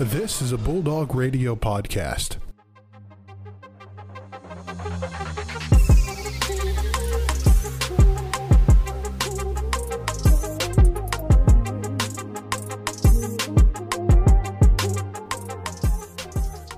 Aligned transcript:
This 0.00 0.40
is 0.40 0.52
a 0.52 0.56
Bulldog 0.56 1.12
Radio 1.12 1.56
podcast. 1.56 2.36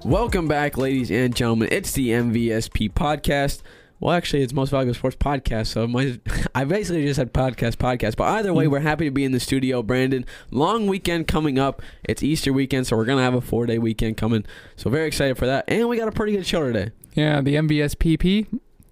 Welcome 0.02 0.48
back, 0.48 0.78
ladies 0.78 1.10
and 1.10 1.36
gentlemen. 1.36 1.68
It's 1.70 1.92
the 1.92 2.08
MVSP 2.08 2.90
podcast. 2.94 3.60
Well, 4.00 4.14
actually, 4.14 4.42
it's 4.42 4.54
Most 4.54 4.70
Valuable 4.70 4.94
Sports 4.94 5.16
Podcast. 5.16 5.66
So 5.66 5.86
my, 5.86 6.18
I 6.54 6.64
basically 6.64 7.04
just 7.04 7.16
said 7.16 7.34
podcast, 7.34 7.76
podcast. 7.76 8.16
But 8.16 8.28
either 8.28 8.54
way, 8.54 8.64
mm. 8.64 8.70
we're 8.70 8.80
happy 8.80 9.04
to 9.04 9.10
be 9.10 9.24
in 9.24 9.32
the 9.32 9.40
studio. 9.40 9.82
Brandon, 9.82 10.24
long 10.50 10.86
weekend 10.86 11.28
coming 11.28 11.58
up. 11.58 11.82
It's 12.02 12.22
Easter 12.22 12.50
weekend, 12.50 12.86
so 12.86 12.96
we're 12.96 13.04
gonna 13.04 13.22
have 13.22 13.34
a 13.34 13.42
four 13.42 13.66
day 13.66 13.78
weekend 13.78 14.16
coming. 14.16 14.46
So 14.76 14.88
very 14.88 15.06
excited 15.06 15.36
for 15.36 15.46
that. 15.46 15.66
And 15.68 15.86
we 15.86 15.98
got 15.98 16.08
a 16.08 16.12
pretty 16.12 16.32
good 16.32 16.46
show 16.46 16.64
today. 16.64 16.92
Yeah, 17.14 17.42
the 17.42 17.56
MVSPP. 17.56 18.46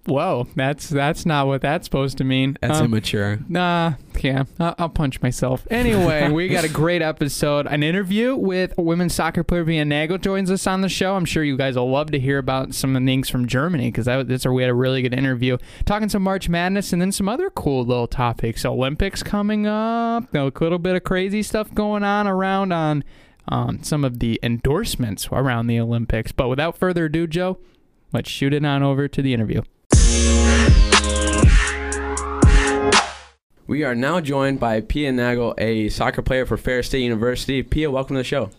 Whoa, 0.05 0.47
that's 0.55 0.89
that's 0.89 1.25
not 1.25 1.45
what 1.45 1.61
that's 1.61 1.85
supposed 1.85 2.17
to 2.17 2.23
mean. 2.23 2.57
That's 2.61 2.79
Um, 2.79 2.85
immature. 2.85 3.39
Nah, 3.47 3.93
yeah, 4.21 4.45
I'll, 4.59 4.73
I'll 4.79 4.89
punch 4.89 5.21
myself. 5.21 5.67
Anyway, 5.69 6.29
we 6.31 6.47
got 6.47 6.63
a 6.63 6.69
great 6.69 7.01
episode, 7.03 7.67
an 7.67 7.83
interview 7.83 8.35
with 8.35 8.73
women's 8.77 9.13
soccer 9.13 9.43
player 9.43 9.63
Pia 9.65 9.85
Nagel 9.85 10.17
joins 10.17 10.49
us 10.49 10.65
on 10.65 10.81
the 10.81 10.89
show. 10.89 11.15
I'm 11.15 11.25
sure 11.25 11.43
you 11.43 11.57
guys 11.57 11.75
will 11.75 11.91
love 11.91 12.09
to 12.11 12.19
hear 12.19 12.39
about 12.39 12.73
some 12.73 12.95
of 12.95 13.01
the 13.03 13.05
things 13.05 13.29
from 13.29 13.45
Germany 13.45 13.89
because 13.91 14.05
that, 14.05 14.27
that's 14.27 14.45
where 14.45 14.53
we 14.53 14.63
had 14.63 14.71
a 14.71 14.73
really 14.73 15.01
good 15.03 15.13
interview. 15.13 15.57
Talking 15.85 16.09
some 16.09 16.23
March 16.23 16.49
Madness 16.49 16.91
and 16.91 17.01
then 17.01 17.11
some 17.11 17.29
other 17.29 17.49
cool 17.51 17.83
little 17.85 18.07
topics. 18.07 18.65
Olympics 18.65 19.21
coming 19.21 19.67
up, 19.67 20.33
a 20.33 20.51
little 20.59 20.79
bit 20.79 20.95
of 20.95 21.03
crazy 21.03 21.43
stuff 21.43 21.71
going 21.75 22.03
on 22.03 22.25
around 22.25 22.71
on 22.71 23.03
um, 23.47 23.83
some 23.83 24.03
of 24.03 24.19
the 24.19 24.39
endorsements 24.41 25.27
around 25.31 25.67
the 25.67 25.79
Olympics. 25.79 26.31
But 26.31 26.47
without 26.47 26.77
further 26.77 27.05
ado, 27.05 27.27
Joe, 27.27 27.59
let's 28.11 28.29
shoot 28.29 28.53
it 28.55 28.65
on 28.65 28.81
over 28.81 29.07
to 29.07 29.21
the 29.21 29.33
interview. 29.35 29.61
We 33.67 33.83
are 33.83 33.93
now 33.93 34.19
joined 34.19 34.59
by 34.59 34.81
Pia 34.81 35.11
Nagel, 35.11 35.53
a 35.57 35.89
soccer 35.89 36.23
player 36.23 36.45
for 36.45 36.57
Ferris 36.57 36.87
State 36.87 37.03
University. 37.03 37.61
Pia, 37.61 37.91
welcome 37.91 38.15
to 38.15 38.19
the 38.19 38.23
show. 38.23 38.49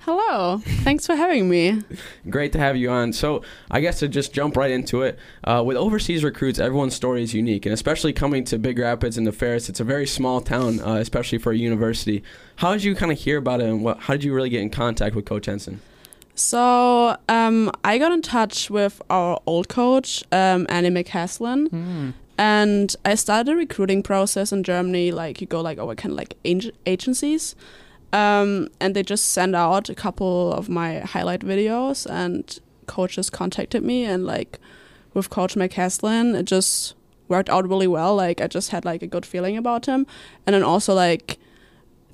Hello. 0.00 0.62
Thanks 0.64 1.04
for 1.04 1.14
having 1.14 1.48
me. 1.48 1.82
Great 2.30 2.52
to 2.52 2.58
have 2.58 2.76
you 2.76 2.90
on. 2.90 3.12
So, 3.12 3.42
I 3.70 3.80
guess 3.80 3.98
to 3.98 4.08
just 4.08 4.32
jump 4.32 4.56
right 4.56 4.70
into 4.70 5.02
it, 5.02 5.18
uh, 5.44 5.62
with 5.66 5.76
overseas 5.76 6.24
recruits, 6.24 6.58
everyone's 6.58 6.94
story 6.94 7.22
is 7.22 7.34
unique, 7.34 7.66
and 7.66 7.72
especially 7.72 8.12
coming 8.12 8.44
to 8.44 8.58
Big 8.58 8.78
Rapids 8.78 9.18
and 9.18 9.26
the 9.26 9.32
Ferris, 9.32 9.68
it's 9.68 9.80
a 9.80 9.84
very 9.84 10.06
small 10.06 10.40
town, 10.40 10.80
uh, 10.80 10.94
especially 10.94 11.38
for 11.38 11.52
a 11.52 11.56
university. 11.56 12.22
How 12.56 12.72
did 12.72 12.84
you 12.84 12.94
kind 12.94 13.12
of 13.12 13.18
hear 13.18 13.36
about 13.36 13.60
it, 13.60 13.68
and 13.68 13.84
what, 13.84 13.98
how 13.98 14.14
did 14.14 14.24
you 14.24 14.32
really 14.32 14.48
get 14.48 14.62
in 14.62 14.70
contact 14.70 15.14
with 15.14 15.26
Coach 15.26 15.46
Henson? 15.46 15.80
So, 16.36 17.16
um, 17.30 17.72
I 17.82 17.96
got 17.96 18.12
in 18.12 18.20
touch 18.20 18.68
with 18.70 19.00
our 19.08 19.40
old 19.46 19.68
coach, 19.68 20.22
um, 20.30 20.66
Andy 20.68 20.90
McCaslin, 20.90 22.12
and 22.38 22.94
I 23.06 23.14
started 23.14 23.50
a 23.52 23.56
recruiting 23.56 24.02
process 24.02 24.52
in 24.52 24.62
Germany. 24.62 25.10
Like, 25.12 25.40
you 25.40 25.46
go 25.46 25.62
like 25.62 25.78
over 25.78 25.94
kind 25.94 26.12
of 26.12 26.18
like 26.18 26.34
ag- 26.44 26.72
agencies, 26.84 27.56
um, 28.12 28.68
and 28.80 28.94
they 28.94 29.02
just 29.02 29.28
send 29.28 29.56
out 29.56 29.88
a 29.88 29.94
couple 29.94 30.52
of 30.52 30.68
my 30.68 30.98
highlight 31.00 31.40
videos, 31.40 32.06
and 32.08 32.58
coaches 32.86 33.30
contacted 33.30 33.82
me, 33.82 34.04
and 34.04 34.26
like 34.26 34.58
with 35.14 35.30
Coach 35.30 35.54
McCaslin, 35.54 36.38
it 36.38 36.44
just 36.44 36.94
worked 37.28 37.48
out 37.48 37.66
really 37.66 37.86
well. 37.86 38.14
Like, 38.14 38.42
I 38.42 38.46
just 38.46 38.70
had 38.72 38.84
like 38.84 39.02
a 39.02 39.06
good 39.06 39.24
feeling 39.24 39.56
about 39.56 39.86
him, 39.86 40.06
and 40.46 40.52
then 40.52 40.62
also 40.62 40.92
like 40.92 41.38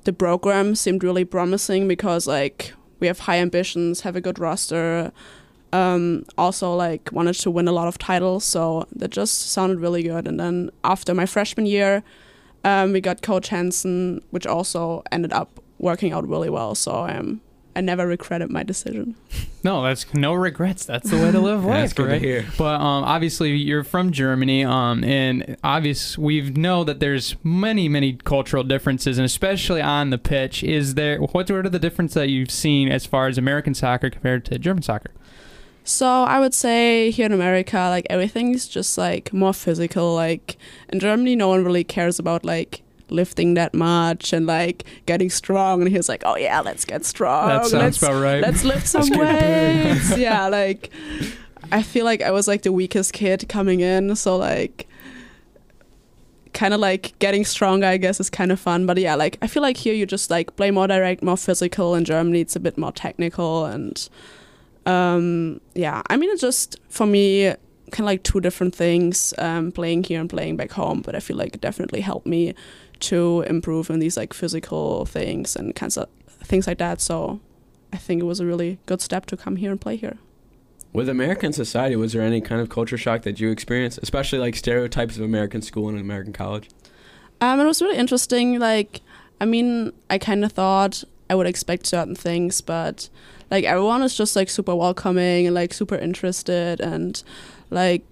the 0.05 0.13
program 0.13 0.75
seemed 0.75 1.03
really 1.03 1.25
promising 1.25 1.89
because 1.89 2.25
like 2.25 2.73
we 3.03 3.07
have 3.07 3.19
high 3.19 3.39
ambitions, 3.39 4.01
have 4.01 4.15
a 4.15 4.21
good 4.21 4.39
roster. 4.39 5.11
Um, 5.73 6.25
also, 6.37 6.73
like 6.73 7.09
wanted 7.11 7.35
to 7.35 7.51
win 7.51 7.67
a 7.67 7.73
lot 7.73 7.89
of 7.89 7.97
titles, 7.97 8.45
so 8.45 8.87
that 8.95 9.09
just 9.09 9.51
sounded 9.51 9.79
really 9.81 10.03
good. 10.03 10.25
And 10.25 10.39
then 10.39 10.71
after 10.85 11.13
my 11.13 11.25
freshman 11.25 11.65
year, 11.65 12.01
um, 12.63 12.93
we 12.93 13.01
got 13.01 13.21
Coach 13.21 13.49
Hansen, 13.49 14.21
which 14.31 14.47
also 14.47 15.03
ended 15.11 15.33
up 15.33 15.59
working 15.79 16.13
out 16.13 16.25
really 16.25 16.49
well. 16.49 16.75
So 16.75 16.91
um, 16.93 17.41
I 17.75 17.81
never 17.81 18.05
regretted 18.05 18.49
my 18.49 18.63
decision. 18.63 19.15
No, 19.63 19.81
that's 19.81 20.11
no 20.13 20.33
regrets. 20.33 20.85
That's 20.85 21.09
the 21.09 21.17
way 21.17 21.31
to 21.31 21.39
live 21.39 21.63
life, 21.65 21.81
That's 21.81 21.93
good 21.93 22.07
right? 22.07 22.21
to 22.21 22.27
hear. 22.27 22.45
But 22.57 22.81
um, 22.81 23.03
obviously, 23.03 23.51
you're 23.55 23.83
from 23.83 24.11
Germany, 24.11 24.63
um, 24.63 25.03
and 25.03 25.57
obvious 25.63 26.17
we 26.17 26.41
know 26.51 26.83
that 26.83 26.99
there's 26.99 27.35
many, 27.43 27.89
many 27.89 28.13
cultural 28.13 28.63
differences, 28.63 29.17
and 29.17 29.25
especially 29.25 29.81
on 29.81 30.09
the 30.09 30.17
pitch. 30.17 30.63
Is 30.63 30.95
there 30.95 31.19
what 31.19 31.49
are 31.49 31.63
the 31.63 31.79
difference 31.79 32.13
that 32.13 32.29
you've 32.29 32.51
seen 32.51 32.89
as 32.89 33.05
far 33.05 33.27
as 33.27 33.37
American 33.37 33.73
soccer 33.73 34.09
compared 34.09 34.45
to 34.45 34.59
German 34.59 34.83
soccer? 34.83 35.11
So 35.85 36.07
I 36.07 36.39
would 36.39 36.53
say 36.53 37.11
here 37.11 37.25
in 37.25 37.33
America, 37.33 37.75
like 37.89 38.07
everything's 38.09 38.67
just 38.67 38.97
like 38.97 39.33
more 39.33 39.53
physical. 39.53 40.15
Like 40.15 40.57
in 40.89 40.99
Germany, 40.99 41.35
no 41.35 41.49
one 41.49 41.65
really 41.65 41.83
cares 41.83 42.19
about 42.19 42.45
like 42.45 42.82
lifting 43.13 43.53
that 43.53 43.73
much 43.73 44.33
and 44.33 44.45
like 44.45 44.83
getting 45.05 45.29
strong. 45.29 45.81
And 45.81 45.89
he 45.89 45.97
was 45.97 46.09
like, 46.09 46.23
"Oh 46.25 46.35
yeah, 46.35 46.61
let's 46.61 46.85
get 46.85 47.05
strong. 47.05 47.47
that 47.47 47.65
sounds 47.65 47.73
let's, 47.73 47.97
about 48.01 48.21
right. 48.21 48.41
let's 48.41 48.63
lift 48.63 48.87
some 48.87 49.09
weights." 49.09 50.17
yeah, 50.17 50.47
like 50.47 50.91
I 51.71 51.83
feel 51.83 52.05
like 52.05 52.21
I 52.21 52.31
was 52.31 52.47
like 52.47 52.63
the 52.63 52.71
weakest 52.71 53.13
kid 53.13 53.47
coming 53.47 53.79
in, 53.79 54.15
so 54.15 54.37
like 54.37 54.87
kind 56.53 56.73
of 56.73 56.79
like 56.79 57.17
getting 57.19 57.43
stronger 57.43 57.87
i 57.87 57.97
guess 57.97 58.19
is 58.19 58.29
kind 58.29 58.51
of 58.51 58.59
fun 58.59 58.85
but 58.85 58.97
yeah 58.97 59.15
like 59.15 59.37
i 59.41 59.47
feel 59.47 59.61
like 59.61 59.75
here 59.77 59.93
you 59.93 60.05
just 60.05 60.29
like 60.29 60.55
play 60.55 60.71
more 60.71 60.87
direct 60.87 61.23
more 61.23 61.37
physical 61.37 61.95
in 61.95 62.05
germany 62.05 62.39
it's 62.41 62.55
a 62.55 62.59
bit 62.59 62.77
more 62.77 62.91
technical 62.91 63.65
and 63.65 64.09
um 64.85 65.59
yeah 65.73 66.01
i 66.09 66.17
mean 66.17 66.29
it's 66.29 66.41
just 66.41 66.79
for 66.89 67.05
me 67.05 67.45
kind 67.91 68.01
of 68.01 68.05
like 68.05 68.23
two 68.23 68.39
different 68.39 68.73
things 68.73 69.33
um 69.39 69.71
playing 69.71 70.03
here 70.03 70.19
and 70.19 70.29
playing 70.29 70.55
back 70.55 70.71
home 70.71 71.01
but 71.01 71.15
i 71.15 71.19
feel 71.19 71.37
like 71.37 71.55
it 71.55 71.61
definitely 71.61 72.01
helped 72.01 72.27
me 72.27 72.53
to 73.09 73.43
improve 73.47 73.89
in 73.89 73.99
these 73.99 74.17
like 74.17 74.33
physical 74.33 75.05
things 75.05 75.55
and 75.55 75.75
kinds 75.75 75.97
of 75.97 76.07
things 76.43 76.67
like 76.67 76.77
that 76.77 76.99
so 77.01 77.39
i 77.91 77.97
think 77.97 78.21
it 78.21 78.25
was 78.25 78.39
a 78.39 78.45
really 78.45 78.77
good 78.85 79.01
step 79.01 79.25
to 79.25 79.35
come 79.37 79.55
here 79.57 79.71
and 79.71 79.79
play 79.81 79.95
here 79.95 80.17
With 80.93 81.09
American 81.09 81.53
society, 81.53 81.95
was 81.95 82.13
there 82.13 82.21
any 82.21 82.39
kind 82.49 82.61
of 82.61 82.69
culture 82.69 82.99
shock 82.99 83.23
that 83.23 83.39
you 83.39 83.49
experienced, 83.49 83.97
especially 84.03 84.37
like 84.45 84.55
stereotypes 84.55 85.17
of 85.17 85.23
American 85.23 85.61
school 85.63 85.89
and 85.89 85.97
American 85.99 86.33
college? 86.33 86.69
Um, 87.41 87.59
it 87.59 87.65
was 87.65 87.81
really 87.81 87.97
interesting. 87.97 88.59
Like, 88.59 89.01
I 89.41 89.45
mean, 89.45 89.91
I 90.13 90.17
kind 90.19 90.45
of 90.45 90.51
thought 90.51 91.03
I 91.31 91.33
would 91.35 91.47
expect 91.47 91.87
certain 91.87 92.13
things, 92.15 92.61
but 92.61 93.09
like 93.49 93.65
everyone 93.65 94.03
is 94.03 94.15
just 94.15 94.35
like 94.35 94.49
super 94.51 94.75
welcoming 94.75 95.47
and 95.47 95.55
like 95.55 95.73
super 95.73 95.97
interested. 95.97 96.79
And 96.79 97.23
like 97.71 98.05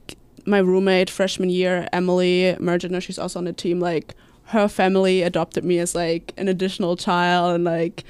my 0.48 0.58
roommate 0.58 1.10
freshman 1.12 1.52
year, 1.52 1.88
Emily 1.94 2.58
Mergener, 2.60 3.00
she's 3.00 3.20
also 3.20 3.38
on 3.38 3.46
the 3.46 3.54
team. 3.54 3.80
Like 3.80 4.16
her 4.52 4.68
family 4.68 5.22
adopted 5.24 5.64
me 5.64 5.80
as 5.80 5.96
like 5.96 6.34
an 6.38 6.48
additional 6.48 6.96
child, 6.96 7.56
and 7.56 7.64
like 7.64 8.04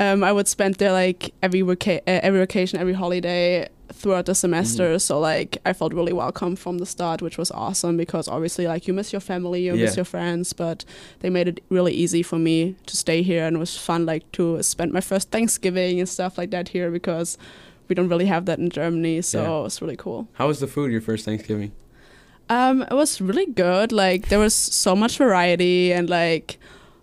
um, 0.00 0.24
I 0.24 0.32
would 0.32 0.48
spend 0.48 0.76
there 0.76 0.92
like 0.92 1.32
every 1.42 1.62
vaca- 1.62 2.02
uh, 2.08 2.20
every 2.22 2.40
vacation, 2.40 2.78
every 2.78 2.94
holiday 2.94 3.68
throughout 3.92 4.24
the 4.26 4.34
semester. 4.34 4.98
So 4.98 5.20
like 5.20 5.58
I 5.66 5.72
felt 5.74 5.92
really 5.92 6.12
welcome 6.14 6.56
from 6.56 6.78
the 6.78 6.86
start, 6.86 7.20
which 7.20 7.36
was 7.36 7.50
awesome 7.50 7.96
because 7.98 8.26
obviously 8.26 8.66
like 8.66 8.88
you 8.88 8.94
miss 8.94 9.12
your 9.12 9.20
family, 9.20 9.64
you 9.66 9.74
miss 9.74 9.96
your 9.96 10.06
friends, 10.06 10.52
but 10.54 10.84
they 11.20 11.30
made 11.30 11.46
it 11.46 11.62
really 11.68 11.92
easy 11.92 12.22
for 12.22 12.38
me 12.38 12.74
to 12.86 12.96
stay 12.96 13.22
here 13.22 13.44
and 13.46 13.56
it 13.56 13.58
was 13.58 13.76
fun 13.76 14.06
like 14.06 14.24
to 14.32 14.62
spend 14.62 14.92
my 14.92 15.00
first 15.02 15.30
Thanksgiving 15.30 16.00
and 16.00 16.08
stuff 16.08 16.38
like 16.38 16.50
that 16.52 16.68
here 16.68 16.90
because 16.90 17.36
we 17.88 17.94
don't 17.94 18.08
really 18.08 18.26
have 18.26 18.46
that 18.46 18.58
in 18.58 18.70
Germany. 18.70 19.20
So 19.20 19.42
Yeah. 19.42 19.58
it 19.60 19.62
was 19.62 19.82
really 19.82 19.96
cool. 19.96 20.26
How 20.34 20.46
was 20.48 20.58
the 20.60 20.66
food 20.66 20.90
your 20.90 21.02
first 21.02 21.24
Thanksgiving? 21.26 21.72
Um, 22.52 22.82
it 22.82 22.92
was 22.94 23.20
really 23.20 23.46
good. 23.46 23.92
Like 23.92 24.28
there 24.28 24.38
was 24.38 24.54
so 24.54 24.94
much 24.94 25.16
variety 25.18 25.92
and 25.92 26.08
like 26.10 26.58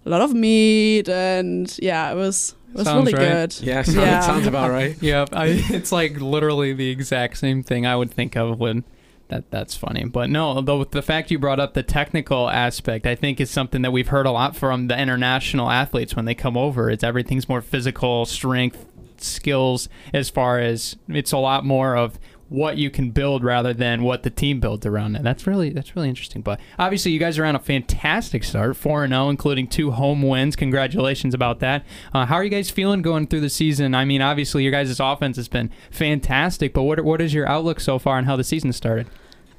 a 0.05 0.09
lot 0.09 0.21
of 0.21 0.33
meat 0.33 1.09
and 1.09 1.77
yeah, 1.81 2.11
it 2.11 2.15
was 2.15 2.55
it 2.71 2.77
was 2.77 2.85
Sounds 2.85 3.11
really 3.11 3.17
right. 3.25 3.49
good. 3.49 3.59
Yeah, 3.61 3.81
sounds, 3.81 3.97
Yeah. 3.97 4.19
sounds 4.21 4.47
about 4.47 4.69
right. 4.69 4.95
Yeah, 5.01 5.25
I, 5.33 5.47
it's 5.69 5.91
like 5.91 6.19
literally 6.21 6.73
the 6.73 6.89
exact 6.89 7.37
same 7.37 7.63
thing 7.63 7.85
I 7.85 7.95
would 7.95 8.11
think 8.11 8.35
of 8.35 8.59
when 8.59 8.83
that 9.29 9.49
that's 9.51 9.75
funny. 9.75 10.05
But 10.05 10.29
no, 10.29 10.61
though 10.61 10.83
the 10.83 11.01
fact 11.01 11.31
you 11.31 11.39
brought 11.39 11.59
up 11.59 11.73
the 11.73 11.83
technical 11.83 12.49
aspect, 12.49 13.05
I 13.05 13.15
think 13.15 13.39
is 13.39 13.49
something 13.49 13.81
that 13.83 13.91
we've 13.91 14.07
heard 14.07 14.25
a 14.25 14.31
lot 14.31 14.55
from 14.55 14.87
the 14.87 14.99
international 14.99 15.69
athletes 15.69 16.15
when 16.15 16.25
they 16.25 16.35
come 16.35 16.57
over. 16.57 16.89
It's 16.89 17.03
everything's 17.03 17.47
more 17.49 17.61
physical, 17.61 18.25
strength, 18.25 18.85
skills 19.17 19.89
as 20.13 20.29
far 20.29 20.59
as 20.59 20.95
it's 21.09 21.31
a 21.31 21.37
lot 21.37 21.65
more 21.65 21.95
of 21.95 22.17
what 22.49 22.77
you 22.77 22.89
can 22.89 23.11
build 23.11 23.43
rather 23.43 23.73
than 23.73 24.03
what 24.03 24.23
the 24.23 24.29
team 24.29 24.59
builds 24.59 24.85
around 24.85 25.15
it. 25.15 25.23
That's 25.23 25.47
really 25.47 25.69
that's 25.69 25.95
really 25.95 26.09
interesting. 26.09 26.41
But 26.41 26.59
obviously, 26.77 27.11
you 27.11 27.19
guys 27.19 27.37
are 27.37 27.45
on 27.45 27.55
a 27.55 27.59
fantastic 27.59 28.43
start, 28.43 28.75
four 28.75 29.03
and 29.03 29.13
zero, 29.13 29.29
including 29.29 29.67
two 29.67 29.91
home 29.91 30.21
wins. 30.21 30.55
Congratulations 30.55 31.33
about 31.33 31.59
that. 31.59 31.85
Uh, 32.13 32.25
how 32.25 32.35
are 32.35 32.43
you 32.43 32.49
guys 32.49 32.69
feeling 32.69 33.01
going 33.01 33.27
through 33.27 33.41
the 33.41 33.49
season? 33.49 33.95
I 33.95 34.03
mean, 34.03 34.21
obviously, 34.21 34.63
your 34.63 34.71
guys' 34.71 34.99
offense 34.99 35.37
has 35.37 35.47
been 35.47 35.71
fantastic, 35.91 36.73
but 36.73 36.83
what 36.83 37.03
what 37.03 37.21
is 37.21 37.33
your 37.33 37.47
outlook 37.47 37.79
so 37.79 37.99
far 37.99 38.17
on 38.17 38.25
how 38.25 38.35
the 38.35 38.43
season 38.43 38.73
started? 38.73 39.07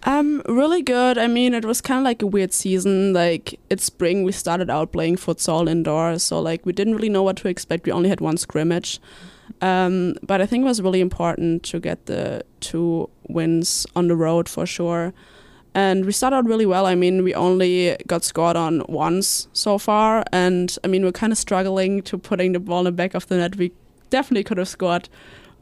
Um, 0.04 0.42
really 0.46 0.82
good. 0.82 1.18
I 1.18 1.26
mean, 1.26 1.52
it 1.52 1.64
was 1.64 1.80
kind 1.80 1.98
of 1.98 2.04
like 2.04 2.22
a 2.22 2.26
weird 2.26 2.52
season. 2.52 3.12
Like 3.12 3.60
it's 3.68 3.84
spring, 3.84 4.24
we 4.24 4.32
started 4.32 4.70
out 4.70 4.92
playing 4.92 5.16
futsal 5.16 5.68
indoors, 5.68 6.22
so 6.22 6.40
like 6.40 6.64
we 6.64 6.72
didn't 6.72 6.96
really 6.96 7.10
know 7.10 7.22
what 7.22 7.36
to 7.38 7.48
expect. 7.48 7.86
We 7.86 7.92
only 7.92 8.08
had 8.08 8.20
one 8.20 8.36
scrimmage. 8.36 8.98
Um, 9.60 10.14
but 10.22 10.40
I 10.40 10.46
think 10.46 10.62
it 10.62 10.66
was 10.68 10.80
really 10.82 11.00
important 11.00 11.62
to 11.64 11.80
get 11.80 12.06
the 12.06 12.42
two 12.60 13.08
wins 13.28 13.86
on 13.96 14.08
the 14.08 14.16
road 14.16 14.48
for 14.48 14.66
sure. 14.66 15.12
And 15.74 16.04
we 16.04 16.12
started 16.12 16.36
out 16.36 16.46
really 16.46 16.66
well. 16.66 16.84
I 16.86 16.94
mean, 16.96 17.22
we 17.22 17.32
only 17.34 17.96
got 18.08 18.24
scored 18.24 18.56
on 18.56 18.82
once 18.88 19.46
so 19.52 19.78
far, 19.78 20.24
and 20.32 20.76
I 20.82 20.88
mean, 20.88 21.04
we're 21.04 21.12
kind 21.12 21.32
of 21.32 21.38
struggling 21.38 22.02
to 22.02 22.18
putting 22.18 22.52
the 22.52 22.58
ball 22.60 22.80
in 22.80 22.84
the 22.86 22.92
back 22.92 23.14
of 23.14 23.26
the 23.28 23.36
net. 23.36 23.54
We 23.56 23.70
definitely 24.10 24.42
could 24.42 24.58
have 24.58 24.68
scored 24.68 25.08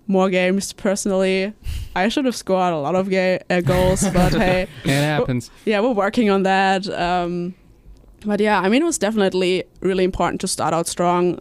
more 0.07 0.31
games. 0.31 0.73
Personally, 0.73 1.53
I 1.95 2.09
should 2.09 2.25
have 2.25 2.35
scored 2.37 2.73
a 2.73 2.79
lot 2.79 2.95
of 2.95 3.11
ga- 3.11 3.41
uh, 3.51 3.61
goals, 3.61 4.01
but 4.15 4.33
hey, 4.33 4.63
It 4.85 4.89
happens. 4.89 5.51
yeah, 5.67 5.81
we're 5.81 5.93
working 5.93 6.31
on 6.31 6.43
that. 6.45 6.89
Um, 6.89 7.55
but 8.25 8.41
yeah, 8.41 8.61
I 8.61 8.71
mean, 8.71 8.81
it 8.81 8.87
was 8.87 8.97
definitely 8.99 9.65
really 9.81 10.05
important 10.05 10.41
to 10.41 10.49
start 10.49 10.73
out 10.73 10.87
strong. 10.87 11.39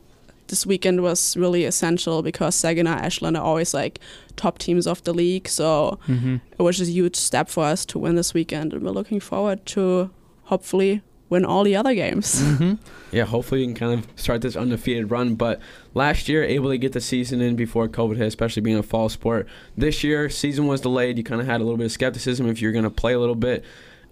This 0.47 0.65
weekend 0.65 1.01
was 1.01 1.35
really 1.37 1.65
essential 1.65 2.21
because 2.21 2.55
Saginaw, 2.55 2.91
Ashland 2.91 3.37
are 3.37 3.43
always 3.43 3.73
like 3.73 3.99
top 4.35 4.57
teams 4.57 4.87
of 4.87 5.03
the 5.03 5.13
league. 5.13 5.47
So 5.47 5.99
hmm 6.05 6.37
it 6.57 6.61
was 6.63 6.77
just 6.77 6.89
a 6.89 6.93
huge 6.93 7.15
step 7.15 7.49
for 7.49 7.63
us 7.65 7.85
to 7.87 7.99
win 7.99 8.15
this 8.15 8.33
weekend. 8.33 8.73
And 8.73 8.83
we're 8.83 8.91
looking 8.91 9.19
forward 9.19 9.65
to 9.67 10.09
hopefully 10.43 11.01
win 11.29 11.43
all 11.45 11.63
the 11.63 11.75
other 11.75 11.93
games. 11.93 12.41
hmm 12.41 12.73
Yeah, 13.11 13.23
hopefully 13.23 13.61
you 13.61 13.67
can 13.67 13.75
kind 13.75 13.93
of 13.99 14.07
start 14.19 14.41
this 14.41 14.57
undefeated 14.57 15.09
run. 15.11 15.35
But 15.35 15.61
last 15.93 16.27
year, 16.27 16.43
able 16.43 16.69
to 16.71 16.77
get 16.77 16.91
the 16.91 16.99
season 16.99 17.39
in 17.41 17.55
before 17.55 17.87
COVID 17.87 18.17
hit, 18.17 18.27
especially 18.27 18.61
being 18.61 18.77
a 18.77 18.83
fall 18.83 19.07
sport. 19.07 19.47
This 19.77 20.03
year, 20.03 20.29
season 20.29 20.67
was 20.67 20.81
delayed. 20.81 21.17
You 21.17 21.23
kind 21.23 21.39
of 21.39 21.47
had 21.47 21.61
a 21.61 21.63
little 21.63 21.77
bit 21.77 21.85
of 21.85 21.91
skepticism 21.93 22.47
if 22.49 22.61
you're 22.61 22.73
going 22.73 22.83
to 22.83 22.89
play 22.89 23.13
a 23.13 23.19
little 23.19 23.35
bit. 23.35 23.63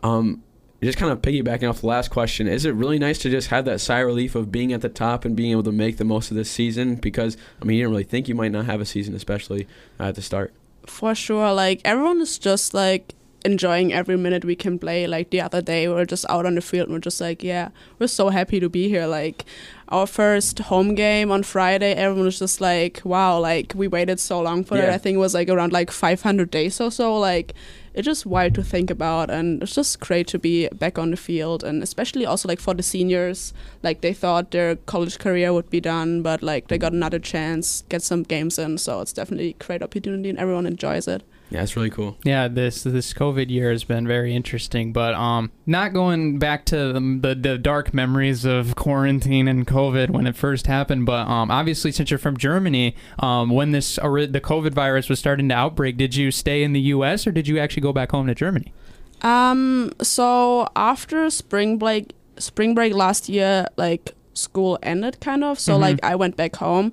Um, 0.01 0.43
just 0.85 0.97
kind 0.97 1.11
of 1.11 1.21
piggybacking 1.21 1.69
off 1.69 1.81
the 1.81 1.87
last 1.87 2.09
question, 2.09 2.47
is 2.47 2.65
it 2.65 2.71
really 2.71 2.99
nice 2.99 3.17
to 3.19 3.29
just 3.29 3.49
have 3.49 3.65
that 3.65 3.81
sigh 3.81 3.99
of 3.99 4.07
relief 4.07 4.35
of 4.35 4.51
being 4.51 4.73
at 4.73 4.81
the 4.81 4.89
top 4.89 5.25
and 5.25 5.35
being 5.35 5.51
able 5.51 5.63
to 5.63 5.71
make 5.71 5.97
the 5.97 6.05
most 6.05 6.31
of 6.31 6.37
this 6.37 6.49
season? 6.49 6.95
Because 6.95 7.37
I 7.61 7.65
mean, 7.65 7.77
you 7.77 7.83
didn't 7.83 7.91
really 7.91 8.03
think 8.03 8.27
you 8.27 8.35
might 8.35 8.51
not 8.51 8.65
have 8.65 8.81
a 8.81 8.85
season, 8.85 9.15
especially 9.15 9.67
uh, 9.99 10.05
at 10.05 10.15
the 10.15 10.21
start. 10.21 10.53
for 10.85 11.15
sure. 11.15 11.51
Like 11.53 11.81
everyone 11.83 12.21
is 12.21 12.37
just 12.37 12.73
like 12.73 13.13
enjoying 13.43 13.93
every 13.93 14.17
minute 14.17 14.43
we 14.43 14.55
can 14.55 14.77
play. 14.79 15.07
Like 15.07 15.29
the 15.29 15.41
other 15.41 15.61
day, 15.61 15.87
we 15.87 15.93
were 15.93 16.05
just 16.05 16.25
out 16.29 16.45
on 16.45 16.55
the 16.55 16.61
field 16.61 16.87
and 16.87 16.93
we're 16.95 16.99
just 16.99 17.21
like, 17.21 17.43
yeah, 17.43 17.69
we're 17.99 18.07
so 18.07 18.29
happy 18.29 18.59
to 18.59 18.69
be 18.69 18.89
here. 18.89 19.05
Like 19.07 19.45
our 19.89 20.07
first 20.07 20.59
home 20.59 20.95
game 20.95 21.31
on 21.31 21.43
Friday, 21.43 21.93
everyone 21.93 22.25
was 22.25 22.39
just 22.39 22.59
like, 22.59 23.01
wow, 23.03 23.39
like 23.39 23.73
we 23.75 23.87
waited 23.87 24.19
so 24.19 24.41
long 24.41 24.63
for 24.63 24.77
it. 24.77 24.89
I 24.89 24.97
think 24.97 25.15
it 25.15 25.19
was 25.19 25.33
like 25.33 25.49
around 25.49 25.71
like 25.73 25.91
500 25.91 26.49
days 26.51 26.81
or 26.81 26.91
so. 26.91 27.17
Like 27.17 27.53
it's 27.95 28.05
just 28.05 28.25
wild 28.25 28.53
to 28.55 28.63
think 28.63 28.91
about, 28.91 29.29
and 29.29 29.63
it's 29.63 29.73
just 29.73 29.99
great 30.01 30.27
to 30.27 30.37
be 30.37 30.67
back 30.67 30.99
on 30.99 31.11
the 31.11 31.17
field, 31.17 31.63
and 31.63 31.81
especially 31.81 32.25
also 32.25 32.47
like 32.49 32.59
for 32.59 32.73
the 32.73 32.83
seniors, 32.83 33.53
like 33.83 34.01
they 34.01 34.13
thought 34.13 34.51
their 34.51 34.75
college 34.75 35.17
career 35.17 35.53
would 35.53 35.69
be 35.69 35.79
done, 35.79 36.21
but 36.21 36.43
like 36.43 36.67
they 36.67 36.77
got 36.77 36.91
another 36.91 37.19
chance, 37.19 37.83
get 37.87 38.01
some 38.01 38.23
games 38.23 38.59
in. 38.59 38.77
So 38.77 38.99
it's 38.99 39.13
definitely 39.13 39.55
a 39.59 39.63
great 39.63 39.81
opportunity, 39.81 40.29
and 40.29 40.37
everyone 40.37 40.65
enjoys 40.65 41.07
it. 41.07 41.23
Yeah, 41.51 41.61
it's 41.61 41.75
really 41.75 41.91
cool. 41.91 42.17
Yeah, 42.23 42.47
this 42.47 42.81
this 42.83 43.13
COVID 43.13 43.49
year 43.51 43.69
has 43.71 43.83
been 43.83 44.07
very 44.07 44.35
interesting, 44.35 44.91
but 44.91 45.13
um, 45.13 45.51
not 45.67 45.93
going 45.93 46.39
back 46.39 46.65
to 46.65 46.91
the, 46.91 46.99
the 47.21 47.35
the 47.35 47.57
dark 47.59 47.93
memories 47.93 48.45
of 48.45 48.75
quarantine 48.75 49.47
and 49.47 49.65
COVID 49.67 50.09
when 50.09 50.25
it 50.25 50.35
first 50.35 50.65
happened, 50.65 51.05
but 51.05 51.27
um, 51.27 51.51
obviously 51.51 51.91
since 51.91 52.09
you're 52.09 52.17
from 52.17 52.35
Germany, 52.35 52.95
um, 53.19 53.51
when 53.51 53.71
this 53.71 53.99
ori- 53.99 54.25
the 54.25 54.41
COVID 54.41 54.73
virus 54.73 55.07
was 55.07 55.19
starting 55.19 55.47
to 55.49 55.55
outbreak, 55.55 55.97
did 55.97 56.15
you 56.15 56.31
stay 56.31 56.63
in 56.63 56.73
the 56.73 56.81
U.S. 56.81 57.27
or 57.27 57.31
did 57.31 57.47
you 57.47 57.59
actually 57.59 57.81
go 57.83 57.93
back 57.93 58.11
home 58.11 58.25
to 58.27 58.33
Germany? 58.35 58.73
Um. 59.21 59.91
So 60.01 60.67
after 60.75 61.29
spring 61.29 61.77
break, 61.77 62.13
spring 62.37 62.73
break 62.73 62.93
last 62.95 63.29
year, 63.29 63.67
like 63.77 64.15
school 64.33 64.79
ended 64.81 65.19
kind 65.19 65.43
of. 65.43 65.59
So 65.59 65.77
Mhm. 65.77 65.79
like 65.81 65.99
I 66.03 66.15
went 66.15 66.35
back 66.37 66.55
home, 66.55 66.91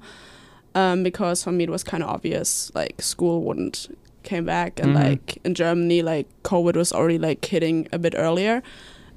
um, 0.75 1.03
because 1.03 1.43
for 1.43 1.53
me 1.53 1.65
it 1.65 1.71
was 1.71 1.83
kind 1.83 2.03
of 2.03 2.11
obvious 2.11 2.71
like 2.75 3.01
school 3.03 3.43
wouldn't 3.43 3.89
came 4.23 4.45
back, 4.45 4.81
and 4.81 4.91
Mhm. 4.95 5.05
like 5.05 5.39
in 5.45 5.55
Germany 5.55 6.03
like 6.03 6.27
COVID 6.45 6.77
was 6.77 6.93
already 6.93 7.19
like 7.19 7.45
hitting 7.45 7.89
a 7.93 7.99
bit 7.99 8.15
earlier. 8.17 8.63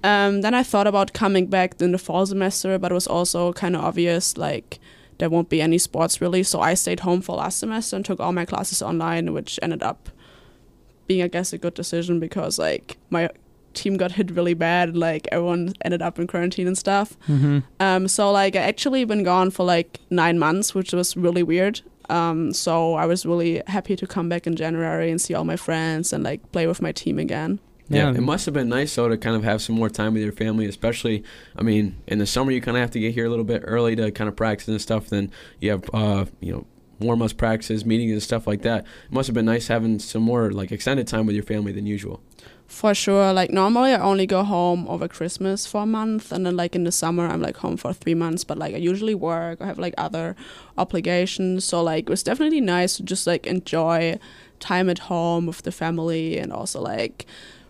Um. 0.03 0.41
Then 0.41 0.53
I 0.53 0.63
thought 0.63 0.87
about 0.87 1.13
coming 1.13 1.47
back 1.47 1.81
in 1.81 1.91
the 1.91 1.97
fall 1.97 2.25
semester, 2.25 2.77
but 2.77 2.91
it 2.91 2.95
was 2.95 3.07
also 3.07 3.53
kind 3.53 3.75
of 3.75 3.83
obvious 3.83 4.37
like 4.37 4.79
there 5.17 5.29
won't 5.29 5.49
be 5.49 5.61
any 5.61 5.77
sports 5.77 6.19
really. 6.21 6.43
So 6.43 6.59
I 6.59 6.73
stayed 6.75 6.99
home 7.01 7.21
for 7.21 7.37
last 7.37 7.59
semester 7.59 7.95
and 7.95 8.05
took 8.05 8.19
all 8.19 8.33
my 8.33 8.45
classes 8.45 8.81
online, 8.81 9.33
which 9.33 9.57
ended 9.61 9.81
up 9.81 10.09
being 11.07 11.21
I 11.23 11.27
guess 11.27 11.53
a 11.53 11.57
good 11.57 11.73
decision 11.75 12.19
because 12.19 12.59
like 12.59 12.97
my 13.09 13.29
team 13.73 13.97
got 13.97 14.13
hit 14.13 14.31
really 14.31 14.53
bad 14.53 14.95
like 14.95 15.27
everyone 15.33 15.73
ended 15.83 16.01
up 16.01 16.17
in 16.17 16.25
quarantine 16.27 16.65
and 16.65 16.77
stuff 16.77 17.17
Mm-hmm. 17.27 17.59
um 17.81 18.07
so 18.07 18.31
like 18.31 18.55
I 18.55 18.59
actually 18.61 19.03
been 19.03 19.23
gone 19.23 19.51
for 19.51 19.65
like 19.65 19.99
nine 20.09 20.39
months 20.39 20.73
which 20.73 20.93
was 20.93 21.17
really 21.17 21.43
weird 21.43 21.81
um 22.09 22.53
so 22.53 22.93
I 22.95 23.05
was 23.05 23.25
really 23.25 23.61
happy 23.67 23.95
to 23.95 24.07
come 24.07 24.29
back 24.29 24.45
in 24.47 24.55
January 24.55 25.09
and 25.11 25.19
see 25.19 25.33
all 25.33 25.43
my 25.45 25.55
friends 25.57 26.13
and 26.13 26.23
like 26.23 26.51
play 26.51 26.67
with 26.67 26.81
my 26.81 26.91
team 26.91 27.19
again 27.19 27.59
Yeah, 27.89 28.11
Yeah. 28.11 28.17
it 28.17 28.21
must 28.21 28.45
have 28.45 28.53
been 28.53 28.69
nice 28.69 28.95
though 28.95 29.07
to 29.09 29.17
kind 29.17 29.35
of 29.35 29.43
have 29.43 29.61
some 29.61 29.75
more 29.75 29.89
time 29.89 30.13
with 30.13 30.23
your 30.23 30.31
family, 30.33 30.65
especially. 30.65 31.23
I 31.55 31.61
mean, 31.61 31.95
in 32.07 32.17
the 32.19 32.25
summer 32.25 32.51
you 32.51 32.61
kind 32.61 32.77
of 32.77 32.81
have 32.81 32.91
to 32.91 32.99
get 32.99 33.13
here 33.13 33.25
a 33.25 33.29
little 33.29 33.45
bit 33.45 33.61
early 33.65 33.95
to 33.95 34.11
kind 34.11 34.27
of 34.27 34.35
practice 34.35 34.67
and 34.67 34.81
stuff. 34.81 35.07
Then 35.09 35.29
you 35.61 35.69
have, 35.71 35.83
uh, 35.93 36.25
you 36.39 36.51
know, 36.53 36.65
warm 36.99 37.21
ups, 37.21 37.33
practices, 37.33 37.85
meetings, 37.85 38.11
and 38.13 38.23
stuff 38.23 38.47
like 38.47 38.61
that. 38.63 38.79
It 39.07 39.11
must 39.11 39.27
have 39.27 39.35
been 39.35 39.45
nice 39.45 39.67
having 39.67 39.99
some 39.99 40.23
more 40.23 40.49
like 40.51 40.71
extended 40.71 41.05
time 41.07 41.25
with 41.27 41.35
your 41.35 41.43
family 41.43 41.71
than 41.73 41.85
usual. 41.85 42.21
For 42.67 42.93
sure 42.95 43.31
like 43.31 43.51
normally 43.51 43.91
I 43.93 43.99
only 43.99 44.25
go 44.25 44.43
home 44.43 44.87
over 44.87 45.07
Christmas 45.07 45.65
for 45.67 45.83
a 45.83 45.85
month 45.85 46.31
and 46.31 46.45
then 46.45 46.55
like 46.57 46.75
in 46.75 46.83
the 46.83 46.91
summer 46.91 47.25
I'm 47.27 47.41
like 47.41 47.57
home 47.57 47.77
for 47.77 47.93
three 47.93 48.15
months 48.15 48.43
but 48.43 48.57
like 48.57 48.73
I 48.73 48.77
usually 48.79 49.15
work 49.15 49.61
I 49.61 49.67
have 49.67 49.77
like 49.79 49.93
other 49.97 50.35
obligations 50.77 51.63
so 51.65 51.81
like 51.83 52.03
it 52.05 52.09
was 52.09 52.23
definitely 52.23 52.61
nice 52.61 52.97
to 52.97 53.03
just 53.03 53.27
like 53.27 53.45
enjoy 53.47 54.19
time 54.59 54.89
at 54.89 54.99
home 54.99 55.45
with 55.45 55.61
the 55.61 55.71
family 55.71 56.37
and 56.37 56.51
also 56.51 56.81
like 56.81 57.25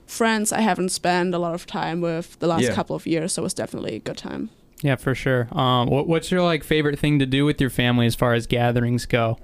friends 0.07 0.51
I 0.51 0.61
haven't 0.61 0.89
spent 0.89 1.33
a 1.33 1.39
lot 1.39 1.53
of 1.55 1.65
time 1.65 1.99
with 2.01 2.39
the 2.39 2.47
last 2.47 2.63
Yeah. 2.63 2.73
couple 2.73 2.95
of 2.95 3.05
years 3.05 3.33
so 3.33 3.41
it 3.41 3.43
was 3.43 3.53
definitely 3.53 3.95
a 3.95 3.99
good 3.99 4.17
time 4.17 4.49
Yeah, 4.81 4.95
for 4.97 5.15
sure. 5.15 5.47
Um, 5.51 5.89
what, 5.89 6.07
what's 6.07 6.29
your 6.31 6.41
like 6.43 6.63
favorite 6.63 6.99
thing 6.99 7.19
to 7.19 7.25
do 7.25 7.43
with 7.45 7.59
your 7.59 7.69
family 7.69 8.05
as 8.05 8.15
far 8.15 8.33
as 8.33 8.45
gatherings 8.47 9.05
go? 9.05 9.37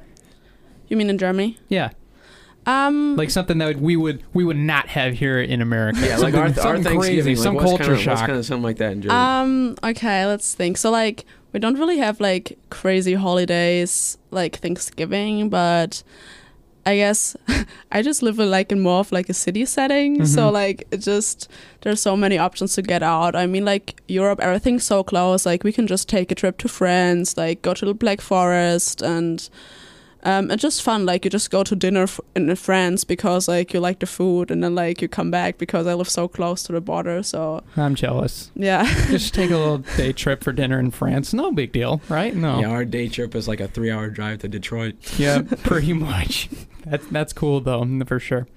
you 0.88 0.98
mean 0.98 1.10
in 1.10 1.18
Germany 1.18 1.58
Yeah, 1.70 1.90
um 2.68 3.16
like 3.16 3.30
something 3.32 3.58
that 3.58 3.78
we 3.78 3.96
would 3.96 4.22
we 4.34 4.44
would 4.44 4.58
not 4.58 4.88
have 4.90 5.14
here 5.14 5.40
in 5.42 5.62
America. 5.62 6.00
Yeah, 6.02 6.18
like 6.18 6.34
our, 6.36 6.48
Something- 6.54 6.66
our 6.66 6.74
Thanksgiving, 6.78 7.00
crazy, 7.00 7.36
like, 7.36 7.44
some 7.44 7.56
what's 7.56 7.66
culture 7.66 7.84
kind 7.84 7.94
of, 7.96 8.02
shock. 8.02 8.20
kind 8.28 8.38
of 8.38 8.46
something 8.46 8.64
like 8.64 8.78
that 8.78 8.92
in 8.94 9.02
Germany? 9.02 9.20
Um. 9.20 9.76
Okay. 9.84 10.26
Let's 10.26 10.54
think. 10.54 10.78
So 10.78 10.92
like, 10.92 11.26
we 11.54 11.60
don't 11.60 11.78
really 11.80 11.98
have 11.98 12.20
like 12.20 12.58
crazy 12.70 13.16
holidays 13.16 14.18
like 14.30 14.58
Thanksgiving, 14.58 15.50
but 15.50 16.04
I 16.86 16.96
guess 16.96 17.36
I 17.92 18.02
just 18.04 18.22
live 18.24 18.40
in 18.40 18.50
like 18.52 18.72
in 18.72 18.80
more 18.80 19.00
of 19.00 19.12
like 19.12 19.28
a 19.30 19.34
city 19.34 19.66
setting. 19.66 20.26
So 20.26 20.50
Mhm. 20.50 20.54
like, 20.54 20.88
it 20.92 20.98
just 20.98 21.48
there's 21.82 22.02
so 22.02 22.16
many 22.16 22.38
options 22.38 22.74
to 22.76 22.82
get 22.84 23.02
out. 23.02 23.36
I 23.36 23.48
mean, 23.48 23.66
like 23.66 24.02
Europe, 24.08 24.40
everything's 24.40 24.84
so 24.84 25.04
close. 25.04 25.46
Like 25.48 25.64
we 25.64 25.72
can 25.72 25.88
just 25.88 26.08
take 26.08 26.32
a 26.32 26.36
trip 26.36 26.58
to 26.60 26.68
France, 26.68 27.38
like 27.38 27.62
go 27.64 27.74
to 27.74 27.86
the 27.86 27.94
Black 27.96 28.22
Forest, 28.22 29.02
and 29.02 29.50
um, 30.24 30.52
it's 30.52 30.62
just 30.62 30.82
fun. 30.82 31.06
Like 31.06 31.26
you 31.26 31.32
just 31.32 31.50
go 31.52 31.64
to 31.64 31.76
dinner 31.76 32.04
f- 32.04 32.20
in 32.36 32.56
France 32.56 33.04
because 33.04 33.48
like 33.48 33.74
you 33.74 33.80
like 33.80 34.00
the 34.00 34.06
food, 34.06 34.52
and 34.52 34.64
then 34.64 34.76
like 34.76 35.02
you 35.02 35.08
come 35.08 35.32
back 35.32 35.58
because 35.58 35.88
I 35.88 35.94
live 35.94 36.10
so 36.10 36.28
close 36.28 36.64
to 36.64 36.74
the 36.74 36.82
border. 36.82 37.24
So 37.24 37.64
I'm 37.78 37.96
jealous. 37.96 38.52
yeah. 38.56 38.84
Just 39.10 39.34
take 39.34 39.52
a 39.52 39.58
little 39.58 39.80
day 39.98 40.14
trip 40.14 40.44
for 40.44 40.52
dinner 40.52 40.80
in 40.80 40.92
France. 40.92 41.34
No 41.34 41.52
big 41.52 41.72
deal, 41.72 42.02
right? 42.10 42.36
No. 42.36 42.60
Yeah, 42.60 42.70
our 42.70 42.86
day 42.86 43.08
trip 43.10 43.36
is 43.36 43.48
like 43.48 43.60
a 43.60 43.68
three 43.68 43.90
hour 43.92 44.10
drive 44.10 44.40
to 44.40 44.48
Detroit. 44.48 44.96
Yeah, 45.20 45.42
pretty 45.64 45.94
much. 45.94 46.50
That's 46.86 47.06
that's 47.08 47.34
cool 47.34 47.60
though, 47.62 47.86
for 48.06 48.20
sure. 48.20 48.48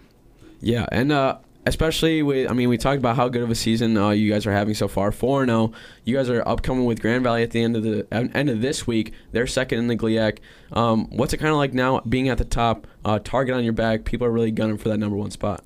Yeah, 0.60 0.86
and 0.92 1.12
uh, 1.12 1.38
especially 1.66 2.22
with, 2.22 2.50
I 2.50 2.54
mean, 2.54 2.68
we 2.68 2.76
talked 2.76 2.98
about 2.98 3.16
how 3.16 3.28
good 3.28 3.42
of 3.42 3.50
a 3.50 3.54
season 3.54 3.96
uh, 3.96 4.10
you 4.10 4.30
guys 4.30 4.46
are 4.46 4.52
having 4.52 4.74
so 4.74 4.88
far. 4.88 5.12
Four 5.12 5.46
zero. 5.46 5.72
You 6.04 6.16
guys 6.16 6.28
are 6.28 6.46
upcoming 6.46 6.84
with 6.84 7.00
Grand 7.00 7.24
Valley 7.24 7.42
at 7.42 7.50
the 7.50 7.62
end 7.62 7.76
of 7.76 7.82
the 7.82 8.06
end 8.12 8.50
of 8.50 8.60
this 8.60 8.86
week. 8.86 9.12
They're 9.32 9.46
second 9.46 9.78
in 9.78 9.86
the 9.86 9.96
GLIAC. 9.96 10.38
Um, 10.72 11.08
what's 11.10 11.32
it 11.32 11.38
kind 11.38 11.52
of 11.52 11.56
like 11.56 11.72
now 11.72 12.00
being 12.00 12.28
at 12.28 12.38
the 12.38 12.44
top, 12.44 12.86
uh, 13.04 13.18
target 13.18 13.54
on 13.54 13.64
your 13.64 13.72
back? 13.72 14.04
People 14.04 14.26
are 14.26 14.32
really 14.32 14.50
gunning 14.50 14.78
for 14.78 14.88
that 14.88 14.98
number 14.98 15.16
one 15.16 15.30
spot. 15.30 15.64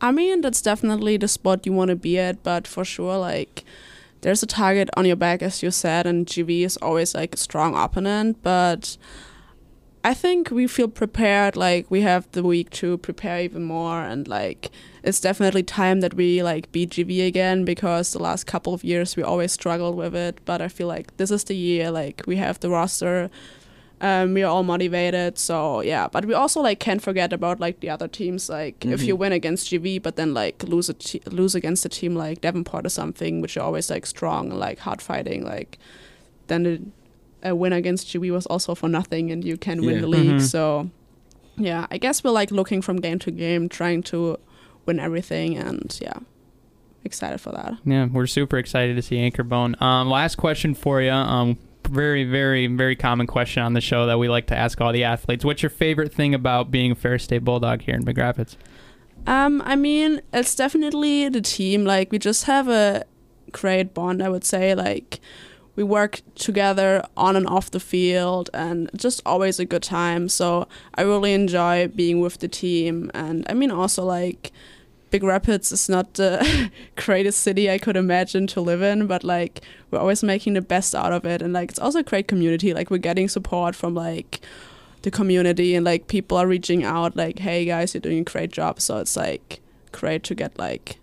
I 0.00 0.12
mean, 0.12 0.40
that's 0.40 0.62
definitely 0.62 1.16
the 1.16 1.28
spot 1.28 1.66
you 1.66 1.72
want 1.72 1.88
to 1.88 1.96
be 1.96 2.18
at, 2.18 2.42
but 2.42 2.66
for 2.66 2.84
sure, 2.84 3.18
like, 3.18 3.64
there's 4.20 4.42
a 4.42 4.46
target 4.46 4.88
on 4.96 5.06
your 5.06 5.16
back, 5.16 5.42
as 5.42 5.62
you 5.62 5.70
said, 5.70 6.06
and 6.06 6.26
GV 6.26 6.64
is 6.64 6.76
always 6.78 7.14
like 7.14 7.34
a 7.34 7.38
strong 7.38 7.76
opponent, 7.76 8.38
but 8.42 8.96
I 10.04 10.14
think 10.14 10.50
we 10.50 10.66
feel 10.66 10.88
prepared. 10.88 11.56
Like, 11.56 11.90
we 11.90 12.02
have 12.02 12.30
the 12.32 12.42
week 12.42 12.70
to 12.70 12.98
prepare 12.98 13.40
even 13.40 13.64
more, 13.64 14.00
and 14.02 14.26
like, 14.28 14.70
it's 15.02 15.20
definitely 15.20 15.62
time 15.62 16.00
that 16.00 16.14
we 16.14 16.42
like 16.42 16.70
beat 16.72 16.90
GV 16.90 17.26
again 17.26 17.64
because 17.64 18.12
the 18.12 18.22
last 18.22 18.44
couple 18.46 18.72
of 18.74 18.84
years 18.84 19.16
we 19.16 19.22
always 19.22 19.52
struggled 19.52 19.96
with 19.96 20.14
it, 20.14 20.40
but 20.44 20.60
I 20.62 20.68
feel 20.68 20.86
like 20.86 21.16
this 21.16 21.30
is 21.30 21.44
the 21.44 21.56
year, 21.56 21.90
like, 21.90 22.22
we 22.26 22.36
have 22.36 22.60
the 22.60 22.70
roster. 22.70 23.30
Um, 24.00 24.32
we 24.34 24.44
are 24.44 24.46
all 24.50 24.62
motivated, 24.62 25.38
so 25.38 25.80
yeah. 25.80 26.06
But 26.06 26.24
we 26.24 26.32
also 26.32 26.60
like 26.60 26.78
can't 26.78 27.02
forget 27.02 27.32
about 27.32 27.58
like 27.58 27.80
the 27.80 27.90
other 27.90 28.06
teams. 28.06 28.48
Like 28.48 28.84
if 28.86 29.02
you 29.02 29.16
Mhm. 29.16 29.18
win 29.18 29.32
against 29.32 29.66
GV, 29.70 29.98
but 30.00 30.14
then 30.14 30.32
like 30.34 30.62
lose 30.62 30.88
a 30.88 30.94
te- 30.94 31.20
lose 31.26 31.56
against 31.56 31.84
a 31.84 31.88
team 31.88 32.14
like 32.14 32.40
Davenport 32.40 32.86
or 32.86 32.90
something, 32.90 33.40
which 33.40 33.56
are 33.56 33.64
always 33.64 33.90
like 33.90 34.06
strong 34.06 34.50
and 34.52 34.60
like 34.60 34.78
hard 34.78 35.02
fighting, 35.02 35.44
like 35.44 35.78
then 36.46 36.64
it 36.64 36.80
a 37.42 37.54
win 37.54 37.72
against 37.72 38.08
GV 38.08 38.30
was 38.32 38.46
also 38.46 38.74
for 38.74 38.88
nothing, 38.88 39.30
and 39.30 39.44
you 39.44 39.56
can 39.56 39.80
win 39.84 39.96
Yeah. 39.96 40.00
the 40.00 40.06
league. 40.08 40.30
Mhm. 40.36 40.40
So, 40.42 40.90
yeah, 41.56 41.86
I 41.90 41.98
guess 41.98 42.22
we're 42.24 42.30
like 42.30 42.50
looking 42.50 42.82
from 42.82 42.96
game 42.96 43.18
to 43.20 43.30
game, 43.30 43.68
trying 43.68 44.02
to 44.04 44.38
win 44.86 44.98
everything, 44.98 45.56
and 45.56 45.96
yeah, 46.02 46.18
excited 47.04 47.40
for 47.40 47.52
that. 47.52 47.74
Yeah, 47.84 48.06
we're 48.12 48.26
super 48.26 48.58
excited 48.58 48.96
to 48.96 49.02
see 49.02 49.16
Anchorbone. 49.16 49.80
Um, 49.80 50.08
last 50.08 50.36
question 50.36 50.74
for 50.74 51.00
you. 51.00 51.10
Um, 51.10 51.58
very, 51.88 52.24
very, 52.24 52.66
very 52.66 52.96
common 52.96 53.26
question 53.26 53.62
on 53.62 53.72
the 53.72 53.80
show 53.80 54.04
that 54.06 54.18
we 54.18 54.28
like 54.28 54.46
to 54.48 54.56
ask 54.56 54.80
all 54.80 54.92
the 54.92 55.04
athletes. 55.04 55.44
What's 55.44 55.62
your 55.62 55.70
favorite 55.70 56.12
thing 56.12 56.34
about 56.34 56.70
being 56.70 56.92
a 56.92 56.94
Ferris 56.94 57.24
State 57.24 57.44
Bulldog 57.44 57.82
here 57.82 57.94
in 57.94 58.04
Big 58.04 58.18
Rapids? 58.18 58.56
Um, 59.26 59.62
I 59.64 59.74
mean, 59.76 60.20
it's 60.32 60.54
definitely 60.54 61.28
the 61.28 61.40
team. 61.40 61.84
Like, 61.84 62.12
we 62.12 62.18
just 62.18 62.44
have 62.44 62.68
a 62.68 63.04
great 63.52 63.94
bond, 63.94 64.22
I 64.22 64.28
would 64.28 64.44
say. 64.44 64.74
Like, 64.74 65.20
we 65.78 65.84
work 65.84 66.22
together 66.34 67.06
on 67.16 67.36
and 67.36 67.46
off 67.46 67.70
the 67.70 67.78
field, 67.78 68.50
and 68.52 68.90
just 68.96 69.22
always 69.24 69.60
a 69.60 69.64
good 69.64 69.84
time. 69.84 70.28
So, 70.28 70.66
I 70.96 71.02
really 71.02 71.32
enjoy 71.32 71.86
being 71.86 72.18
with 72.18 72.38
the 72.38 72.48
team. 72.48 73.12
And 73.14 73.46
I 73.48 73.54
mean, 73.54 73.70
also, 73.70 74.04
like, 74.04 74.50
Big 75.12 75.22
Rapids 75.22 75.70
is 75.70 75.88
not 75.88 76.14
the 76.14 76.72
greatest 76.96 77.38
city 77.42 77.70
I 77.70 77.78
could 77.78 77.96
imagine 77.96 78.48
to 78.48 78.60
live 78.60 78.82
in, 78.82 79.06
but 79.06 79.22
like, 79.22 79.60
we're 79.92 80.00
always 80.00 80.24
making 80.24 80.54
the 80.54 80.60
best 80.60 80.96
out 80.96 81.12
of 81.12 81.24
it. 81.24 81.40
And 81.42 81.52
like, 81.52 81.70
it's 81.70 81.78
also 81.78 82.00
a 82.00 82.02
great 82.02 82.26
community. 82.26 82.74
Like, 82.74 82.90
we're 82.90 82.98
getting 82.98 83.28
support 83.28 83.76
from 83.76 83.94
like, 83.94 84.40
the 85.02 85.12
community 85.12 85.76
and 85.76 85.84
like 85.84 86.08
people 86.08 86.36
are 86.36 86.48
reaching 86.48 86.82
out 86.82 87.14
like 87.14 87.38
hey 87.38 87.64
guys 87.64 87.94
you're 87.94 88.00
doing 88.00 88.18
a 88.18 88.24
great 88.24 88.50
job 88.50 88.80
so 88.80 88.98
it's 88.98 89.16
like 89.16 89.60
great 89.92 90.24
to 90.24 90.34
get 90.34 90.58
like 90.58 90.98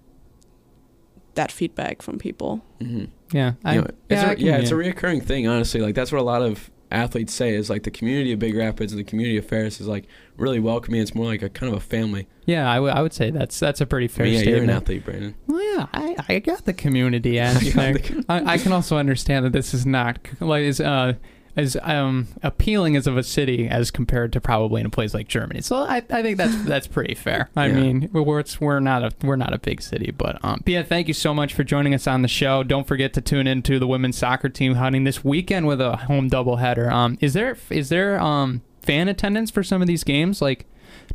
that 1.35 1.49
feedback 1.49 2.01
from 2.01 2.19
people 2.19 2.61
Mm-hmm. 2.81 3.05
Yeah, 3.35 3.53
I, 3.63 3.75
You 3.75 3.81
know, 3.81 3.87
it's 3.87 3.97
yeah, 4.09 4.27
a, 4.27 4.31
I 4.31 4.35
can- 4.35 4.45
yeah, 4.45 4.57
it's 4.57 4.71
a 4.71 4.75
reoccurring 4.75 5.23
thing. 5.23 5.47
Honestly, 5.47 5.81
like 5.81 5.93
that's 5.95 6.11
what 6.11 6.19
a 6.19 6.23
lot 6.23 6.41
of 6.41 6.71
athletes 6.91 7.33
say 7.33 7.53
is 7.53 7.69
like 7.69 7.83
the 7.83 7.91
community 7.91 8.31
of 8.31 8.39
Big 8.39 8.55
Rapids 8.55 8.93
and 8.93 8.99
the 8.99 9.03
community 9.03 9.37
of 9.37 9.45
Ferris 9.45 9.81
is 9.81 9.87
like 9.87 10.05
really 10.37 10.59
welcoming. 10.59 11.01
It's 11.01 11.13
more 11.15 11.25
like 11.25 11.41
a 11.41 11.49
kind 11.49 11.71
of 11.71 11.77
a 11.77 11.81
family. 11.81 12.27
yeah. 12.45 12.69
I, 12.71 12.75
w- 12.75 12.93
I 12.93 13.01
would 13.01 13.11
say 13.13 13.31
that's 13.31 13.59
that's 13.59 13.81
a 13.81 13.85
pretty 13.85 14.05
I 14.05 14.07
fair 14.07 14.25
mean, 14.25 14.35
yeah, 14.35 14.41
you're 14.49 14.63
an 14.63 14.69
athlete, 14.69 15.03
Brandon. 15.03 15.35
Well, 15.47 15.61
yeah, 15.77 15.87
I, 15.93 16.15
I 16.29 16.39
got 16.39 16.65
the 16.65 16.73
community 16.73 17.39
aspect. 17.51 18.13
I, 18.29 18.53
I 18.53 18.57
can 18.57 18.71
also 18.71 18.97
understand 18.97 19.45
that 19.45 19.51
this 19.53 19.73
is 19.73 19.85
not 19.85 20.19
like 20.39 20.63
as 20.63 20.79
uh, 20.79 21.13
as 21.57 21.77
um, 21.81 22.27
appealing 22.43 22.95
as 22.95 23.07
of 23.07 23.17
a 23.17 23.23
city 23.23 23.67
as 23.67 23.91
compared 23.91 24.33
to 24.33 24.41
probably 24.41 24.81
in 24.81 24.87
a 24.87 24.89
place 24.89 25.13
like 25.13 25.27
Germany. 25.27 25.61
So 25.61 25.77
I, 25.77 25.97
I 26.09 26.21
think 26.21 26.37
that's 26.37 26.55
that's 26.63 26.87
pretty 26.87 27.15
fair. 27.15 27.49
I 27.55 27.67
Yeah. 27.67 27.73
mean, 27.73 28.09
we're 28.11 28.39
it's, 28.39 28.59
we're 28.59 28.79
not 28.79 29.03
a 29.03 29.11
we're 29.23 29.35
not 29.35 29.53
a 29.53 29.57
big 29.57 29.81
city, 29.81 30.11
but 30.11 30.37
um, 30.43 30.61
yeah, 30.65 30.83
thank 30.83 31.07
you 31.07 31.13
so 31.13 31.33
much 31.33 31.53
for 31.53 31.63
joining 31.63 31.93
us 31.93 32.07
on 32.07 32.21
the 32.21 32.27
show. 32.27 32.63
Don't 32.63 32.87
forget 32.87 33.13
to 33.13 33.21
tune 33.21 33.47
into 33.47 33.79
the 33.79 33.87
women's 33.87 34.17
soccer 34.17 34.49
team 34.49 34.75
hunting 34.75 35.03
this 35.05 35.23
weekend 35.23 35.67
with 35.67 35.79
a 35.81 35.95
home 35.95 36.29
doubleheader. 36.29 36.91
Um, 36.91 37.17
is 37.21 37.33
there 37.33 37.57
is 37.69 37.89
there 37.89 38.19
um 38.19 38.61
fan 38.81 39.07
attendance 39.07 39.49
for 39.49 39.63
some 39.63 39.81
of 39.81 39.87
these 39.87 40.03
games? 40.03 40.41
Like, 40.41 40.65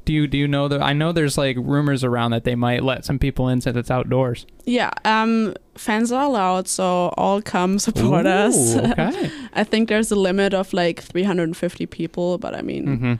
do 0.04 0.12
you 0.12 0.26
do 0.26 0.38
you 0.38 0.48
know 0.48 0.68
that? 0.68 0.82
I 0.82 0.92
know 0.92 1.12
there's 1.12 1.36
like 1.38 1.56
rumors 1.58 2.04
around 2.04 2.30
that 2.32 2.44
they 2.44 2.54
might 2.54 2.82
let 2.82 3.04
some 3.04 3.18
people 3.18 3.48
in 3.48 3.60
since 3.60 3.76
it's 3.76 3.90
outdoors. 3.90 4.46
yeah 4.64 4.90
um 5.04 5.54
fans 5.74 6.12
are 6.12 6.24
allowed 6.24 6.68
so 6.68 7.12
all 7.16 7.40
come 7.42 7.78
support 7.78 8.26
us 8.26 8.76
okay. 8.76 9.30
i 9.54 9.64
think 9.64 9.88
there's 9.88 10.10
a 10.10 10.16
limit 10.16 10.52
of 10.52 10.72
like 10.72 11.00
350 11.00 11.86
people 11.86 12.38
but 12.38 12.54
i 12.54 12.62
mean 12.62 12.86
mm-hmm. 12.86 13.14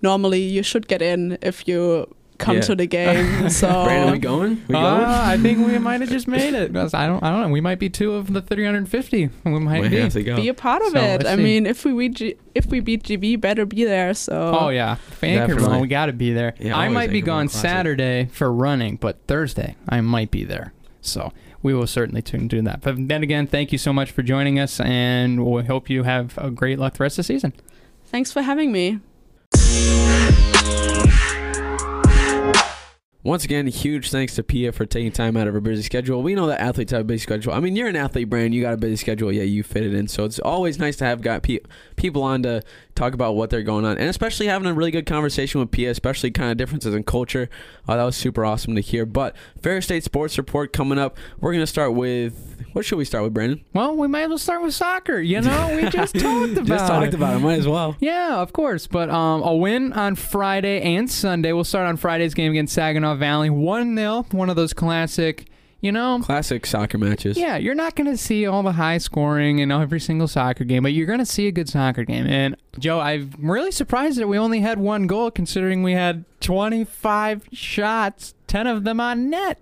normally 0.00 0.40
you 0.40 0.62
should 0.62 0.88
get 0.88 1.02
in 1.02 1.36
if 1.42 1.68
you 1.68 2.06
come 2.38 2.56
Yeah. 2.56 2.62
to 2.62 2.74
the 2.76 2.86
game 2.98 3.50
so 3.50 3.84
Brandon, 3.84 4.12
we 4.12 4.18
going? 4.18 4.50
We 4.68 4.72
going? 4.74 4.84
Uh, 5.04 5.22
I 5.26 5.36
think 5.38 5.58
we 5.66 5.78
might 5.78 6.00
have 6.00 6.10
just 6.10 6.26
made 6.28 6.54
it. 6.54 6.74
I 6.76 7.06
don't. 7.06 7.22
I 7.22 7.30
don't 7.30 7.40
know. 7.42 7.48
We 7.48 7.60
might 7.60 7.78
be 7.78 7.90
two 7.90 8.14
of 8.14 8.32
the 8.32 8.40
350. 8.40 9.30
We 9.44 9.50
might 9.58 9.82
we 9.82 9.88
be. 9.88 9.96
have 10.00 10.12
to 10.12 10.22
go. 10.22 10.36
be 10.36 10.48
a 10.48 10.54
part 10.54 10.82
of 10.82 10.92
So, 10.92 10.98
it 10.98 11.26
i 11.26 11.36
see. 11.36 11.42
mean 11.42 11.66
if 11.66 11.84
we 11.84 11.92
beat 11.92 12.14
G- 12.14 12.36
if 12.54 12.66
we 12.66 12.80
beat 12.80 13.02
GV 13.04 13.40
better 13.40 13.66
be 13.66 13.84
there 13.84 14.14
so 14.14 14.56
Oh 14.58 14.68
yeah, 14.70 14.96
Anchorman. 15.20 15.46
Definitely. 15.48 15.80
We 15.82 15.88
got 15.88 16.06
to 16.06 16.12
be 16.12 16.32
there. 16.32 16.54
Yeah, 16.58 16.76
I 16.76 16.88
might 16.88 17.10
be 17.10 17.20
gone 17.20 17.48
classic. 17.48 17.68
Saturday 17.68 18.28
for 18.32 18.52
running, 18.52 18.96
but 18.96 19.18
Thursday 19.26 19.76
I 19.88 20.00
might 20.00 20.30
be 20.30 20.44
there. 20.44 20.72
So 21.00 21.32
we 21.62 21.74
will 21.74 21.86
certainly 21.86 22.22
tune 22.22 22.46
do 22.48 22.62
that. 22.62 22.80
But 22.82 23.08
then 23.08 23.22
again, 23.22 23.46
thank 23.46 23.72
you 23.72 23.78
so 23.78 23.92
much 23.92 24.10
for 24.12 24.22
joining 24.22 24.58
us, 24.60 24.78
and 24.80 25.44
we 25.44 25.64
hope 25.64 25.90
you 25.90 26.04
have 26.04 26.36
a 26.38 26.50
great 26.50 26.78
luck 26.78 26.94
the 26.94 27.02
rest 27.04 27.14
of 27.18 27.26
the 27.26 27.32
season. 27.34 27.52
thanks 28.06 28.30
for 28.32 28.42
having 28.42 28.70
me 28.72 29.00
Once 33.24 33.44
again, 33.44 33.66
huge 33.66 34.10
thanks 34.10 34.36
to 34.36 34.44
Pia 34.44 34.70
for 34.70 34.86
taking 34.86 35.10
time 35.10 35.36
out 35.36 35.48
of 35.48 35.54
her 35.54 35.60
busy 35.60 35.82
schedule. 35.82 36.22
We 36.22 36.36
know 36.36 36.46
that 36.46 36.60
athletes 36.60 36.92
have 36.92 37.00
a 37.00 37.04
busy 37.04 37.18
schedule. 37.18 37.52
I 37.52 37.58
mean, 37.58 37.74
you're 37.74 37.88
an 37.88 37.96
athlete, 37.96 38.30
brand. 38.30 38.54
You 38.54 38.62
got 38.62 38.74
a 38.74 38.76
busy 38.76 38.94
schedule. 38.94 39.32
Yeah, 39.32 39.42
you 39.42 39.64
fit 39.64 39.84
it 39.84 39.92
in. 39.92 40.06
So 40.06 40.24
it's 40.24 40.38
always 40.38 40.78
nice 40.78 40.96
to 40.96 41.04
have 41.04 41.20
got 41.20 41.42
pe- 41.42 41.58
people 41.96 42.22
on 42.22 42.44
to 42.44 42.62
talk 42.98 43.14
about 43.14 43.36
what 43.36 43.50
they're 43.50 43.62
going 43.62 43.84
on, 43.84 43.96
and 43.98 44.08
especially 44.08 44.46
having 44.46 44.66
a 44.68 44.74
really 44.74 44.90
good 44.90 45.06
conversation 45.06 45.60
with 45.60 45.70
Pia, 45.70 45.90
especially 45.90 46.30
kind 46.30 46.50
of 46.50 46.56
differences 46.56 46.94
in 46.94 47.04
culture. 47.04 47.48
Uh, 47.86 47.96
that 47.96 48.04
was 48.04 48.16
super 48.16 48.44
awesome 48.44 48.74
to 48.74 48.80
hear. 48.80 49.06
But 49.06 49.36
Ferris 49.62 49.84
State 49.86 50.04
Sports 50.04 50.36
Report 50.38 50.72
coming 50.72 50.98
up. 50.98 51.16
We're 51.40 51.52
gonna 51.52 51.66
start 51.66 51.94
with 51.94 52.56
what 52.72 52.84
should 52.84 52.98
we 52.98 53.04
start 53.04 53.24
with, 53.24 53.32
Brandon? 53.34 53.64
Well, 53.72 53.96
we 53.96 54.08
might 54.08 54.22
as 54.22 54.28
well 54.28 54.38
start 54.38 54.62
with 54.62 54.74
soccer. 54.74 55.18
You 55.20 55.40
know, 55.40 55.74
we 55.76 55.88
just 55.90 56.14
talked 56.18 56.52
about 56.52 56.66
Just 56.66 56.86
talked 56.86 57.06
it. 57.08 57.14
about 57.14 57.36
it. 57.36 57.38
Might 57.40 57.58
as 57.60 57.68
well. 57.68 57.96
Yeah, 58.00 58.36
of 58.40 58.52
course. 58.52 58.86
But 58.86 59.10
um, 59.10 59.42
a 59.42 59.54
win 59.54 59.92
on 59.92 60.14
Friday 60.16 60.80
and 60.96 61.10
Sunday. 61.10 61.52
We'll 61.52 61.64
start 61.64 61.86
on 61.86 61.96
Friday's 61.96 62.34
game 62.34 62.50
against 62.50 62.74
Saginaw 62.74 63.14
Valley. 63.16 63.50
1 63.50 63.96
0. 63.96 64.26
One 64.32 64.50
of 64.50 64.56
those 64.56 64.72
classic, 64.74 65.46
you 65.80 65.92
know. 65.92 66.20
Classic 66.22 66.64
soccer 66.66 66.98
matches. 66.98 67.36
Yeah, 67.38 67.56
you're 67.56 67.74
not 67.74 67.94
going 67.96 68.10
to 68.10 68.16
see 68.16 68.46
all 68.46 68.62
the 68.62 68.72
high 68.72 68.98
scoring 68.98 69.58
in 69.60 69.70
every 69.70 70.00
single 70.00 70.28
soccer 70.28 70.64
game, 70.64 70.82
but 70.82 70.92
you're 70.92 71.06
going 71.06 71.18
to 71.20 71.26
see 71.26 71.46
a 71.46 71.52
good 71.52 71.68
soccer 71.68 72.04
game. 72.04 72.26
And 72.26 72.56
Joe, 72.78 73.00
I'm 73.00 73.30
really 73.38 73.70
surprised 73.70 74.18
that 74.18 74.28
we 74.28 74.38
only 74.38 74.60
had 74.60 74.78
one 74.78 75.06
goal 75.06 75.30
considering 75.30 75.82
we 75.82 75.92
had 75.92 76.24
25 76.40 77.48
shots, 77.52 78.34
10 78.46 78.66
of 78.66 78.84
them 78.84 79.00
on 79.00 79.30
net. 79.30 79.58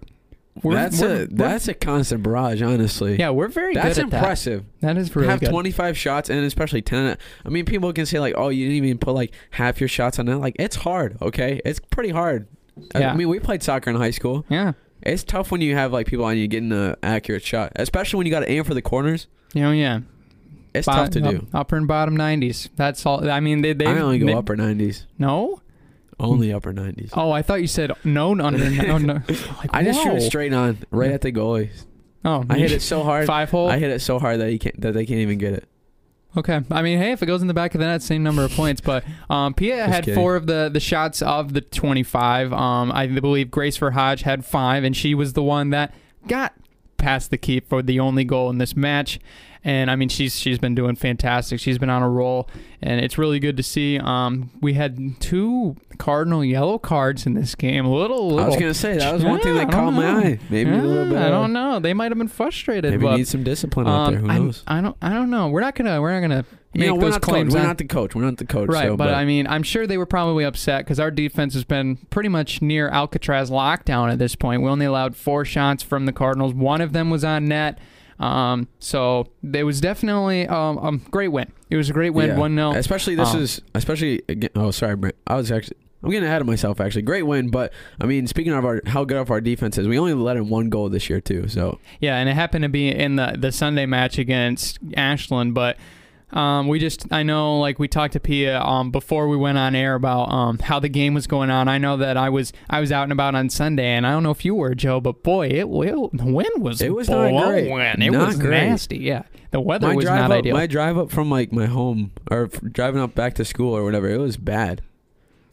We're- 0.63 0.75
that's 0.75 1.03
we're- 1.03 1.25
a 1.25 1.27
that's 1.27 1.69
a 1.69 1.75
constant 1.75 2.23
barrage, 2.23 2.63
honestly. 2.63 3.17
yeah, 3.19 3.29
we're 3.29 3.49
very 3.49 3.75
that's 3.75 3.99
good 3.99 4.07
at 4.07 4.13
impressive. 4.15 4.65
that. 4.81 4.95
That 4.95 4.97
is 5.01 5.15
really 5.15 5.29
have 5.29 5.41
good. 5.41 5.51
25 5.51 5.99
shots 5.99 6.31
and 6.31 6.43
especially 6.47 6.81
10 6.81 7.19
i 7.45 7.49
mean 7.51 7.67
people 7.67 7.93
can 7.93 8.07
say 8.07 8.19
like 8.21 8.33
oh 8.39 8.49
you 8.49 8.67
didn't 8.69 8.85
even 8.87 8.97
put 8.99 9.13
like 9.15 9.35
half 9.51 9.81
your 9.81 9.89
shots 9.89 10.19
on 10.19 10.25
that 10.27 10.39
like 10.39 10.57
it's 10.59 10.77
hard 10.77 11.19
okay 11.21 11.61
it's 11.67 11.79
pretty 11.91 12.09
hard 12.09 12.47
Yeah. 12.95 13.13
i 13.13 13.15
mean 13.17 13.29
we 13.29 13.39
played 13.39 13.63
soccer 13.63 13.91
in 13.91 13.97
high 13.97 14.13
school 14.13 14.47
yeah. 14.49 14.73
It's 15.07 15.25
tough 15.25 15.51
when 15.51 15.61
you 15.61 15.75
have 15.75 15.93
like 15.93 16.07
people 16.07 16.25
on 16.25 16.37
you 16.37 16.47
getting 16.49 16.73
an 16.73 16.97
accurate 17.03 17.43
shot 17.43 17.73
especially 17.77 18.19
when 18.19 18.27
you 18.27 18.31
got 18.31 18.41
to 18.41 18.51
aim 18.51 18.65
for 18.65 18.75
the 18.75 18.83
corners 18.83 19.27
You 19.55 19.63
know, 19.63 19.71
yeah. 19.73 20.01
it's 20.75 20.87
Bo- 20.87 20.93
tough 20.93 21.11
to 21.11 21.21
do 21.21 21.47
Upper 21.55 21.77
and 21.77 21.87
bottom 21.89 22.17
90s. 22.17 22.69
That's 22.77 23.05
all. 23.07 23.29
I 23.31 23.41
mean, 23.41 23.63
they. 23.63 23.73
they 23.73 23.87
i 23.87 23.99
only 23.99 24.19
go 24.19 24.27
they- 24.27 24.33
upper 24.35 24.57
90s 24.57 25.05
No? 25.19 25.61
only 26.19 26.51
upper 26.53 26.73
90s 26.73 27.11
Oh, 27.13 27.31
I 27.31 27.43
thought 27.43 27.61
you 27.61 27.67
said 27.67 27.93
no, 28.05 28.33
no, 28.35 28.49
no, 28.51 28.57
no. 28.59 28.99
no. 28.99 29.15
Like, 29.59 29.71
i 29.71 29.83
just 29.85 30.03
shoot 30.03 30.15
it 30.15 30.23
straight 30.23 30.53
on 30.55 30.79
right 30.91 31.11
at 31.11 31.21
the 31.21 31.31
goalie 31.33 31.71
Oh, 32.25 32.43
i 32.49 32.59
hit 32.59 32.73
it 32.73 32.81
so 32.83 33.03
hard 33.03 33.27
Five 33.27 33.51
hole. 33.51 33.69
i 33.69 33.79
hit 33.79 33.91
it 33.91 34.01
so 34.01 34.19
hard 34.19 34.41
that 34.41 34.51
you 34.51 34.59
can't 34.59 34.81
that 34.81 34.95
they 34.95 35.05
can't 35.07 35.21
even 35.21 35.37
get 35.39 35.53
it 35.53 35.69
Okay. 36.37 36.61
I 36.71 36.83
mean, 36.83 36.99
hey, 36.99 37.13
if 37.13 37.23
it 37.23 37.27
goes 37.27 37.41
in 37.41 37.49
the 37.49 37.55
back 37.55 37.75
of 37.75 37.81
the 37.81 37.87
net, 37.87 38.03
same 38.03 38.23
number 38.23 38.45
of 38.45 38.51
points. 38.53 38.81
But 38.81 39.05
um, 39.31 39.55
Pia 39.55 39.77
Just 39.77 39.93
had 39.93 40.05
kidding. 40.05 40.21
four 40.21 40.37
of 40.37 40.47
the, 40.47 40.69
the 40.73 40.81
shots 40.81 41.23
of 41.23 41.55
the 41.55 41.61
25. 41.63 42.53
Um, 42.53 42.93
I 42.93 43.07
believe 43.07 43.51
Grace 43.51 43.79
Verhage 43.79 44.23
had 44.23 44.45
five, 44.45 44.85
and 44.85 44.95
she 44.97 45.15
was 45.15 45.33
the 45.33 45.43
one 45.43 45.71
that 45.71 45.95
got 46.29 46.53
past 46.99 47.31
the 47.31 47.39
keep 47.39 47.69
for 47.69 47.83
the 47.83 48.01
only 48.01 48.25
goal 48.25 48.51
in 48.51 48.59
this 48.59 48.77
match. 48.77 49.19
And 49.67 49.91
I 49.91 49.97
mean, 49.97 50.09
she's 50.09 50.39
she's 50.39 50.61
been 50.61 50.77
doing 50.77 50.95
fantastic. 50.95 51.59
She's 51.59 51.77
been 51.77 51.91
on 51.91 52.01
a 52.01 52.09
roll, 52.09 52.49
and 52.81 53.05
it's 53.05 53.19
really 53.19 53.41
good 53.41 53.57
to 53.57 53.65
see. 53.65 53.99
Um, 53.99 54.51
we 54.61 54.75
had 54.75 55.21
two 55.21 55.75
cardinal 55.99 56.45
yellow 56.45 56.79
cards 56.79 57.27
in 57.27 57.35
this 57.35 57.57
game. 57.57 57.85
A 57.85 57.93
little, 57.93 58.29
little. 58.29 58.45
i 58.45 58.47
was 58.47 58.55
gonna 58.55 58.73
say 58.73 58.97
that 58.97 59.13
was 59.13 59.25
one 59.25 59.41
thing 59.41 59.57
that 59.57 59.69
caught 59.73 59.91
my 59.91 60.07
eye 60.07 60.39
maybe 60.51 60.71
Yeah, 60.71 60.81
a 60.81 60.83
little 60.83 61.07
bit 61.07 61.19
I 61.19 61.31
don't 61.31 61.53
know. 61.53 61.81
They 61.81 61.95
might 61.95 62.13
have 62.13 62.19
been 62.19 62.29
frustrated. 62.29 62.93
maybe 62.93 63.03
but, 63.03 63.17
need 63.17 63.27
some 63.27 63.43
discipline 63.43 63.89
out 63.89 64.11
there 64.11 64.21
um, 64.21 64.25
who 64.25 64.31
I'm- 64.31 64.47
knows 64.47 64.63
I 64.69 64.81
don't. 64.81 64.97
I 65.03 65.11
don't 65.13 65.31
know. 65.31 65.49
We're 65.49 65.63
not 65.63 65.75
gonna. 65.75 66.01
We're 66.01 66.13
not 66.13 66.21
gonna 66.21 66.45
You 66.73 66.79
make 66.79 66.89
know, 66.89 66.95
we're 66.95 67.01
those 67.01 67.13
not 67.15 67.23
claims. 67.23 67.53
We're 67.53 67.63
not 67.65 67.79
the 67.79 67.87
coach. 67.87 68.15
We're 68.15 68.23
not 68.23 68.37
the 68.37 68.47
coach. 68.47 68.69
Right, 68.69 68.87
so, 68.87 68.97
but, 68.97 69.15
I 69.15 69.25
mean, 69.25 69.49
I'm 69.49 69.65
sure 69.65 69.89
they 69.89 69.99
were 69.99 70.07
probably 70.07 70.45
upset 70.45 70.85
because 70.85 71.01
our 71.01 71.11
defense 71.11 71.55
has 71.55 71.65
been 71.65 71.97
pretty 72.11 72.29
much 72.29 72.63
near 72.63 72.89
Alcatraz 72.89 73.51
lockdown 73.51 74.13
at 74.13 74.21
this 74.21 74.37
point. 74.37 74.63
We 74.63 74.69
only 74.69 74.87
allowed 74.87 75.17
four 75.17 75.45
shots 75.45 75.83
from 75.83 76.07
the 76.07 76.13
Cardinals. 76.13 76.55
One 76.55 76.81
of 76.81 76.93
them 76.93 77.11
was 77.11 77.25
on 77.25 77.47
net. 77.47 77.81
Um, 78.19 78.69
so 78.79 79.27
it 79.53 79.65
was 79.65 79.81
definitely 79.81 80.47
um, 80.49 80.79
a 80.79 81.11
great 81.11 81.29
win. 81.29 81.53
It 81.71 81.77
was 81.77 81.91
a 81.91 81.93
great 81.93 82.11
win, 82.11 82.31
Yeah. 82.31 82.39
one 82.39 82.55
0 82.55 82.73
Especially 82.73 83.15
this 83.15 83.35
Um, 83.35 83.41
is 83.43 83.61
especially 83.75 84.23
again. 84.29 84.51
Oh, 84.55 84.71
sorry, 84.71 84.97
Brent. 84.97 85.17
I 85.27 85.37
was 85.37 85.51
actually. 85.53 85.77
I'm 86.03 86.11
getting 86.11 86.29
ahead 86.29 86.41
of 86.41 86.47
myself. 86.47 86.81
Actually, 86.81 87.03
great 87.03 87.25
win, 87.25 87.51
but 87.51 87.73
I 88.01 88.07
mean, 88.07 88.27
speaking 88.29 88.53
of 88.53 88.65
our 88.65 88.81
how 88.87 89.05
good 89.05 89.17
of 89.17 89.31
our 89.31 89.41
defense 89.41 89.77
is, 89.77 89.89
we 89.89 89.99
only 89.99 90.15
let 90.15 90.37
in 90.37 90.49
one 90.49 90.69
goal 90.71 90.89
this 90.89 91.11
year 91.11 91.21
too. 91.21 91.49
So 91.49 91.79
Yeah, 92.01 92.17
and 92.19 92.29
it 92.29 92.35
happened 92.35 92.63
to 92.63 92.69
be 92.69 92.89
in 92.89 93.17
the 93.17 93.35
the 93.39 93.51
Sunday 93.51 93.87
match 93.87 94.19
against 94.19 94.79
Ashland, 94.97 95.55
but 95.55 95.77
Um, 96.33 96.67
we 96.67 96.81
just 96.81 97.07
I 97.13 97.23
know 97.23 97.59
like 97.61 97.79
we 97.79 97.87
talked 97.87 98.15
to 98.15 98.21
Pia 98.21 98.61
um 98.61 98.91
before 98.91 99.29
we 99.29 99.37
went 99.37 99.59
on 99.59 99.77
air 99.77 99.95
about 99.95 100.31
um 100.33 100.59
how 100.59 100.81
the 100.81 100.89
game 100.89 101.15
was 101.15 101.27
going 101.29 101.51
on. 101.51 101.69
I 101.69 101.79
know 101.79 101.97
that 101.99 102.17
I 102.17 102.31
was 102.31 102.53
I 102.69 102.81
was 102.81 102.91
out 102.91 103.05
and 103.05 103.13
about 103.13 103.35
on 103.37 103.49
Sunday, 103.49 103.87
and 103.95 104.05
I 104.05 104.11
don't 104.11 104.25
know 104.25 104.33
if 104.33 104.45
you 104.45 104.55
were 104.55 104.75
Joe, 104.75 105.01
but 105.01 105.23
boy, 105.23 105.47
it, 105.47 105.67
it 105.67 106.11
the 106.13 106.25
wind 106.25 106.51
was 106.59 106.83
It 106.83 106.95
was 106.95 107.09
not 107.09 107.31
great. 107.31 107.69
It 107.69 108.11
Not 108.11 108.27
was 108.27 108.37
great. 108.39 108.67
nasty. 108.69 108.99
Yeah, 108.99 109.23
the 109.53 109.61
weather 109.61 109.87
my 109.87 109.95
was 109.95 110.05
not 110.07 110.31
up, 110.33 110.39
ideal. 110.39 110.57
my 110.57 110.67
drive 110.67 110.99
up 110.99 111.13
from 111.13 111.31
like 111.31 111.53
my 111.53 111.67
home 111.67 112.11
or 112.29 112.47
driving 112.49 113.01
up 113.01 113.15
back 113.15 113.35
to 113.35 113.45
school 113.45 113.73
or 113.77 113.85
whatever, 113.85 114.11
it 114.11 114.19
was 114.19 114.37
bad. 114.37 114.83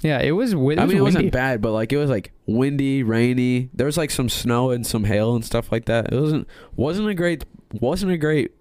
yeah, 0.01 0.22
it 0.22 0.32
was. 0.32 0.53
It 0.53 0.58
I 0.58 0.60
was 0.60 0.68
mean, 0.68 0.80
it 0.80 0.82
windy. 0.82 1.01
wasn't 1.01 1.32
bad, 1.32 1.62
but 1.62 1.72
like 1.74 1.94
it 1.94 1.98
was 1.98 2.10
like 2.10 2.32
windy, 2.48 3.03
rainy. 3.03 3.70
There 3.75 3.86
was 3.86 3.96
like 3.98 4.10
some 4.10 4.27
snow 4.27 4.72
and 4.72 4.88
some 4.88 5.03
hail 5.03 5.36
and 5.36 5.46
stuff 5.46 5.72
like 5.72 5.86
that. 5.86 6.12
It 6.12 6.20
wasn't 6.20 6.48
wasn't 6.75 7.10
a 7.10 7.13
great 7.13 7.46
wasn't 7.80 8.12
a 8.12 8.18
great 8.18 8.51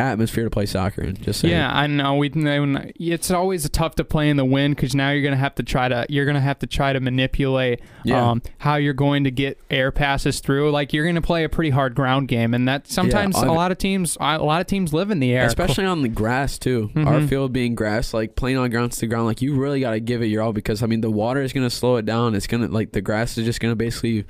atmosphere 0.00 0.44
to 0.44 0.50
play 0.50 0.66
soccer 0.66 1.02
in. 1.02 1.16
Just 1.16 1.40
saying. 1.40 1.52
Yeah, 1.54 1.70
I 1.72 1.86
know. 1.86 2.16
We 2.16 2.28
know 2.30 2.80
it's 2.96 3.30
always 3.30 3.68
tough 3.70 3.94
to 3.96 4.04
play 4.04 4.28
in 4.30 4.36
the 4.36 4.44
wind 4.44 4.76
because 4.76 4.94
now 4.94 5.10
you're 5.10 5.22
gonna 5.22 5.36
have 5.36 5.54
to 5.56 5.62
try 5.62 5.88
to 5.88 6.06
you're 6.08 6.26
gonna 6.26 6.40
have 6.40 6.58
to 6.60 6.66
try 6.66 6.92
to 6.92 7.00
manipulate 7.00 7.80
Yeah. 8.04 8.30
um, 8.30 8.42
how 8.58 8.76
you're 8.76 8.94
going 8.94 9.24
to 9.24 9.30
get 9.30 9.58
air 9.70 9.92
passes 9.92 10.40
through. 10.40 10.70
Like 10.70 10.92
you're 10.92 11.06
gonna 11.06 11.22
play 11.22 11.44
a 11.44 11.48
pretty 11.48 11.70
hard 11.70 11.94
ground 11.94 12.28
game, 12.28 12.54
and 12.54 12.66
that 12.68 12.88
sometimes 12.88 13.36
I've- 13.36 13.48
a 13.48 13.52
lot 13.52 13.70
of 13.72 13.78
teams 13.78 14.16
a 14.20 14.38
lot 14.38 14.60
of 14.60 14.66
teams 14.66 14.92
live 14.92 15.10
in 15.10 15.20
the 15.20 15.32
air. 15.32 15.44
Especially 15.46 15.84
on 15.84 16.02
the 16.02 16.08
grass 16.08 16.58
too. 16.58 16.90
Our 16.96 17.20
Mhm. 17.20 17.28
field 17.28 17.52
being 17.52 17.74
grass, 17.74 18.12
like 18.14 18.34
playing 18.36 18.56
on 18.56 18.70
ground 18.70 18.92
to 18.92 19.00
the 19.00 19.06
ground, 19.06 19.26
like 19.26 19.42
you 19.42 19.54
really 19.54 19.80
got 19.80 19.90
to 19.92 20.00
give 20.00 20.22
it 20.22 20.26
your 20.26 20.42
all 20.42 20.52
because 20.52 20.82
I 20.82 20.86
mean 20.86 21.00
the 21.00 21.10
water 21.10 21.42
is 21.42 21.52
gonna 21.52 21.70
slow 21.70 21.96
it 21.96 22.06
down. 22.06 22.34
It's 22.34 22.46
gonna 22.46 22.68
like 22.68 22.92
the 22.92 23.00
grass 23.00 23.36
is 23.38 23.44
just 23.44 23.60
gonna 23.60 23.76
basically 23.76 24.24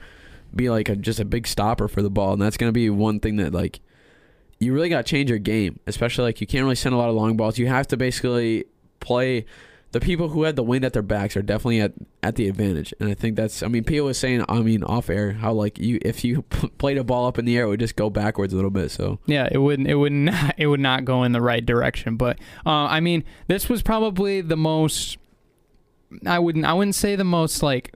be 0.54 0.68
like 0.68 0.88
a, 0.88 0.96
just 0.96 1.20
a 1.20 1.24
big 1.24 1.46
stopper 1.46 1.86
for 1.86 2.02
the 2.02 2.10
ball, 2.10 2.32
and 2.32 2.42
that's 2.42 2.56
gonna 2.56 2.72
be 2.72 2.90
one 2.90 3.20
thing 3.20 3.36
that 3.36 3.52
like 3.52 3.78
you 4.60 4.72
really 4.74 4.90
got 4.90 5.04
to 5.04 5.10
change 5.10 5.30
your 5.30 5.38
game. 5.38 5.80
Especially 5.86 6.24
like 6.24 6.40
you 6.40 6.46
can't 6.46 6.62
really 6.62 6.76
send 6.76 6.94
a 6.94 6.98
lot 6.98 7.08
of 7.08 7.16
long 7.16 7.36
balls. 7.36 7.58
You 7.58 7.66
have 7.66 7.88
to 7.88 7.96
basically 7.96 8.66
play. 9.00 9.46
The 9.92 9.98
people 9.98 10.28
who 10.28 10.44
had 10.44 10.54
the 10.54 10.62
wind 10.62 10.84
at 10.84 10.92
their 10.92 11.02
backs 11.02 11.36
are 11.36 11.42
definitely 11.42 11.80
at, 11.80 11.92
at 12.22 12.36
the 12.36 12.46
advantage, 12.46 12.94
and 13.00 13.10
I 13.10 13.14
think 13.14 13.34
that's. 13.34 13.60
I 13.60 13.66
mean, 13.66 13.82
Pia 13.82 14.04
was 14.04 14.16
saying, 14.18 14.44
I 14.48 14.60
mean, 14.60 14.84
off 14.84 15.10
air, 15.10 15.32
how 15.32 15.52
like 15.52 15.80
you 15.80 15.98
if 16.02 16.22
you 16.22 16.42
played 16.78 16.96
a 16.96 17.02
ball 17.02 17.26
up 17.26 17.38
in 17.40 17.44
the 17.44 17.56
air, 17.56 17.64
it 17.64 17.68
would 17.70 17.80
just 17.80 17.96
go 17.96 18.08
backwards 18.08 18.52
a 18.52 18.56
little 18.56 18.70
bit. 18.70 18.92
So 18.92 19.18
Yeah, 19.26 19.48
it 19.50 19.58
wouldn't. 19.58 19.88
It 19.88 19.96
would 19.96 20.12
not. 20.30 20.54
It 20.58 20.68
would 20.68 20.78
not 20.78 21.04
go 21.04 21.24
in 21.24 21.32
the 21.32 21.40
right 21.40 21.64
direction. 21.66 22.16
But 22.16 22.38
uh, 22.64 22.86
I 22.86 23.00
mean, 23.00 23.24
this 23.48 23.68
was 23.68 23.82
probably 23.82 24.42
the 24.42 24.56
most. 24.56 25.18
I 26.26 26.38
wouldn't. 26.38 26.64
I 26.64 26.72
wouldn't 26.72 26.94
say 26.94 27.16
the 27.16 27.24
most 27.24 27.62
like 27.62 27.94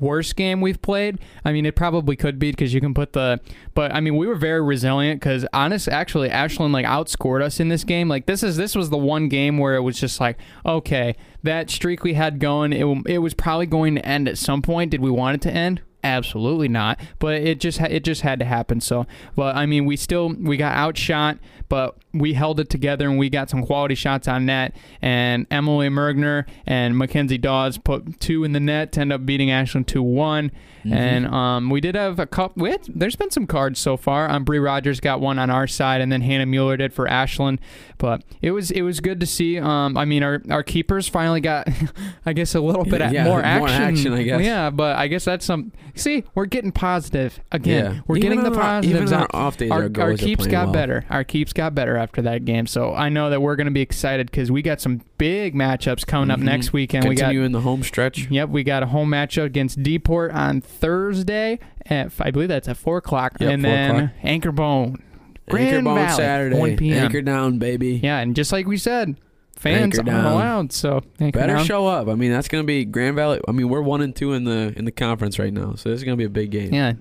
worst 0.00 0.36
game 0.36 0.60
we've 0.60 0.80
played. 0.82 1.18
I 1.44 1.52
mean, 1.52 1.66
it 1.66 1.76
probably 1.76 2.16
could 2.16 2.38
be 2.38 2.50
because 2.50 2.74
you 2.74 2.80
can 2.80 2.94
put 2.94 3.12
the. 3.12 3.40
But 3.74 3.92
I 3.94 4.00
mean, 4.00 4.16
we 4.16 4.26
were 4.26 4.34
very 4.34 4.62
resilient 4.62 5.20
because 5.20 5.46
honest, 5.52 5.88
actually, 5.88 6.30
Ashland 6.30 6.72
like 6.72 6.86
outscored 6.86 7.42
us 7.42 7.60
in 7.60 7.68
this 7.68 7.84
game. 7.84 8.08
Like 8.08 8.26
this 8.26 8.42
is 8.42 8.56
this 8.56 8.74
was 8.74 8.90
the 8.90 8.98
one 8.98 9.28
game 9.28 9.58
where 9.58 9.74
it 9.74 9.80
was 9.80 9.98
just 9.98 10.20
like, 10.20 10.38
okay, 10.64 11.16
that 11.42 11.70
streak 11.70 12.04
we 12.04 12.14
had 12.14 12.38
going, 12.38 12.72
it 12.72 12.86
it 13.06 13.18
was 13.18 13.34
probably 13.34 13.66
going 13.66 13.94
to 13.96 14.06
end 14.06 14.28
at 14.28 14.38
some 14.38 14.62
point. 14.62 14.90
Did 14.90 15.00
we 15.00 15.10
want 15.10 15.36
it 15.36 15.42
to 15.42 15.50
end? 15.50 15.80
Absolutely 16.02 16.68
not. 16.68 17.00
But 17.18 17.36
it 17.36 17.60
just 17.60 17.80
it 17.80 18.04
just 18.04 18.20
had 18.20 18.38
to 18.40 18.44
happen. 18.44 18.80
So, 18.80 19.06
but 19.34 19.56
I 19.56 19.66
mean, 19.66 19.86
we 19.86 19.96
still 19.96 20.34
we 20.34 20.56
got 20.56 20.76
outshot, 20.76 21.38
but 21.68 21.96
we 22.14 22.32
held 22.34 22.60
it 22.60 22.70
together 22.70 23.08
and 23.08 23.18
we 23.18 23.28
got 23.28 23.50
some 23.50 23.64
quality 23.66 23.94
shots 23.94 24.28
on 24.28 24.46
net. 24.46 24.74
And 25.02 25.46
Emily 25.50 25.88
Mergner 25.88 26.46
and 26.66 26.96
Mackenzie 26.96 27.38
Dawes 27.38 27.76
put 27.76 28.20
two 28.20 28.44
in 28.44 28.52
the 28.52 28.60
net 28.60 28.92
to 28.92 29.00
end 29.00 29.12
up 29.12 29.26
beating 29.26 29.50
Ashland 29.50 29.88
two 29.88 30.02
one. 30.02 30.50
And 30.86 31.26
um, 31.28 31.70
we 31.70 31.80
did 31.80 31.94
have 31.94 32.18
a 32.18 32.26
couple. 32.26 32.66
Had, 32.66 32.82
there's 32.86 33.16
been 33.16 33.30
some 33.30 33.46
cards 33.46 33.80
so 33.80 33.96
far. 33.96 34.28
Um, 34.30 34.44
Bree 34.44 34.58
Rogers 34.58 35.00
got 35.00 35.18
one 35.18 35.38
on 35.38 35.48
our 35.48 35.66
side, 35.66 36.02
and 36.02 36.12
then 36.12 36.20
Hannah 36.20 36.44
Mueller 36.44 36.76
did 36.76 36.92
for 36.92 37.08
Ashland. 37.08 37.58
But 37.96 38.22
it 38.42 38.50
was 38.50 38.70
it 38.70 38.82
was 38.82 39.00
good 39.00 39.18
to 39.20 39.24
see. 39.26 39.58
Um, 39.58 39.96
I 39.96 40.04
mean, 40.04 40.22
our 40.22 40.42
our 40.50 40.62
keepers 40.62 41.08
finally 41.08 41.40
got, 41.40 41.68
I 42.26 42.34
guess, 42.34 42.54
a 42.54 42.60
little 42.60 42.84
bit 42.84 43.00
Yeah, 43.12 43.24
more 43.24 43.36
more 43.38 43.42
action. 43.42 43.82
action, 43.82 44.12
I 44.12 44.22
guess. 44.24 44.42
Yeah, 44.42 44.68
but 44.68 44.96
I 44.98 45.08
guess 45.08 45.24
that's 45.24 45.46
some. 45.46 45.72
See, 45.94 46.22
we're 46.34 46.44
getting 46.44 46.70
positive 46.70 47.40
again. 47.50 47.94
Yeah. 47.94 48.00
We're 48.06 48.18
Even 48.18 48.28
getting 48.40 48.44
the 48.52 48.58
our- 48.58 48.62
positives. 48.82 49.02
even 49.10 49.14
on 49.14 49.22
our 49.22 49.28
off 49.32 49.56
days, 49.56 49.70
our, 49.70 49.84
our 49.84 50.00
our 50.10 50.16
keeps 50.18 50.46
got 50.46 50.64
well. 50.66 50.72
better. 50.74 51.04
Our 51.08 51.24
keeps 51.24 51.54
got 51.54 51.74
better 51.74 51.96
after 52.04 52.22
that 52.22 52.44
game. 52.44 52.66
So 52.68 52.94
I 52.94 53.08
know 53.08 53.30
that 53.30 53.42
we're 53.42 53.56
going 53.56 53.66
to 53.66 53.72
be 53.72 53.80
excited 53.80 54.30
because 54.30 54.52
we 54.52 54.62
got 54.62 54.80
some 54.80 55.00
big 55.18 55.54
matchups 55.54 56.06
coming 56.06 56.30
up 56.30 56.38
Mhm. 56.38 56.44
next 56.44 56.72
weekend. 56.72 57.08
We 57.08 57.16
got 57.16 57.22
continue 57.24 57.42
in 57.44 57.50
the 57.52 57.62
home 57.62 57.82
stretch. 57.82 58.30
Yep, 58.30 58.50
we 58.50 58.62
got 58.62 58.82
a 58.82 58.86
home 58.86 59.10
matchup 59.10 59.44
against 59.46 59.82
Deport 59.82 60.32
on 60.32 60.60
Thursday 60.60 61.58
at 61.86 62.12
I 62.20 62.30
believe 62.30 62.48
that's 62.48 62.68
at 62.68 62.76
four 62.76 62.98
o'clock, 62.98 63.32
Yep, 63.40 63.50
and 63.50 63.62
4 63.62 63.70
then 63.70 63.90
o'clock. 63.96 64.10
Anchor 64.22 64.52
Bone, 64.52 65.02
Grand 65.50 65.68
Anchor 65.68 65.82
Bone 65.84 65.94
Valley, 65.96 66.16
Saturday. 66.16 66.56
1 66.58 66.76
p.m. 66.76 67.04
Anchor 67.04 67.22
down, 67.22 67.58
baby. 67.58 68.00
Yeah, 68.02 68.18
and 68.20 68.36
just 68.36 68.52
like 68.52 68.66
we 68.66 68.76
said, 68.76 69.16
fans 69.56 69.98
aren't 69.98 70.08
allowed. 70.10 70.72
So 70.72 71.02
Better 71.18 71.46
down. 71.54 71.64
show 71.64 71.86
up. 71.86 72.08
I 72.08 72.14
mean, 72.14 72.30
that's 72.32 72.48
gonna 72.48 72.64
be 72.64 72.84
Grand 72.84 73.16
Valley. 73.16 73.40
I 73.48 73.52
mean, 73.52 73.68
we're 73.68 73.80
one 73.82 74.00
and 74.02 74.14
two 74.14 74.32
in 74.32 74.44
the 74.44 74.72
in 74.76 74.84
the 74.84 74.92
conference 74.92 75.38
right 75.38 75.52
now, 75.52 75.74
so 75.74 75.88
this 75.90 75.98
is 75.98 76.04
gonna 76.04 76.16
be 76.16 76.24
a 76.24 76.28
big 76.30 76.50
game. 76.50 76.72
Yeah, 76.72 76.92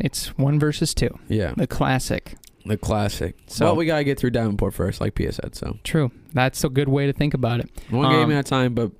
it's 0.00 0.28
one 0.38 0.58
versus 0.58 0.94
two, 0.94 1.18
Yeah, 1.28 1.52
the 1.56 1.66
classic. 1.66 2.34
The 2.66 2.76
classic. 2.76 3.36
So- 3.46 3.66
but 3.66 3.76
we 3.76 3.86
gotta 3.86 4.04
get 4.04 4.18
through 4.18 4.30
Davenport 4.30 4.74
first, 4.74 5.00
like 5.00 5.14
Pia 5.14 5.32
said. 5.32 5.54
So 5.54 5.78
True, 5.84 6.10
that's 6.32 6.62
a 6.64 6.68
good 6.68 6.88
way 6.88 7.06
to 7.06 7.12
think 7.12 7.34
about 7.34 7.60
it. 7.60 7.70
one 7.90 8.06
Um, 8.06 8.12
game 8.12 8.30
at 8.32 8.46
a 8.46 8.48
time, 8.48 8.74
but 8.74 8.92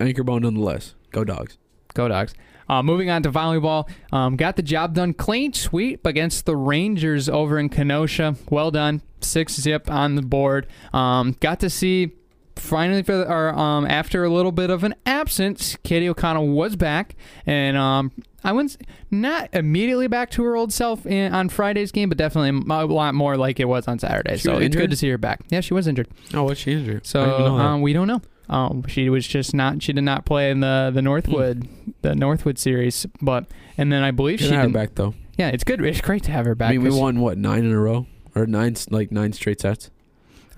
Anchor 0.00 0.22
Bone 0.24 0.42
nonetheless. 0.42 0.94
Go 1.10 1.24
dogs. 1.24 1.58
Go 1.94 2.08
dogs. 2.08 2.34
Uh, 2.68 2.82
moving 2.82 3.08
on 3.08 3.22
to 3.22 3.30
volleyball, 3.30 3.88
um, 4.12 4.36
got 4.36 4.56
the 4.56 4.62
job 4.62 4.94
done 4.94 5.14
clean 5.14 5.54
sweep 5.54 6.04
against 6.04 6.44
the 6.44 6.54
Rangers 6.54 7.26
over 7.26 7.58
in 7.58 7.70
Kenosha. 7.70 8.36
Well 8.50 8.70
done, 8.70 9.00
six 9.22 9.58
zip 9.58 9.90
on 9.90 10.16
the 10.16 10.22
board. 10.22 10.66
Um, 10.92 11.34
got 11.40 11.60
to 11.60 11.70
see 11.70 12.10
finally 12.58 13.02
for 13.02 13.16
the, 13.16 13.30
or 13.30 13.50
um, 13.58 13.86
after 13.86 14.24
a 14.24 14.30
little 14.30 14.52
bit 14.52 14.70
of 14.70 14.84
an 14.84 14.94
absence, 15.06 15.76
Katie 15.82 16.08
O'Connell 16.08 16.48
was 16.48 16.76
back, 16.76 17.16
and 17.46 17.76
um, 17.76 18.12
I 18.44 18.52
went 18.52 18.76
not 19.10 19.48
immediately 19.52 20.06
back 20.06 20.30
to 20.32 20.44
her 20.44 20.56
old 20.56 20.72
self 20.72 21.06
in, 21.06 21.34
on 21.34 21.48
Friday's 21.48 21.92
game, 21.92 22.08
but 22.08 22.18
definitely 22.18 22.50
a 22.74 22.84
lot 22.86 23.14
more 23.14 23.36
like 23.36 23.60
it 23.60 23.66
was 23.66 23.88
on 23.88 23.98
Saturday. 23.98 24.36
She 24.36 24.42
so 24.44 24.56
was 24.56 24.64
it's 24.64 24.76
good 24.76 24.90
to 24.90 24.96
see 24.96 25.08
her 25.10 25.18
back. 25.18 25.40
Yeah, 25.50 25.60
she 25.60 25.74
was 25.74 25.86
injured. 25.86 26.08
Oh, 26.34 26.44
what's 26.44 26.60
she 26.60 26.72
injured? 26.72 27.06
So 27.06 27.20
didn't 27.24 27.34
even 27.34 27.44
know 27.46 27.58
that. 27.58 27.64
um, 27.64 27.82
we 27.82 27.92
don't 27.92 28.06
know. 28.06 28.22
Um, 28.48 28.86
she 28.86 29.10
was 29.10 29.26
just 29.26 29.54
not. 29.54 29.82
She 29.82 29.92
did 29.92 30.04
not 30.04 30.24
play 30.24 30.50
in 30.50 30.60
the 30.60 30.90
the 30.94 31.02
Northwood 31.02 31.68
the 32.02 32.14
Northwood 32.14 32.58
series, 32.58 33.06
but 33.20 33.46
and 33.76 33.92
then 33.92 34.02
I 34.02 34.10
believe 34.10 34.38
Good 34.38 34.44
she 34.46 34.50
to 34.50 34.54
have 34.56 34.62
her 34.62 34.68
did. 34.68 34.74
back 34.74 34.94
though. 34.94 35.14
Yeah, 35.36 35.48
it's 35.48 35.64
good. 35.64 35.84
It's 35.84 36.00
great 36.00 36.22
to 36.24 36.30
have 36.32 36.46
her 36.46 36.54
back. 36.54 36.70
I 36.70 36.72
mean, 36.72 36.82
we 36.82 36.90
won 36.90 37.20
what 37.20 37.36
nine 37.38 37.64
in 37.64 37.72
a 37.72 37.78
row 37.78 38.06
or 38.34 38.46
nine 38.46 38.74
like 38.90 39.12
nine 39.12 39.32
straight 39.32 39.60
sets 39.60 39.90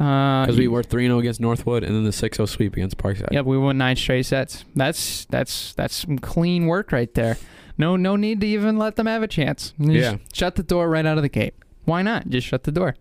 uh, 0.00 0.44
because 0.46 0.56
we 0.58 0.66
were 0.66 0.82
three 0.82 1.06
zero 1.06 1.18
against 1.18 1.40
Northwood 1.40 1.84
and 1.84 1.94
then 1.94 2.04
the 2.04 2.12
six 2.12 2.36
zero 2.38 2.46
sweep 2.46 2.72
against 2.74 2.96
Parkside. 2.96 3.30
Yep, 3.32 3.44
we 3.44 3.58
won 3.58 3.78
nine 3.78 3.96
straight 3.96 4.24
sets. 4.26 4.64
That's 4.74 5.26
that's 5.26 5.74
that's 5.74 5.94
some 5.94 6.18
clean 6.18 6.66
work 6.66 6.90
right 6.90 7.12
there. 7.14 7.36
No 7.78 7.96
no 7.96 8.16
need 8.16 8.40
to 8.40 8.46
even 8.46 8.78
let 8.78 8.96
them 8.96 9.06
have 9.06 9.22
a 9.22 9.28
chance. 9.28 9.74
Just 9.78 9.90
Yeah. 9.92 10.16
shut 10.32 10.56
the 10.56 10.62
door 10.62 10.88
right 10.88 11.04
out 11.06 11.16
of 11.18 11.22
the 11.22 11.28
gate. 11.28 11.54
Why 11.84 12.02
not? 12.02 12.28
Just 12.28 12.46
shut 12.46 12.64
the 12.64 12.72
door. 12.72 12.96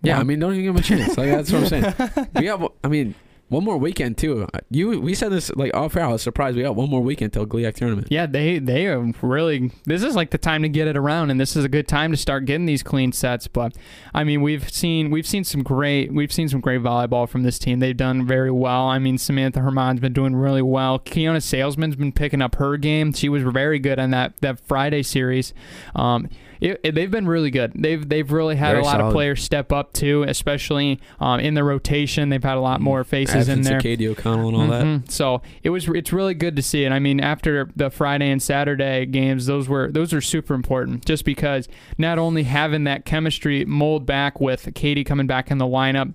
Yeah, 0.00 0.20
I 0.20 0.22
mean, 0.22 0.38
don't 0.38 0.52
even 0.52 0.64
give 0.64 0.74
them 0.74 0.80
a 0.80 0.84
chance. 1.04 1.16
Like 1.18 1.28
that's 1.30 1.50
what 1.52 1.62
I'm 1.62 1.68
saying. 1.68 2.28
we 2.36 2.46
have, 2.46 2.64
I 2.84 2.88
mean, 2.88 3.16
one 3.48 3.64
more 3.64 3.78
weekend 3.78 4.18
too. 4.18 4.46
You, 4.70 5.00
we 5.00 5.14
said 5.14 5.32
this 5.32 5.50
like 5.56 5.74
off 5.74 5.96
air. 5.96 6.04
I 6.04 6.08
was 6.08 6.22
surprised. 6.22 6.56
We 6.56 6.62
got 6.62 6.76
one 6.76 6.90
more 6.90 7.00
weekend 7.00 7.32
till 7.32 7.46
GLIAC 7.46 7.74
tournament. 7.74 8.08
Yeah, 8.10 8.26
they 8.26 8.58
they 8.58 8.86
are 8.86 9.00
really. 9.22 9.70
This 9.84 10.02
is 10.02 10.14
like 10.14 10.30
the 10.30 10.38
time 10.38 10.62
to 10.62 10.68
get 10.68 10.86
it 10.86 10.96
around, 10.96 11.30
and 11.30 11.40
this 11.40 11.56
is 11.56 11.64
a 11.64 11.68
good 11.68 11.88
time 11.88 12.10
to 12.10 12.16
start 12.16 12.44
getting 12.44 12.66
these 12.66 12.82
clean 12.82 13.12
sets. 13.12 13.48
But 13.48 13.74
I 14.12 14.24
mean, 14.24 14.42
we've 14.42 14.68
seen 14.70 15.10
we've 15.10 15.26
seen 15.26 15.44
some 15.44 15.62
great 15.62 16.12
we've 16.12 16.32
seen 16.32 16.48
some 16.48 16.60
great 16.60 16.82
volleyball 16.82 17.28
from 17.28 17.42
this 17.42 17.58
team. 17.58 17.80
They've 17.80 17.96
done 17.96 18.26
very 18.26 18.50
well. 18.50 18.86
I 18.86 18.98
mean, 18.98 19.18
Samantha 19.18 19.60
Herman's 19.60 20.00
been 20.00 20.12
doing 20.12 20.36
really 20.36 20.62
well. 20.62 20.98
Kiona 20.98 21.42
Salesman's 21.42 21.96
been 21.96 22.12
picking 22.12 22.42
up 22.42 22.56
her 22.56 22.76
game. 22.76 23.12
She 23.12 23.28
was 23.28 23.42
very 23.42 23.78
good 23.78 23.98
on 23.98 24.10
that 24.10 24.34
that 24.40 24.60
Friday 24.60 25.02
series. 25.02 25.54
Um, 25.94 26.28
it, 26.60 26.80
it- 26.82 26.94
they've 26.94 27.10
been 27.10 27.26
really 27.28 27.50
good. 27.50 27.72
They've 27.74 28.06
they've 28.08 28.30
really 28.30 28.56
had 28.56 28.70
Very 28.72 28.80
a 28.80 28.84
lot 28.84 29.00
of 29.00 29.12
players 29.12 29.42
step 29.42 29.72
up 29.72 29.92
too, 29.92 30.24
especially 30.26 31.00
um, 31.20 31.40
in 31.40 31.54
the 31.54 31.64
rotation. 31.64 32.28
They've 32.28 32.42
had 32.42 32.56
a 32.56 32.60
lot 32.60 32.80
more 32.80 33.04
faces 33.04 33.48
in 33.48 33.62
there. 33.62 33.80
Katie 33.80 34.08
O'Connell 34.08 34.48
and 34.48 34.56
all 34.56 34.66
that. 34.68 34.84
Mhm. 34.84 35.10
So 35.10 35.42
it 35.62 35.70
was 35.70 35.88
it's 35.88 36.12
really 36.12 36.34
good 36.34 36.56
to 36.56 36.62
see 36.62 36.84
it. 36.84 36.92
I 36.92 36.98
mean, 36.98 37.20
after 37.20 37.68
the 37.76 37.90
Friday 37.90 38.30
and 38.30 38.42
Saturday 38.42 39.06
games, 39.06 39.46
those 39.46 39.68
were 39.68 39.90
those 39.90 40.12
are 40.12 40.20
super 40.20 40.54
important. 40.54 41.04
Just 41.04 41.24
because 41.24 41.68
not 41.96 42.18
only 42.18 42.42
having 42.44 42.84
that 42.84 43.04
chemistry 43.04 43.64
mold 43.64 44.06
back 44.06 44.40
with 44.40 44.72
Katie 44.74 45.04
coming 45.04 45.26
back 45.26 45.50
in 45.50 45.58
the 45.58 45.66
lineup, 45.66 46.14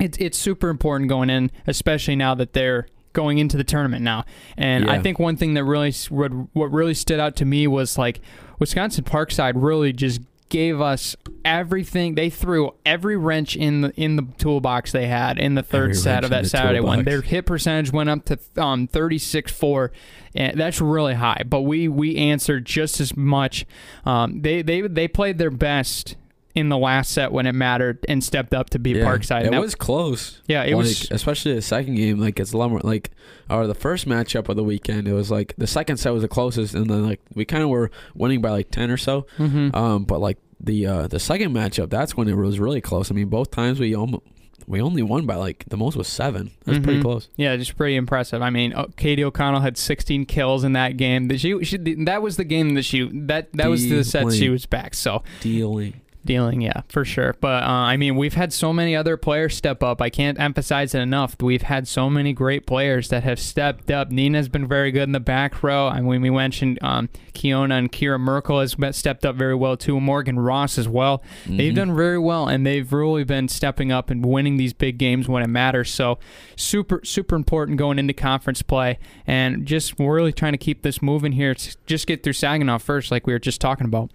it's 0.00 0.16
it's 0.18 0.38
super 0.38 0.68
important 0.68 1.08
going 1.08 1.30
in, 1.30 1.50
especially 1.66 2.16
now 2.16 2.34
that 2.34 2.52
they're 2.54 2.86
going 3.12 3.38
into 3.38 3.56
the 3.56 3.64
tournament 3.64 4.02
now. 4.02 4.24
And 4.56 4.88
I 4.88 5.00
think 5.00 5.18
one 5.18 5.36
thing 5.36 5.54
that 5.54 5.64
really 5.64 5.92
what 6.10 6.30
what 6.54 6.70
really 6.72 6.94
stood 6.94 7.18
out 7.20 7.36
to 7.36 7.44
me 7.44 7.66
was 7.66 7.98
like 7.98 8.20
Wisconsin 8.60 9.02
Parkside 9.04 9.54
really 9.56 9.92
just 9.92 10.20
gave 10.50 10.80
us 10.80 11.16
everything. 11.44 12.14
They 12.14 12.28
threw 12.28 12.74
every 12.84 13.16
wrench 13.16 13.56
in 13.56 13.80
the 13.80 13.92
in 14.00 14.16
the 14.16 14.26
toolbox 14.36 14.92
they 14.92 15.06
had 15.06 15.38
in 15.38 15.54
the 15.54 15.62
third 15.62 15.90
Every 15.90 15.94
set 15.94 16.24
of 16.24 16.30
that 16.30 16.46
Saturday 16.46 16.80
one. 16.80 17.04
Their 17.04 17.22
hit 17.22 17.46
percentage 17.46 17.90
went 17.92 18.10
up 18.10 18.26
to 18.26 18.38
um 18.62 18.86
36-4 18.88 19.90
and 20.34 20.60
that's 20.60 20.80
really 20.80 21.14
high. 21.14 21.42
But 21.46 21.62
we 21.62 21.88
we 21.88 22.16
answered 22.16 22.66
just 22.66 23.00
as 23.00 23.16
much. 23.16 23.64
Um, 24.04 24.42
they 24.42 24.60
they 24.60 24.82
they 24.82 25.08
played 25.08 25.38
their 25.38 25.50
best 25.50 26.16
in 26.54 26.68
the 26.68 26.76
last 26.78 27.12
set 27.12 27.30
when 27.32 27.46
it 27.46 27.54
mattered 27.54 27.98
and 28.08 28.22
stepped 28.24 28.52
up 28.54 28.70
to 28.70 28.78
beat 28.78 28.96
Yeah, 28.96 29.04
Parkside. 29.04 29.44
It 29.46 29.50
that- 29.52 29.60
was 29.60 29.74
close. 29.74 30.40
yeah, 30.48 30.62
it 30.64 30.74
like, 30.74 30.76
was. 30.84 31.10
especially 31.10 31.54
the 31.54 31.62
second 31.62 31.94
game. 31.94 32.18
Like 32.18 32.40
it's 32.40 32.52
a 32.52 32.56
lot 32.56 32.70
more 32.70 32.80
like, 32.80 33.10
or 33.48 33.66
the 33.66 33.74
first 33.74 34.08
matchup 34.08 34.48
of 34.48 34.56
the 34.56 34.64
weekend. 34.64 35.06
It 35.06 35.12
was 35.12 35.30
like 35.30 35.54
the 35.58 35.66
second 35.66 35.98
set 35.98 36.12
was 36.12 36.22
the 36.22 36.28
closest, 36.28 36.74
and 36.74 36.88
then 36.90 37.06
like 37.06 37.20
we 37.34 37.44
kind 37.44 37.62
of 37.62 37.68
were 37.68 37.90
winning 38.14 38.40
by 38.40 38.50
like 38.50 38.70
ten 38.70 38.90
or 38.90 38.96
so. 38.96 39.26
mhm. 39.38 39.74
Um, 39.74 40.04
but 40.04 40.20
like 40.20 40.38
the 40.62 40.86
uh 40.86 41.06
the 41.06 41.20
second 41.20 41.54
matchup, 41.54 41.88
that's 41.90 42.16
when 42.16 42.28
it 42.28 42.36
was 42.36 42.58
really 42.58 42.80
close. 42.80 43.10
I 43.10 43.14
mean, 43.14 43.28
both 43.28 43.50
times 43.50 43.78
we 43.80 43.94
almost 43.94 44.24
we 44.66 44.80
only 44.80 45.02
won 45.02 45.26
by 45.26 45.34
like 45.36 45.64
the 45.68 45.76
most 45.76 45.96
was 45.96 46.06
seven. 46.06 46.50
That's 46.64 46.78
pretty 46.78 46.98
Mhm. 47.00 47.02
close. 47.02 47.28
Yeah, 47.36 47.56
just 47.56 47.76
pretty 47.76 47.96
impressive. 47.96 48.40
I 48.42 48.50
mean, 48.50 48.72
uh, 48.72 48.86
Katie 48.96 49.24
O'Connell 49.24 49.60
had 49.62 49.76
16 49.78 50.26
kills 50.26 50.62
in 50.62 50.74
that 50.74 50.96
game. 50.96 51.26
That 51.28 51.40
she, 51.40 51.64
she 51.64 51.76
that 52.04 52.22
was 52.22 52.36
the 52.36 52.44
game 52.44 52.74
that 52.74 52.84
she 52.84 53.08
that 53.26 53.48
that 53.54 53.68
was 53.70 53.88
the 53.88 54.04
set 54.04 54.32
she 54.32 54.48
was 54.48 54.66
back. 54.66 54.94
So 54.94 55.22
Dealing. 55.40 56.00
Dealing, 56.24 56.60
yeah, 56.60 56.82
for 56.88 57.04
sure. 57.04 57.34
But 57.40 57.62
uh, 57.62 57.66
I 57.66 57.96
mean, 57.96 58.16
we've 58.16 58.34
had 58.34 58.52
so 58.52 58.72
many 58.72 58.94
other 58.94 59.16
players 59.16 59.56
step 59.56 59.82
up. 59.82 60.00
I 60.02 60.10
can't 60.10 60.38
emphasize 60.38 60.94
it 60.94 61.00
enough. 61.00 61.36
We've 61.40 61.62
had 61.62 61.88
so 61.88 62.10
many 62.10 62.32
great 62.32 62.66
players 62.66 63.08
that 63.08 63.22
have 63.24 63.38
stepped 63.40 63.90
up. 63.90 64.10
Nina's 64.10 64.48
been 64.48 64.66
very 64.66 64.90
good 64.90 65.04
in 65.04 65.12
the 65.12 65.20
back 65.20 65.62
row. 65.62 65.88
I 65.88 66.00
mean, 66.00 66.20
we 66.22 66.30
mentioned 66.30 66.78
um, 66.82 67.08
Kiona 67.34 67.78
and 67.78 67.90
Kira 67.92 68.20
Merkel 68.20 68.60
has 68.60 68.76
stepped 68.96 69.24
up 69.24 69.36
very 69.36 69.54
well 69.54 69.76
too. 69.76 70.00
Morgan 70.00 70.38
Ross 70.38 70.78
as 70.78 70.88
well. 70.88 71.22
They've 71.46 71.72
Mhm. 71.72 71.76
done 71.76 71.96
very 71.96 72.18
well, 72.18 72.46
and 72.48 72.66
they've 72.66 72.92
really 72.92 73.24
been 73.24 73.48
stepping 73.48 73.90
up 73.92 74.10
and 74.10 74.24
winning 74.24 74.56
these 74.56 74.72
big 74.72 74.98
games 74.98 75.28
when 75.28 75.42
it 75.42 75.48
matters. 75.48 75.90
So, 75.90 76.18
super, 76.56 77.00
super 77.04 77.34
important 77.36 77.78
going 77.78 77.98
into 77.98 78.12
conference 78.12 78.62
play, 78.62 78.98
and 79.26 79.64
just 79.66 79.94
really 79.98 80.32
trying 80.32 80.52
to 80.52 80.58
keep 80.58 80.82
this 80.82 81.00
moving 81.02 81.32
here. 81.32 81.54
Just 81.86 82.06
get 82.06 82.22
through 82.22 82.34
Saginaw 82.34 82.78
first, 82.78 83.10
like 83.10 83.26
we 83.26 83.32
were 83.32 83.38
just 83.38 83.60
talking 83.60 83.86
about. 83.86 84.10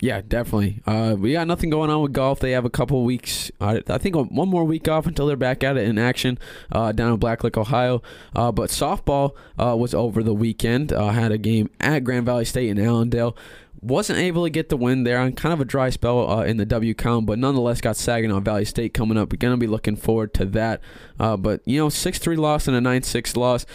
Yeah, 0.00 0.20
definitely. 0.26 0.82
Uh, 0.86 1.16
we 1.18 1.32
got 1.32 1.46
nothing 1.46 1.70
going 1.70 1.88
on 1.88 2.02
with 2.02 2.12
golf. 2.12 2.40
They 2.40 2.50
have 2.50 2.64
a 2.64 2.70
couple 2.70 3.02
weeks. 3.04 3.50
Uh, 3.60 3.80
I 3.88 3.96
think 3.96 4.16
one 4.16 4.48
more 4.48 4.64
week 4.64 4.86
off 4.88 5.06
until 5.06 5.26
they're 5.26 5.36
back 5.36 5.64
at 5.64 5.76
it 5.76 5.88
in 5.88 5.98
action 5.98 6.38
uh, 6.70 6.92
down 6.92 7.14
in 7.14 7.18
Blacklick, 7.18 7.56
Ohio. 7.56 8.02
Uh, 8.34 8.52
but 8.52 8.70
softball 8.70 9.32
uh, 9.58 9.74
was 9.76 9.94
over 9.94 10.22
the 10.22 10.34
weekend. 10.34 10.92
Uh, 10.92 11.08
had 11.08 11.32
a 11.32 11.38
game 11.38 11.70
at 11.80 12.00
Grand 12.04 12.26
Valley 12.26 12.44
State 12.44 12.68
in 12.68 12.78
Allendale. 12.78 13.36
Wasn't 13.80 14.18
able 14.18 14.44
to 14.44 14.50
get 14.50 14.68
the 14.68 14.76
win 14.76 15.04
there 15.04 15.18
on 15.18 15.32
kind 15.32 15.52
of 15.52 15.60
a 15.60 15.64
dry 15.64 15.90
spell 15.90 16.40
in 16.40 16.56
the 16.56 16.64
W 16.66 16.94
count, 16.94 17.26
but 17.26 17.38
nonetheless 17.38 17.80
got 17.80 17.96
Saginaw 17.96 18.40
Valley 18.40 18.64
State 18.64 18.94
coming 18.94 19.16
up. 19.18 19.30
We're 19.30 19.36
gonna 19.36 19.58
be 19.58 19.66
looking 19.66 19.96
forward 19.96 20.32
to 20.34 20.46
that. 20.46 20.80
But 21.18 21.60
you 21.66 21.78
know, 21.78 21.90
six 21.90 22.18
three 22.18 22.36
loss 22.36 22.66
and 22.66 22.74
a 22.76 22.80
nine 22.80 23.02
six 23.02 23.36
loss. 23.36 23.66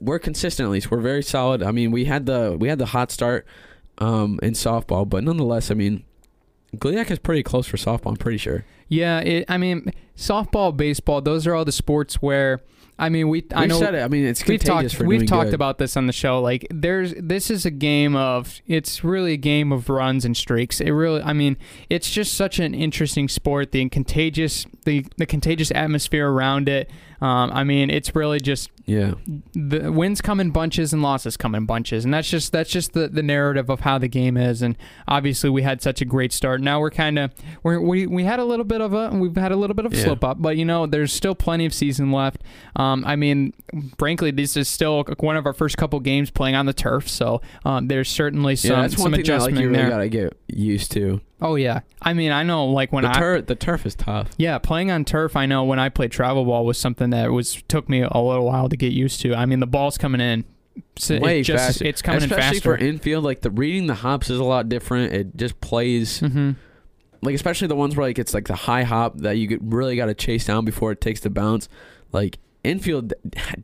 We're 0.00 0.18
consistent 0.18 0.66
at 0.66 0.70
least. 0.70 0.90
We're 0.90 1.00
very 1.00 1.22
solid. 1.22 1.62
I 1.62 1.72
mean, 1.72 1.90
we 1.92 2.04
had 2.04 2.26
the 2.26 2.58
we 2.60 2.68
had 2.68 2.78
the 2.78 2.86
hot 2.86 3.10
start 3.10 3.46
um, 3.98 4.38
in 4.42 4.52
softball, 4.52 5.08
but 5.08 5.24
nonetheless, 5.24 5.70
I 5.70 5.74
mean, 5.74 6.04
Gliac 6.76 7.10
is 7.10 7.18
pretty 7.18 7.42
close 7.42 7.66
for 7.66 7.76
softball. 7.76 8.10
I'm 8.10 8.16
pretty 8.16 8.38
sure. 8.38 8.64
Yeah, 8.88 9.20
it, 9.20 9.44
I 9.48 9.58
mean, 9.58 9.92
softball, 10.16 10.76
baseball, 10.76 11.20
those 11.20 11.46
are 11.46 11.54
all 11.54 11.64
the 11.64 11.72
sports 11.72 12.16
where, 12.16 12.60
I 12.98 13.10
mean, 13.10 13.28
we 13.28 13.44
I 13.54 13.60
We've 13.60 13.68
know 13.68 13.78
said 13.78 13.94
it. 13.94 14.02
I 14.02 14.08
mean, 14.08 14.24
it's 14.24 14.44
we've 14.46 14.62
talked 14.62 14.98
we've 15.00 15.26
talked 15.26 15.48
good. 15.50 15.54
about 15.54 15.78
this 15.78 15.96
on 15.96 16.06
the 16.06 16.12
show 16.12 16.40
like 16.40 16.66
there's 16.70 17.14
this 17.16 17.48
is 17.48 17.64
a 17.64 17.70
game 17.70 18.16
of 18.16 18.60
it's 18.66 19.04
really 19.04 19.34
a 19.34 19.36
game 19.36 19.70
of 19.70 19.88
runs 19.88 20.24
and 20.24 20.36
streaks 20.36 20.80
it 20.80 20.90
really 20.90 21.22
i 21.22 21.32
mean 21.32 21.56
it's 21.88 22.10
just 22.10 22.34
such 22.34 22.58
an 22.58 22.74
interesting 22.74 23.28
sport 23.28 23.70
the 23.70 23.88
contagious 23.90 24.66
the 24.84 25.06
the 25.16 25.26
contagious 25.26 25.70
atmosphere 25.70 26.28
around 26.28 26.68
it 26.68 26.90
um, 27.20 27.50
i 27.52 27.64
mean 27.64 27.90
it's 27.90 28.14
really 28.14 28.40
just 28.40 28.70
Yeah, 28.86 29.14
the 29.52 29.92
wins 29.92 30.20
come 30.22 30.40
in 30.40 30.50
bunches 30.50 30.92
and 30.94 31.02
losses 31.02 31.36
come 31.36 31.54
in 31.54 31.66
bunches. 31.66 32.04
And 32.06 32.14
that's 32.14 32.30
just 32.30 32.52
that's 32.52 32.70
just 32.70 32.94
the, 32.94 33.06
the 33.08 33.22
narrative 33.22 33.68
of 33.68 33.80
how 33.80 33.98
the 33.98 34.08
game 34.08 34.38
is. 34.38 34.62
And 34.62 34.78
obviously 35.06 35.50
we 35.50 35.60
had 35.60 35.82
such 35.82 36.00
a 36.00 36.06
great 36.06 36.32
start. 36.32 36.62
Now 36.62 36.80
we're 36.80 36.90
kind 36.90 37.18
of 37.18 37.30
we 37.62 38.06
we 38.06 38.24
had 38.24 38.38
a 38.40 38.44
little 38.46 38.64
bit 38.64 38.80
of 38.80 38.94
a 38.94 39.10
we've 39.10 39.36
had 39.36 39.52
a 39.52 39.56
little 39.56 39.74
bit 39.74 39.84
of 39.84 39.92
a 39.92 39.96
Yeah. 39.96 40.04
slip 40.04 40.24
up. 40.24 40.40
But 40.40 40.56
you 40.56 40.64
know 40.64 40.86
there's 40.86 41.12
still 41.12 41.34
plenty 41.34 41.66
of 41.66 41.74
season 41.74 42.12
left. 42.12 42.42
Um, 42.76 43.04
i 43.06 43.14
mean 43.14 43.52
frankly 43.98 44.30
this 44.30 44.56
is 44.56 44.68
still 44.68 45.04
one 45.20 45.36
of 45.36 45.44
our 45.44 45.52
first 45.52 45.76
couple 45.76 46.00
games 46.00 46.30
playing 46.30 46.54
on 46.54 46.64
the 46.64 46.72
turf. 46.72 47.08
So 47.10 47.42
um, 47.66 47.88
there's 47.88 48.08
certainly 48.08 48.56
some 48.56 48.70
yeah. 48.70 48.82
That's 48.82 48.94
some 48.94 49.02
one 49.02 49.12
thing 49.12 49.24
that 49.24 49.40
like 49.42 49.54
you 49.54 49.68
really 49.68 49.72
there. 49.82 49.90
gotta 49.90 50.08
get 50.08 50.34
used 50.46 50.92
to. 50.92 51.20
Oh 51.40 51.54
yeah 51.54 51.80
i 52.02 52.12
mean 52.12 52.32
i 52.32 52.42
know 52.42 52.66
like 52.66 52.92
when 52.92 53.04
the 53.04 53.10
i 53.10 53.40
the 53.40 53.54
turf 53.54 53.86
is 53.86 53.94
tough. 53.94 54.30
yeah, 54.36 54.58
playing 54.58 54.90
on 54.90 55.04
turf, 55.04 55.36
I 55.36 55.46
know 55.46 55.64
when 55.64 55.78
I 55.78 55.88
played 55.88 56.10
travel 56.10 56.44
ball 56.44 56.64
was 56.64 56.78
something 56.78 57.10
that 57.10 57.30
was 57.30 57.62
took 57.68 57.88
me 57.88 58.00
a 58.02 58.18
little 58.18 58.44
while 58.44 58.68
to 58.68 58.76
get 58.76 58.92
used 58.92 59.20
to. 59.22 59.34
I 59.34 59.46
mean, 59.46 59.60
the 59.60 59.66
ball's 59.66 59.98
coming 59.98 60.20
in, 60.20 60.44
so 60.96 61.14
it 61.14 61.22
Way 61.22 61.42
just, 61.42 61.64
faster. 61.64 61.84
It's 61.86 62.02
coming 62.02 62.24
especially 62.24 62.56
in 62.56 62.62
for 62.62 62.76
faster. 62.76 62.86
infield. 62.86 63.24
Like 63.24 63.42
the 63.42 63.50
reading 63.50 63.86
the 63.86 63.94
hops 63.94 64.30
is 64.30 64.38
a 64.38 64.44
lot 64.44 64.68
different. 64.68 65.12
It 65.12 65.36
just 65.36 65.60
plays 65.60 66.20
hmm 66.20 66.52
like 67.22 67.34
especially 67.34 67.68
the 67.68 67.74
ones 67.76 67.96
where 67.96 68.06
like 68.06 68.18
it's 68.18 68.34
like 68.34 68.46
the 68.46 68.54
high 68.54 68.84
hop 68.84 69.18
that 69.18 69.32
you 69.32 69.46
get, 69.46 69.60
really 69.62 69.96
got 69.96 70.06
to 70.06 70.14
chase 70.14 70.44
down 70.44 70.64
before 70.64 70.92
it 70.92 71.00
takes 71.00 71.20
the 71.20 71.30
bounce. 71.30 71.68
Like 72.12 72.38
infield 72.64 73.12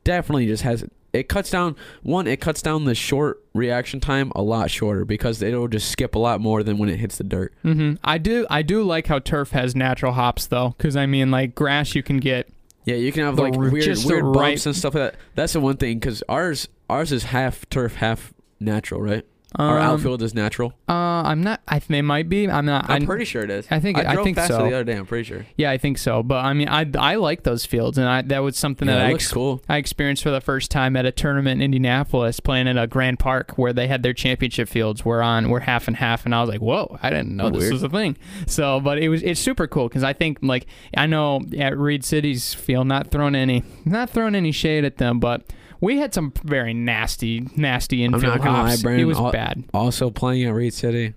definitely 0.04 0.46
just 0.46 0.62
has 0.62 0.84
it 1.14 1.29
cuts 1.29 1.48
down 1.50 1.77
one 2.03 2.27
it 2.27 2.40
cuts 2.40 2.61
down 2.61 2.85
the 2.85 2.94
short 2.94 3.42
reaction 3.55 4.00
time 4.00 4.31
a 4.35 4.42
lot 4.42 4.70
shorter 4.70 5.05
because 5.05 5.40
it'll 5.40 5.68
just 5.68 5.88
skip 5.90 6.14
a 6.14 6.18
lot 6.18 6.40
more 6.40 6.62
than 6.62 6.77
when 6.77 6.88
it 6.88 6.96
hits 6.98 7.16
the 7.16 7.24
dirt. 7.24 7.55
hmm 7.62 7.94
I 8.05 8.18
do 8.18 8.46
I 8.50 8.62
do 8.62 8.83
like 8.83 9.07
how 9.07 9.20
turf 9.20 9.50
has 9.53 9.74
natural 9.74 10.12
hops 10.12 10.46
though, 10.46 10.74
because 10.77 10.96
I 10.96 11.07
mean 11.07 11.31
like 11.31 11.55
grass 11.55 11.94
you 11.94 12.03
can 12.03 12.18
get. 12.18 12.48
Yeah, 12.85 12.96
you 12.96 13.12
can 13.12 13.24
have 13.24 13.38
like 13.38 13.55
r- 13.57 13.70
weird 13.70 13.98
weird 14.05 14.24
right- 14.24 14.33
bumps 14.35 14.66
and 14.66 14.77
stuff 14.77 14.94
like 14.94 15.12
that. 15.12 15.20
That's 15.35 15.55
the 15.55 15.61
one 15.61 15.79
thing 15.79 15.98
because 15.98 16.22
ours 16.29 16.68
ours 16.90 17.12
is 17.12 17.24
half 17.24 17.66
turf, 17.70 17.94
half 17.94 18.35
natural, 18.61 19.00
right? 19.00 19.24
Our 19.56 19.78
um, 19.78 19.84
outfield 19.84 20.20
is 20.22 20.34
natural. 20.34 20.74
Uh, 20.88 20.92
I'm 20.92 21.42
not. 21.42 21.60
I 21.68 21.78
they 21.78 22.02
might 22.02 22.28
be. 22.28 22.50
I'm 22.50 22.66
not. 22.66 22.90
I'm 22.90 23.02
I- 23.02 23.06
pretty 23.06 23.24
sure 23.24 23.42
it 23.42 23.50
is. 23.50 23.66
I 23.70 23.78
think- 23.78 23.98
I, 23.98 24.14
I 24.14 24.22
think 24.24 24.38
so. 24.38 24.58
the 24.58 24.66
other 24.74 24.84
day. 24.84 24.96
I'm 24.96 25.06
pretty 25.06 25.24
sure. 25.24 25.46
Yeah, 25.56 25.70
I 25.70 25.78
think 25.78 25.98
so. 25.98 26.22
But 26.24 26.44
I 26.44 26.52
mean, 26.54 26.68
I 26.68 26.86
I 26.98 27.14
like 27.16 27.44
those 27.44 27.64
fields, 27.64 27.96
and 27.96 28.08
I 28.08 28.22
that 28.22 28.40
was 28.40 28.56
something 28.56 28.88
Yeah, 28.88 28.96
that 28.96 29.06
I 29.06 29.12
looks 29.12 29.24
ex- 29.26 29.32
cool. 29.32 29.62
I 29.68 29.76
experienced 29.76 30.24
for 30.24 30.30
the 30.30 30.40
first 30.40 30.70
time 30.72 30.96
at 30.96 31.06
a 31.06 31.12
tournament 31.12 31.60
in 31.60 31.66
Indianapolis, 31.66 32.40
playing 32.40 32.66
at 32.66 32.76
a 32.76 32.86
Grand 32.88 33.18
Park 33.20 33.52
where 33.56 33.72
they 33.72 33.86
had 33.86 34.02
their 34.02 34.12
championship 34.12 34.68
fields 34.68 35.04
were 35.04 35.22
on 35.22 35.48
were 35.50 35.60
half 35.60 35.86
and 35.86 35.96
half, 35.96 36.24
and 36.24 36.34
I 36.34 36.40
was 36.40 36.50
like, 36.50 36.60
whoa, 36.60 36.98
I 37.02 37.10
didn't 37.10 37.36
know 37.36 37.50
this 37.50 37.70
was 37.70 37.82
a 37.84 37.88
thing. 37.88 38.16
So, 38.46 38.80
but 38.80 38.98
it 38.98 39.08
was 39.08 39.22
it's 39.22 39.40
super 39.40 39.68
cool 39.68 39.88
because 39.88 40.02
I 40.02 40.12
think 40.14 40.38
like 40.42 40.66
I 40.96 41.06
know 41.06 41.42
at 41.58 41.78
Reed 41.78 42.04
City's 42.04 42.54
field, 42.54 42.88
not 42.88 43.12
throwing 43.12 43.34
any 43.36 43.62
not 43.84 44.10
throwing 44.10 44.34
any 44.34 44.50
shade 44.52 44.84
at 44.84 44.96
them, 44.96 45.20
but 45.20 45.42
we 45.84 45.98
had 45.98 46.12
some 46.14 46.32
very 46.42 46.74
nasty 46.74 47.46
nasty 47.56 48.06
not 48.08 48.16
infield 48.16 48.38
gonna 48.38 48.50
lie, 48.64 48.70
hops. 48.70 48.84
it 48.84 49.04
was 49.04 49.18
all- 49.18 49.30
bad. 49.32 49.62
Also 49.72 50.10
playing 50.10 50.44
at 50.44 50.54
Reed 50.54 50.74
City, 50.74 51.14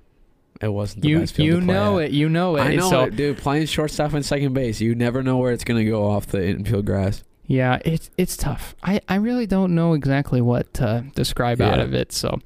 it 0.61 0.67
wasn't 0.69 1.03
the 1.03 1.09
You 1.09 1.19
best 1.19 1.35
field 1.35 1.45
you 1.47 1.59
to 1.59 1.65
play 1.65 1.73
know 1.73 1.99
at. 1.99 2.05
it, 2.05 2.11
you 2.11 2.29
know 2.29 2.55
it. 2.57 2.61
I 2.61 2.75
know 2.75 2.89
so, 2.89 3.03
it, 3.03 3.15
dude. 3.15 3.37
Playing 3.37 3.65
shortstop 3.65 4.13
and 4.13 4.25
second 4.25 4.53
base, 4.53 4.79
you 4.81 4.93
never 4.95 5.23
know 5.23 5.37
where 5.37 5.51
it's 5.51 5.63
gonna 5.63 5.85
go 5.85 6.05
off 6.09 6.27
the 6.27 6.45
infield 6.47 6.85
grass. 6.85 7.23
Yeah, 7.45 7.79
it's 7.85 8.09
it's 8.17 8.35
tough. 8.35 8.75
I, 8.83 8.99
I 9.07 9.15
really 9.15 9.47
don't 9.47 9.73
know 9.73 9.93
exactly 9.93 10.41
what 10.41 10.73
to 10.75 11.05
describe 11.15 11.61
out 11.61 11.79
of 11.79 11.93
it, 11.93 12.11
so 12.11 12.39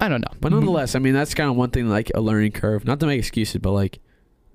I 0.00 0.08
don't 0.08 0.20
know. 0.20 0.32
But 0.40 0.52
nonetheless, 0.52 0.94
I 0.94 1.00
mean 1.00 1.12
that's 1.14 1.34
kind 1.34 1.50
of 1.50 1.56
one 1.56 1.70
thing 1.70 1.88
like 1.88 2.10
a 2.14 2.20
learning 2.20 2.52
curve. 2.52 2.84
Not 2.84 3.00
to 3.00 3.06
make 3.06 3.18
excuses, 3.18 3.60
but 3.60 3.72
like, 3.72 3.98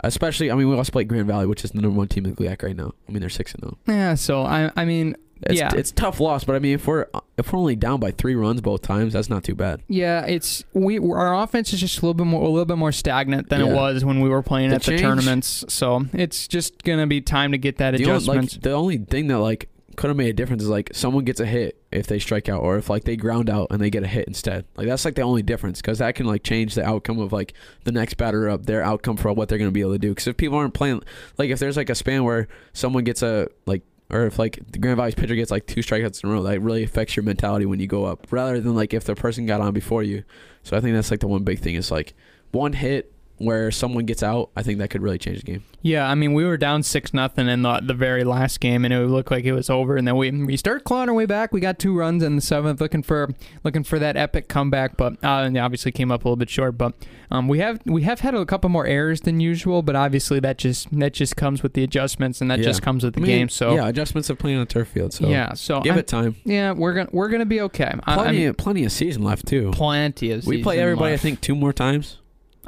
especially 0.04 0.52
I 0.52 0.56
mean 0.56 0.70
we 0.70 0.76
also 0.78 0.92
play 0.92 1.04
Grand 1.04 1.28
Valley, 1.28 1.48
which 1.48 1.66
is 1.66 1.72
the 1.72 1.82
number 1.82 1.98
one 1.98 2.08
team 2.08 2.26
in 2.26 2.34
the 2.34 2.38
GLIAC 2.38 2.64
right 2.64 2.76
now. 2.76 2.94
I 3.10 3.12
mean 3.12 3.20
they're 3.20 3.30
six 3.30 3.54
and 3.54 3.64
zero. 3.64 3.78
yeah. 3.88 4.14
So 4.16 4.44
I 4.44 4.72
I 4.78 4.86
mean 4.86 5.16
It's, 5.44 5.60
Yeah. 5.60 5.72
it's 5.76 5.92
tough 5.92 6.20
loss, 6.20 6.44
but 6.44 6.56
I 6.56 6.60
mean 6.60 6.74
if 6.74 6.88
we're 6.88 7.06
if 7.38 7.54
we're 7.54 7.60
only 7.60 7.76
down 7.76 8.00
by 8.00 8.12
three 8.12 8.36
runs 8.36 8.62
both 8.62 8.82
times, 8.82 9.14
that's 9.14 9.30
not 9.30 9.44
too 9.44 9.56
bad. 9.56 9.82
yeah, 9.88 10.26
it's 10.26 10.64
we 10.74 11.00
our 11.00 11.36
offense 11.44 11.74
is 11.74 11.80
just 11.80 12.00
a 12.00 12.02
little 12.02 12.14
bit 12.14 12.26
more 12.26 12.42
a 12.44 12.50
little 12.50 12.66
bit 12.66 12.78
more 12.78 12.92
stagnant 12.92 13.50
than 13.50 13.62
it 13.62 13.74
was 13.74 14.04
when 14.04 14.22
we 14.22 14.30
were 14.30 14.42
playing 14.42 14.70
The 14.70 14.76
at 14.76 14.84
the 14.84 14.98
tournaments. 14.98 15.66
So 15.70 16.06
it's 16.14 16.48
just 16.48 16.84
gonna 16.84 17.08
be 17.08 17.22
time 17.22 17.52
to 17.52 17.58
get 17.58 17.78
that 17.78 17.96
The 17.98 18.06
only, 18.06 18.26
like, 18.26 18.50
the 18.62 18.72
only 18.74 18.98
thing 18.98 19.28
that 19.28 19.40
like 19.40 19.70
could 19.96 20.10
have 20.10 20.18
made 20.18 20.30
a 20.30 20.34
difference 20.34 20.62
is 20.62 20.70
like 20.70 20.92
someone 20.94 21.24
gets 21.26 21.40
a 21.40 21.46
hit 21.46 21.82
if 21.92 22.06
they 22.06 22.20
strike 22.20 22.48
out, 22.50 22.62
or 22.62 22.78
if 22.78 22.88
like 22.88 23.04
they 23.04 23.16
ground 23.16 23.50
out 23.50 23.68
and 23.72 23.82
they 23.82 23.90
get 23.90 24.04
a 24.04 24.08
hit 24.08 24.28
instead. 24.28 24.64
Like 24.76 24.86
that's 24.88 25.04
like 25.06 25.16
the 25.16 25.24
only 25.24 25.42
difference 25.42 25.82
because 25.82 25.98
that 26.00 26.14
can 26.14 26.28
like 26.28 26.44
change 26.44 26.76
the 26.76 26.86
outcome 26.86 27.18
of 27.20 27.34
like 27.34 27.54
the 27.84 27.92
next 27.92 28.14
batter 28.16 28.48
up, 28.48 28.68
their 28.68 28.84
outcome 28.84 29.18
for 29.18 29.34
what 29.34 29.50
they're 29.50 29.58
gonna 29.58 29.72
be 29.72 29.82
able 29.82 29.94
to 29.94 29.98
do. 30.00 30.10
Because 30.10 30.28
if 30.28 30.38
people 30.38 30.58
aren't 30.60 30.76
playing, 30.76 31.02
like 31.40 31.50
if 31.50 31.58
there's 31.58 31.78
like 31.78 31.90
a 31.90 31.96
span 31.96 32.24
where 32.24 32.48
someone 32.74 33.04
gets 33.04 33.22
a 33.24 33.48
like. 33.66 33.82
Or 34.10 34.26
if 34.26 34.40
like 34.40 34.60
the 34.72 34.80
Grand 34.80 34.98
Valley's 34.98 35.16
pitcher 35.16 35.36
gets 35.36 35.52
like 35.52 35.68
two 35.68 35.82
strikeouts 35.82 36.24
in 36.24 36.30
a 36.30 36.34
row, 36.34 36.44
that 36.44 36.62
really 36.62 36.84
affects 36.84 37.16
your 37.16 37.24
mentality 37.24 37.66
when 37.66 37.80
you 37.80 37.88
go 37.88 38.06
up, 38.06 38.28
rather 38.32 38.60
than 38.62 38.76
like 38.76 38.94
if 38.94 39.04
the 39.04 39.16
person 39.16 39.46
got 39.46 39.62
on 39.62 39.74
before 39.74 40.04
you. 40.04 40.24
So 40.64 40.78
I 40.78 40.82
think 40.82 40.96
that's 40.96 41.12
like 41.12 41.20
the 41.20 41.28
one 41.28 41.44
big 41.44 41.60
thing 41.60 41.76
is 41.76 41.92
like 41.92 42.14
one 42.52 42.74
hit 42.74 43.14
where 43.38 43.70
someone 43.72 44.06
gets 44.06 44.24
out. 44.24 44.50
I 44.56 44.64
think 44.64 44.80
that 44.80 44.90
could 44.90 45.02
really 45.02 45.18
change 45.18 45.40
the 45.40 45.46
game. 45.46 45.64
yeah, 45.82 46.10
I 46.10 46.16
mean 46.16 46.34
we 46.34 46.44
were 46.44 46.58
down 46.58 46.84
six 46.84 47.14
nothing 47.14 47.48
in 47.48 47.62
the 47.62 47.80
the 47.82 47.94
very 47.94 48.24
last 48.24 48.60
game, 48.60 48.84
and 48.86 48.94
it 48.94 49.00
looked 49.08 49.32
like 49.32 49.46
it 49.46 49.54
was 49.54 49.70
over. 49.70 49.96
And 49.96 50.08
then 50.08 50.18
we 50.18 50.32
we 50.32 50.58
start 50.58 50.84
clawing 50.84 51.10
our 51.10 51.16
way 51.16 51.26
back. 51.26 51.54
We 51.54 51.60
got 51.60 51.80
two 51.80 51.96
runs 51.98 52.24
in 52.24 52.36
the 52.36 52.42
seventh, 52.42 52.82
looking 52.82 53.04
for 53.04 53.30
looking 53.64 53.84
for 53.84 54.00
that 54.00 54.18
epic 54.18 54.48
comeback, 54.48 54.98
but 54.98 55.14
uh, 55.24 55.44
and 55.46 55.58
obviously 55.58 55.92
came 55.92 56.12
up 56.12 56.26
a 56.26 56.28
little 56.28 56.36
bit 56.36 56.50
short. 56.50 56.78
But 56.78 56.94
um, 57.30 57.48
we 57.48 57.60
have 57.60 57.80
we 57.86 58.04
have 58.04 58.22
had 58.22 58.34
a 58.36 58.46
couple 58.46 58.70
more 58.70 58.86
errors 58.88 59.22
than 59.22 59.40
usual, 59.40 59.82
but 59.82 59.96
obviously 59.96 60.40
that 60.42 60.58
just 60.58 60.88
that 61.00 61.14
just 61.14 61.36
comes 61.36 61.62
with 61.64 61.74
the 61.74 61.84
adjustments, 61.84 62.42
and 62.42 62.50
that 62.50 62.60
Yeah. 62.60 62.66
just 62.66 62.82
comes 62.82 63.04
with 63.04 63.14
the 63.14 63.20
I 63.22 63.24
mean, 63.24 63.32
game. 63.40 63.50
So 63.50 63.76
yeah, 63.76 63.88
adjustments 63.88 64.30
of 64.30 64.40
playing 64.40 64.58
on 64.58 64.64
a 64.64 64.66
turf 64.66 64.88
field. 64.88 65.14
So 65.14 65.28
yeah, 65.28 65.54
so 65.54 65.82
give 65.82 65.92
I'm- 65.92 66.00
it 66.00 66.08
time. 66.08 66.36
yeah, 66.44 66.72
we're 66.72 66.94
gonna 66.94 67.10
we're 67.12 67.30
gonna 67.30 67.46
be 67.46 67.62
okay. 67.62 67.94
Plenty, 68.04 68.22
I 68.22 68.32
mean, 68.32 68.48
of, 68.50 68.58
plenty 68.58 68.84
of 68.86 68.92
season 68.92 69.24
left 69.24 69.46
too. 69.48 69.72
plenty 69.72 70.32
of 70.32 70.42
season. 70.42 70.50
We 70.50 70.64
play 70.64 70.80
everybody, 70.80 71.12
left. 71.12 71.22
I 71.22 71.24
think, 71.24 71.42
two 71.42 71.56
more 71.56 71.74
times. 71.74 72.18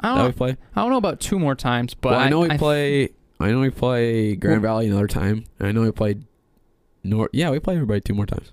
I 0.00 0.14
that 0.14 0.16
we 0.16 0.22
don't, 0.28 0.36
play? 0.36 0.56
I 0.74 0.80
don't 0.82 0.90
know 0.90 0.96
about 0.96 1.20
two 1.20 1.38
more 1.38 1.54
times, 1.54 1.94
but 1.94 2.10
well, 2.10 2.20
I, 2.20 2.28
know 2.28 2.40
we 2.40 2.56
play. 2.56 3.10
I 3.38 3.50
know 3.50 3.60
we 3.60 3.70
play 3.70 4.36
Grand 4.36 4.62
Valley 4.62 4.88
another 4.88 5.06
time. 5.06 5.44
And 5.58 5.68
I 5.68 5.72
know 5.72 5.82
we 5.82 5.92
played 5.92 6.24
North. 7.02 7.30
Yeah, 7.32 7.50
we 7.50 7.58
play 7.58 7.74
everybody 7.74 8.00
two 8.00 8.14
more 8.14 8.26
times. 8.26 8.52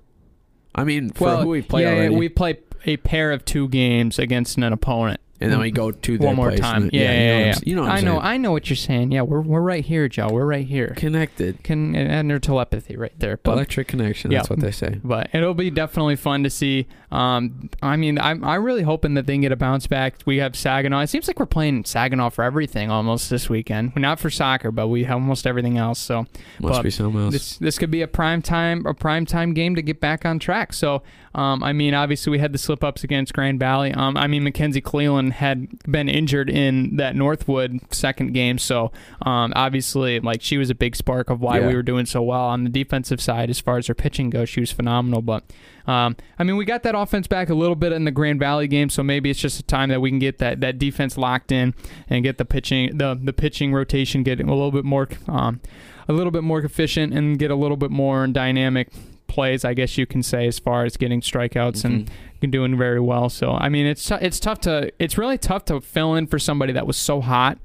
I 0.75 0.83
mean, 0.83 1.09
for 1.11 1.25
well, 1.25 1.41
who 1.43 1.49
we 1.49 1.61
play 1.61 1.83
yeah, 1.83 1.93
already, 1.93 2.15
we 2.15 2.29
play 2.29 2.59
a 2.85 2.97
pair 2.97 3.31
of 3.31 3.43
two 3.45 3.67
games 3.67 4.19
against 4.19 4.57
an 4.57 4.63
opponent. 4.63 5.19
And 5.39 5.51
then 5.51 5.59
we 5.59 5.71
go 5.71 5.91
to 5.91 6.17
one 6.17 6.35
more 6.35 6.49
place 6.49 6.59
time. 6.59 6.83
and- 6.83 6.93
Yeah, 6.93 7.01
you 7.01 7.07
know 7.07 7.13
yeah, 7.13 7.33
what 7.33 7.41
I'm 7.41 7.47
yeah. 7.47 7.55
You 7.65 7.75
know, 7.75 7.81
what 7.83 7.91
I'm 7.91 7.97
I 7.97 8.01
know, 8.01 8.11
saying. 8.13 8.21
I 8.23 8.37
know 8.37 8.51
what 8.51 8.69
you're 8.69 8.77
saying. 8.77 9.11
Yeah, 9.11 9.21
we're 9.21 9.41
we're 9.41 9.61
right 9.61 9.85
here, 9.85 10.07
Joe. 10.07 10.29
We're 10.31 10.45
right 10.45 10.65
here. 10.65 10.93
connected. 10.97 11.63
Can 11.63 11.95
and 11.95 12.29
their 12.29 12.39
telepathy 12.39 12.95
right 12.97 13.13
there. 13.17 13.37
But 13.37 13.53
Electric 13.53 13.87
connection. 13.87 14.31
That's 14.31 14.47
Yeah. 14.49 14.53
what 14.53 14.59
they 14.61 14.71
say. 14.71 14.99
but 15.03 15.29
it'll 15.33 15.53
be 15.53 15.69
definitely 15.69 16.15
fun 16.15 16.43
to 16.43 16.49
see. 16.49 16.87
Um, 17.11 17.69
I 17.81 17.95
mean, 17.95 18.19
I'm 18.19 18.43
I'm 18.43 18.63
really 18.63 18.83
hoping 18.83 19.13
that 19.13 19.25
they 19.27 19.33
can 19.33 19.41
get 19.41 19.51
a 19.51 19.55
bounce 19.55 19.87
back. 19.87 20.15
We 20.25 20.37
have 20.37 20.55
Saginaw. 20.55 21.01
It 21.01 21.07
seems 21.07 21.27
like 21.27 21.39
we're 21.39 21.45
playing 21.45 21.85
Saginaw 21.85 22.29
for 22.31 22.43
everything 22.43 22.91
almost 22.91 23.29
this 23.29 23.49
weekend. 23.49 23.95
Not 23.95 24.19
for 24.19 24.29
soccer, 24.29 24.71
but 24.71 24.87
we 24.89 25.03
have 25.05 25.15
almost 25.15 25.47
everything 25.47 25.77
else. 25.77 25.99
So 25.99 26.25
Must 26.59 26.73
But 26.73 26.83
be 26.83 26.89
something 26.89 27.21
else. 27.21 27.33
this 27.33 27.57
this 27.57 27.77
could 27.77 27.91
be 27.91 28.01
a 28.01 28.07
prime 28.07 28.41
time 28.41 28.85
a 28.85 28.93
prime 28.93 29.25
time 29.25 29.53
game 29.53 29.75
to 29.75 29.81
get 29.81 29.99
back 30.01 30.25
on 30.25 30.39
track. 30.39 30.73
So, 30.73 31.01
um, 31.37 31.63
I 31.63 31.71
mean, 31.71 31.93
obviously 31.93 32.31
we 32.31 32.39
had 32.39 32.51
the 32.51 32.57
slip 32.57 32.83
ups 32.83 33.03
against 33.03 33.33
Grand 33.33 33.59
Valley. 33.59 33.93
Um, 33.93 34.17
I 34.17 34.27
mean, 34.27 34.43
Mackenzie 34.43 34.81
Cleland 34.81 35.33
had 35.33 35.67
been 35.89 36.09
injured 36.09 36.49
in 36.49 36.97
that 36.97 37.15
Northwood 37.15 37.79
second 37.91 38.33
game, 38.33 38.57
so 38.57 38.91
um, 39.21 39.53
obviously, 39.55 40.19
like 40.19 40.41
she 40.41 40.57
was 40.57 40.69
a 40.69 40.75
big 40.75 40.95
spark 40.95 41.29
of 41.29 41.39
why 41.39 41.59
Yeah. 41.59 41.67
we 41.67 41.75
were 41.75 41.83
doing 41.83 42.05
so 42.05 42.21
well 42.21 42.41
on 42.45 42.63
the 42.63 42.69
defensive 42.69 43.21
side 43.21 43.49
as 43.49 43.59
far 43.59 43.77
as 43.77 43.87
her 43.87 43.93
pitching 43.95 44.29
goes. 44.29 44.49
She 44.49 44.59
was 44.59 44.71
phenomenal, 44.71 45.21
but. 45.21 45.43
Um, 45.85 46.17
I 46.37 46.43
mean, 46.43 46.57
we 46.57 46.65
got 46.65 46.83
that 46.83 46.95
offense 46.95 47.27
back 47.27 47.49
a 47.49 47.53
little 47.53 47.73
bit 47.77 47.93
in 47.93 48.03
the 48.03 48.11
Grand 48.11 48.41
Valley 48.41 48.67
game, 48.67 48.89
so 48.89 49.03
maybe 49.03 49.29
it's 49.29 49.39
just 49.39 49.57
a 49.61 49.63
time 49.63 49.87
that 49.87 50.01
we 50.01 50.09
can 50.09 50.19
get 50.19 50.37
that, 50.39 50.59
that 50.59 50.77
defense 50.77 51.17
locked 51.17 51.49
in 51.49 51.73
and 52.09 52.25
get 52.25 52.37
the 52.37 52.43
pitching 52.43 52.97
the 52.97 53.17
the 53.23 53.31
pitching 53.31 53.71
rotation 53.71 54.21
getting 54.21 54.49
a 54.49 54.53
little 54.53 54.73
bit 54.73 54.83
more 54.83 55.07
um, 55.29 55.61
a 56.09 56.11
little 56.11 56.31
bit 56.31 56.43
more 56.43 56.59
efficient 56.59 57.13
and 57.13 57.39
get 57.39 57.51
a 57.51 57.55
little 57.55 57.77
bit 57.77 57.89
more 57.89 58.27
dynamic 58.27 58.89
plays, 59.27 59.63
I 59.65 59.73
guess 59.73 59.97
you 59.97 60.05
can 60.05 60.23
say, 60.23 60.47
as 60.47 60.59
far 60.59 60.85
as 60.85 60.97
getting 60.97 61.21
strikeouts 61.21 61.83
and 61.85 62.09
Mhm. 62.41 62.51
doing 62.51 62.77
very 62.77 62.99
well. 62.99 63.29
So 63.29 63.51
I 63.51 63.69
mean, 63.69 63.85
it's 63.85 64.05
tou- 64.07 64.17
it's 64.21 64.39
tough 64.39 64.59
to 64.61 64.91
it's 64.99 65.17
really 65.17 65.37
tough 65.37 65.65
to 65.65 65.81
fill 65.81 66.15
in 66.15 66.27
for 66.27 66.39
somebody 66.39 66.73
that 66.73 66.87
was 66.87 66.97
so 66.97 67.21
hot 67.21 67.57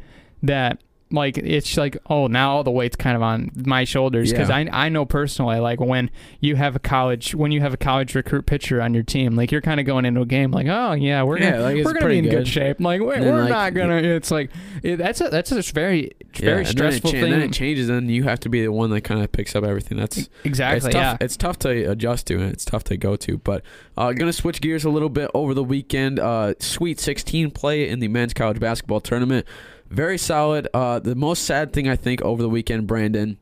that 0.42 0.79
like 1.12 1.38
it's 1.38 1.77
like 1.77 1.96
oh 2.09 2.27
now 2.27 2.53
all 2.57 2.64
the 2.64 2.70
weight's 2.70 2.96
kind 2.96 3.14
of 3.16 3.22
on 3.22 3.51
my 3.55 3.85
shoulders 3.85 4.33
because 4.33 4.48
Yeah. 4.48 4.57
I 4.72 4.87
I 4.87 4.88
know 4.88 5.05
personally 5.05 5.61
like 5.61 5.79
when 5.81 6.11
you 6.40 6.57
have 6.57 6.75
a 6.75 6.79
college 6.79 7.35
when 7.35 7.53
you 7.53 7.61
have 7.61 7.75
a 7.75 7.77
college 7.77 8.14
recruit 8.14 8.46
pitcher 8.46 8.81
on 8.81 8.94
your 8.94 9.03
team 9.03 9.37
like 9.37 9.53
you're 9.53 9.61
kind 9.61 9.79
of 9.79 9.87
going 9.87 10.05
into 10.05 10.20
a 10.22 10.27
game 10.27 10.51
like 10.51 10.66
oh 10.68 10.92
yeah 10.92 11.22
we're 11.22 11.38
Yeah, 11.38 11.53
gonna, 11.53 11.62
like, 11.62 11.85
we're 11.85 11.92
gonna 11.92 12.09
be 12.09 12.18
in 12.18 12.25
good. 12.25 12.31
good. 12.31 12.48
shape 12.48 12.81
like 12.81 13.01
we're, 13.01 13.20
then, 13.20 13.33
we're 13.35 13.40
like, 13.42 13.51
not 13.51 13.75
gonna 13.75 13.96
it's 13.96 14.31
like 14.31 14.51
it, 14.83 14.96
that's 14.96 15.20
a 15.20 15.29
that's 15.29 15.53
a 15.53 15.61
very 15.72 16.12
Yeah, 16.35 16.40
very 16.40 16.55
then 16.55 16.61
it 16.62 16.68
stressful 16.68 17.11
cha- 17.11 17.16
thing 17.16 17.25
And 17.25 17.33
then 17.35 17.42
it 17.42 17.53
changes, 17.53 17.88
and 17.88 18.11
you 18.11 18.25
have 18.25 18.40
to 18.40 18.48
be 18.48 18.62
the 18.62 18.72
one 18.72 18.90
that 18.90 19.03
kind 19.03 19.22
of 19.22 19.31
picks 19.31 19.55
up 19.55 19.64
everything. 19.64 19.98
That's 19.98 20.29
exactly 20.44 20.88
It's 20.88 20.94
yeah 20.96 21.03
tough. 21.12 21.18
It's 21.20 21.37
tough 21.37 21.59
to 21.61 21.90
adjust 21.90 22.27
to, 22.29 22.35
and 22.35 22.53
it's 22.53 22.64
tough 22.64 22.85
to 22.85 22.96
go 22.96 23.16
to. 23.16 23.38
But 23.38 23.62
uh, 23.96 24.12
gonna 24.12 24.33
switch 24.33 24.61
gears 24.61 24.85
a 24.85 24.90
little 24.90 25.09
bit 25.11 25.31
over 25.35 25.53
the 25.55 25.62
weekend. 25.64 26.18
Uh, 26.18 26.55
Sweet 26.59 26.98
16 27.01 27.51
play 27.51 27.88
in 27.88 27.98
the 28.01 28.09
men's 28.09 28.33
college 28.35 28.59
basketball 28.59 29.01
tournament. 29.01 29.46
Very 29.92 30.18
solid. 30.18 30.68
Uh, 30.72 30.98
the 30.98 31.14
most 31.14 31.44
sad 31.44 31.72
thing 31.72 31.88
I 31.88 31.96
think 31.96 32.22
over 32.22 32.42
the 32.42 32.48
weekend, 32.48 32.87
Brandon. 32.87 33.38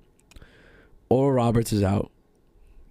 Oral 1.08 1.32
Roberts 1.32 1.72
is 1.72 1.82
out. 1.82 2.10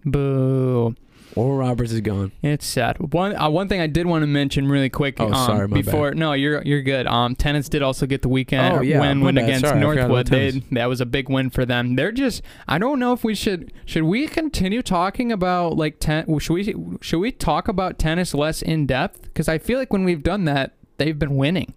boo 0.06 0.96
Oral 1.36 1.58
Roberts 1.58 1.92
is 1.92 2.02
gone. 2.02 2.32
It's 2.42 2.66
sad. 2.66 3.14
One 3.14 3.36
uh, 3.36 3.50
one 3.50 3.68
thing 3.70 3.80
I 3.82 3.88
did 3.88 4.08
want 4.08 4.24
to 4.24 4.28
mention 4.28 4.68
really 4.68 4.90
quick. 4.90 5.20
Oh, 5.20 5.28
um, 5.28 5.34
sorry, 5.34 5.68
my 5.68 5.82
before 5.82 6.14
no, 6.14 6.34
you're 6.34 6.62
you're 6.64 6.82
good. 6.82 7.06
Um, 7.06 7.36
tennis 7.36 7.70
did 7.70 7.82
also 7.84 8.06
get 8.06 8.24
the 8.24 8.30
weekend 8.30 8.78
Oh, 8.78 8.82
yeah, 8.82 9.00
win 9.00 9.22
win 9.22 9.36
bad. 9.36 9.44
against 9.44 9.66
Sorry, 9.68 9.80
Northwood. 9.80 10.28
They, 10.28 10.52
that 10.72 10.88
was 10.88 11.02
a 11.02 11.06
big 11.06 11.30
win 11.30 11.50
for 11.50 11.66
them. 11.66 11.96
They're 11.96 12.12
just 12.12 12.42
I 12.68 12.78
don't 12.78 13.00
know 13.00 13.14
if 13.14 13.24
we 13.24 13.36
should 13.36 13.72
should 13.86 14.04
we 14.04 14.28
continue 14.28 14.82
talking 14.82 15.32
about 15.32 15.78
like 15.78 16.00
ten 16.00 16.26
should 16.40 16.54
we 16.54 16.98
should 17.02 17.20
we 17.20 17.32
talk 17.32 17.68
about 17.68 18.00
tennis 18.00 18.34
less 18.34 18.62
in 18.62 18.88
depth 18.88 19.22
because 19.22 19.48
I 19.48 19.60
feel 19.60 19.78
like 19.78 19.94
when 19.94 20.04
we've 20.04 20.24
done 20.24 20.46
that 20.46 20.74
they've 20.98 21.18
been 21.18 21.36
winning. 21.36 21.74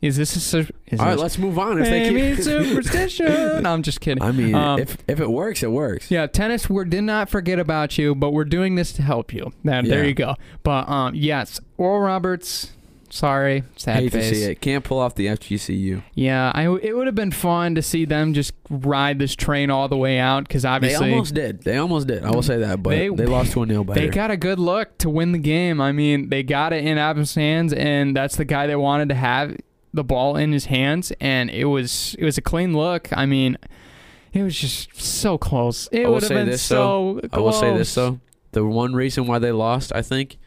Is 0.00 0.16
this 0.16 0.36
a 0.36 0.40
sur- 0.40 0.68
is 0.86 1.00
All 1.00 1.06
right, 1.06 1.18
let's 1.18 1.38
move 1.38 1.58
on. 1.58 1.80
If 1.82 1.88
they 1.88 2.08
keep- 2.08 2.42
superstition? 2.44 3.62
no, 3.62 3.72
I'm 3.72 3.82
just 3.82 4.00
kidding. 4.00 4.22
I 4.22 4.30
mean, 4.32 4.54
Um, 4.54 4.78
if 4.78 4.96
if 5.08 5.18
it 5.20 5.30
works, 5.30 5.62
it 5.62 5.70
works. 5.72 6.10
Yeah, 6.10 6.26
tennis. 6.28 6.70
We 6.70 6.84
did 6.84 7.02
not 7.02 7.28
forget 7.28 7.58
about 7.58 7.98
you, 7.98 8.14
but 8.14 8.32
we're 8.32 8.44
doing 8.44 8.76
this 8.76 8.92
to 8.92 9.02
help 9.02 9.32
you. 9.34 9.52
Now, 9.64 9.82
There 9.82 10.02
Yeah. 10.02 10.08
you 10.08 10.14
go. 10.14 10.36
But 10.62 10.88
um, 10.88 11.14
yes, 11.14 11.60
Oral 11.76 12.00
Roberts. 12.00 12.72
Sorry, 13.10 13.64
sad 13.74 14.02
Hate 14.02 14.12
face. 14.12 14.28
to 14.28 14.34
see 14.34 14.42
it. 14.50 14.60
Can't 14.60 14.84
pull 14.84 14.98
off 14.98 15.14
the 15.14 15.28
FGCU. 15.28 16.02
Yeah, 16.14 16.52
I, 16.54 16.64
it 16.68 16.94
would 16.94 17.06
have 17.06 17.14
been 17.14 17.30
fun 17.30 17.74
to 17.76 17.80
see 17.80 18.04
them 18.04 18.34
just 18.34 18.52
ride 18.68 19.18
this 19.18 19.34
train 19.34 19.70
all 19.70 19.88
the 19.88 19.96
way 19.96 20.18
out 20.18 20.46
because 20.46 20.66
obviously. 20.66 20.90
They 20.90 20.96
obviously 20.96 21.12
almost 21.14 21.34
did. 21.34 21.62
They 21.62 21.78
almost 21.78 22.06
did. 22.06 22.22
I 22.22 22.30
will 22.32 22.42
say 22.42 22.58
that, 22.58 22.82
but 22.82 22.90
They- 22.90 23.08
they, 23.08 23.24
lost 23.24 23.52
to 23.52 23.62
a 23.62 23.66
nail 23.66 23.82
biter. 23.82 23.98
they 24.00 24.08
got 24.08 24.30
a 24.30 24.36
good 24.36 24.58
look 24.58 24.98
to 24.98 25.08
win 25.08 25.32
the 25.32 25.38
game. 25.38 25.80
I 25.80 25.90
mean, 25.90 26.28
they 26.28 26.42
got 26.42 26.74
it 26.74 26.84
in 26.84 26.98
Abmas's 26.98 27.34
hands, 27.34 27.72
and 27.72 28.14
that's 28.14 28.36
the 28.36 28.44
guy 28.44 28.66
they 28.66 28.76
wanted 28.76 29.08
to 29.08 29.14
have 29.14 29.56
the 29.92 30.04
ball 30.04 30.36
in 30.36 30.52
his 30.52 30.66
hands, 30.66 31.12
and 31.20 31.50
it 31.50 31.66
was 31.66 32.14
it 32.18 32.24
was 32.24 32.38
a 32.38 32.42
clean 32.42 32.76
look. 32.76 33.08
I 33.12 33.26
mean, 33.26 33.58
it 34.32 34.42
was 34.42 34.58
just 34.58 35.00
so 35.00 35.38
close. 35.38 35.88
It 35.92 36.08
would 36.08 36.22
have 36.22 36.30
been 36.30 36.46
this, 36.46 36.62
so. 36.62 37.20
I 37.32 37.38
will 37.38 37.52
say 37.52 37.76
this 37.76 37.94
close. 37.94 37.94
though: 37.94 38.20
the 38.52 38.64
one 38.64 38.94
reason 38.94 39.26
why 39.26 39.38
they 39.38 39.52
lost, 39.52 39.92
I 39.94 40.02
think, 40.02 40.38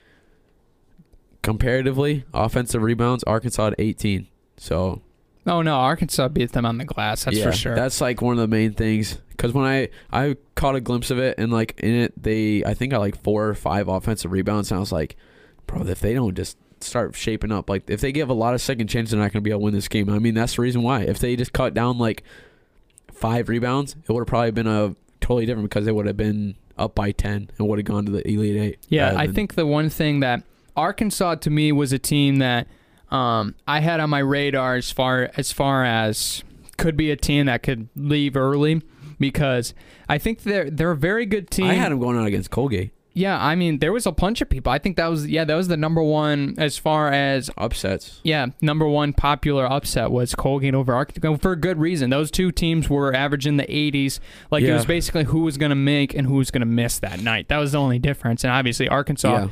comparatively, 1.41 2.25
offensive 2.33 2.81
rebounds, 2.81 3.23
Arkansas 3.25 3.65
had 3.65 3.75
18. 3.77 4.27
So 4.57 5.01
Oh 5.47 5.61
no, 5.61 5.75
Arkansas 5.75 6.27
beat 6.27 6.51
them 6.51 6.65
on 6.65 6.77
the 6.77 6.85
glass. 6.85 7.25
That's 7.25 7.37
yeah, 7.37 7.45
for 7.45 7.51
sure. 7.51 7.75
That's 7.75 7.99
like 7.99 8.21
one 8.21 8.33
of 8.33 8.39
the 8.39 8.47
main 8.47 8.73
things. 8.73 9.17
Because 9.29 9.53
when 9.53 9.65
I 9.65 9.89
I 10.11 10.37
caught 10.55 10.75
a 10.75 10.81
glimpse 10.81 11.09
of 11.09 11.17
it, 11.17 11.39
and 11.39 11.51
like 11.51 11.79
in 11.79 11.95
it, 11.95 12.21
they 12.21 12.63
I 12.63 12.73
think 12.75 12.91
got 12.91 12.99
like 12.99 13.21
four 13.23 13.47
or 13.47 13.55
five 13.55 13.87
offensive 13.87 14.31
rebounds, 14.31 14.71
and 14.71 14.77
I 14.77 14.79
was 14.79 14.91
like, 14.91 15.15
bro, 15.65 15.81
if 15.83 15.99
they 15.99 16.13
don't 16.13 16.35
just 16.35 16.57
start 16.83 17.15
shaping 17.15 17.51
up, 17.51 17.69
like 17.69 17.89
if 17.89 18.01
they 18.01 18.11
give 18.11 18.29
a 18.29 18.33
lot 18.33 18.53
of 18.53 18.61
second 18.61 18.87
chances, 18.87 19.11
they're 19.11 19.19
not 19.19 19.31
going 19.31 19.41
to 19.41 19.41
be 19.41 19.49
able 19.49 19.61
to 19.61 19.65
win 19.65 19.73
this 19.73 19.87
game. 19.87 20.09
I 20.09 20.19
mean, 20.19 20.33
that's 20.33 20.55
the 20.55 20.61
reason 20.61 20.81
why. 20.81 21.01
If 21.01 21.19
they 21.19 21.35
just 21.35 21.53
cut 21.53 21.73
down 21.73 21.97
like 21.97 22.23
five 23.13 23.49
rebounds, 23.49 23.95
it 24.07 24.11
would 24.11 24.21
have 24.21 24.27
probably 24.27 24.51
been 24.51 24.67
a 24.67 24.95
totally 25.19 25.45
different 25.45 25.69
because 25.69 25.85
they 25.85 25.91
would 25.91 26.07
have 26.07 26.17
been 26.17 26.55
up 26.77 26.95
by 26.95 27.11
ten 27.11 27.49
and 27.57 27.67
would 27.67 27.79
have 27.79 27.85
gone 27.85 28.05
to 28.05 28.11
the 28.11 28.27
Elite 28.27 28.57
Eight. 28.57 28.79
yeah, 28.89 29.13
I 29.15 29.27
think 29.27 29.55
the 29.55 29.65
one 29.65 29.89
thing 29.89 30.21
that 30.21 30.43
Arkansas 30.75 31.35
to 31.35 31.49
me 31.49 31.71
was 31.71 31.93
a 31.93 31.99
team 31.99 32.37
that 32.37 32.67
um, 33.09 33.55
I 33.67 33.79
had 33.81 33.99
on 33.99 34.09
my 34.09 34.19
radar 34.19 34.75
as 34.75 34.91
far 34.91 35.29
as 35.35 35.51
far 35.51 35.83
as 35.85 36.43
could 36.77 36.97
be 36.97 37.11
a 37.11 37.15
team 37.15 37.45
that 37.45 37.61
could 37.61 37.89
leave 37.95 38.35
early 38.35 38.81
because 39.19 39.73
I 40.09 40.17
think 40.17 40.43
they're 40.43 40.69
they're 40.69 40.91
a 40.91 40.97
very 40.97 41.25
good 41.25 41.51
team. 41.51 41.67
I 41.67 41.75
had 41.75 41.91
them 41.91 41.99
going 41.99 42.17
out 42.17 42.25
against 42.25 42.49
Colgate. 42.49 42.91
Yeah, 43.13 43.43
I 43.43 43.55
mean 43.55 43.79
there 43.79 43.91
was 43.91 44.05
a 44.05 44.11
bunch 44.11 44.41
of 44.41 44.49
people. 44.49 44.71
I 44.71 44.77
think 44.77 44.95
that 44.97 45.07
was 45.07 45.27
yeah 45.27 45.43
that 45.43 45.55
was 45.55 45.67
the 45.67 45.77
number 45.77 46.01
one 46.01 46.55
as 46.57 46.77
far 46.77 47.11
as 47.11 47.49
Upsets. 47.57 48.21
Yeah, 48.23 48.47
number 48.61 48.87
one 48.87 49.13
popular 49.13 49.65
upset 49.65 50.11
was 50.11 50.33
Colgate 50.35 50.73
over 50.75 50.93
Arkansas 50.93 51.35
for 51.37 51.51
a 51.51 51.55
good 51.57 51.77
reason. 51.77 52.09
Those 52.09 52.31
two 52.31 52.51
teams 52.51 52.89
were 52.89 53.13
averaging 53.13 53.57
the 53.57 53.63
80s. 53.65 54.19
Like 54.49 54.63
it 54.63 54.73
was 54.73 54.85
basically 54.85 55.25
who 55.25 55.41
was 55.41 55.57
going 55.57 55.71
to 55.71 55.75
make 55.75 56.13
and 56.13 56.27
who 56.27 56.35
was 56.35 56.51
going 56.51 56.61
to 56.61 56.65
miss 56.65 56.99
that 56.99 57.21
night. 57.21 57.47
That 57.49 57.57
was 57.57 57.73
the 57.73 57.79
only 57.79 57.99
difference. 57.99 58.43
And 58.43 58.51
obviously 58.51 58.87
Arkansas 58.87 59.31
Yeah. 59.33 59.47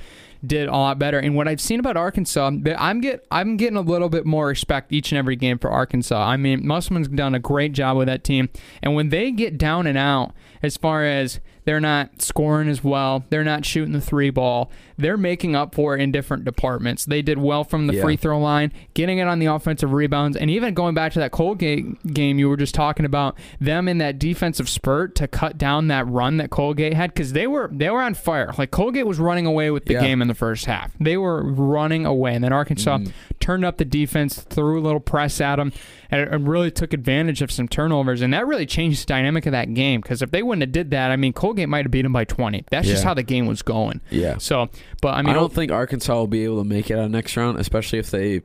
did 0.46 0.70
a 0.70 0.72
lot 0.72 0.98
better. 0.98 1.20
And 1.20 1.36
what 1.36 1.48
I've 1.50 1.60
seen 1.60 1.82
about 1.82 1.98
Arkansas, 1.98 2.52
I'm 2.78 3.02
get 3.02 3.26
I'm 3.30 3.58
getting 3.58 3.76
a 3.78 3.82
little 3.82 4.08
bit 4.10 4.26
more 4.26 4.48
respect 4.48 4.94
each 4.94 5.12
and 5.12 5.20
every 5.20 5.36
game 5.36 5.60
for 5.60 5.70
Arkansas. 5.70 6.18
I 6.26 6.38
mean, 6.38 6.66
Musselman's 6.66 7.10
done 7.10 7.36
a 7.36 7.40
great 7.40 7.74
job 7.74 7.98
with 7.98 8.08
that 8.08 8.24
team. 8.24 8.48
And 8.82 8.96
when 8.96 9.10
they 9.10 9.32
get 9.32 9.58
down 9.58 9.86
and 9.86 9.98
out, 9.98 10.32
as 10.64 10.78
far 10.78 11.04
as 11.04 11.40
they're 11.70 11.80
not 11.80 12.20
scoring 12.20 12.68
as 12.68 12.84
well, 12.84 13.24
they're 13.30 13.44
not 13.44 13.64
shooting 13.64 13.94
the 13.94 14.02
three 14.02 14.32
ball, 14.32 14.72
they're 14.98 15.18
making 15.18 15.56
up 15.56 15.76
for 15.76 15.96
it 15.96 16.02
in 16.02 16.12
different 16.12 16.44
departments. 16.44 17.06
They 17.06 17.22
did 17.22 17.38
well 17.38 17.64
from 17.64 17.86
the 17.86 17.94
Yeah. 17.94 18.02
free 18.02 18.16
throw 18.16 18.40
line, 18.40 18.72
getting 18.96 19.20
it 19.20 19.28
on 19.28 19.38
the 19.38 19.46
offensive 19.46 19.94
rebounds, 19.94 20.36
and 20.36 20.50
even 20.50 20.74
going 20.74 20.96
back 20.96 21.14
to 21.14 21.20
that 21.20 21.30
Colgate 21.30 22.12
game 22.12 22.40
you 22.40 22.50
were 22.50 22.58
just 22.58 22.74
talking 22.74 23.06
about, 23.06 23.38
them 23.62 23.88
in 23.88 24.00
that 24.00 24.18
defensive 24.18 24.68
spurt 24.68 25.14
to 25.18 25.28
cut 25.28 25.60
down 25.60 25.90
that 25.90 26.08
run 26.08 26.38
that 26.38 26.50
Colgate 26.50 26.96
had 26.96 27.14
because 27.14 27.34
they 27.34 27.46
were 27.46 27.70
they 27.72 27.92
were 27.92 28.02
on 28.02 28.16
fire. 28.16 28.52
Like 28.58 28.72
Colgate 28.72 29.06
was 29.06 29.20
running 29.20 29.46
away 29.46 29.70
with 29.70 29.86
the 29.86 29.94
Yeah. 29.94 30.02
game 30.02 30.24
in 30.24 30.28
the 30.28 30.34
first 30.34 30.66
half. 30.66 30.92
They 31.00 31.18
were 31.18 31.44
running 31.44 32.08
away, 32.08 32.34
and 32.34 32.44
then 32.44 32.52
Arkansas 32.52 32.98
Mhm. 32.98 33.12
turned 33.40 33.64
up 33.64 33.78
the 33.78 33.86
defense, 33.86 34.40
threw 34.42 34.80
a 34.80 34.82
little 34.82 35.00
press 35.00 35.40
at 35.40 35.58
them, 35.58 35.72
and 36.12 36.30
and 36.30 36.48
really 36.48 36.72
took 36.72 36.94
advantage 36.94 37.42
of 37.42 37.52
some 37.52 37.68
turnovers, 37.68 38.22
and 38.22 38.34
that 38.34 38.48
really 38.48 38.66
changed 38.66 39.04
the 39.04 39.06
dynamic 39.06 39.46
of 39.46 39.52
that 39.52 39.74
game. 39.74 40.02
Because 40.02 40.22
if 40.22 40.32
they 40.32 40.42
wouldn't 40.44 40.62
have 40.64 40.72
did 40.72 40.92
that, 40.92 41.12
I 41.12 41.16
mean, 41.16 41.34
Colgate 41.34 41.70
might 41.70 41.86
have 41.86 41.92
beat 41.92 42.02
them 42.04 42.14
by 42.14 42.26
20. 42.26 42.66
That's 42.72 42.88
just 42.88 43.04
how 43.04 43.14
the 43.14 43.24
game 43.24 43.46
was 43.46 43.62
going. 43.62 44.02
Yeah. 44.10 44.38
So, 44.40 44.70
but 45.02 45.16
I 45.16 45.22
mean, 45.22 45.32
I, 45.32 45.34
don't 45.34 45.54
think 45.54 45.72
Arkansas 45.72 46.14
will 46.16 46.28
be 46.28 46.44
able 46.44 46.58
to 46.60 46.68
make 46.68 46.90
it 46.90 46.98
out 46.98 47.12
next 47.12 47.36
round, 47.38 47.60
especially 47.60 48.00
if 48.00 48.10
they 48.12 48.42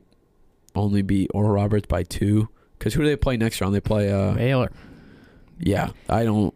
only 0.75 1.01
beat 1.01 1.31
Oral 1.33 1.51
Roberts 1.51 1.87
by 1.87 2.03
two. 2.03 2.49
Because 2.77 2.93
who 2.93 3.01
do 3.03 3.07
they 3.07 3.15
play 3.15 3.37
next 3.37 3.61
round? 3.61 3.73
They 3.73 3.79
play. 3.81 4.11
uh 4.11 4.33
Baylor. 4.33 4.71
Yeah, 5.59 5.91
I 6.09 6.23
don't. 6.23 6.53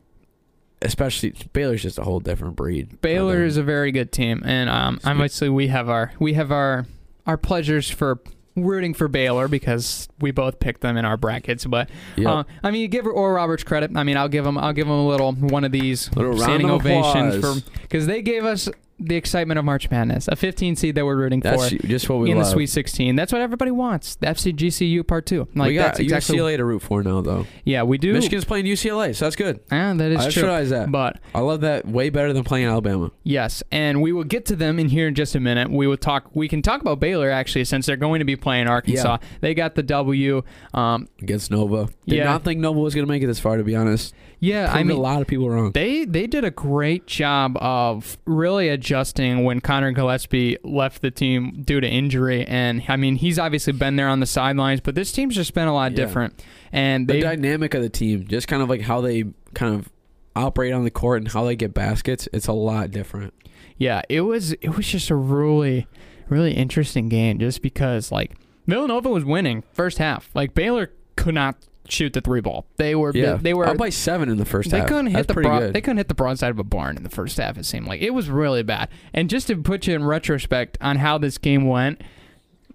Especially 0.82 1.34
Baylor's 1.52 1.82
just 1.82 1.98
a 1.98 2.04
whole 2.04 2.20
different 2.22 2.56
breed. 2.56 3.02
Baylor 3.02 3.44
is 3.44 3.58
a 3.58 3.64
very 3.64 3.92
good 3.92 4.12
team, 4.14 4.42
and 4.46 4.70
um, 4.70 4.96
It's 4.96 5.04
good. 5.04 5.12
obviously 5.12 5.50
we 5.50 5.68
have 5.68 5.90
our 5.90 6.14
we 6.20 6.34
have 6.34 6.52
our 6.52 6.86
our 7.26 7.38
pleasures 7.38 7.90
for 7.90 8.20
rooting 8.64 8.94
for 8.94 9.08
Baylor 9.08 9.48
because 9.48 10.08
we 10.20 10.32
both 10.32 10.60
picked 10.60 10.82
them 10.82 10.98
in 10.98 11.06
our 11.06 11.18
brackets. 11.18 11.66
But 11.66 11.90
Yep. 12.18 12.28
uh, 12.28 12.44
I 12.64 12.72
mean, 12.72 12.82
you 12.82 12.88
give 12.88 13.06
Oral 13.06 13.36
Roberts 13.36 13.64
credit. 13.64 13.92
I 13.96 14.04
mean, 14.04 14.18
I'll 14.18 14.30
give 14.30 14.46
him 14.46 14.58
I'll 14.58 14.74
give 14.74 14.88
him 14.88 14.94
a 14.94 15.08
little 15.08 15.34
one 15.34 15.64
of 15.64 15.72
these 15.72 16.12
Little 16.16 16.38
standing 16.38 16.70
ovations 16.70 17.40
for 17.44 17.70
because 17.82 18.06
they 18.08 18.22
gave 18.22 18.46
us 18.46 18.70
the 19.00 19.16
excitement 19.16 19.58
of 19.58 19.66
March 19.66 19.90
Madness, 19.90 20.28
a 20.28 20.36
15 20.36 20.76
seed 20.76 20.96
that 20.96 21.06
we're 21.06 21.16
rooting 21.16 21.40
That's 21.40 21.70
for 21.70 21.88
just 21.88 22.10
what 22.10 22.20
we 22.20 22.32
in 22.32 22.38
love. 22.38 22.48
the 22.48 22.52
Sweet 22.52 22.68
16. 22.68 23.16
That's 23.16 23.32
what 23.32 23.42
everybody 23.42 23.72
wants. 23.72 24.16
The 24.16 24.28
FGCU 24.28 25.08
Part 25.08 25.26
Two. 25.26 25.48
Like 25.56 25.70
we 25.70 25.76
got 25.76 26.00
exactly. 26.00 26.38
UCLA 26.38 26.58
to 26.58 26.66
root 26.66 26.82
for 26.82 27.02
now, 27.04 27.22
though. 27.22 27.46
Yeah, 27.64 27.84
we 27.84 27.98
do. 27.98 28.14
Michigan's 28.14 28.46
playing 28.46 28.66
UCLA, 28.66 29.16
so 29.16 29.26
that's 29.26 29.36
good. 29.36 29.60
Ah, 29.72 29.94
that 29.96 30.12
is 30.12 30.26
I 30.26 30.30
true. 30.30 30.44
realize 30.44 30.70
that. 30.72 30.92
But 30.92 31.20
I 31.34 31.40
love 31.40 31.62
that 31.62 31.88
way 31.88 32.10
better 32.10 32.34
than 32.34 32.44
playing 32.44 32.68
Alabama. 32.68 33.12
Yes, 33.24 33.64
and 33.72 34.02
we 34.02 34.12
will 34.12 34.24
get 34.24 34.46
to 34.48 34.56
them 34.56 34.80
in 34.80 34.90
here 34.90 35.08
in 35.08 35.16
just 35.16 35.36
a 35.36 35.40
minute. 35.40 35.70
We 35.72 35.88
will 35.88 35.98
talk. 35.98 36.30
We 36.36 36.48
can 36.48 36.62
talk 36.62 36.82
about 36.82 37.00
Baylor 37.00 37.30
actually, 37.30 37.66
since 37.66 37.86
they're 37.86 37.96
going 37.98 38.20
to 38.20 38.26
be 38.26 38.36
playing 38.36 38.68
Arkansas. 38.68 39.18
They 39.42 39.54
got 39.54 39.76
the 39.76 39.84
W. 39.84 40.44
Um, 40.74 41.08
against 41.22 41.52
Nova. 41.52 41.90
Did 42.08 42.18
Yeah. 42.18 42.24
not 42.26 42.44
think 42.44 42.60
Nova 42.60 42.80
was 42.80 42.94
going 42.96 43.06
to 43.06 43.10
make 43.12 43.24
it 43.24 43.28
this 43.28 43.40
far, 43.40 43.58
to 43.58 43.64
be 43.64 43.76
honest. 43.76 44.14
Yeah, 44.40 44.72
I 44.74 44.84
mean, 44.84 44.98
a 44.98 45.00
lot 45.00 45.22
of 45.22 45.28
people 45.28 45.50
wrong. 45.50 45.72
they 45.74 46.06
they 46.06 46.28
did 46.28 46.44
a 46.46 46.52
great 46.52 47.06
job 47.08 47.58
of 47.60 48.18
really 48.26 48.70
adjusting 48.70 49.44
when 49.44 49.60
Connor 49.62 49.92
Gillespie 49.92 50.58
left 50.64 51.02
the 51.02 51.12
team 51.12 51.62
due 51.64 51.82
to 51.82 51.88
injury. 51.88 52.46
And 52.46 52.84
I 52.88 52.96
mean, 52.96 53.16
he's 53.16 53.38
obviously 53.38 53.74
been 53.74 53.96
there 53.98 54.08
on 54.08 54.20
the 54.20 54.26
sidelines, 54.26 54.80
but 54.82 54.96
this 54.96 55.12
team's 55.12 55.36
just 55.36 55.54
been 55.54 55.68
a 55.68 55.74
lot 55.74 55.92
Yeah. 55.92 55.98
different. 55.98 56.44
And 56.72 57.08
the 57.08 57.20
dynamic 57.22 57.74
of 57.74 57.82
the 57.82 57.90
team, 57.90 58.26
just 58.28 58.48
kind 58.48 58.62
of 58.64 58.70
like 58.70 58.82
how 58.82 59.02
they 59.02 59.26
kind 59.54 59.76
of 59.76 59.90
operate 60.36 60.72
on 60.74 60.84
the 60.84 60.92
court 60.92 61.22
and 61.22 61.32
how 61.32 61.44
they 61.44 61.56
get 61.56 61.74
baskets, 61.74 62.28
it's 62.32 62.48
a 62.48 62.54
lot 62.54 62.92
different. 62.92 63.34
Yeah, 63.78 64.02
it 64.10 64.22
was 64.22 64.54
it 64.54 64.76
was 64.76 64.88
just 64.88 65.10
a 65.10 65.16
really 65.16 65.88
really 66.30 66.54
interesting 66.54 67.10
game 67.10 67.40
just 67.40 67.62
because 67.62 68.12
like 68.12 68.34
Villanova 68.68 69.10
was 69.10 69.26
winning 69.26 69.64
first 69.74 69.98
half. 69.98 70.30
Like 70.34 70.54
Baylor 70.54 70.92
could 71.16 71.34
not 71.34 71.58
shoot 71.92 72.14
the 72.14 72.22
three 72.22 72.42
ball. 72.42 72.66
They 72.78 72.96
were 72.96 73.12
Yeah, 73.16 73.38
they 73.42 73.54
were 73.54 73.68
up 73.68 73.78
by 73.78 73.90
seven 73.90 74.30
in 74.30 74.38
the 74.38 74.46
first 74.46 74.72
they 74.72 74.80
half. 74.80 74.88
couldn't 74.88 75.08
hit 75.08 75.14
That's 75.14 75.28
the 75.28 75.34
broad, 75.34 75.60
good. 75.60 75.74
they 75.74 75.82
couldn't 75.82 75.98
hit 75.98 76.08
the 76.08 76.16
broadside 76.16 76.52
of 76.52 76.60
a 76.60 76.64
barn 76.64 76.98
in 76.98 77.04
the 77.04 77.10
first 77.10 77.38
half. 77.38 77.58
It 77.58 77.66
seemed 77.66 77.88
like 77.88 78.02
it 78.02 78.14
was 78.14 78.30
really 78.30 78.64
bad. 78.64 78.90
And 79.14 79.30
just 79.30 79.48
to 79.48 79.56
put 79.58 79.88
you 79.88 79.96
in 79.96 80.04
retrospect 80.04 80.78
on 80.82 80.98
how 80.98 81.18
this 81.18 81.38
game 81.38 81.66
went, 81.68 82.02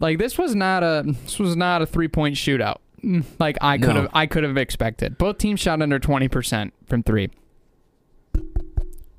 like 0.00 0.18
this 0.18 0.36
was 0.38 0.54
not 0.54 0.82
a 0.82 1.04
this 1.06 1.38
was 1.38 1.56
not 1.56 1.82
a 1.82 1.86
three 1.86 2.08
point 2.08 2.36
shootout. 2.36 2.78
Mm, 3.02 3.24
Like 3.38 3.56
I 3.60 3.78
could 3.78 3.94
No. 3.94 4.02
have 4.02 4.10
I 4.14 4.26
could 4.26 4.42
have 4.44 4.56
expected. 4.56 5.18
Both 5.18 5.38
teams 5.38 5.60
shot 5.60 5.80
under 5.82 5.98
twenty 5.98 6.28
percent 6.28 6.72
from 6.86 7.02
three. 7.02 7.30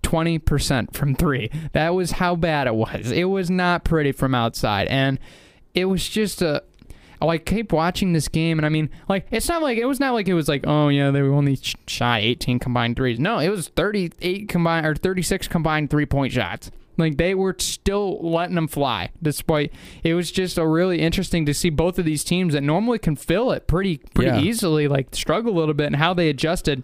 20% 0.04 0.94
from 0.96 1.16
three. 1.16 1.50
That 1.74 1.96
was 1.96 2.12
how 2.12 2.36
bad 2.36 2.68
it 2.68 2.76
was. 2.76 3.12
It 3.12 3.26
was 3.26 3.50
not 3.50 3.84
pretty 3.84 4.12
from 4.12 4.36
outside. 4.36 4.88
And 4.88 5.20
it 5.74 5.86
was 5.86 6.08
just 6.08 6.42
a. 6.42 6.64
Oh, 7.22 7.30
I 7.30 7.38
keep 7.38 7.72
watching 7.72 8.14
this 8.14 8.28
game, 8.28 8.60
and 8.60 8.66
I 8.66 8.70
mean, 8.70 8.90
like, 9.08 9.28
it's 9.32 9.48
not 9.48 9.62
like 9.62 9.78
it 9.78 9.86
was 9.86 10.00
not 10.00 10.14
like 10.14 10.28
it 10.28 10.34
was 10.34 10.48
like, 10.48 10.66
oh 10.68 10.90
yeah, 10.90 11.12
they 11.12 11.22
only 11.22 11.56
sh- 11.56 11.76
shot 11.88 12.22
18 12.22 12.60
combined 12.60 12.96
threes. 12.96 13.20
No, 13.20 13.40
it 13.40 13.50
was 13.50 13.70
38 13.70 14.48
combined 14.50 14.86
or 14.86 14.96
36 14.96 15.48
combined 15.48 15.90
three 15.90 16.06
point 16.06 16.34
shots. 16.34 16.72
Like 16.98 17.18
they 17.18 17.36
were 17.36 17.56
still 17.60 18.20
letting 18.22 18.56
them 18.56 18.68
fly, 18.70 19.12
despite 19.22 19.74
it 20.04 20.14
was 20.14 20.32
just 20.32 20.58
a 20.58 20.66
really 20.66 21.02
interesting 21.02 21.46
to 21.46 21.54
see 21.54 21.70
both 21.70 22.00
of 22.00 22.06
these 22.06 22.24
teams 22.24 22.54
that 22.54 22.62
normally 22.62 23.00
can 23.00 23.16
fill 23.18 23.52
it 23.52 23.68
pretty 23.68 23.98
pretty 24.14 24.32
Yeah. 24.32 24.40
easily, 24.42 24.88
like 24.88 25.08
struggle 25.14 25.54
a 25.54 25.60
little 25.60 25.74
bit, 25.74 25.88
and 25.88 25.98
how 25.98 26.14
they 26.14 26.30
adjusted 26.30 26.84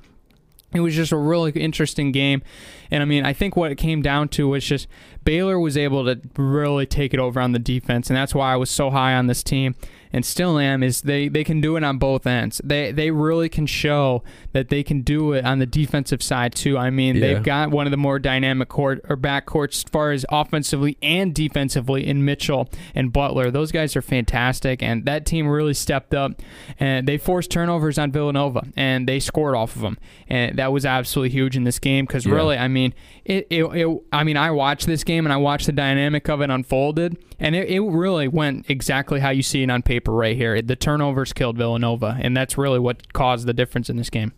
it 0.74 0.80
was 0.80 0.96
just 0.96 1.12
a 1.12 1.18
really 1.18 1.52
interesting 1.52 2.14
game. 2.14 2.42
And 2.90 3.02
I 3.04 3.06
mean, 3.06 3.26
I 3.26 3.34
think 3.34 3.58
what 3.58 3.72
it 3.72 3.76
came 3.76 4.02
down 4.02 4.30
to 4.30 4.48
was 4.48 4.64
just 4.66 4.88
Baylor 5.24 5.60
was 5.60 5.78
able 5.78 6.06
to 6.06 6.20
really 6.38 6.86
take 6.86 7.14
it 7.14 7.20
over 7.20 7.40
on 7.40 7.52
the 7.52 7.60
defense, 7.60 8.10
and 8.10 8.18
that's 8.18 8.34
why 8.34 8.54
I 8.54 8.56
was 8.56 8.70
so 8.70 8.90
high 8.90 9.14
on 9.16 9.28
this 9.28 9.44
team 9.44 9.76
and 10.14 10.26
still 10.26 10.60
am 10.60 10.84
is 10.84 11.04
they, 11.04 11.30
they 11.30 11.44
can 11.44 11.62
do 11.62 11.78
it 11.78 11.84
on 11.86 11.98
both 11.98 12.28
ends. 12.28 12.60
They 12.64 12.92
they 12.92 13.12
really 13.12 13.48
can 13.48 13.66
show 13.66 14.24
that 14.52 14.68
they 14.68 14.84
can 14.84 15.04
do 15.04 15.32
it 15.32 15.46
on 15.46 15.60
the 15.60 15.66
defensive 15.66 16.22
side 16.22 16.54
too. 16.54 16.78
I 16.78 16.90
mean, 16.90 17.16
Yeah. 17.16 17.22
they've 17.36 17.44
got 17.44 17.72
one 17.72 17.88
of 17.88 17.92
the 17.92 17.98
more 17.98 18.20
dynamic 18.20 18.68
court 18.68 19.00
or 19.08 19.16
back 19.16 19.46
courts 19.46 19.78
as 19.86 19.90
far 19.90 20.12
as 20.12 20.26
offensively 20.30 20.98
and 21.02 21.34
defensively 21.34 22.06
in 22.06 22.26
Mitchell 22.26 22.70
and 22.94 23.14
Butler. 23.14 23.52
Those 23.52 23.72
guys 23.72 23.96
are 23.96 24.02
fantastic 24.02 24.84
and 24.84 25.06
that 25.06 25.26
team 25.26 25.48
really 25.48 25.74
stepped 25.74 26.14
up 26.14 26.42
and 26.78 27.08
they 27.08 27.18
forced 27.18 27.50
turnovers 27.50 27.98
on 27.98 28.12
Villanova 28.12 28.68
and 28.76 29.08
they 29.08 29.22
scored 29.22 29.56
off 29.56 29.78
of 29.78 29.82
them. 29.82 29.98
And 30.28 30.58
that 30.60 30.74
was 30.74 30.86
absolutely 30.86 31.30
huge 31.30 31.56
in 31.56 31.64
this 31.64 31.80
game 31.80 32.06
cuz 32.06 32.26
Yeah. 32.26 32.34
really, 32.34 32.58
I 32.58 32.68
mean, 32.68 32.94
it, 33.24 33.48
it, 33.50 33.64
it 33.64 34.02
I 34.12 34.26
mean, 34.26 34.36
I 34.36 34.52
watched 34.52 34.88
this 34.88 35.06
game 35.06 35.11
and 35.26 35.34
I 35.34 35.38
watched 35.38 35.66
the 35.66 35.72
dynamic 35.72 36.30
of 36.30 36.42
it 36.42 36.50
unfolded 36.50 37.18
and 37.40 37.56
it, 37.56 37.70
it 37.70 37.80
really 37.82 38.28
went 38.28 38.70
exactly 38.70 39.20
how 39.20 39.30
you 39.30 39.44
see 39.44 39.64
it 39.64 39.70
on 39.70 39.82
paper 39.82 40.12
right 40.12 40.36
here. 40.36 40.62
The 40.62 40.76
turnovers 40.76 41.34
killed 41.34 41.58
Villanova 41.58 42.18
and 42.22 42.36
that's 42.36 42.58
really 42.58 42.80
what 42.80 43.14
caused 43.14 43.46
the 43.48 43.54
difference 43.54 43.90
in 43.90 43.98
this 43.98 44.10
game. 44.10 44.34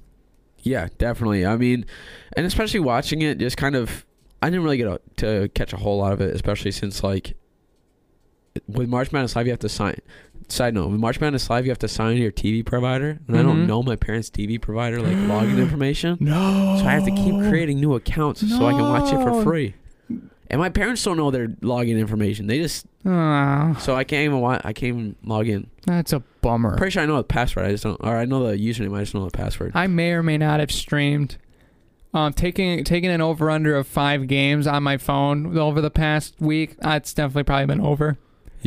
Yeah, 0.59 0.87
definitely. 0.97 1.45
I 1.45 1.57
mean, 1.57 1.85
and 2.37 2.45
especially 2.45 2.79
watching 2.79 3.21
it, 3.21 3.37
just 3.37 3.57
kind 3.57 3.75
of, 3.75 4.05
I 4.41 4.49
didn't 4.49 4.63
really 4.63 4.77
get 4.77 4.87
a, 4.87 5.01
to 5.17 5.49
catch 5.49 5.73
a 5.73 5.77
whole 5.77 5.97
lot 5.97 6.13
of 6.13 6.21
it, 6.21 6.33
especially 6.33 6.71
since 6.71 7.03
like 7.03 7.35
with 8.67 8.87
March 8.87 9.11
Madness 9.11 9.35
Live, 9.35 9.45
you 9.47 9.51
have 9.51 9.59
to 9.59 9.69
sign. 9.69 9.97
Side 10.49 10.73
note: 10.73 10.89
with 10.91 10.99
March 10.99 11.19
Madness 11.19 11.49
Live, 11.49 11.65
you 11.65 11.71
have 11.71 11.79
to 11.79 11.87
sign 11.87 12.17
your 12.17 12.31
TV 12.31 12.63
provider, 12.65 13.19
and 13.27 13.37
I 13.37 13.39
Mhm. 13.41 13.45
don't 13.45 13.67
know 13.67 13.81
my 13.81 13.95
parents' 13.95 14.29
TV 14.29 14.59
provider 14.61 15.01
like 15.01 15.15
login 15.17 15.57
information, 15.61 16.17
No. 16.19 16.77
so 16.79 16.85
I 16.85 16.91
have 16.91 17.05
to 17.05 17.11
keep 17.11 17.35
creating 17.49 17.79
new 17.79 17.95
accounts 17.95 18.41
so 18.47 18.65
I 18.65 18.71
can 18.73 18.81
watch 18.83 19.11
it 19.13 19.17
for 19.23 19.41
free. 19.43 19.73
And 20.49 20.59
my 20.59 20.69
parents 20.69 21.03
don't 21.03 21.17
know 21.17 21.31
their 21.31 21.47
login 21.47 21.97
information. 21.97 22.47
They 22.47 22.59
just 22.59 22.85
Ah, 23.05 23.75
so 23.79 23.95
I 23.95 24.03
can't 24.03 24.25
even 24.25 24.39
watch. 24.39 24.61
I 24.63 24.71
can't 24.73 24.89
even 24.95 25.15
log 25.23 25.47
in. 25.47 25.69
that's 25.85 26.13
a 26.13 26.19
bummer. 26.41 26.77
Pretty 26.77 26.91
sure 26.91 27.03
I 27.03 27.05
know 27.05 27.17
the 27.17 27.23
password. 27.23 27.65
I 27.65 27.71
just 27.71 27.83
don't, 27.83 27.97
or 28.01 28.17
I 28.17 28.25
know 28.25 28.47
the 28.47 28.55
username. 28.57 28.95
I 28.95 29.01
just 29.01 29.13
know 29.13 29.25
the 29.25 29.31
password. 29.31 29.71
I 29.75 29.87
may 29.87 30.11
or 30.11 30.23
may 30.23 30.37
not 30.37 30.59
have 30.59 30.71
streamed. 30.71 31.37
Um, 32.13 32.31
taking 32.31 32.83
taking 32.83 33.09
an 33.09 33.21
over 33.21 33.49
under 33.49 33.75
of 33.75 33.87
five 33.87 34.27
games 34.27 34.67
on 34.67 34.83
my 34.83 34.97
phone 34.97 35.57
over 35.57 35.81
the 35.81 35.89
past 35.91 36.35
week. 36.39 36.75
Uh, 36.85 36.91
it's 36.91 37.13
definitely 37.13 37.43
probably 37.43 37.65
been 37.65 37.81
over. 37.81 38.17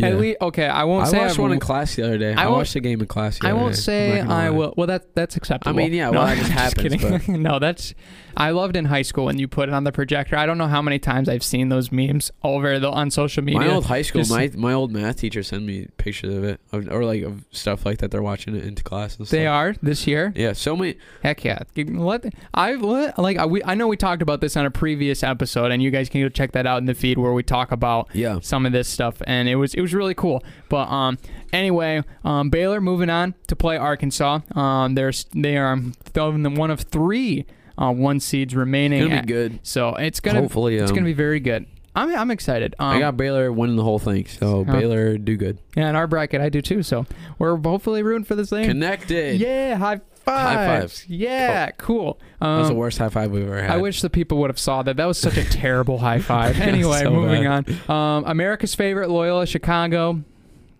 At 0.05 0.19
least, 0.19 0.39
okay, 0.41 0.67
I 0.67 0.85
won't 0.85 1.07
I 1.07 1.11
say 1.11 1.19
watched 1.19 1.31
I've- 1.33 1.43
one 1.43 1.53
in 1.53 1.61
class 1.61 1.95
the 1.97 2.03
other 2.05 2.19
day. 2.19 2.35
I 2.35 2.45
I, 2.45 2.49
watched 2.49 2.75
a 2.77 2.81
game 2.81 3.01
in 3.01 3.07
class. 3.07 3.39
The 3.39 3.47
I 3.49 3.51
other 3.53 3.61
won't 3.61 3.75
day. 3.75 3.81
say 3.81 4.11
I'm 4.21 4.27
not 4.29 4.35
gonna 4.35 4.47
I 4.47 4.51
will. 4.51 4.75
Well, 4.77 4.87
that 4.89 5.15
that's 5.15 5.37
acceptable. 5.37 5.79
I 5.79 5.83
mean, 5.83 5.93
yeah, 5.93 6.11
no, 6.11 6.19
well, 6.21 6.27
that 6.27 6.37
just 6.39 6.51
happens, 6.51 7.03
kidding. 7.03 7.43
no, 7.43 7.59
that's. 7.59 7.95
I 8.39 8.51
loved 8.51 8.77
in 8.77 8.85
high 8.85 9.01
school 9.01 9.25
when 9.25 9.39
you 9.39 9.49
put 9.49 9.71
it 9.71 9.75
on 9.75 9.85
the 9.85 9.93
projector. 9.93 10.37
I 10.37 10.45
don't 10.45 10.59
know 10.59 10.67
how 10.67 10.83
many 10.83 10.99
times 10.99 11.27
I've 11.27 11.43
seen 11.43 11.71
those 11.71 11.91
memes 11.91 12.31
over 12.45 12.79
the 12.79 12.91
on 12.91 13.11
social 13.11 13.43
media. 13.43 13.61
My 13.61 13.69
old 13.73 13.87
high 13.87 14.03
school, 14.03 14.21
Just- 14.21 14.31
my 14.31 14.51
my 14.55 14.75
old 14.75 14.93
math 14.93 15.17
teacher 15.17 15.43
sent 15.43 15.65
me 15.65 15.89
pictures 15.97 16.35
of 16.35 16.45
it, 16.45 16.61
of, 16.71 16.87
or 16.93 17.05
like 17.07 17.23
of 17.23 17.45
stuff 17.51 17.87
like 17.87 17.97
that. 17.99 18.11
They're 18.11 18.21
watching 18.23 18.55
it 18.55 18.65
into 18.65 18.83
class 18.83 19.17
and 19.17 19.27
stuff. 19.27 19.31
they 19.39 19.47
are 19.47 19.75
this 19.83 20.07
year. 20.07 20.35
Yeah, 20.37 20.53
so 20.53 20.77
many. 20.77 20.97
Heck 21.23 21.45
yeah! 21.47 21.61
Let 21.77 22.27
I 22.53 22.75
let, 22.75 23.19
like 23.19 23.39
I, 23.39 23.47
we, 23.47 23.63
I 23.65 23.75
know 23.75 23.89
we 23.89 23.97
talked 23.97 24.21
about 24.21 24.43
this 24.43 24.55
on 24.55 24.67
a 24.67 24.71
previous 24.71 25.23
episode, 25.23 25.71
and 25.73 25.83
you 25.83 25.91
guys 25.91 26.11
can 26.11 26.21
go 26.21 26.29
check 26.29 26.53
that 26.53 26.67
out 26.67 26.77
in 26.79 26.85
the 26.85 26.95
feed 26.95 27.17
where 27.17 27.33
we 27.33 27.43
talk 27.43 27.73
about 27.73 28.09
Yeah, 28.13 28.41
some 28.43 28.67
of 28.67 28.73
this 28.73 28.87
stuff, 28.87 29.23
and 29.27 29.49
it 29.49 29.57
was 29.57 29.73
it 29.73 29.81
was 29.81 29.86
really 29.95 30.15
cool. 30.15 30.43
But 30.69 30.89
um, 30.89 31.19
anyway, 31.53 32.03
um, 32.25 32.51
Baylor 32.51 32.81
moving 32.81 33.11
on 33.11 33.35
to 33.49 33.57
play 33.57 33.77
Arkansas. 33.77 34.41
Um, 34.55 34.95
there's 34.95 35.25
they 35.35 35.57
are 35.57 35.79
throwing 36.05 36.43
the 36.43 36.51
one 36.51 36.71
of 36.71 36.81
three 36.81 37.47
uh, 37.79 37.93
one 37.93 38.21
seeds 38.21 38.55
remaining. 38.55 39.01
it's 39.03 39.09
gonna 39.09 39.19
at- 39.21 39.27
be 39.27 39.33
good. 39.33 39.61
So 39.63 39.95
it's 39.97 40.21
gonna 40.21 40.41
Hopefully, 40.41 40.79
um, 40.79 40.85
it's 40.85 40.93
gonna 40.93 41.05
be 41.05 41.13
very 41.13 41.41
good. 41.41 41.67
I'm 41.95 42.15
I'm 42.15 42.31
excited. 42.31 42.75
Um, 42.79 42.89
I 42.97 42.99
got 42.99 43.17
Baylor 43.17 43.51
winning 43.51 43.77
the 43.77 43.83
whole 43.83 43.99
thing, 43.99 44.27
so 44.27 44.65
Huh. 44.65 44.73
Baylor 44.73 45.17
do 45.17 45.37
good. 45.37 45.59
yeah, 45.77 45.89
in 45.89 45.97
our 45.97 46.07
bracket 46.07 46.41
I 46.43 46.51
do 46.51 46.61
too. 46.61 46.83
So 46.83 47.07
we're 47.39 47.57
hopefully 47.57 48.03
rooting 48.03 48.25
for 48.25 48.35
this 48.35 48.51
thing. 48.51 48.67
Connected. 48.67 49.41
Yeah, 49.41 49.77
high 49.77 50.01
fives. 50.27 50.57
High 50.57 50.81
fives. 50.81 51.05
Yeah, 51.09 51.71
cool. 51.73 52.19
That 52.41 52.59
was 52.59 52.67
the 52.69 52.73
Um, 52.75 52.79
worst 52.79 52.99
high 52.99 53.09
five 53.09 53.31
we've 53.31 53.45
ever 53.47 53.63
had. 53.63 53.71
I 53.71 53.77
wish 53.79 54.03
the 54.03 54.11
people 54.11 54.39
would 54.39 54.51
have 54.51 54.59
saw 54.59 54.83
that. 54.83 54.97
That 54.99 55.07
was 55.07 55.17
such 55.19 55.37
a 55.37 55.45
terrible 55.45 55.99
high 55.99 56.19
five. 56.33 56.61
Anyway, 56.61 57.01
So 57.01 57.11
moving 57.11 57.45
bad. 57.45 57.67
on. 57.89 58.19
Um, 58.19 58.25
America's 58.27 58.75
favorite, 58.75 59.09
Loyola 59.11 59.47
Chicago. 59.47 60.23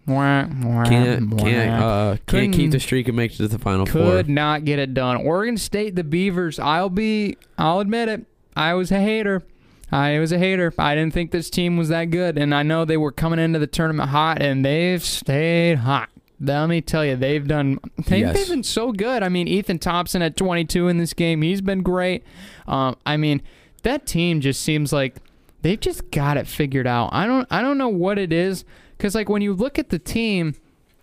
Can't 0.07 1.37
can't 1.39 1.83
uh, 1.83 2.17
can't 2.27 2.53
keep 2.55 2.71
the 2.71 2.79
streak 2.81 3.09
and 3.09 3.17
make 3.17 3.33
it 3.33 3.37
to 3.39 3.49
the 3.49 3.59
final 3.59 3.87
could 3.87 4.27
four. 4.27 4.33
not 4.33 4.65
get 4.65 4.79
it 4.79 4.95
done. 4.95 5.17
Oregon 5.17 5.57
State, 5.57 5.97
the 5.97 6.05
Beavers. 6.05 6.59
I'll 6.61 6.91
be. 6.91 7.37
I'll 7.59 7.81
admit 7.81 8.09
it. 8.09 8.25
I 8.55 8.75
was 8.75 8.91
a 8.93 9.01
hater. 9.01 9.43
I 9.91 10.19
was 10.19 10.31
a 10.33 10.39
hater. 10.39 10.73
I 10.79 10.95
didn't 10.95 11.13
think 11.13 11.31
this 11.31 11.51
team 11.51 11.77
was 11.77 11.89
that 11.89 12.07
good, 12.07 12.39
and 12.39 12.55
I 12.55 12.63
know 12.63 12.85
they 12.85 12.97
were 12.97 13.13
coming 13.13 13.39
into 13.39 13.59
the 13.59 13.67
tournament 13.67 14.11
hot, 14.11 14.41
and 14.43 14.65
they've 14.65 15.03
stayed 15.03 15.79
hot. 15.79 16.09
Let 16.41 16.69
me 16.69 16.81
tell 16.83 17.05
you, 17.05 17.17
they've 17.17 17.47
done. 17.47 17.79
They, 18.09 18.21
Yes. 18.21 18.35
They've 18.37 18.49
been 18.49 18.63
so 18.63 18.93
good. 18.93 19.23
I 19.23 19.29
mean, 19.31 19.49
Ethan 19.49 19.79
Thompson 19.79 20.21
at 20.23 20.37
22 20.37 20.89
in 20.89 20.99
this 20.99 21.13
game, 21.15 21.41
he's 21.43 21.61
been 21.63 21.83
great. 21.83 22.25
Um, 22.69 22.97
I 23.07 23.17
mean, 23.17 23.41
that 23.83 24.07
team 24.07 24.41
just 24.41 24.61
seems 24.61 24.93
like 24.93 25.17
they've 25.63 25.81
just 25.81 26.11
got 26.11 26.37
it 26.37 26.47
figured 26.47 26.87
out. 26.87 27.11
I 27.13 27.27
don't. 27.27 27.47
I 27.51 27.63
don't 27.63 27.79
know 27.79 27.89
what 27.89 28.19
it 28.19 28.33
is, 28.33 28.65
because 28.97 29.15
like 29.15 29.29
when 29.29 29.41
you 29.43 29.55
look 29.55 29.79
at 29.79 29.89
the 29.89 29.99
team, 29.99 30.55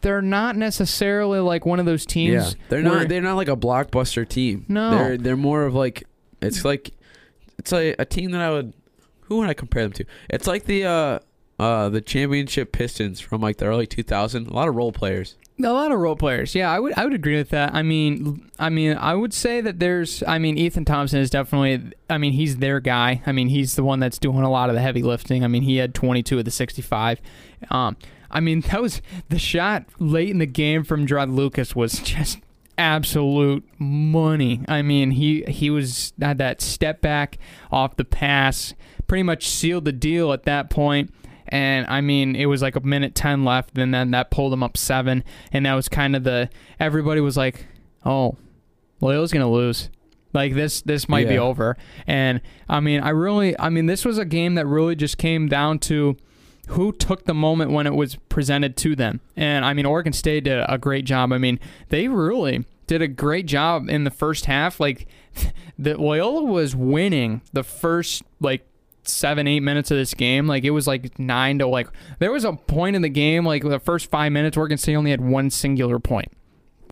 they're 0.02 0.22
not 0.22 0.56
necessarily 0.56 1.40
like 1.40 1.66
one 1.66 1.80
of 1.80 1.86
those 1.86 2.06
teams. 2.06 2.34
Yeah, 2.54 2.60
they're 2.70 2.84
where- 2.84 3.00
not. 3.00 3.08
They're 3.10 3.22
not 3.22 3.36
like 3.36 3.48
a 3.48 3.56
blockbuster 3.58 4.28
team. 4.28 4.66
No. 4.68 4.92
they're 4.92 5.18
they're 5.18 5.38
more 5.38 5.64
of 5.66 5.74
like 5.74 6.04
it's 6.42 6.64
like 6.64 6.92
it's 7.58 7.72
like 7.72 7.96
a 7.98 8.06
team 8.06 8.32
that 8.32 8.42
I 8.42 8.52
would. 8.52 8.74
Who 9.28 9.38
would 9.38 9.50
I 9.50 9.54
compare 9.56 9.82
them 9.84 9.94
to? 9.94 10.06
It's 10.30 10.46
like 10.46 10.66
the 10.66 10.86
uh 10.86 11.20
uh, 11.60 11.89
the 11.89 12.01
championship 12.01 12.72
Pistons 12.72 13.20
from 13.20 13.41
like 13.41 13.58
the 13.58 13.66
early 13.66 13.88
2000s. 13.88 14.49
A 14.49 14.54
lot 14.54 14.68
of 14.68 14.76
role 14.76 14.91
players. 14.91 15.36
A 15.64 15.72
lot 15.72 15.91
of 15.91 15.99
role 15.99 16.16
players. 16.16 16.56
Yeah, 16.56 16.72
I 16.72 16.80
would 16.80 16.93
I 16.97 17.04
would 17.04 17.14
agree 17.14 17.38
with 17.38 17.49
that. 17.49 17.76
I 17.76 17.84
mean, 17.84 18.49
I 18.58 18.70
mean, 18.70 18.97
I 18.97 19.14
would 19.14 19.34
say 19.34 19.62
that 19.62 19.80
there's 19.80 20.24
I 20.28 20.39
mean, 20.39 20.58
Ethan 20.58 20.84
Thompson 20.84 21.20
is 21.20 21.30
definitely 21.30 21.93
I 22.10 22.18
mean, 22.18 22.34
he's 22.34 22.58
their 22.58 22.80
guy. 22.80 23.22
I 23.26 23.32
mean, 23.32 23.49
he's 23.49 23.76
the 23.76 23.84
one 23.84 23.99
that's 23.99 24.18
doing 24.18 24.39
a 24.39 24.49
lot 24.49 24.70
of 24.70 24.76
the 24.76 24.82
heavy 24.82 25.04
lifting. 25.04 25.43
I 25.43 25.47
mean, 25.47 25.62
he 25.62 25.78
had 25.78 25.93
22 25.93 26.39
of 26.39 26.45
the 26.45 26.51
65. 26.51 27.22
Um 27.70 27.97
I 28.32 28.39
mean, 28.39 28.62
that 28.72 28.82
was 28.82 29.01
the 29.30 29.38
shot 29.38 29.86
late 29.99 30.30
in 30.30 30.39
the 30.39 30.47
game 30.47 30.84
from 30.84 31.06
Jarod 31.06 31.34
Lucas 31.34 31.76
was 31.76 31.99
just 31.99 32.39
absolute 32.78 33.64
money. 33.78 34.62
I 34.68 34.82
mean, 34.82 35.12
he 35.12 35.43
he 35.43 35.70
was 35.70 36.14
had 36.20 36.39
that 36.39 36.62
step 36.62 36.99
back 37.01 37.38
off 37.72 37.95
the 37.95 38.06
pass, 38.06 38.74
pretty 39.06 39.24
much 39.24 39.47
sealed 39.47 39.86
the 39.86 39.91
deal 39.91 40.34
at 40.34 40.43
that 40.43 40.72
point. 40.72 41.14
And 41.54 41.86
I 41.86 42.01
mean, 42.01 42.36
it 42.36 42.47
was 42.47 42.64
like 42.64 42.76
a 42.76 42.80
minute 42.80 43.14
10 43.14 43.45
left, 43.45 43.78
and 43.78 43.93
then 43.93 44.10
that 44.10 44.32
pulled 44.32 44.51
him 44.54 44.64
up 44.64 44.76
seven. 44.76 45.24
And 45.51 45.68
that 45.68 45.76
was 45.76 45.88
kind 45.88 46.16
of 46.16 46.24
the 46.24 46.49
everybody 46.80 47.22
was 47.22 47.38
like, 47.38 47.68
oh, 48.04 48.38
Loyola's 49.01 49.32
going 49.32 49.45
to 49.45 49.47
lose. 49.47 49.91
Like 50.34 50.56
this, 50.56 50.82
this 50.82 51.08
might 51.08 51.30
be 51.30 51.38
over. 51.38 51.78
And 52.08 52.41
I 52.68 52.80
mean, 52.80 53.01
I 53.01 53.10
really, 53.10 53.58
I 53.60 53.70
mean, 53.70 53.86
this 53.86 54.04
was 54.04 54.18
a 54.18 54.26
game 54.26 54.56
that 54.56 54.66
really 54.66 54.95
just 54.95 55.20
came 55.20 55.47
down 55.47 55.78
to 55.80 56.18
who 56.70 56.91
took 56.91 57.26
the 57.26 57.36
moment 57.36 57.70
when 57.70 57.86
it 57.86 57.93
was 57.93 58.16
presented 58.30 58.76
to 58.78 58.95
them. 58.95 59.22
And 59.36 59.64
I 59.64 59.76
mean, 59.76 59.86
Oregon 59.86 60.12
State 60.12 60.45
did 60.45 60.66
a 60.68 60.80
great 60.80 61.06
job. 61.06 61.32
I 61.32 61.38
mean, 61.38 61.60
they 61.89 62.08
really 62.08 62.66
did 62.88 63.04
a 63.04 63.08
great 63.08 63.45
job 63.45 63.89
in 63.89 64.06
the 64.06 64.12
first 64.12 64.45
half. 64.45 64.80
Like, 64.80 65.06
the 65.78 66.01
Loyola 66.01 66.45
was 66.45 66.76
winning 66.76 67.41
the 67.51 67.64
first 67.64 68.24
like 68.39 68.66
seven, 69.08 69.47
eight 69.47 69.62
minutes 69.62 69.91
of 69.91 69.97
this 69.97 70.14
game. 70.14 70.47
Like, 70.47 70.64
it 70.64 70.72
was 70.72 70.88
like 70.88 71.18
nine 71.20 71.60
to 71.60 71.68
like. 71.68 71.88
There 72.20 72.32
was 72.32 72.43
a 72.45 72.54
point 72.54 72.95
in 72.95 73.01
the 73.01 73.10
game, 73.10 73.45
like 73.45 73.64
the 73.64 73.80
first 73.80 74.10
five 74.10 74.32
minutes, 74.32 74.58
Oregon 74.58 74.78
State 74.78 74.95
only 74.95 75.12
had 75.12 75.22
one 75.22 75.49
singular 75.49 75.99
point. 75.99 76.32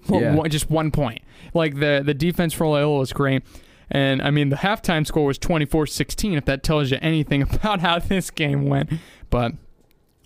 Yeah. 0.09 0.33
one- 0.35 0.49
just 0.49 0.69
one 0.69 0.91
point. 0.91 1.21
Like 1.53 1.79
the 1.79 2.01
the 2.05 2.13
defense 2.13 2.53
for 2.53 2.67
Loyola 2.67 2.99
was 2.99 3.13
great. 3.13 3.43
And 3.89 4.21
I 4.21 4.31
mean, 4.31 4.49
the 4.49 4.55
halftime 4.55 5.05
score 5.05 5.25
was 5.25 5.37
24 5.37 5.85
16, 5.85 6.33
if 6.37 6.45
that 6.45 6.63
tells 6.63 6.91
you 6.91 6.97
anything 7.01 7.41
about 7.53 7.81
how 7.81 7.99
this 7.99 8.29
game 8.31 8.65
went. 8.65 8.91
But 9.29 9.53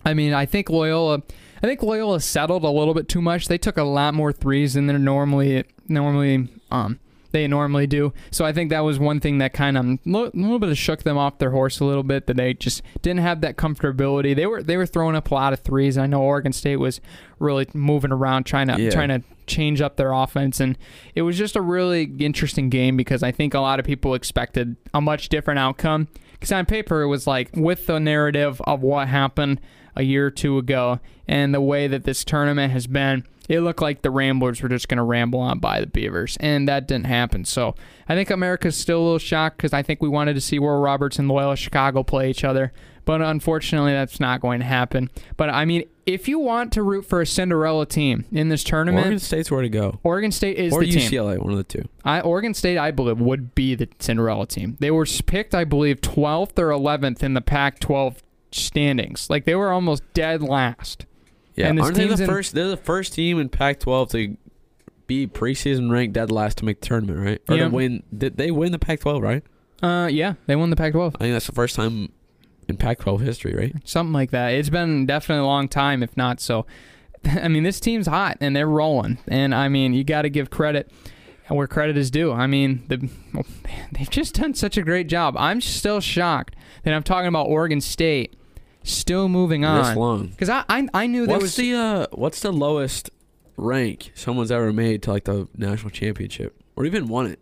I 0.04 0.14
mean, 0.14 0.32
I 0.32 0.46
think 0.46 0.70
Loyola. 0.70 1.22
I 1.62 1.66
think 1.66 1.82
Loyola 1.82 2.20
settled 2.20 2.64
a 2.64 2.70
little 2.70 2.94
bit 2.94 3.08
too 3.08 3.20
much. 3.22 3.48
They 3.48 3.58
took 3.58 3.76
a 3.76 3.82
lot 3.82 4.14
more 4.14 4.30
threes 4.32 4.74
than 4.74 4.86
they're 4.86 4.98
normally 4.98 5.64
normally 5.88 6.48
um 6.70 6.98
they 7.36 7.46
normally 7.46 7.86
do. 7.86 8.12
So 8.30 8.44
I 8.44 8.52
think 8.52 8.70
that 8.70 8.80
was 8.80 8.98
one 8.98 9.20
thing 9.20 9.38
that 9.38 9.52
kind 9.52 9.76
of 9.76 9.84
a 9.84 9.98
little 10.06 10.58
bit 10.58 10.70
of 10.70 10.78
shook 10.78 11.02
them 11.02 11.18
off 11.18 11.38
their 11.38 11.50
horse 11.50 11.80
a 11.80 11.84
little 11.84 12.02
bit. 12.02 12.26
That 12.26 12.36
they 12.36 12.54
just 12.54 12.82
didn't 13.02 13.20
have 13.20 13.42
that 13.42 13.56
comfortability. 13.56 14.34
They 14.34 14.46
were 14.46 14.62
they 14.62 14.76
were 14.76 14.86
throwing 14.86 15.14
up 15.14 15.30
a 15.30 15.34
lot 15.34 15.52
of 15.52 15.60
threes. 15.60 15.98
I 15.98 16.06
know 16.06 16.22
Oregon 16.22 16.52
State 16.52 16.76
was 16.76 17.00
really 17.38 17.66
moving 17.74 18.12
around 18.12 18.44
trying 18.44 18.68
to 18.68 18.80
Yeah. 18.80 18.90
trying 18.90 19.08
to 19.10 19.22
change 19.46 19.80
up 19.80 19.96
their 19.96 20.12
offense, 20.12 20.58
and 20.60 20.76
it 21.14 21.22
was 21.22 21.36
just 21.38 21.54
a 21.54 21.60
really 21.60 22.10
interesting 22.18 22.68
game 22.70 22.96
because 22.96 23.22
I 23.22 23.30
think 23.32 23.54
a 23.54 23.60
lot 23.60 23.78
of 23.78 23.86
people 23.86 24.14
expected 24.14 24.76
a 24.94 25.00
much 25.00 25.28
different 25.28 25.58
outcome. 25.60 26.08
Because 26.32 26.52
on 26.52 26.66
paper, 26.66 27.02
it 27.02 27.06
was 27.08 27.26
like 27.26 27.50
with 27.54 27.86
the 27.86 27.98
narrative 28.00 28.60
of 28.64 28.82
what 28.82 29.08
happened 29.08 29.60
a 29.94 30.02
year 30.02 30.26
or 30.26 30.30
two 30.30 30.58
ago 30.58 31.00
and 31.26 31.54
the 31.54 31.60
way 31.60 31.86
that 31.86 32.04
this 32.04 32.24
tournament 32.24 32.72
has 32.72 32.86
been, 32.86 33.24
it 33.48 33.60
looked 33.60 33.82
like 33.82 34.02
the 34.02 34.10
Ramblers 34.10 34.62
were 34.62 34.68
just 34.68 34.88
going 34.88 34.98
to 34.98 35.04
ramble 35.04 35.40
on 35.40 35.58
by 35.58 35.80
the 35.80 35.86
Beavers, 35.86 36.36
and 36.40 36.68
that 36.68 36.86
didn't 36.88 37.06
happen. 37.06 37.44
So 37.44 37.74
I 38.08 38.14
think 38.14 38.30
America's 38.30 38.76
still 38.76 39.00
a 39.00 39.04
little 39.04 39.18
shocked 39.18 39.58
because 39.58 39.72
I 39.72 39.82
think 39.82 40.02
we 40.02 40.08
wanted 40.08 40.34
to 40.34 40.40
see 40.40 40.58
Oral 40.58 40.80
Roberts 40.80 41.18
and 41.18 41.28
Loyola 41.28 41.56
Chicago 41.56 42.02
play 42.02 42.30
each 42.30 42.44
other, 42.44 42.72
but 43.04 43.22
unfortunately, 43.22 43.92
that's 43.92 44.20
not 44.20 44.40
going 44.40 44.60
to 44.60 44.66
happen. 44.66 45.10
But 45.36 45.50
I 45.50 45.64
mean, 45.64 45.84
if 46.06 46.28
you 46.28 46.38
want 46.38 46.72
to 46.72 46.82
root 46.82 47.04
for 47.04 47.20
a 47.20 47.26
Cinderella 47.26 47.86
team 47.86 48.24
in 48.32 48.48
this 48.48 48.62
tournament, 48.64 49.06
Oregon 49.06 49.18
State's 49.18 49.50
where 49.50 49.62
to 49.62 49.68
go. 49.68 50.00
Oregon 50.02 50.32
State 50.32 50.56
is 50.56 50.72
or 50.72 50.80
the 50.84 50.90
team. 50.90 51.10
UCLA, 51.10 51.38
one 51.38 51.52
of 51.52 51.58
the 51.58 51.64
two. 51.64 51.88
I, 52.04 52.20
Oregon 52.20 52.54
State, 52.54 52.78
I 52.78 52.90
believe, 52.90 53.20
would 53.20 53.54
be 53.54 53.74
the 53.74 53.88
Cinderella 53.98 54.46
team. 54.46 54.76
They 54.80 54.90
were 54.90 55.06
picked, 55.26 55.54
I 55.54 55.64
believe, 55.64 56.00
12th 56.00 56.58
or 56.58 56.68
11th 56.70 57.22
in 57.22 57.34
the 57.34 57.40
Pac-12 57.40 58.18
standings. 58.52 59.28
Like 59.30 59.44
they 59.44 59.54
were 59.54 59.70
almost 59.70 60.02
dead 60.14 60.42
last. 60.42 61.06
Yeah, 61.56 61.68
And 61.68 61.80
aren't 61.80 61.96
they 61.96 62.06
the 62.06 62.22
in- 62.22 62.28
first? 62.28 62.54
They're 62.54 62.68
the 62.68 62.76
first 62.76 63.14
team 63.14 63.38
in 63.40 63.48
Pac-12 63.48 64.10
to 64.10 64.36
be 65.06 65.26
preseason 65.26 65.90
ranked 65.90 66.12
dead 66.14 66.30
last 66.30 66.58
to 66.58 66.64
make 66.64 66.80
the 66.80 66.86
tournament, 66.86 67.18
right? 67.18 67.42
Or 67.48 67.56
Yeah. 67.56 67.64
to 67.68 67.70
win? 67.70 68.02
Did 68.16 68.36
they 68.36 68.50
win 68.50 68.72
the 68.72 68.78
Pac-12? 68.78 69.22
Right? 69.22 69.42
Uh, 69.82 70.08
yeah, 70.10 70.34
they 70.46 70.56
won 70.56 70.70
the 70.70 70.76
Pac-12. 70.76 71.14
I 71.16 71.18
think 71.24 71.32
that's 71.32 71.46
the 71.46 71.52
first 71.52 71.76
time 71.76 72.10
in 72.68 72.76
Pac-12 72.76 73.20
history, 73.20 73.54
right? 73.54 73.74
Something 73.84 74.12
like 74.12 74.30
that. 74.32 74.48
It's 74.54 74.68
been 74.70 75.06
definitely 75.06 75.42
a 75.42 75.46
long 75.46 75.68
time, 75.68 76.02
if 76.02 76.16
not 76.16 76.40
so. 76.40 76.66
I 77.24 77.48
mean, 77.48 77.62
this 77.62 77.80
team's 77.80 78.06
hot 78.06 78.36
and 78.40 78.54
they're 78.56 78.66
rolling, 78.68 79.18
and 79.28 79.54
I 79.54 79.68
mean, 79.68 79.94
you 79.94 80.04
got 80.04 80.22
to 80.22 80.28
give 80.30 80.50
credit 80.50 80.90
where 81.48 81.68
credit 81.68 81.96
is 81.96 82.10
due. 82.10 82.32
I 82.32 82.46
mean, 82.48 82.82
the, 82.88 83.08
they've 83.92 84.10
just 84.10 84.34
done 84.34 84.52
such 84.54 84.76
a 84.76 84.82
great 84.82 85.06
job. 85.06 85.36
I'm 85.38 85.60
still 85.60 86.00
shocked 86.00 86.56
that 86.82 86.92
I'm 86.92 87.04
talking 87.04 87.28
about 87.28 87.46
Oregon 87.46 87.80
State 87.80 88.34
still 88.86 89.28
moving 89.28 89.64
on. 89.64 89.78
This 89.78 89.88
on 89.88 89.96
long. 89.96 90.26
because 90.28 90.48
I, 90.48 90.64
I 90.68 90.88
I 90.94 91.06
knew 91.06 91.26
there 91.26 91.34
What's 91.36 91.42
was 91.42 91.56
the 91.56 91.74
uh, 91.74 92.06
what's 92.12 92.40
the 92.40 92.52
lowest 92.52 93.10
rank 93.56 94.12
someone's 94.14 94.50
ever 94.50 94.72
made 94.72 95.02
to 95.04 95.10
like 95.12 95.24
the 95.24 95.48
national 95.56 95.90
championship 95.90 96.60
or 96.76 96.84
even 96.84 97.08
won 97.08 97.26
it? 97.26 97.38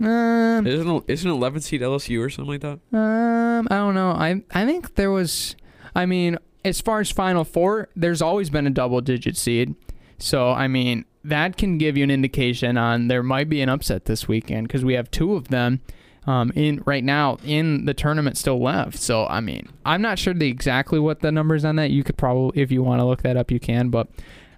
um, 0.00 0.66
Isn't 0.66 0.88
it, 0.88 1.04
isn't 1.08 1.30
11 1.30 1.60
seed 1.62 1.80
LSU 1.80 2.20
or 2.24 2.28
something 2.30 2.52
like 2.52 2.60
that? 2.60 2.78
Um, 2.96 3.66
I 3.70 3.74
don't 3.76 3.94
know. 3.94 4.10
I 4.10 4.42
I 4.52 4.64
think 4.66 4.94
there 4.96 5.10
was. 5.10 5.56
I 5.94 6.04
mean, 6.06 6.38
as 6.64 6.80
far 6.80 7.00
as 7.00 7.10
Final 7.10 7.44
Four, 7.44 7.88
there's 7.96 8.20
always 8.20 8.50
been 8.50 8.66
a 8.66 8.70
double 8.70 9.00
digit 9.00 9.36
seed. 9.36 9.74
So 10.18 10.50
I 10.50 10.68
mean, 10.68 11.04
that 11.24 11.56
can 11.56 11.78
give 11.78 11.96
you 11.96 12.04
an 12.04 12.10
indication 12.10 12.76
on 12.76 13.08
there 13.08 13.22
might 13.22 13.48
be 13.48 13.60
an 13.62 13.68
upset 13.68 14.04
this 14.04 14.28
weekend 14.28 14.68
because 14.68 14.84
we 14.84 14.94
have 14.94 15.10
two 15.10 15.34
of 15.34 15.48
them. 15.48 15.80
Um, 16.26 16.50
in 16.56 16.82
right 16.86 17.04
now 17.04 17.38
in 17.44 17.84
the 17.84 17.94
tournament 17.94 18.36
still 18.36 18.60
left. 18.60 18.98
So 18.98 19.26
I 19.26 19.38
mean, 19.40 19.68
I'm 19.84 20.02
not 20.02 20.18
sure 20.18 20.34
the 20.34 20.48
exactly 20.48 20.98
what 20.98 21.20
the 21.20 21.30
numbers 21.30 21.64
on 21.64 21.76
that. 21.76 21.90
You 21.90 22.02
could 22.02 22.16
probably, 22.16 22.60
if 22.60 22.72
you 22.72 22.82
want 22.82 22.98
to 23.00 23.04
look 23.04 23.22
that 23.22 23.36
up, 23.36 23.50
you 23.52 23.60
can. 23.60 23.90
But 23.90 24.08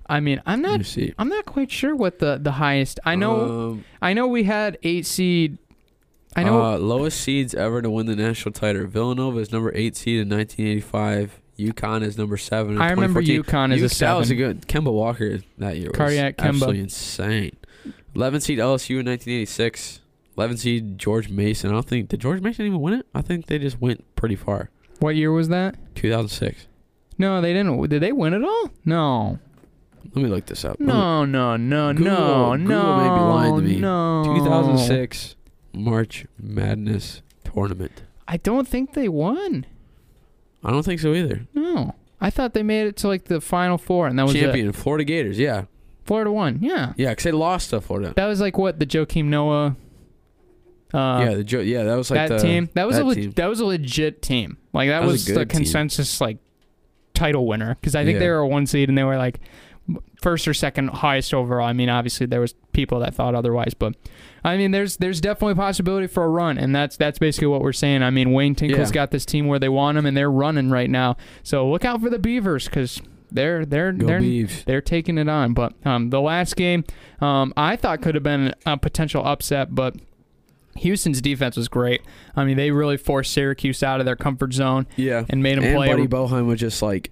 I 0.06 0.20
mean, 0.20 0.40
I'm 0.46 0.62
not. 0.62 0.80
I'm 1.18 1.28
not 1.28 1.44
quite 1.44 1.70
sure 1.70 1.94
what 1.94 2.20
the 2.20 2.38
the 2.40 2.52
highest. 2.52 3.00
I 3.04 3.16
know. 3.16 3.70
Um, 3.70 3.84
I 4.00 4.14
know 4.14 4.26
we 4.26 4.44
had 4.44 4.78
eight 4.82 5.04
seed. 5.04 5.58
I 6.36 6.44
know. 6.44 6.62
uh, 6.62 6.78
lowest 6.78 7.20
seeds 7.20 7.52
ever 7.54 7.82
to 7.82 7.90
win 7.90 8.06
the 8.06 8.16
national 8.16 8.52
title. 8.52 8.86
Villanova 8.86 9.38
is 9.40 9.50
number 9.52 9.70
eight 9.74 9.96
seed 9.96 10.20
in 10.20 10.28
1985. 10.28 11.40
UConn 11.58 12.02
is 12.02 12.16
number 12.16 12.36
seven. 12.36 12.76
In 12.76 12.80
I 12.80 12.90
remember 12.90 13.20
2014. 13.20 13.42
UConn 13.42 13.74
as 13.74 13.80
a 13.80 13.82
U- 13.82 13.88
That 14.06 14.12
was 14.18 14.26
a 14.30 14.36
seven. 14.36 14.36
good. 14.36 14.68
Kemba 14.68 14.92
Walker 14.92 15.40
that 15.58 15.76
year 15.76 15.88
was 15.90 15.96
Cardiac 15.96 16.36
Kemba. 16.36 16.48
absolutely 16.48 16.80
insane. 16.80 17.56
11 18.14 18.40
seed 18.40 18.58
LSU 18.58 19.00
in 19.00 19.06
1986. 19.06 20.00
11 20.38 20.56
seed 20.56 20.98
George 20.98 21.28
Mason. 21.28 21.68
I 21.68 21.72
don't 21.72 21.86
think 21.86 22.08
did 22.08 22.20
George 22.20 22.40
Mason 22.40 22.64
even 22.64 22.80
win 22.80 22.94
it. 22.94 23.06
I 23.12 23.22
think 23.22 23.46
they 23.46 23.58
just 23.58 23.80
went 23.80 24.04
pretty 24.14 24.36
far. 24.36 24.70
What 25.00 25.16
year 25.16 25.32
was 25.32 25.48
that? 25.48 25.74
2006. 25.96 26.68
No, 27.18 27.40
they 27.40 27.52
didn't. 27.52 27.88
Did 27.90 28.00
they 28.02 28.12
win 28.12 28.34
it 28.34 28.44
all? 28.44 28.70
No. 28.84 29.40
Let 30.04 30.16
me 30.22 30.28
look 30.28 30.46
this 30.46 30.64
up. 30.64 30.78
No, 30.78 31.24
no, 31.24 31.56
no, 31.56 31.92
Google- 31.92 32.04
no, 32.14 32.56
Google 32.56 32.66
no. 32.68 32.96
may 32.96 33.04
be 33.04 33.20
lying 33.20 33.56
to 33.56 33.62
me. 33.62 33.80
No. 33.80 34.22
2006 34.36 35.34
March 35.72 36.24
Madness 36.40 37.22
tournament. 37.44 38.02
I 38.28 38.36
don't 38.36 38.68
think 38.68 38.94
they 38.94 39.08
won. 39.08 39.66
I 40.62 40.70
don't 40.70 40.84
think 40.84 41.00
so 41.00 41.14
either. 41.14 41.48
No. 41.52 41.96
I 42.20 42.30
thought 42.30 42.54
they 42.54 42.62
made 42.62 42.86
it 42.86 42.96
to 42.98 43.08
like 43.08 43.24
the 43.24 43.40
final 43.40 43.76
four, 43.76 44.06
and 44.06 44.16
that 44.20 44.22
was 44.24 44.34
Champion 44.34 44.70
Florida 44.72 45.02
Gators. 45.04 45.38
Yeah. 45.38 45.64
Florida 46.04 46.30
won. 46.30 46.58
Yeah. 46.62 46.92
yeah, 46.96 47.10
because 47.10 47.24
they 47.24 47.32
lost 47.32 47.70
to 47.70 47.80
Florida. 47.80 48.12
That 48.14 48.26
was 48.26 48.40
like 48.40 48.56
what 48.56 48.78
the 48.78 48.86
Joakim 48.86 49.26
Noah. 49.26 49.76
Uh, 50.94 51.24
yeah, 51.28 51.34
the 51.34 51.44
jo- 51.44 51.60
yeah, 51.60 51.82
that 51.84 51.96
was 51.96 52.10
like 52.10 52.28
that 52.28 52.36
the, 52.40 52.42
team. 52.42 52.68
That 52.74 52.86
was 52.86 52.96
a 52.96 53.00
that 53.00 53.04
le- 53.06 53.14
team. 53.14 53.30
that 53.32 53.46
was 53.46 53.60
a 53.60 53.66
legit 53.66 54.22
team. 54.22 54.56
Like 54.72 54.88
that, 54.88 55.00
That 55.00 55.06
was 55.06 55.12
was, 55.14 55.24
the 55.26 55.32
good 55.34 55.50
team. 55.50 55.58
consensus 55.58 56.20
like 56.20 56.38
title 57.14 57.46
winner 57.46 57.76
because 57.80 57.94
I 57.94 58.04
think 58.04 58.14
Yeah. 58.14 58.20
they 58.20 58.28
were 58.30 58.38
a 58.38 58.46
one 58.48 58.66
seed 58.66 58.88
and 58.88 58.96
they 58.96 59.04
were 59.04 59.16
like 59.18 59.40
first 60.22 60.46
or 60.46 60.54
second 60.54 60.88
highest 60.88 61.32
overall. 61.34 61.66
I 61.66 61.72
mean, 61.72 61.88
obviously 61.88 62.26
there 62.26 62.40
was 62.40 62.54
people 62.72 63.00
that 63.00 63.14
thought 63.14 63.34
otherwise, 63.34 63.74
but 63.74 63.94
I 64.44 64.56
mean, 64.56 64.70
there's 64.70 64.96
there's 64.98 65.20
definitely 65.20 65.52
a 65.52 65.56
possibility 65.56 66.06
for 66.06 66.24
a 66.24 66.28
run, 66.28 66.58
and 66.58 66.74
that's 66.74 66.96
that's 66.96 67.18
basically 67.18 67.48
what 67.48 67.60
we're 67.60 67.72
saying. 67.72 68.02
I 68.02 68.10
mean, 68.10 68.32
Wayne 68.32 68.54
Tinkle's 68.54 68.90
Yeah. 68.90 68.94
got 68.94 69.10
this 69.10 69.26
team 69.26 69.46
where 69.46 69.58
they 69.58 69.68
want 69.68 69.96
them 69.96 70.06
and 70.06 70.16
they're 70.16 70.30
running 70.30 70.70
right 70.70 70.88
now. 70.88 71.16
So 71.42 71.68
look 71.68 71.84
out 71.84 72.00
for 72.00 72.08
the 72.08 72.18
Beavers 72.18 72.64
because 72.66 73.00
they're 73.30 73.66
they're 73.66 73.92
Go 73.92 74.06
they're 74.06 74.20
Beavs. 74.20 74.64
they're 74.64 74.80
taking 74.80 75.18
it 75.18 75.28
on. 75.28 75.52
But 75.54 75.74
um, 75.84 76.10
the 76.10 76.20
last 76.20 76.56
game, 76.56 76.84
um, 77.20 77.52
I 77.56 77.76
thought 77.76 78.00
could 78.00 78.14
have 78.14 78.24
been 78.24 78.54
a 78.64 78.76
potential 78.78 79.22
upset, 79.26 79.74
but 79.74 79.96
Houston's 80.78 81.20
defense 81.20 81.56
was 81.56 81.68
great. 81.68 82.02
I 82.36 82.44
mean, 82.44 82.56
they 82.56 82.70
really 82.70 82.96
forced 82.96 83.32
Syracuse 83.32 83.82
out 83.82 84.00
of 84.00 84.06
their 84.06 84.16
comfort 84.16 84.52
zone 84.52 84.86
Yeah, 84.96 85.24
and 85.28 85.42
made 85.42 85.58
them 85.58 85.64
and 85.64 85.76
play. 85.76 85.88
Buddy 85.88 86.06
Boeheim 86.06 86.46
was 86.46 86.60
just 86.60 86.82
like 86.82 87.10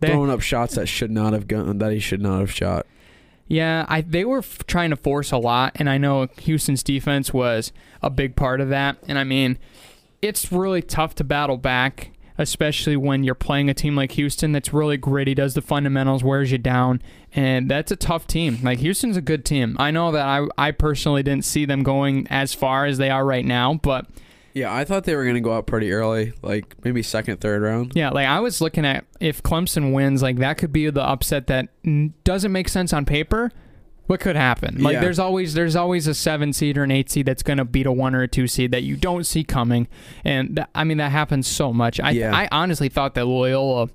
They- 0.00 0.08
throwing 0.08 0.30
up 0.30 0.40
shots 0.40 0.74
that 0.76 0.86
should 0.86 1.10
not 1.10 1.32
have 1.32 1.48
gone 1.48 1.78
that 1.78 1.92
he 1.92 1.98
should 1.98 2.20
not 2.22 2.40
have 2.40 2.50
shot. 2.52 2.86
yeah, 3.48 3.86
I, 3.88 4.00
they 4.02 4.24
were 4.24 4.38
f- 4.38 4.66
trying 4.66 4.90
to 4.90 4.96
force 4.96 5.32
a 5.32 5.38
lot, 5.38 5.72
and 5.76 5.88
I 5.88 5.98
know 5.98 6.28
Houston's 6.42 6.82
defense 6.82 7.32
was 7.32 7.72
a 8.02 8.10
big 8.10 8.36
part 8.36 8.60
of 8.60 8.68
that. 8.68 8.96
And 9.08 9.18
I 9.18 9.24
mean, 9.24 9.58
it's 10.22 10.52
really 10.52 10.82
tough 10.82 11.14
to 11.16 11.24
battle 11.24 11.56
back 11.56 12.10
especially 12.38 12.96
when 12.96 13.24
you're 13.24 13.34
playing 13.34 13.68
a 13.68 13.74
team 13.74 13.96
like 13.96 14.12
Houston 14.12 14.52
that's 14.52 14.72
really 14.72 14.96
gritty, 14.96 15.34
does 15.34 15.54
the 15.54 15.60
fundamentals, 15.62 16.22
wears 16.24 16.50
you 16.52 16.58
down, 16.58 17.02
and 17.34 17.68
that's 17.70 17.90
a 17.90 17.96
tough 17.96 18.26
team. 18.26 18.58
Like 18.62 18.78
Houston's 18.78 19.16
a 19.16 19.20
good 19.20 19.44
team. 19.44 19.76
I 19.78 19.90
know 19.90 20.12
that 20.12 20.24
I 20.24 20.46
I 20.56 20.70
personally 20.70 21.22
didn't 21.22 21.44
see 21.44 21.64
them 21.64 21.82
going 21.82 22.26
as 22.30 22.54
far 22.54 22.86
as 22.86 22.96
they 22.98 23.10
are 23.10 23.24
right 23.24 23.44
now, 23.44 23.74
but 23.74 24.06
Yeah, 24.54 24.72
I 24.74 24.84
thought 24.84 25.04
they 25.04 25.14
were 25.16 25.24
gonna 25.26 25.40
go 25.40 25.52
out 25.52 25.66
pretty 25.66 25.92
early, 25.92 26.32
like 26.42 26.74
maybe 26.84 27.02
second, 27.02 27.40
third 27.40 27.60
round. 27.62 27.92
yeah, 27.94 28.10
like 28.10 28.26
I 28.26 28.40
was 28.40 28.60
looking 28.60 28.84
at 28.86 29.04
if 29.20 29.42
Clemson 29.42 29.92
wins, 29.92 30.22
like 30.22 30.36
that 30.38 30.58
could 30.58 30.72
be 30.72 30.88
the 30.90 31.02
upset 31.02 31.48
that 31.48 31.68
doesn't 32.24 32.52
make 32.52 32.68
sense 32.68 32.92
on 32.92 33.04
paper. 33.04 33.50
What 34.08 34.18
could 34.20 34.36
happen? 34.36 34.82
Like 34.82 34.94
Yeah. 34.94 35.00
there's 35.00 35.18
always 35.18 35.54
there's 35.54 35.76
always 35.76 36.06
a 36.08 36.14
seven 36.14 36.52
seed 36.52 36.76
or 36.76 36.82
an 36.82 36.90
eight 36.90 37.10
seed 37.10 37.24
that's 37.26 37.42
gonna 37.44 37.64
beat 37.64 37.86
a 37.86 37.92
one 37.92 38.14
or 38.14 38.22
a 38.22 38.28
two 38.28 38.46
seed 38.48 38.72
that 38.72 38.82
you 38.82 38.96
don't 38.96 39.24
see 39.24 39.44
coming, 39.44 39.86
and 40.24 40.56
th- 40.56 40.66
I 40.74 40.82
mean 40.84 40.98
that 40.98 41.12
happens 41.12 41.46
so 41.46 41.72
much. 41.72 42.00
I 42.00 42.10
Yeah. 42.10 42.34
I 42.34 42.48
honestly 42.50 42.88
thought 42.88 43.14
that 43.14 43.26
Loyola 43.26 43.88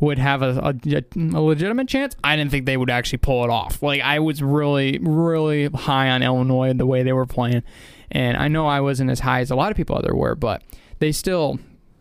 would 0.00 0.18
have 0.18 0.42
a, 0.42 0.74
a, 0.84 1.02
a 1.16 1.40
legitimate 1.40 1.88
chance. 1.88 2.14
I 2.22 2.36
didn't 2.36 2.50
think 2.50 2.66
they 2.66 2.76
would 2.76 2.90
actually 2.90 3.18
pull 3.18 3.42
it 3.44 3.50
off. 3.50 3.82
Like 3.82 4.00
I 4.02 4.18
was 4.18 4.42
really 4.42 4.98
really 5.00 5.68
high 5.68 6.10
on 6.10 6.22
Illinois 6.22 6.72
the 6.74 6.86
way 6.86 7.02
they 7.02 7.12
were 7.12 7.26
playing, 7.26 7.62
and 8.10 8.36
I 8.36 8.48
know 8.48 8.66
I 8.66 8.80
wasn't 8.80 9.10
as 9.10 9.20
high 9.20 9.40
as 9.40 9.50
a 9.50 9.56
lot 9.56 9.70
of 9.70 9.76
people 9.76 9.96
other 9.96 10.14
were, 10.14 10.34
but 10.34 10.62
they 10.98 11.10
still 11.12 11.58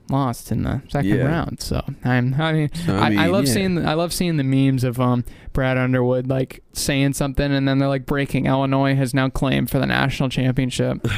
lost 0.10 0.52
in 0.52 0.64
the 0.64 0.82
second 0.90 1.10
Yeah. 1.12 1.24
round. 1.24 1.62
So 1.62 1.82
I'm 2.04 2.36
I 2.40 2.52
mean 2.52 2.70
So, 2.74 2.96
I, 2.98 3.00
I, 3.06 3.10
mean, 3.10 3.32
love 3.32 3.46
yeah. 3.46 3.54
seeing 3.54 3.76
the, 3.76 3.84
I 3.88 3.94
love 3.94 4.12
seeing 4.12 4.36
the 4.38 4.44
memes 4.44 4.84
of 4.84 5.00
um 5.00 5.24
Brad 5.54 5.78
Underwood 5.78 6.28
like 6.28 6.62
saying 6.74 7.14
something 7.14 7.52
and 7.54 7.68
then 7.68 7.78
they're 7.78 7.88
like 7.88 8.06
breaking 8.06 8.48
Illinois 8.48 8.96
has 8.96 9.14
now 9.14 9.30
claimed 9.30 9.70
for 9.70 9.80
the 9.80 9.86
national 9.86 10.30
championship. 10.30 11.06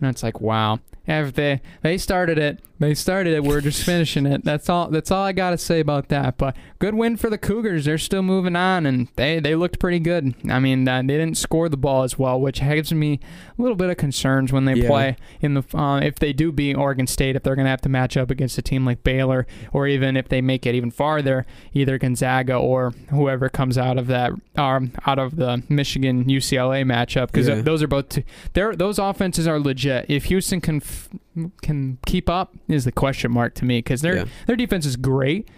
And 0.00 0.08
it's 0.10 0.22
like 0.22 0.40
wow. 0.40 0.78
If 1.06 1.34
they 1.34 1.60
they 1.82 1.98
started 1.98 2.38
it. 2.38 2.60
They 2.78 2.94
started 2.94 3.34
it. 3.34 3.44
We're 3.44 3.60
just 3.60 3.84
finishing 3.84 4.24
it. 4.24 4.42
That's 4.42 4.70
all 4.70 4.88
that's 4.88 5.10
all 5.10 5.22
I 5.22 5.32
gotta 5.32 5.58
say 5.58 5.80
about 5.80 6.08
that. 6.08 6.38
But 6.38 6.56
good 6.78 6.94
win 6.94 7.16
for 7.18 7.28
the 7.28 7.36
Cougars. 7.36 7.84
They're 7.84 7.98
still 7.98 8.22
moving 8.22 8.54
on 8.56 8.86
and 8.86 9.08
they 9.16 9.38
they 9.40 9.54
looked 9.54 9.78
pretty 9.80 9.98
good. 9.98 10.34
I 10.48 10.60
mean 10.60 10.86
uh, 10.88 10.98
they 11.02 11.18
didn't 11.18 11.36
score 11.36 11.68
the 11.68 11.76
ball 11.76 12.04
as 12.04 12.18
well 12.18 12.40
which 12.40 12.60
gives 12.60 12.92
me 12.92 13.18
a 13.58 13.60
little 13.62 13.76
bit 13.76 13.90
of 13.90 13.96
concerns 13.98 14.50
when 14.52 14.64
they 14.66 14.74
Yeah. 14.74 14.86
play 14.88 15.16
in 15.40 15.54
the 15.54 15.64
uh, 15.74 15.98
if 15.98 16.14
they 16.20 16.32
do 16.32 16.52
beat 16.52 16.74
Oregon 16.76 17.06
State 17.06 17.34
if 17.36 17.42
they're 17.42 17.56
gonna 17.56 17.68
have 17.68 17.82
to 17.82 17.88
match 17.90 18.16
up 18.16 18.30
against 18.30 18.56
a 18.56 18.62
team 18.62 18.86
like 18.86 19.02
Baylor 19.02 19.46
or 19.72 19.86
even 19.88 20.16
if 20.16 20.28
they 20.28 20.40
make 20.40 20.64
it 20.64 20.74
even 20.74 20.90
farther, 20.90 21.44
either 21.74 21.98
Gonzaga 21.98 22.54
or 22.54 22.92
whoever 23.10 23.48
comes 23.50 23.76
out 23.76 23.98
of 23.98 24.06
that, 24.06 24.32
um, 24.56 24.92
out 25.06 25.18
of 25.18 25.36
the 25.36 25.62
Michigan 25.68 26.24
UCLA 26.24 26.84
matchup, 26.84 27.26
because 27.28 27.48
Yeah. 27.48 27.60
those 27.62 27.82
are 27.82 27.88
both. 27.88 28.18
They're, 28.52 28.74
those 28.74 28.98
offenses 28.98 29.46
are 29.46 29.58
legit. 29.60 30.06
If 30.08 30.24
Houston 30.26 30.60
can 30.60 30.76
f- 30.76 31.08
can 31.62 31.98
keep 32.06 32.28
up, 32.28 32.54
is 32.68 32.84
the 32.84 32.92
question 32.92 33.30
mark 33.32 33.54
to 33.54 33.64
me, 33.64 33.78
because 33.78 34.02
their 34.02 34.16
Yeah. 34.16 34.24
their 34.46 34.56
defense 34.56 34.84
is 34.86 34.96
great. 34.96 35.48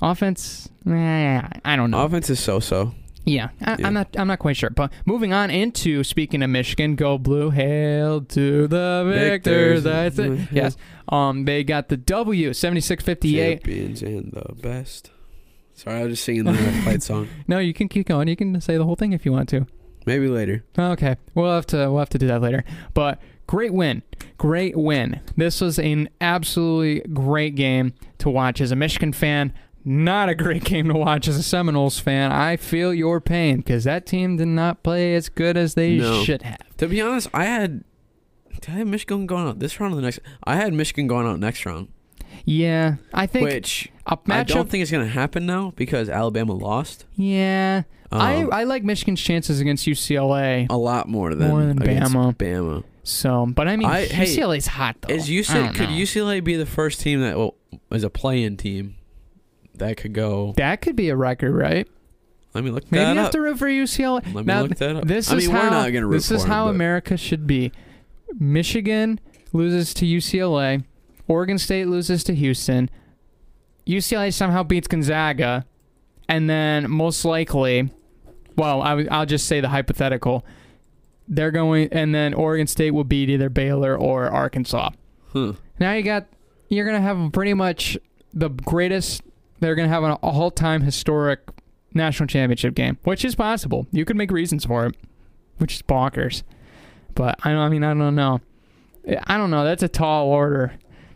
Offense, 0.00 0.68
eh, 0.88 1.42
I 1.64 1.76
don't 1.76 1.90
know. 1.90 2.02
Offense 2.04 2.30
is 2.30 2.38
so-so. 2.38 2.94
Yeah, 3.24 3.48
I, 3.60 3.76
Yeah. 3.78 3.86
I'm 3.88 3.94
not. 3.94 4.08
I'm 4.16 4.28
not 4.28 4.38
quite 4.38 4.56
sure. 4.56 4.70
But 4.70 4.90
moving 5.04 5.32
on 5.34 5.50
into 5.50 6.02
speaking 6.02 6.42
of 6.42 6.48
Michigan, 6.48 6.94
go 6.94 7.18
blue, 7.18 7.50
hail 7.50 8.22
to 8.22 8.66
the 8.68 9.04
victors. 9.12 9.82
Victors. 9.82 9.84
That's 9.84 10.18
it. 10.18 10.48
Yes. 10.52 10.76
Um, 11.08 11.44
they 11.44 11.62
got 11.64 11.88
the 11.90 11.96
W, 11.98 12.50
76-58. 12.54 13.62
Champions 13.64 14.02
and 14.02 14.32
the 14.32 14.54
best. 14.54 15.10
Sorry, 15.78 16.00
I 16.00 16.04
was 16.04 16.12
just 16.14 16.24
singing 16.24 16.42
the 16.44 16.54
fight 16.84 17.02
song. 17.02 17.28
No, 17.46 17.58
you 17.60 17.72
can 17.72 17.88
keep 17.88 18.06
going. 18.08 18.26
You 18.28 18.34
can 18.36 18.60
say 18.60 18.76
the 18.76 18.84
whole 18.84 18.96
thing 18.96 19.12
if 19.12 19.24
you 19.24 19.30
want 19.32 19.48
to. 19.50 19.64
Maybe 20.06 20.26
later. 20.28 20.64
Okay, 20.78 21.16
we'll 21.34 21.52
have 21.54 21.66
to 21.66 21.76
we'll 21.90 21.98
have 21.98 22.08
to 22.10 22.18
do 22.18 22.26
that 22.28 22.40
later. 22.42 22.64
But 22.94 23.20
great 23.46 23.72
win, 23.72 24.02
great 24.38 24.76
win. 24.76 25.20
This 25.36 25.60
was 25.60 25.78
an 25.78 26.08
absolutely 26.20 27.00
great 27.12 27.54
game 27.54 27.92
to 28.18 28.28
watch 28.30 28.60
as 28.60 28.72
a 28.72 28.76
Michigan 28.76 29.12
fan. 29.12 29.52
Not 29.84 30.28
a 30.28 30.34
great 30.34 30.64
game 30.72 30.88
to 30.88 30.94
watch 30.94 31.28
as 31.28 31.36
a 31.36 31.42
Seminoles 31.42 32.00
fan. 32.00 32.32
I 32.32 32.56
feel 32.56 32.92
your 32.92 33.20
pain 33.20 33.58
because 33.58 33.84
that 33.84 34.04
team 34.06 34.36
did 34.36 34.48
not 34.48 34.82
play 34.82 35.14
as 35.14 35.28
good 35.28 35.56
as 35.56 35.74
they 35.74 35.98
No. 35.98 36.24
should 36.24 36.42
have. 36.42 36.76
To 36.78 36.88
be 36.88 37.00
honest, 37.00 37.28
I 37.32 37.44
had 37.44 37.84
did 38.60 38.70
I 38.70 38.78
have 38.78 38.88
Michigan 38.88 39.26
going 39.26 39.46
out 39.46 39.60
this 39.60 39.78
round 39.78 39.92
or 39.92 39.96
the 39.96 40.02
next? 40.02 40.18
I 40.42 40.56
had 40.56 40.72
Michigan 40.72 41.06
going 41.06 41.26
out 41.26 41.38
next 41.38 41.64
round, 41.64 41.88
Yeah, 42.50 42.94
I 43.12 43.26
think 43.26 43.44
which 43.44 43.90
a 44.06 44.12
I 44.12 44.16
matchup. 44.16 44.46
don't 44.46 44.70
think 44.70 44.82
is 44.82 44.90
going 44.90 45.04
to 45.04 45.10
happen 45.12 45.44
now 45.44 45.72
because 45.76 46.08
Alabama 46.08 46.54
lost. 46.54 47.04
yeah, 47.14 47.82
Um, 48.10 48.20
I 48.22 48.34
I 48.60 48.64
like 48.64 48.84
Michigan's 48.84 49.20
chances 49.20 49.60
against 49.60 49.86
UCLA. 49.86 50.66
a 50.70 50.76
lot 50.76 51.08
more 51.08 51.34
than 51.34 51.48
More 51.48 51.62
than 51.66 51.78
Bama. 51.78 52.34
Bama. 52.34 52.84
So, 53.02 53.44
but 53.46 53.68
I 53.68 53.76
mean, 53.76 53.86
I- 53.88 54.06
hey, 54.06 54.24
UCLA's 54.24 54.66
hot 54.66 54.96
though. 55.02 55.12
Is 55.14 55.28
I 55.28 55.32
UCLA 55.32 55.74
could 55.74 55.90
know. 55.90 55.96
UCLA 55.96 56.42
be 56.42 56.56
the 56.56 56.64
first 56.66 57.00
team 57.00 57.20
that 57.20 57.36
well, 57.36 57.54
is 57.90 58.02
a 58.04 58.08
play-in 58.10 58.56
team 58.56 58.94
that 59.74 59.98
could 59.98 60.14
go? 60.14 60.54
that 60.56 60.80
could 60.80 60.96
be 60.96 61.10
a 61.10 61.16
record, 61.16 61.52
right? 61.54 61.86
Let 62.54 62.64
me 62.64 62.70
look 62.70 62.90
Maybe 62.90 63.04
that 63.04 63.12
you 63.14 63.18
have 63.20 63.30
to 63.32 63.42
root 63.42 63.58
for 63.58 63.66
UCLA. 63.68 64.24
Let 64.24 64.34
me 64.34 64.42
now, 64.44 64.62
look 64.62 64.74
that 64.76 64.96
up. 64.96 65.04
This 65.06 65.30
I 65.30 65.36
is 65.36 65.46
mean, 65.48 65.54
how 65.56 65.62
we're 65.64 65.70
not 65.70 65.90
going 65.92 66.00
to 66.02 66.06
root 66.06 66.14
this 66.16 66.30
is 66.30 66.44
how 66.44 66.64
but- 66.64 66.70
America 66.70 67.18
should 67.18 67.46
be. 67.46 67.72
Michigan 68.38 69.20
loses 69.52 69.92
to 69.94 70.06
UCLA. 70.06 70.84
Oregon 71.28 71.58
State 71.58 71.86
loses 71.86 72.24
to 72.24 72.34
Houston. 72.34 72.90
UCLA 73.86 74.32
somehow 74.32 74.62
beats 74.62 74.88
Gonzaga, 74.88 75.64
and 76.28 76.48
then 76.48 76.90
most 76.90 77.24
likely, 77.24 77.90
well, 78.56 78.82
I, 78.82 78.94
will 78.94 79.26
just 79.26 79.46
say 79.46 79.60
the 79.60 79.68
hypothetical. 79.68 80.44
They're 81.26 81.50
going, 81.50 81.88
and 81.92 82.14
then 82.14 82.34
Oregon 82.34 82.66
State 82.66 82.90
will 82.92 83.04
beat 83.04 83.28
either 83.30 83.48
Baylor 83.48 83.96
or 83.96 84.26
Arkansas. 84.28 84.90
Huh. 85.32 85.52
Now 85.78 85.92
you 85.92 86.02
got, 86.02 86.26
you're 86.68 86.86
gonna 86.86 87.00
have 87.00 87.32
pretty 87.32 87.54
much 87.54 87.96
the 88.34 88.48
greatest. 88.48 89.22
They're 89.60 89.74
gonna 89.74 89.88
have 89.88 90.04
an 90.04 90.12
all-time 90.12 90.82
historic 90.82 91.40
national 91.94 92.26
championship 92.26 92.74
game, 92.74 92.98
which 93.04 93.24
is 93.24 93.34
possible. 93.34 93.86
You 93.92 94.04
could 94.04 94.16
make 94.16 94.30
reasons 94.30 94.64
for 94.64 94.86
it, 94.86 94.96
which 95.58 95.74
is 95.76 95.82
bonkers. 95.82 96.42
But 97.14 97.38
I, 97.44 97.50
don't- 97.50 97.58
I 97.60 97.68
mean, 97.68 97.84
I 97.84 97.94
don't 97.94 98.14
know. 98.14 98.40
I 99.26 99.36
don't 99.38 99.50
know. 99.50 99.64
That's 99.64 99.82
a 99.82 99.88
tall 99.88 100.26
order 100.28 100.72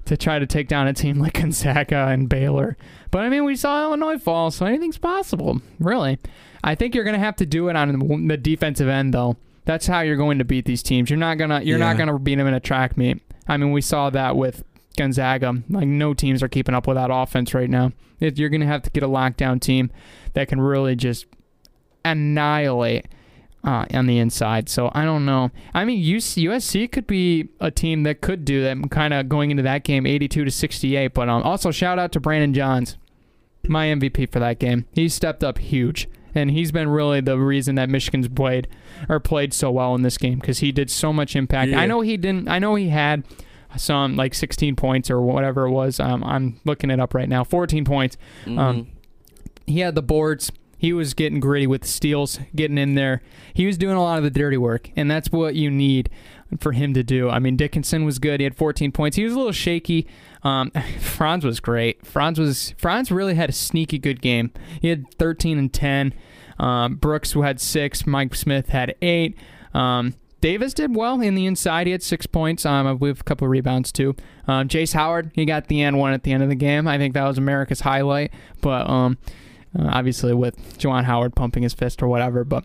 to 0.07 0.17
try 0.17 0.39
to 0.39 0.47
take 0.47 0.69
down 0.69 0.87
a 0.87 0.93
team 0.93 1.19
like 1.19 1.35
Gonzaga 1.41 2.09
and 2.09 2.29
Baylor. 2.29 2.77
But 3.11 3.23
I 3.23 3.29
mean, 3.29 3.45
we 3.45 3.57
saw 3.57 3.85
Illinois 3.85 4.19
fall, 4.19 4.51
so 4.51 4.67
anything's 4.67 4.99
possible, 4.99 5.61
really. 5.79 6.19
I 6.65 6.75
think 6.75 6.95
you're 6.95 7.05
gonna 7.05 7.19
have 7.19 7.37
to 7.37 7.47
do 7.47 7.69
it 7.69 7.77
on 7.77 8.27
the 8.29 8.37
defensive 8.37 8.89
end, 8.89 9.15
though. 9.15 9.37
That's 9.65 9.87
how 9.87 10.01
you're 10.01 10.17
going 10.17 10.39
to 10.39 10.45
beat 10.45 10.65
these 10.65 10.83
teams. 10.83 11.09
You're 11.09 11.19
not 11.19 11.39
gonna 11.39 11.61
you're 11.63 11.79
not 11.79 11.97
gonna 11.97 12.19
beat 12.19 12.37
them 12.37 12.47
in 12.47 12.55
a 12.55 12.61
track 12.61 12.97
meet. 12.97 13.23
I 13.47 13.57
mean, 13.57 13.73
we 13.73 13.81
saw 13.81 14.11
that 14.11 14.37
with 14.37 14.65
Gonzaga. 14.97 15.63
Like 15.69 15.87
no 15.87 16.15
teams 16.15 16.43
are 16.43 16.49
keeping 16.49 16.75
up 16.75 16.87
with 16.87 16.97
that 16.97 17.11
offense 17.13 17.55
right 17.55 17.71
now. 17.71 17.93
If 18.19 18.39
you're 18.39 18.49
gonna 18.49 18.67
have 18.67 18.83
to 18.83 18.91
get 18.91 19.03
a 19.03 19.09
lockdown 19.09 19.61
team 19.61 19.91
that 20.35 20.49
can 20.49 20.61
really 20.61 20.97
just 20.97 21.27
annihilate 22.05 23.07
uh, 23.65 23.85
on 23.95 24.07
the 24.07 24.19
inside. 24.19 24.69
So 24.69 24.91
I 24.95 25.05
don't 25.05 25.25
know. 25.25 25.51
I 25.73 25.85
mean, 25.85 26.03
UC, 26.03 26.45
USC 26.45 26.91
could 26.91 27.07
be 27.07 27.49
a 27.61 27.71
team 27.71 28.03
that 28.05 28.21
could 28.21 28.45
do 28.45 28.63
that. 28.63 28.91
Kind 28.91 29.15
of 29.15 29.29
going 29.29 29.51
into 29.51 29.63
that 29.63 29.85
game, 29.85 30.07
82 30.07 30.45
to 30.45 30.51
68. 30.51 31.15
But 31.15 31.29
um, 31.29 31.43
also 31.43 31.71
shout 31.71 31.99
out 31.99 32.13
to 32.13 32.21
Brandon 32.21 32.53
Johns, 32.55 32.97
my 33.69 33.87
MVP 33.87 34.31
for 34.33 34.41
that 34.41 34.59
game. 34.59 34.87
He 34.93 35.09
stepped 35.09 35.45
up 35.45 35.59
huge, 35.59 36.09
and 36.35 36.51
he's 36.51 36.73
been 36.73 36.89
really 36.89 37.21
the 37.21 37.39
reason 37.39 37.77
that 37.77 37.89
Michigan's 37.89 38.29
played 38.29 38.67
or 39.09 39.21
played 39.21 39.55
so 39.55 39.71
well 39.71 39.95
in 39.95 40.03
this 40.03 40.19
game 40.19 40.39
because 40.41 40.59
he 40.59 40.73
did 40.73 40.91
so 40.91 41.13
much 41.13 41.37
impact. 41.37 41.71
Yeah. 41.71 41.81
I 41.81 41.87
know 41.87 42.01
he 42.01 42.17
didn't. 42.17 42.49
I 42.49 42.59
know 42.59 42.75
he 42.75 42.89
had 42.89 43.25
some 43.77 44.17
like 44.17 44.35
16 44.35 44.77
points 44.77 45.11
or 45.11 45.23
whatever 45.23 45.67
it 45.67 45.71
was. 45.71 45.99
Um, 46.01 46.23
I'm 46.25 46.61
looking 46.65 46.91
it 46.91 47.01
up 47.01 47.15
right 47.15 47.29
now. 47.29 47.43
14 47.43 47.85
points 47.87 48.19
Mhm. 48.45 48.59
Um, 48.59 48.87
he 49.67 49.81
had 49.81 49.95
the 49.95 50.03
boards. 50.03 50.51
He 50.83 50.93
was 50.93 51.15
getting 51.15 51.39
gritty 51.39 51.69
with 51.69 51.83
the 51.83 51.87
steals, 51.87 52.41
getting 52.57 52.77
in 52.77 52.97
there. 52.97 53.23
He 53.55 53.67
was 53.67 53.79
doing 53.79 53.95
a 53.95 54.03
lot 54.03 54.19
of 54.19 54.25
the 54.25 54.31
dirty 54.31 54.57
work, 54.57 54.91
and 54.97 55.09
that's 55.09 55.31
what 55.31 55.55
you 55.55 55.71
need 55.71 56.11
for 56.59 56.73
him 56.73 56.93
to 56.95 57.05
do. 57.05 57.31
I 57.31 57.39
mean, 57.39 57.57
Dickinson 57.57 58.05
was 58.05 58.19
good. 58.19 58.41
He 58.41 58.45
had 58.45 58.57
14 58.57 58.91
points. 58.91 59.17
He 59.17 59.23
was 59.23 59.33
a 59.33 59.37
little 59.37 59.53
shaky. 59.53 60.09
Um, 60.43 60.73
Franz 61.01 61.45
was 61.45 61.61
great. 61.61 62.05
Franz 62.05 62.41
was 62.41 62.75
Franz 62.79 63.13
really 63.13 63.37
had 63.37 63.49
a 63.49 63.53
sneaky 63.53 63.97
good 63.97 64.21
game. 64.21 64.51
He 64.81 64.89
had 64.89 65.09
13 65.21 65.57
and 65.57 65.73
10. 65.73 66.15
Um, 66.59 66.97
Brooks 66.97 67.35
had 67.35 67.61
six. 67.61 68.05
Mike 68.05 68.35
Smith 68.35 68.71
had 68.71 68.97
eight. 69.01 69.39
Um, 69.73 70.15
Davis 70.41 70.75
did 70.75 70.97
well 70.97 71.21
in 71.21 71.37
the 71.37 71.47
inside. 71.47 71.87
He 71.87 71.93
had 71.93 72.03
six 72.03 72.27
points. 72.27 72.67
Um, 72.67 72.99
with 72.99 73.21
a 73.21 73.23
couple 73.23 73.47
rebounds 73.47 73.93
too. 73.93 74.17
Um, 74.49 74.67
Jace 74.67 74.95
Howard, 74.95 75.31
he 75.37 75.45
got 75.45 75.69
the 75.69 75.81
end 75.81 75.97
one 75.97 76.13
at 76.13 76.25
the 76.25 76.33
end 76.33 76.43
of 76.43 76.49
the 76.49 76.57
game. 76.57 76.89
I 76.89 76.99
think 76.99 77.15
that 77.15 77.25
was 77.25 77.39
America's 77.39 77.83
highlight. 77.83 78.33
But 78.61 78.91
um, 78.91 79.17
uh, 79.79 79.89
obviously 79.91 80.35
with 80.35 80.79
Juwan 80.79 81.05
Howard 81.05 81.35
pumping 81.35 81.63
his 81.63 81.75
fist 81.75 82.03
or 82.03 82.09
whatever. 82.09 82.45
But 82.45 82.65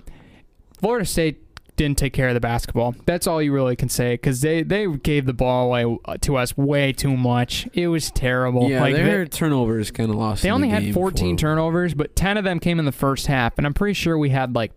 Florida 0.79 1.05
State 1.05 1.43
didn't 1.75 1.97
take 1.99 2.11
care 2.13 2.27
of 2.27 2.33
the 2.33 2.39
basketball. 2.39 2.95
That's 3.05 3.27
all 3.27 3.39
you 3.41 3.53
really 3.53 3.75
can 3.75 3.87
say 3.89 4.15
because 4.15 4.41
they, 4.41 4.63
they 4.63 4.87
gave 4.87 5.25
the 5.27 5.33
ball 5.33 5.67
away 5.67 5.97
to 6.21 6.35
us 6.35 6.57
way 6.57 6.91
too 6.91 7.15
much. 7.15 7.67
It 7.73 7.87
was 7.89 8.09
terrible. 8.11 8.67
yeah, 8.69 8.81
like 8.81 8.95
their 8.95 9.25
they, 9.25 9.29
turnovers 9.29 9.91
kind 9.91 10.09
of 10.09 10.15
lost. 10.15 10.41
they 10.41 10.49
only 10.49 10.69
the 10.69 10.73
had 10.73 10.83
game 10.85 10.93
14 10.93 11.35
for- 11.37 11.39
turnovers, 11.41 11.93
but 11.93 12.15
10 12.15 12.37
of 12.37 12.43
them 12.43 12.59
came 12.59 12.79
in 12.79 12.85
the 12.85 12.91
first 12.91 13.27
half, 13.27 13.57
and 13.59 13.67
I'm 13.67 13.75
pretty 13.75 13.93
sure 13.93 14.17
we 14.17 14.29
had 14.31 14.55
like 14.55 14.71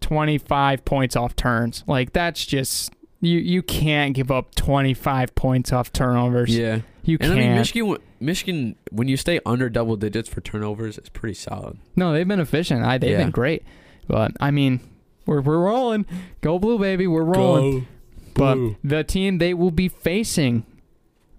25 0.00 0.84
points 0.84 1.16
off 1.16 1.34
turns. 1.36 1.84
Like 1.86 2.12
that's 2.12 2.44
just 2.46 2.92
you 3.20 3.38
you 3.38 3.62
can't 3.62 4.14
give 4.14 4.30
up 4.30 4.54
25 4.54 5.34
points 5.34 5.72
off 5.72 5.92
turnovers. 5.92 6.56
Yeah, 6.56 6.80
You 7.04 7.16
And 7.20 7.32
can't. 7.32 7.32
I 7.32 7.42
mean, 7.48 7.54
Michigan, 7.56 7.96
Michigan, 8.20 8.76
when 8.90 9.08
you 9.08 9.16
stay 9.16 9.40
under 9.46 9.68
double 9.68 9.96
digits 9.96 10.28
for 10.28 10.40
turnovers, 10.40 10.98
it's 10.98 11.08
pretty 11.08 11.34
solid. 11.34 11.78
no, 11.96 12.12
they've 12.12 12.26
been 12.28 12.40
efficient. 12.40 12.84
I, 12.84 12.98
they've 12.98 13.10
Yeah. 13.12 13.18
been 13.18 13.30
great. 13.30 13.62
But 14.06 14.32
I 14.40 14.50
mean, 14.50 14.80
we're 15.26 15.40
we're 15.40 15.58
rolling. 15.60 16.06
Go 16.40 16.58
blue, 16.58 16.78
baby. 16.78 17.06
We're 17.06 17.22
rolling. 17.24 17.86
But 18.34 18.54
Blue. 18.54 18.76
the 18.84 19.02
team 19.04 19.38
they 19.38 19.52
will 19.52 19.70
be 19.72 19.88
facing, 19.88 20.64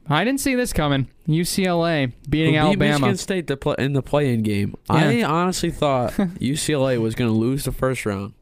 I 0.07 0.23
didn't 0.25 0.41
see 0.41 0.53
this 0.55 0.73
coming. 0.73 1.07
UCLA 1.27 2.11
beating 2.29 2.55
Who 2.55 2.59
beat 2.61 2.65
Alabama. 2.67 2.91
Michigan 2.93 3.17
State 3.17 3.47
to 3.47 3.55
play 3.57 3.75
in 3.79 3.93
the 3.93 4.01
play-in 4.01 4.43
game. 4.43 4.75
I 4.89 5.23
honestly 5.23 5.71
thought 5.71 6.11
UCLA 6.39 6.99
was 6.99 7.15
going 7.15 7.31
to 7.31 7.37
lose 7.37 7.63
the 7.65 7.71
first 7.71 8.05
round, 8.05 8.33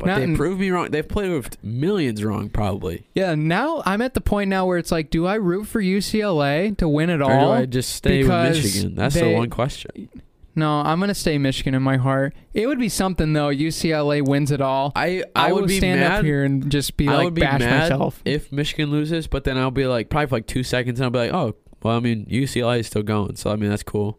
but 0.00 0.06
Not 0.06 0.20
they 0.20 0.34
proved 0.34 0.60
me 0.60 0.70
wrong. 0.70 0.90
They've 0.90 1.06
played 1.06 1.30
with 1.30 1.62
millions 1.62 2.24
wrong, 2.24 2.48
probably. 2.48 3.06
Yeah, 3.14 3.34
now 3.34 3.82
I'm 3.84 4.02
at 4.02 4.14
the 4.14 4.20
point 4.20 4.50
now 4.50 4.66
where 4.66 4.78
it's 4.78 4.90
like, 4.90 5.10
do 5.10 5.26
I 5.26 5.34
root 5.34 5.66
for 5.66 5.80
UCLA 5.80 6.76
to 6.78 6.88
win 6.88 7.10
it 7.10 7.22
all? 7.22 7.52
Or 7.52 7.56
do? 7.58 7.62
I 7.62 7.66
just 7.66 7.94
stay 7.94 8.24
with 8.24 8.28
Michigan? 8.28 8.94
That's 8.94 9.14
they- 9.14 9.30
the 9.30 9.36
one 9.36 9.50
question. 9.50 10.08
No, 10.56 10.80
I'm 10.80 10.98
gonna 10.98 11.14
stay 11.14 11.38
Michigan 11.38 11.74
in 11.74 11.82
my 11.82 11.96
heart. 11.96 12.34
It 12.54 12.66
would 12.66 12.80
be 12.80 12.88
something 12.88 13.32
though. 13.32 13.50
UCLA 13.50 14.20
wins 14.20 14.50
it 14.50 14.60
all. 14.60 14.92
I 14.96 15.22
I, 15.34 15.48
I, 15.48 15.52
would 15.52 15.68
be 15.68 15.78
stand 15.78 16.00
mad 16.00 16.18
up 16.18 16.24
here 16.24 16.42
and 16.42 16.70
just 16.70 16.96
be 16.96 17.06
I 17.08 17.14
like 17.14 17.24
would 17.24 17.34
be 17.34 17.40
bash 17.40 17.60
myself. 17.60 18.20
if 18.24 18.50
Michigan 18.50 18.90
loses, 18.90 19.28
but 19.28 19.44
then 19.44 19.56
I'll 19.56 19.70
be 19.70 19.86
like 19.86 20.10
probably 20.10 20.26
for 20.26 20.36
like 20.36 20.46
two 20.48 20.64
seconds, 20.64 20.98
and 20.98 21.04
I'll 21.04 21.10
be 21.10 21.30
like, 21.30 21.32
oh, 21.32 21.54
well, 21.82 21.96
I 21.96 22.00
mean 22.00 22.26
UCLA 22.26 22.80
is 22.80 22.88
still 22.88 23.04
going, 23.04 23.36
so 23.36 23.50
I 23.50 23.56
mean 23.56 23.70
that's 23.70 23.84
cool. 23.84 24.18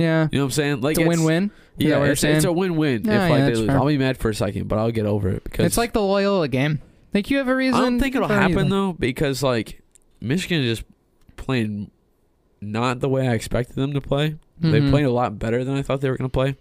Yeah, 0.00 0.28
You 0.32 0.38
know 0.38 0.44
what 0.44 0.48
I'm 0.48 0.50
saying? 0.52 0.80
Like 0.80 0.96
it's 0.98 1.04
a 1.04 1.08
win-win. 1.08 1.44
Is 1.44 1.50
that 1.50 1.84
Yeah, 1.84 1.98
what 1.98 2.04
you're 2.04 2.12
it's, 2.12 2.24
it's 2.24 2.44
a 2.44 2.52
win-win 2.52 3.04
Yeah, 3.04 3.24
if 3.26 3.30
yeah, 3.30 3.36
they 3.36 3.42
that's 3.42 3.58
lose. 3.58 3.66
fair. 3.68 3.76
I'll 3.78 3.86
be 3.86 3.98
mad 3.98 4.18
for 4.18 4.30
a 4.30 4.34
second, 4.34 4.68
but 4.68 4.78
I'll 4.78 4.90
get 4.90 5.06
over 5.06 5.28
it 5.28 5.44
because 5.44 5.66
It's 5.66 5.76
like 5.76 5.92
the 5.92 6.02
Loyola 6.02 6.48
game. 6.48 6.80
Like 7.14 7.30
you 7.30 7.38
have 7.38 7.48
a 7.48 7.54
reason? 7.54 7.74
I 7.80 7.82
don't 7.82 8.00
think 8.00 8.14
it'll 8.14 8.28
for 8.28 8.34
happen 8.34 8.52
anything? 8.58 8.70
though 8.70 8.92
because 8.98 9.42
like 9.42 9.82
Michigan 10.20 10.62
is 10.62 10.78
just 10.78 10.88
playing 11.36 11.90
not 12.60 13.00
the 13.00 13.08
way 13.08 13.26
I 13.28 13.32
expected 13.34 13.76
them 13.76 13.92
to 13.94 14.00
play. 14.00 14.36
They 14.58 14.80
Mhm. 14.80 14.90
played 14.90 15.04
a 15.06 15.10
lot 15.10 15.38
better 15.38 15.64
than 15.64 15.74
I 15.76 15.82
thought 15.82 16.00
they 16.02 16.10
were 16.10 16.16
going 16.18 16.28
to 16.28 16.32
play. 16.32 16.56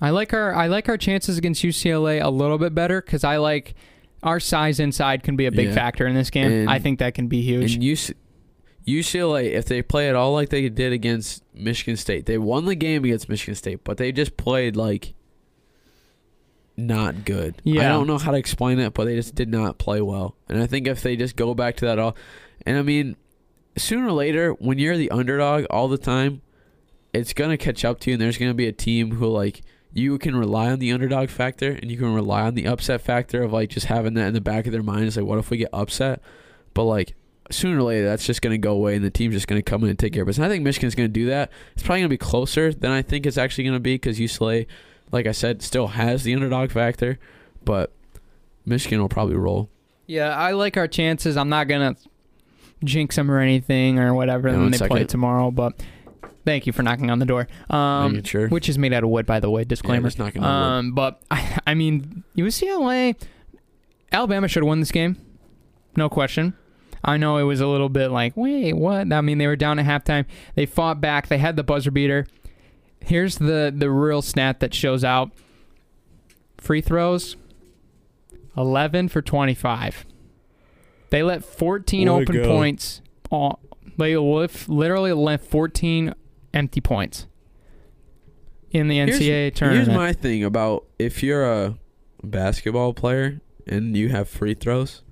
I 0.00 0.10
like 0.10 0.32
our 0.32 0.54
I 0.54 0.68
like 0.68 0.88
our 0.88 0.96
chances 0.96 1.36
against 1.36 1.62
UCLA 1.64 2.20
a 2.20 2.30
little 2.30 2.56
bit 2.58 2.74
better 2.74 3.02
because 3.02 3.24
I 3.24 3.36
like 3.38 3.74
our 4.22 4.38
size 4.38 4.78
inside 4.80 5.22
can 5.22 5.34
be 5.36 5.46
a 5.46 5.50
big 5.52 5.68
Yeah. 5.68 5.74
factor 5.74 6.06
in 6.06 6.14
this 6.14 6.30
game. 6.30 6.50
And- 6.50 6.70
I 6.70 6.78
think 6.78 6.98
that 7.00 7.14
can 7.14 7.26
be 7.26 7.42
huge. 7.42 7.74
And 7.74 7.82
UC, 7.82 8.14
UCLA, 8.86 9.52
if 9.52 9.66
they 9.66 9.82
play 9.82 10.08
it 10.08 10.14
all 10.14 10.32
like 10.32 10.48
they 10.48 10.68
did 10.68 10.92
against 10.92 11.44
Michigan 11.54 11.96
State, 11.96 12.26
they 12.26 12.38
won 12.38 12.64
the 12.64 12.74
game 12.74 13.04
against 13.04 13.28
Michigan 13.28 13.54
State, 13.54 13.84
but 13.84 13.96
they 13.96 14.12
just 14.12 14.36
played 14.36 14.76
like 14.76 15.14
not 16.76 17.24
good. 17.24 17.60
Yeah. 17.62 17.82
I 17.82 17.88
don't 17.88 18.06
know 18.06 18.18
how 18.18 18.32
to 18.32 18.38
explain 18.38 18.78
it, 18.78 18.94
but 18.94 19.04
they 19.04 19.14
just 19.14 19.34
did 19.34 19.48
not 19.48 19.78
play 19.78 20.00
well. 20.00 20.36
And 20.48 20.62
I 20.62 20.66
think 20.66 20.86
if 20.86 21.02
they 21.02 21.16
just 21.16 21.36
go 21.36 21.54
back 21.54 21.76
to 21.76 21.86
that 21.86 21.98
all, 21.98 22.16
and 22.66 22.78
I 22.78 22.82
mean, 22.82 23.16
sooner 23.76 24.06
or 24.06 24.12
later, 24.12 24.52
when 24.52 24.78
you're 24.78 24.96
the 24.96 25.10
underdog 25.10 25.66
all 25.70 25.88
the 25.88 25.98
time, 25.98 26.42
it's 27.12 27.32
gonna 27.32 27.58
catch 27.58 27.84
up 27.84 28.00
to 28.00 28.10
you, 28.10 28.14
and 28.14 28.20
there's 28.20 28.38
gonna 28.38 28.54
be 28.54 28.66
a 28.66 28.72
team 28.72 29.12
who 29.12 29.26
like 29.26 29.62
you 29.92 30.18
can 30.18 30.36
rely 30.36 30.70
on 30.70 30.78
the 30.78 30.92
underdog 30.92 31.28
factor, 31.28 31.72
and 31.72 31.90
you 31.90 31.98
can 31.98 32.14
rely 32.14 32.42
on 32.42 32.54
the 32.54 32.66
upset 32.66 33.00
factor 33.00 33.42
of 33.42 33.52
like 33.52 33.68
just 33.68 33.86
having 33.86 34.14
that 34.14 34.28
in 34.28 34.34
the 34.34 34.40
back 34.40 34.66
of 34.66 34.72
their 34.72 34.82
mind. 34.82 35.04
It's 35.04 35.16
like, 35.16 35.26
what 35.26 35.38
if 35.38 35.50
we 35.50 35.58
get 35.58 35.70
upset? 35.72 36.22
But 36.72 36.84
like 36.84 37.14
sooner 37.50 37.78
or 37.78 37.82
later, 37.82 38.06
that's 38.06 38.24
just 38.24 38.42
gonna 38.42 38.58
go 38.58 38.72
away, 38.72 38.96
and 38.96 39.04
the 39.04 39.10
team's 39.10 39.34
just 39.34 39.46
gonna 39.48 39.62
come 39.62 39.82
in 39.84 39.90
and 39.90 39.98
take 39.98 40.12
care 40.12 40.22
of 40.22 40.28
us. 40.28 40.36
And 40.36 40.44
I 40.44 40.48
think 40.48 40.64
Michigan's 40.64 40.94
gonna 40.94 41.08
do 41.08 41.26
that. 41.26 41.50
It's 41.74 41.82
probably 41.82 42.00
gonna 42.00 42.08
be 42.08 42.18
closer 42.18 42.72
than 42.72 42.90
I 42.90 43.02
think 43.02 43.26
it's 43.26 43.38
actually 43.38 43.64
gonna 43.64 43.80
be 43.80 43.94
because 43.94 44.18
UCLA, 44.18 44.66
like 45.12 45.26
I 45.26 45.32
said, 45.32 45.62
still 45.62 45.88
has 45.88 46.22
the 46.24 46.34
underdog 46.34 46.70
factor, 46.70 47.18
but 47.64 47.92
Michigan 48.64 49.00
will 49.00 49.08
probably 49.08 49.36
roll. 49.36 49.68
yeah, 50.06 50.34
I 50.36 50.52
like 50.52 50.76
our 50.76 50.88
chances. 50.88 51.36
I'm 51.36 51.48
not 51.48 51.68
gonna 51.68 51.96
jinx 52.84 53.16
them 53.16 53.30
or 53.30 53.38
anything 53.40 53.98
or 53.98 54.14
whatever 54.14 54.48
Yeah, 54.48 54.58
when 54.58 54.70
they 54.70 54.78
play 54.78 55.04
tomorrow. 55.04 55.50
But 55.50 55.82
thank 56.44 56.66
you 56.66 56.72
for 56.72 56.82
knocking 56.82 57.10
on 57.10 57.18
the 57.18 57.26
door. 57.26 57.46
Um, 57.68 58.22
sure. 58.24 58.48
which 58.48 58.68
is 58.68 58.78
made 58.78 58.92
out 58.92 59.04
of 59.04 59.10
wood, 59.10 59.26
by 59.26 59.40
the 59.40 59.50
way. 59.50 59.64
Disclaimer. 59.64 60.08
just 60.08 60.18
knocking 60.18 60.42
on 60.42 60.78
um, 60.78 60.92
but 60.94 61.20
I, 61.30 61.58
I 61.66 61.74
mean, 61.74 62.24
UCLA, 62.36 63.20
Alabama 64.12 64.48
should 64.48 64.62
have 64.62 64.68
won 64.68 64.80
this 64.80 64.90
game, 64.92 65.16
no 65.96 66.08
question. 66.08 66.54
I 67.02 67.16
know 67.16 67.38
it 67.38 67.44
was 67.44 67.60
a 67.60 67.66
little 67.66 67.88
bit 67.88 68.08
like, 68.10 68.36
wait, 68.36 68.74
what? 68.74 69.12
I 69.12 69.20
mean, 69.22 69.38
they 69.38 69.46
were 69.46 69.56
down 69.56 69.78
at 69.78 69.86
halftime. 69.86 70.26
They 70.54 70.66
fought 70.66 71.00
back. 71.00 71.28
They 71.28 71.38
had 71.38 71.56
the 71.56 71.62
buzzer 71.62 71.90
beater. 71.90 72.26
Here's 73.00 73.36
the 73.36 73.72
the 73.74 73.90
real 73.90 74.20
stat 74.22 74.60
that 74.60 74.74
shows 74.74 75.02
out: 75.04 75.30
free 76.58 76.80
throws, 76.82 77.36
eleven 78.56 79.08
for 79.08 79.22
twenty-five. 79.22 80.04
They 81.10 81.22
let 81.24 81.44
14 81.44 82.08
Way 82.12 82.22
open 82.22 82.44
points. 82.44 83.00
On, 83.30 83.56
they 83.98 84.16
lif- 84.16 84.68
literally 84.68 85.12
left 85.12 85.44
14 85.44 86.14
empty 86.54 86.80
points 86.80 87.26
in 88.70 88.86
the 88.86 88.98
Here's- 88.98 89.18
NCAA 89.18 89.54
tournament. 89.54 89.86
Here's 89.88 89.96
my 89.98 90.12
thing 90.12 90.44
about 90.44 90.84
if 91.00 91.20
you're 91.22 91.44
a 91.44 91.76
basketball 92.22 92.94
player 92.94 93.40
and 93.66 93.96
you 93.96 94.10
have 94.10 94.28
free 94.28 94.54
throws. 94.54 95.02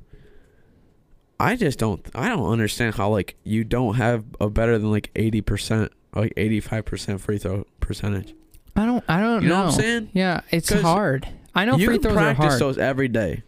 I 1.41 1.55
just 1.57 1.79
don't. 1.79 2.05
I 2.15 2.29
don't 2.29 2.51
understand 2.51 2.97
how 2.97 3.11
like 3.11 3.37
you 3.45 3.65
don't 3.65 3.95
have 3.95 4.25
a 4.41 4.51
better 4.51 4.79
than 4.79 4.91
like 4.91 5.11
eighty 5.15 5.41
percent, 5.41 5.93
like 6.15 6.33
eighty 6.37 6.61
five 6.61 6.85
percent 6.85 7.21
free 7.21 7.39
throw 7.39 7.65
percentage. 7.81 8.35
I 8.75 8.87
don't. 8.87 9.05
I 9.09 9.21
don't 9.21 9.43
You 9.43 9.49
know 9.49 9.55
know. 9.57 9.65
what 9.67 9.75
I'm 9.75 9.81
saying? 9.81 10.11
Yeah, 10.15 10.41
it's 10.51 10.71
hard. 10.73 11.29
I 11.55 11.65
know 11.65 11.77
free 11.79 11.99
throws 11.99 12.17
are 12.17 12.19
hard. 12.19 12.31
You 12.31 12.35
practice 12.37 12.59
those 12.59 12.79
every 12.79 13.09
day. 13.09 13.43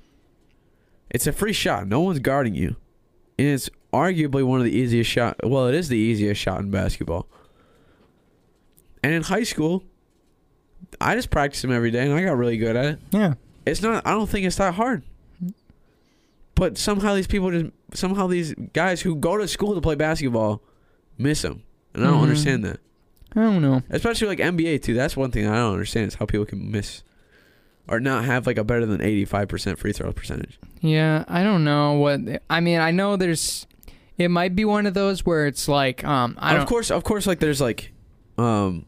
It's 1.11 1.26
a 1.26 1.32
free 1.32 1.53
shot. 1.53 1.88
No 1.88 2.01
one's 2.01 2.20
guarding 2.20 2.55
you, 2.55 2.76
and 3.38 3.49
it's 3.49 3.68
arguably 3.93 4.45
one 4.45 4.61
of 4.61 4.64
the 4.64 4.72
easiest 4.72 5.11
shot. 5.11 5.36
Well, 5.43 5.66
it 5.66 5.74
is 5.74 5.88
the 5.88 5.97
easiest 5.99 6.41
shot 6.41 6.61
in 6.61 6.70
basketball. 6.70 7.26
And 9.03 9.12
in 9.12 9.22
high 9.22 9.43
school, 9.45 9.82
I 11.01 11.14
just 11.16 11.30
practiced 11.30 11.62
them 11.62 11.72
every 11.72 11.91
day, 11.91 12.05
and 12.05 12.12
I 12.14 12.22
got 12.22 12.36
really 12.36 12.57
good 12.59 12.76
at 12.76 12.84
it. 12.84 12.99
yeah. 13.11 13.34
It's 13.66 13.82
not. 13.82 14.07
I 14.07 14.12
don't 14.12 14.28
think 14.28 14.47
it's 14.47 14.57
that 14.57 14.74
hard. 14.74 15.03
But 16.61 16.76
somehow 16.76 17.14
these 17.14 17.26
people 17.26 17.50
just 17.50 17.72
somehow 17.94 18.26
these 18.26 18.54
guys 18.74 19.00
who 19.00 19.16
go 19.16 19.38
to 19.38 19.48
school 19.48 19.74
to 19.74 19.80
play 19.80 19.94
basketball 19.94 20.62
miss 21.16 21.40
them, 21.42 21.62
and 21.94 22.04
I 22.04 22.08
don't 22.11 22.18
Mhm. 22.18 22.22
understand 22.22 22.64
that. 22.66 22.80
I 23.34 23.40
don't 23.40 23.62
know. 23.62 23.82
Especially 23.88 24.28
like 24.28 24.40
NBA 24.40 24.78
too. 24.78 24.92
That's 24.92 25.16
one 25.16 25.30
thing 25.30 25.46
I 25.46 25.56
don't 25.56 25.72
understand 25.72 26.08
is 26.08 26.14
how 26.16 26.26
people 26.26 26.44
can 26.44 26.70
miss 26.70 27.02
or 27.88 27.98
not 27.98 28.24
have 28.26 28.46
like 28.46 28.58
a 28.58 28.64
better 28.64 28.84
than 28.84 29.00
eighty 29.00 29.24
five 29.24 29.48
percent 29.48 29.78
free 29.78 29.92
throw 29.94 30.12
percentage. 30.12 30.58
Yeah, 30.82 31.24
I 31.28 31.42
don't 31.42 31.64
know 31.64 31.94
what. 31.94 32.20
I 32.50 32.61
mean, 32.61 32.80
I 32.80 32.90
know 32.90 33.16
there's. 33.16 33.66
It 34.18 34.30
might 34.30 34.54
be 34.54 34.66
one 34.66 34.84
of 34.84 34.92
those 34.92 35.24
where 35.24 35.46
it's 35.46 35.66
like, 35.66 36.04
um, 36.04 36.36
I 36.38 36.52
don't. 36.52 36.61
of 36.61 36.68
course, 36.68 36.90
of 36.90 37.04
course, 37.04 37.26
like 37.26 37.38
there's 37.40 37.61
like, 37.62 37.90
um, 38.36 38.84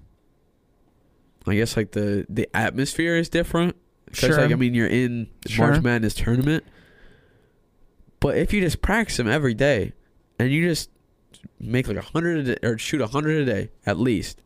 I 1.47 1.55
guess 1.55 1.75
like 1.77 1.93
the 1.93 2.27
the 2.29 2.49
atmosphere 2.55 3.17
is 3.17 3.29
different. 3.31 3.77
Sure. 4.13 4.37
like 4.37 4.53
I 4.53 4.57
mean, 4.57 4.75
you're 4.75 4.87
in 4.87 5.29
Sure. 5.47 5.69
March 5.69 5.83
Madness 5.83 6.13
tournament, 6.15 6.65
but 8.23 8.39
if 8.39 8.53
you 8.53 8.61
just 8.61 8.81
practice 8.81 9.17
them 9.17 9.29
every 9.29 9.53
day, 9.53 9.93
and 10.39 10.51
you 10.51 10.67
just 10.67 10.91
make 11.59 11.89
like 11.89 11.97
a 11.97 12.03
hundred 12.03 12.39
a 12.39 12.55
day, 12.55 12.67
or 12.67 12.79
shoot 12.79 13.01
a 13.01 13.09
hundred 13.09 13.43
a 13.43 13.45
day 13.45 13.71
at 13.85 13.99
least, 13.99 14.41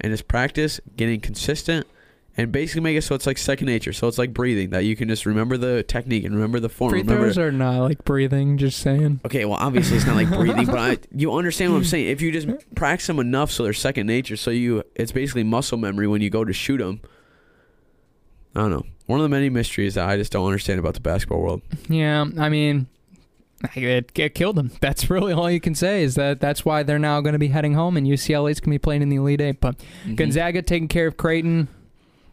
and 0.00 0.12
just 0.12 0.28
practice 0.28 0.80
getting 0.96 1.20
consistent. 1.20 1.86
And 2.34 2.50
basically 2.50 2.80
make 2.80 2.96
it 2.96 3.02
so 3.02 3.14
it's 3.14 3.26
like 3.26 3.36
second 3.36 3.66
nature. 3.66 3.92
So 3.92 4.08
it's 4.08 4.16
like 4.16 4.32
breathing 4.32 4.70
that 4.70 4.86
you 4.86 4.96
can 4.96 5.06
just 5.06 5.26
remember 5.26 5.58
the 5.58 5.82
technique 5.82 6.24
and 6.24 6.34
remember 6.34 6.60
the 6.60 6.70
form. 6.70 6.88
Free 6.90 7.00
remember 7.00 7.24
throws 7.24 7.36
are 7.36 7.52
not 7.52 7.80
like 7.80 8.04
breathing. 8.04 8.56
Just 8.56 8.78
saying. 8.78 9.20
Okay, 9.26 9.44
well, 9.44 9.58
obviously 9.60 9.98
it's 9.98 10.06
not 10.06 10.16
like 10.16 10.30
breathing, 10.30 10.64
but 10.64 10.78
I, 10.78 10.98
you 11.14 11.34
understand 11.34 11.72
what 11.72 11.78
I'm 11.78 11.84
saying. 11.84 12.08
If 12.08 12.22
you 12.22 12.32
just 12.32 12.48
practice 12.74 13.06
them 13.06 13.18
enough, 13.18 13.50
so 13.50 13.64
they're 13.64 13.74
second 13.74 14.06
nature, 14.06 14.38
so 14.38 14.50
you 14.50 14.82
it's 14.96 15.12
basically 15.12 15.44
muscle 15.44 15.76
memory 15.76 16.06
when 16.06 16.22
you 16.22 16.30
go 16.30 16.42
to 16.42 16.54
shoot 16.54 16.78
them. 16.78 17.02
I 18.56 18.60
don't 18.60 18.70
know. 18.70 18.84
One 19.04 19.20
of 19.20 19.24
the 19.24 19.28
many 19.28 19.50
mysteries 19.50 19.94
that 19.96 20.08
I 20.08 20.16
just 20.16 20.32
don't 20.32 20.46
understand 20.46 20.78
about 20.78 20.94
the 20.94 21.00
basketball 21.00 21.42
world. 21.42 21.60
Yeah, 21.90 22.24
I 22.38 22.48
mean, 22.48 22.86
it, 23.74 24.10
it 24.18 24.34
killed 24.34 24.56
them. 24.56 24.70
That's 24.80 25.08
really 25.10 25.32
all 25.32 25.50
you 25.50 25.60
can 25.60 25.74
say 25.74 26.02
is 26.02 26.14
that 26.16 26.40
that's 26.40 26.64
why 26.64 26.82
they're 26.82 26.98
now 26.98 27.20
going 27.20 27.34
to 27.34 27.38
be 27.38 27.48
heading 27.48 27.74
home, 27.74 27.96
and 27.96 28.06
UCLA's 28.06 28.60
going 28.60 28.70
to 28.72 28.74
be 28.74 28.78
playing 28.78 29.02
in 29.02 29.08
the 29.08 29.16
Elite 29.16 29.40
Eight. 29.40 29.60
But 29.60 29.78
Mm-hmm. 29.78 30.14
Gonzaga 30.16 30.62
taking 30.62 30.88
care 30.88 31.06
of 31.06 31.16
Creighton. 31.16 31.68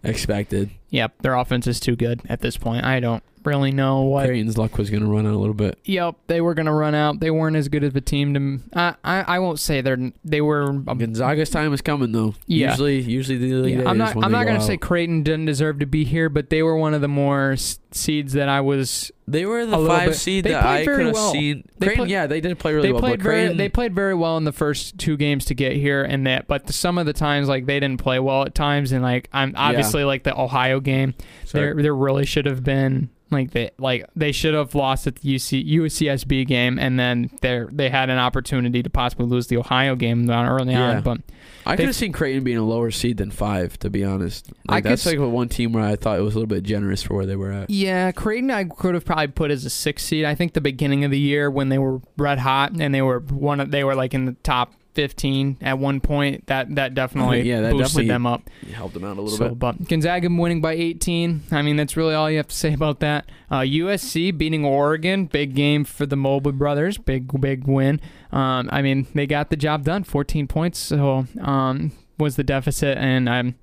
expected. 0.04 0.72
Yep, 0.90 1.22
their 1.22 1.36
offense 1.36 1.68
is 1.68 1.80
too 1.80 1.96
good 1.96 2.22
at 2.30 2.42
this 2.42 2.58
point. 2.58 2.84
I 2.84 3.00
don't 3.00 3.24
really 3.44 3.72
know 3.72 4.02
what. 4.04 4.26
Creighton's 4.28 4.58
luck 4.58 4.78
was 4.78 4.90
going 4.90 5.04
to 5.04 5.10
run 5.10 5.26
out 5.26 5.34
a 5.34 5.38
little 5.38 5.54
bit. 5.54 5.78
Yep, 5.86 6.16
they 6.28 6.42
were 6.42 6.54
going 6.54 6.66
to 6.66 6.72
run 6.74 6.96
out. 6.96 7.20
They 7.20 7.32
weren't 7.32 7.56
as 7.56 7.68
good 7.70 7.84
of 7.84 7.96
a 7.96 8.02
team 8.02 8.34
to. 8.34 8.60
I 8.78 8.96
I, 9.04 9.36
I 9.36 9.40
won't 9.40 9.60
say 9.60 9.82
they're 9.82 10.12
they 10.24 10.42
were. 10.42 10.64
um, 10.64 10.86
Gonzaga's 10.86 11.50
time 11.50 11.74
is 11.74 11.82
coming 11.82 12.12
though. 12.12 12.36
Yeah. 12.48 12.72
Usually, 12.72 13.00
usually 13.02 13.38
the 13.38 13.70
Yeah, 13.70 13.90
I'm 13.90 13.98
not. 13.98 14.16
I'm 14.24 14.32
not 14.32 14.46
gonna 14.46 14.62
say. 14.62 14.78
Creighton 14.78 15.24
didn't 15.24 15.46
deserve 15.46 15.80
to 15.80 15.86
be 15.86 16.04
here, 16.06 16.30
but 16.30 16.50
they 16.50 16.64
were 16.64 16.76
one 16.78 16.94
of 16.94 17.02
the 17.02 17.08
more 17.08 17.56
seeds 17.92 18.34
that 18.34 18.48
I 18.50 18.62
was. 18.62 19.12
they 19.28 19.46
were 19.46 19.66
the 19.66 19.78
five 19.88 20.10
bit- 20.10 20.16
seed 20.16 20.44
they 20.46 20.52
that 20.52 20.64
I 20.66 20.86
could 20.86 21.00
have 21.08 21.14
well. 21.14 21.32
seen. 21.32 21.64
They 21.80 21.88
Creighton, 21.88 22.06
play- 22.06 22.12
yeah, 22.12 22.28
they 22.28 22.40
did 22.42 22.60
play 22.60 22.74
really 22.74 22.90
they 22.90 22.94
well. 22.94 23.02
played 23.02 23.22
very. 23.22 23.36
Creighton, 23.36 23.58
They 23.58 23.70
played 23.70 23.96
very 23.96 24.14
well 24.14 24.38
in 24.38 24.44
the 24.44 24.52
first 24.52 24.98
two 25.00 25.18
games 25.18 25.46
to 25.46 25.56
get 25.56 25.74
here, 25.74 26.04
and 26.04 26.28
that. 26.28 26.48
But 26.48 26.68
the, 26.68 26.74
some 26.74 26.98
of 26.98 27.06
the 27.06 27.14
times, 27.14 27.48
like 27.48 27.66
they 27.66 27.80
didn't 27.80 28.00
play 28.02 28.20
well 28.20 28.44
at 28.44 28.54
times, 28.54 28.92
and 28.92 29.02
like 29.02 29.28
I'm 29.34 29.54
obviously 29.56 30.04
like 30.04 30.24
the 30.24 30.40
Ohio 30.40 30.80
game. 30.80 31.16
sorry. 31.46 31.66
There, 31.74 31.82
there 31.84 31.96
really 31.96 32.26
should 32.26 32.46
have 32.46 32.64
been 32.64 33.10
Like 33.32 33.52
they 33.52 33.70
like 33.78 34.06
they 34.16 34.32
should 34.32 34.54
have 34.56 34.74
lost 34.74 35.06
at 35.08 35.18
the 35.18 35.36
UC 35.36 35.68
UCSB 35.70 36.48
game, 36.48 36.80
and 36.80 37.00
then 37.00 37.30
they 37.42 37.64
they 37.72 37.90
had 37.90 38.10
an 38.10 38.18
opportunity 38.18 38.82
to 38.82 38.90
possibly 38.90 39.26
lose 39.28 39.48
the 39.48 39.58
Ohio 39.58 39.96
game 39.96 40.26
down 40.26 40.48
early 40.48 40.74
Yeah. 40.74 40.98
on. 40.98 41.02
But 41.04 41.22
I 41.66 41.76
could 41.76 41.86
have 41.86 41.96
seen 41.96 42.12
Creighton 42.12 42.44
being 42.44 42.58
a 42.58 42.64
lower 42.64 42.90
seed 42.90 43.18
than 43.18 43.30
five, 43.30 43.78
to 43.80 43.90
be 43.92 44.04
honest. 44.04 44.52
I 44.68 44.74
Like, 44.76 44.84
could 44.84 44.92
that's 44.94 45.06
s- 45.06 45.14
like 45.18 45.32
one 45.32 45.48
team 45.50 45.74
where 45.74 45.84
I 45.84 45.96
thought 45.96 46.18
it 46.18 46.24
was 46.24 46.34
a 46.34 46.40
little 46.40 46.48
bit 46.48 46.64
generous 46.64 47.04
for 47.04 47.14
where 47.14 47.26
they 47.28 47.36
were 47.36 47.52
at. 47.52 47.70
yeah, 47.70 48.12
Creighton 48.12 48.50
I 48.50 48.64
could 48.64 48.96
have 48.96 49.06
probably 49.06 49.28
put 49.28 49.52
as 49.52 49.64
a 49.66 49.70
six 49.70 50.04
seed. 50.04 50.26
I 50.26 50.34
think 50.34 50.54
the 50.54 50.62
beginning 50.62 51.04
of 51.06 51.12
the 51.12 51.20
year 51.20 51.52
when 51.52 51.70
they 51.70 51.78
were 51.78 52.02
red 52.18 52.40
hot 52.40 52.72
and 52.80 52.96
they 52.96 53.02
were 53.04 53.20
one 53.20 53.60
of, 53.60 53.70
they 53.72 53.84
were 53.84 53.94
like 53.96 54.14
in 54.16 54.26
the 54.26 54.34
top 54.44 54.74
fifteen 55.00 55.58
at 55.62 55.80
one 55.80 56.02
point. 56.02 56.46
That 56.48 56.76
that 56.76 56.94
definitely 56.94 57.42
Yeah, 57.44 57.62
that 57.62 57.72
boosted 57.72 57.86
definitely 57.88 58.08
them 58.10 58.26
up. 58.26 58.50
Helped 58.74 58.94
them 58.96 59.06
out 59.06 59.18
a 59.18 59.22
little 59.22 59.38
So, 59.38 59.50
bit. 59.50 59.60
but 59.60 59.88
Gonzaga 59.88 60.28
winning 60.30 60.60
by 60.62 60.74
18. 60.74 61.44
I 61.52 61.62
mean, 61.62 61.78
that's 61.78 61.96
really 61.96 62.14
all 62.14 62.30
you 62.30 62.38
have 62.38 62.50
to 62.50 62.56
say 62.56 62.74
about 62.74 63.00
that. 63.00 63.30
Uh, 63.50 63.60
USC 63.62 64.38
beating 64.38 64.66
Oregon, 64.66 65.26
big 65.26 65.56
game 65.56 65.86
for 65.86 66.06
the 66.06 66.18
Mobley 66.18 66.52
brothers, 66.52 66.98
big 66.98 67.40
big 67.40 67.66
win. 67.66 68.02
Um, 68.32 68.70
I 68.72 68.82
mean, 68.82 69.08
they 69.16 69.26
got 69.26 69.50
the 69.50 69.56
job 69.56 69.84
done, 69.86 70.04
14 70.04 70.48
points. 70.48 70.78
So 70.80 71.26
um, 71.42 71.92
was 72.18 72.36
the 72.36 72.44
deficit, 72.44 72.98
and 72.98 73.30
I'm, 73.30 73.56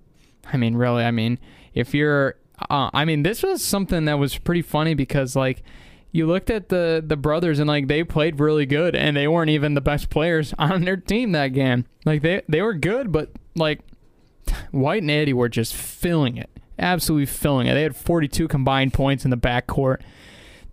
I 0.53 0.57
mean, 0.57 0.75
really, 0.75 1.05
I 1.05 1.11
mean, 1.11 1.39
if 1.75 1.93
you're, 1.95 2.37
uh, 2.71 2.89
I 2.95 3.05
mean, 3.05 3.23
this 3.23 3.43
was 3.43 3.63
something 3.63 4.07
that 4.07 4.19
was 4.19 4.39
pretty 4.39 4.63
funny 4.63 4.95
because 4.95 5.37
like. 5.37 5.63
You 6.17 6.27
looked 6.27 6.51
at 6.51 6.69
the 6.69 7.03
the 7.07 7.17
brothers 7.17 7.59
and 7.59 7.69
like 7.69 7.89
they 7.89 8.03
played 8.05 8.41
really 8.41 8.67
good 8.67 8.97
and 8.97 9.17
they 9.17 9.29
weren't 9.29 9.51
even 9.51 9.75
the 9.75 9.81
best 9.81 10.11
players 10.11 10.55
on 10.59 10.83
their 10.85 10.97
team 10.97 11.33
that 11.33 11.49
game. 11.49 11.85
Like 12.05 12.23
they 12.23 12.43
they 12.49 12.63
were 12.63 12.75
good, 12.75 13.13
but 13.13 13.31
like 13.55 13.81
White 14.71 15.03
and 15.03 15.11
Eaddy 15.11 15.33
were 15.33 15.49
just 15.49 15.75
filling 15.75 16.37
it, 16.37 16.51
absolutely 16.79 17.27
filling 17.27 17.67
it. 17.67 17.75
They 17.75 17.83
had 17.83 17.97
42 17.97 18.49
combined 18.49 18.93
points 18.95 19.25
in 19.25 19.31
the 19.31 19.37
backcourt. 19.37 20.01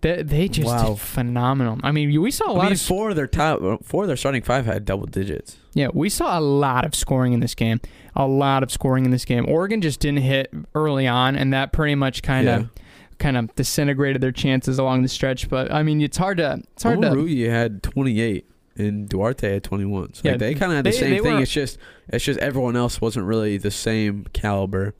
They, 0.00 0.22
they 0.22 0.48
just 0.48 0.66
Wow. 0.68 0.94
phenomenal. 0.96 1.78
I 1.82 1.90
mean, 1.90 2.20
we 2.20 2.30
saw 2.30 2.50
a 2.50 2.52
I 2.52 2.56
lot 2.56 2.62
mean, 2.64 2.72
of 2.74 2.80
four 2.82 3.08
of 3.10 3.16
their 3.16 3.26
top, 3.26 3.60
four 3.84 4.02
of 4.04 4.08
their 4.08 4.18
starting 4.18 4.42
five 4.42 4.66
had 4.66 4.84
double 4.84 5.06
digits. 5.06 5.56
yeah, 5.72 5.88
we 5.94 6.10
saw 6.10 6.38
a 6.38 6.42
lot 6.42 6.84
of 6.84 6.94
scoring 6.94 7.32
in 7.32 7.40
this 7.40 7.54
game. 7.54 7.80
A 8.14 8.26
lot 8.26 8.62
of 8.62 8.70
scoring 8.70 9.06
in 9.06 9.10
this 9.10 9.24
game. 9.24 9.46
Oregon 9.48 9.80
just 9.80 10.00
didn't 10.00 10.20
hit 10.22 10.52
early 10.74 11.06
on, 11.06 11.36
and 11.36 11.52
that 11.54 11.72
pretty 11.72 11.94
much 11.94 12.22
kind 12.22 12.48
of 12.48 12.60
Yeah. 12.62 12.66
Kind 13.18 13.36
of 13.36 13.54
disintegrated 13.54 14.20
their 14.22 14.32
chances 14.32 14.78
along 14.78 15.02
the 15.02 15.08
stretch. 15.08 15.48
But 15.48 15.72
I 15.72 15.82
mean, 15.82 16.00
it's 16.00 16.16
hard 16.16 16.38
to 16.38 16.60
it's 16.72 16.82
hard 16.82 17.00
to 17.02 17.08
Omoruyi 17.10 17.48
had 17.48 17.82
28 17.82 18.46
and 18.76 19.08
Duarte 19.08 19.52
had 19.52 19.62
21. 19.62 20.14
So 20.14 20.22
Yeah, 20.24 20.32
like, 20.32 20.40
they 20.40 20.54
kind 20.54 20.72
of 20.72 20.76
had 20.76 20.84
the 20.84 20.90
they- 20.90 20.96
same 20.96 21.10
they 21.10 21.18
thing. 21.20 21.34
were- 21.36 21.42
It's 21.42 21.52
just 21.52 21.78
it's 22.08 22.24
just 22.24 22.40
everyone 22.40 22.76
else 22.76 23.00
wasn't 23.00 23.26
really 23.26 23.56
the 23.56 23.70
same 23.70 24.26
caliber. 24.32 24.94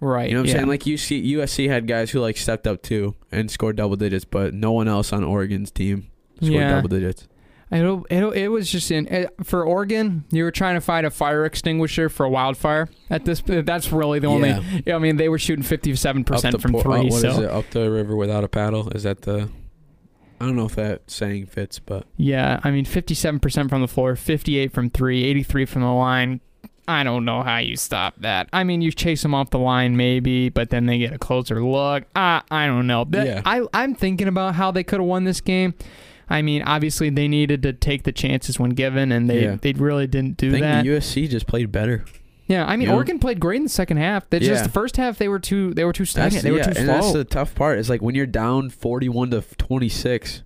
right. 0.00 0.28
You 0.28 0.34
know 0.34 0.40
what 0.40 0.44
I'm 0.44 0.46
yeah. 0.48 0.54
saying? 0.54 0.68
Like 0.68 0.82
UC, 0.86 1.24
USC 1.36 1.68
had 1.68 1.86
guys 1.86 2.10
who 2.10 2.20
like 2.20 2.36
stepped 2.36 2.66
up 2.66 2.82
too 2.82 3.14
and 3.32 3.50
scored 3.50 3.76
double 3.76 3.96
digits, 3.96 4.24
but 4.24 4.54
no 4.54 4.72
one 4.72 4.88
else 4.88 5.12
on 5.12 5.24
Oregon's 5.24 5.70
team 5.70 6.08
scored 6.36 6.52
Yeah. 6.52 6.70
double 6.76 6.88
digits. 6.88 7.28
It, 7.68 8.04
it, 8.10 8.22
it 8.36 8.48
was 8.48 8.70
just 8.70 8.90
in 8.92 9.08
it, 9.08 9.34
for 9.42 9.64
Oregon. 9.66 10.24
You 10.30 10.44
were 10.44 10.52
trying 10.52 10.76
to 10.76 10.80
find 10.80 11.04
a 11.04 11.10
fire 11.10 11.44
extinguisher 11.44 12.08
for 12.08 12.24
a 12.24 12.30
wildfire. 12.30 12.88
At 13.10 13.24
this, 13.24 13.42
that's 13.44 13.90
really 13.90 14.20
the 14.20 14.28
only. 14.28 14.50
Yeah. 14.86 14.94
I 14.94 14.98
mean, 14.98 15.16
they 15.16 15.28
were 15.28 15.38
shooting 15.38 15.64
fifty-seven 15.64 16.22
percent 16.24 16.60
from 16.62 16.72
por- 16.72 16.82
three. 16.82 17.00
uh, 17.00 17.04
what 17.04 17.20
so 17.20 17.28
is 17.30 17.38
it? 17.38 17.50
Up 17.50 17.68
the 17.70 17.90
river 17.90 18.14
without 18.14 18.44
a 18.44 18.48
paddle? 18.48 18.88
Is 18.90 19.02
that 19.02 19.22
the? 19.22 19.48
I 20.40 20.44
don't 20.44 20.54
know 20.54 20.66
if 20.66 20.76
that 20.76 21.10
saying 21.10 21.46
fits, 21.46 21.78
but 21.80 22.06
yeah, 22.16 22.60
I 22.62 22.70
mean, 22.70 22.84
fifty-seven 22.84 23.40
percent 23.40 23.68
from 23.68 23.80
the 23.80 23.88
floor, 23.88 24.14
fifty-eight 24.14 24.72
from 24.72 24.88
three, 24.90 25.24
83 25.24 25.64
from 25.64 25.82
the 25.82 25.88
line. 25.88 26.40
I 26.86 27.02
don't 27.02 27.24
know 27.24 27.42
how 27.42 27.56
you 27.58 27.74
stop 27.76 28.14
that. 28.18 28.48
I 28.52 28.62
mean, 28.62 28.80
you 28.80 28.92
chase 28.92 29.22
them 29.22 29.34
off 29.34 29.50
the 29.50 29.58
line 29.58 29.96
maybe, 29.96 30.50
but 30.50 30.70
then 30.70 30.86
they 30.86 30.98
get 30.98 31.12
a 31.12 31.18
closer 31.18 31.60
look. 31.64 32.04
I 32.14 32.42
I 32.48 32.66
don't 32.66 32.86
know. 32.86 33.04
That- 33.08 33.26
Yeah. 33.26 33.42
I 33.44 33.66
I'm 33.74 33.96
thinking 33.96 34.28
about 34.28 34.54
how 34.54 34.70
they 34.70 34.84
could 34.84 35.00
have 35.00 35.08
won 35.08 35.24
this 35.24 35.40
game. 35.40 35.74
I 36.28 36.42
mean, 36.42 36.62
obviously 36.62 37.08
they 37.10 37.28
needed 37.28 37.62
to 37.62 37.72
take 37.72 38.02
the 38.02 38.12
chances 38.12 38.58
when 38.58 38.70
given, 38.70 39.12
and 39.12 39.30
they 39.30 39.44
Yeah. 39.44 39.56
they 39.60 39.72
really 39.72 40.06
didn't 40.06 40.32
I 40.32 40.46
do 40.46 40.50
think 40.50 40.62
that. 40.62 40.82
the 40.84 40.90
USC 40.90 41.28
just 41.28 41.46
played 41.46 41.70
better. 41.70 42.04
Yeah, 42.48 42.64
I 42.64 42.76
mean? 42.76 42.88
Oregon 42.88 43.18
played 43.18 43.40
great 43.40 43.56
in 43.56 43.64
the 43.64 43.68
second 43.68 43.96
half. 43.96 44.28
They 44.30 44.38
just 44.38 44.64
the 44.64 44.70
first 44.70 44.96
half 44.96 45.18
they 45.18 45.28
were 45.28 45.40
too 45.40 45.74
they 45.74 45.84
were 45.84 45.92
too 45.92 46.04
stagnant. 46.04 46.34
That's, 46.34 46.44
they 46.44 46.50
were 46.52 46.58
yeah, 46.58 46.64
too 46.72 46.78
and 46.80 46.88
that's 46.88 47.06
slow. 47.10 47.18
the 47.18 47.24
tough 47.24 47.54
part. 47.54 47.78
Is 47.78 47.90
like 47.90 48.02
when 48.02 48.14
you're 48.14 48.26
down 48.26 48.70
41 48.70 49.30
to 49.30 49.40
26 49.40 50.42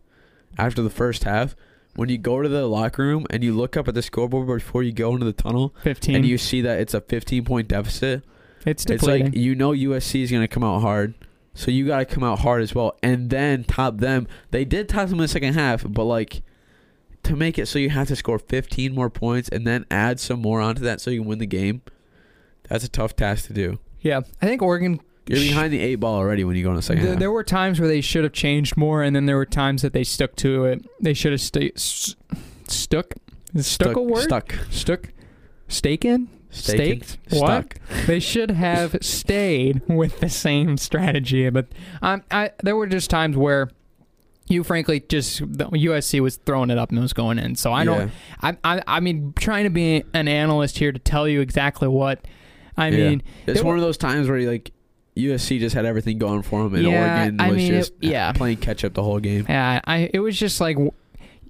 after 0.59 0.83
the 0.83 0.91
first 0.91 1.25
half. 1.25 1.55
When 1.97 2.09
you 2.09 2.19
go 2.19 2.41
to 2.41 2.49
the 2.49 2.67
locker 2.69 3.03
room 3.03 3.27
and 3.31 3.43
you 3.43 3.53
look 3.53 3.77
up 3.77 3.89
at 3.89 3.95
the 3.95 4.01
scoreboard 4.01 4.47
before 4.47 4.85
you 4.85 4.93
go 4.93 5.13
into 5.13 5.27
the 5.27 5.33
tunnel, 5.33 5.75
Fifteen. 5.83 6.15
and 6.15 6.25
you 6.25 6.39
see 6.39 6.61
that 6.61 6.79
it's 6.81 6.95
a 6.95 7.01
15 7.01 7.45
point 7.45 7.67
deficit, 7.67 8.23
it's 8.65 8.87
it's 8.87 9.03
like 9.03 9.35
you 9.35 9.57
know 9.57 9.73
USC 9.73 10.23
is 10.23 10.31
going 10.31 10.43
to 10.43 10.49
come 10.49 10.63
out 10.63 10.81
hard. 10.83 11.15
So 11.55 11.71
you 11.71 11.87
got 11.87 11.99
to 11.99 12.05
come 12.05 12.23
out 12.23 12.39
hard 12.41 12.63
as 12.63 12.75
well 12.75 12.97
and 13.03 13.29
then 13.31 13.65
top 13.65 13.99
them. 13.99 14.27
They 14.51 14.65
did 14.65 14.89
top 14.89 15.09
them 15.09 15.17
in 15.19 15.23
the 15.23 15.29
second 15.29 15.55
half, 15.55 15.85
but 15.87 16.05
like 16.05 16.43
to 17.25 17.37
make 17.37 17.59
it 17.59 17.67
so 17.67 17.79
you 17.79 17.91
have 17.91 18.09
to 18.09 18.17
score 18.17 18.39
15 18.39 18.95
more 18.95 19.11
points 19.11 19.49
and 19.49 19.67
then 19.67 19.85
add 19.91 20.21
some 20.21 20.41
more 20.41 20.61
onto 20.61 20.81
that 20.83 21.01
so 21.01 21.11
you 21.11 21.21
can 21.21 21.29
win 21.29 21.39
the 21.39 21.47
game. 21.47 21.83
That's 22.69 22.85
a 22.85 22.89
tough 22.89 23.17
task 23.17 23.47
to 23.49 23.53
do. 23.53 23.79
yeah, 24.01 24.21
I 24.41 24.47
think 24.47 24.63
Oregon. 24.63 25.01
You're 25.27 25.39
behind 25.39 25.73
the 25.73 25.79
eight 25.81 25.97
ball 25.97 26.15
already 26.17 26.43
when 26.43 26.57
you 26.57 26.65
go 26.65 26.71
in 26.71 26.77
the 26.77 26.83
second 26.83 27.03
There, 27.03 27.13
half. 27.13 27.21
there 27.21 27.31
were 27.31 27.45
times 27.45 27.79
where 27.79 27.89
they 27.89 28.01
should 28.01 28.25
have 28.25 28.33
changed 28.33 28.77
more, 28.77 29.03
and 29.03 29.15
then 29.15 29.27
there 29.27 29.37
were 29.37 29.47
times 29.47 29.83
that 29.83 29.93
they 29.93 30.03
stuck 30.03 30.35
to 30.37 30.65
it. 30.65 30.85
They 31.01 31.15
should 31.15 31.31
have 31.31 31.41
stayed 31.41 31.73
s- 31.77 32.17
stuck. 32.67 33.13
Is 33.55 33.67
stuck, 33.67 33.95
a 33.97 34.03
word? 34.03 34.23
Stuck. 34.23 34.55
Stuck. 34.71 35.11
Staken. 35.69 36.29
Staked? 36.51 37.19
What? 37.31 37.37
Stuck. 37.39 37.77
They 38.07 38.21
should 38.21 38.51
have 38.51 38.97
stayed 39.03 39.83
with 39.89 40.21
the 40.21 40.29
same 40.29 40.77
strategy, 40.77 41.49
but 41.51 41.69
um, 42.03 42.23
I 42.31 42.51
there 42.63 42.77
were 42.77 42.87
just 42.87 43.09
times 43.11 43.37
where 43.37 43.71
you 44.49 44.65
frankly 44.65 44.99
just 45.09 45.39
the 45.41 45.67
USC 45.67 46.21
was 46.21 46.37
throwing 46.39 46.71
it 46.71 46.79
up 46.79 46.89
and 46.91 46.99
it 46.99 47.03
was 47.03 47.13
going 47.13 47.39
in. 47.39 47.55
So 47.55 47.73
I 47.73 47.85
don't. 47.85 48.09
Yeah. 48.43 48.53
I, 48.65 48.77
I 48.79 48.83
I 48.87 49.01
mean, 49.01 49.33
trying 49.39 49.65
to 49.65 49.71
be 49.71 50.03
an 50.13 50.27
analyst 50.29 50.79
here 50.79 50.91
to 50.93 50.99
tell 50.99 51.29
you 51.29 51.41
exactly 51.41 51.87
what. 51.89 52.27
I 52.77 52.89
Yeah. 52.89 53.11
mean, 53.11 53.23
It's 53.47 53.61
one 53.61 53.69
were- 53.69 53.75
of 53.77 53.83
those 53.83 53.97
times 53.97 54.29
where 54.29 54.41
like 54.51 54.73
USC 55.17 55.59
just 55.61 55.75
had 55.75 55.85
everything 55.85 56.19
going 56.19 56.43
for 56.43 56.63
them, 56.65 56.75
and 56.75 56.85
Yeah, 56.85 57.19
Oregon 57.21 57.41
I 57.41 57.49
was 57.49 57.57
mean, 57.59 57.75
it- 57.75 57.79
just 57.79 57.93
yeah. 58.01 58.33
playing 58.33 58.57
catch 58.59 58.85
up 58.85 58.95
the 58.95 59.03
whole 59.03 59.21
game. 59.21 59.45
yeah, 59.49 59.81
I 59.85 60.11
it 60.13 60.19
was 60.21 60.37
just 60.39 60.61
like 60.61 60.77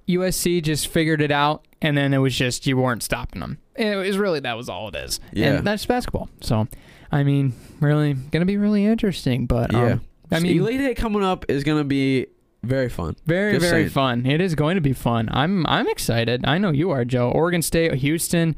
USC 0.07 0.61
just 0.63 0.87
figured 0.87 1.21
it 1.21 1.31
out, 1.31 1.65
and 1.81 1.97
then 1.97 2.13
it 2.13 2.17
was 2.19 2.35
just 2.35 2.67
you 2.67 2.77
weren't 2.77 3.03
stopping 3.03 3.41
them. 3.41 3.57
It 3.75 3.95
was 3.95 4.17
really 4.17 4.39
that 4.41 4.57
was 4.57 4.69
all 4.69 4.89
it 4.89 4.95
is. 4.95 5.19
Yeah. 5.31 5.53
and 5.55 5.67
that's 5.67 5.85
basketball. 5.85 6.29
So, 6.41 6.67
I 7.11 7.23
mean, 7.23 7.53
really 7.79 8.13
gonna 8.13 8.45
be 8.45 8.57
really 8.57 8.85
interesting. 8.85 9.45
But 9.45 9.73
um, 9.73 9.87
Yeah. 9.87 9.97
I 10.33 10.39
mean, 10.39 10.59
Elite 10.59 10.81
Eight 10.81 10.97
coming 10.97 11.23
up 11.23 11.45
is 11.49 11.63
gonna 11.63 11.83
be 11.83 12.27
very 12.63 12.89
fun. 12.89 13.15
Very, 13.25 13.53
Just 13.53 13.65
very 13.65 13.83
saying. 13.83 13.89
fun. 13.89 14.25
It 14.27 14.39
is 14.39 14.53
going 14.53 14.75
to 14.75 14.81
be 14.81 14.93
fun. 14.93 15.29
I'm 15.31 15.65
I'm 15.65 15.87
excited. 15.87 16.45
I 16.45 16.57
know 16.59 16.69
you 16.71 16.91
are, 16.91 17.03
Joe. 17.03 17.31
Oregon 17.31 17.61
State, 17.63 17.95
Houston. 17.95 18.55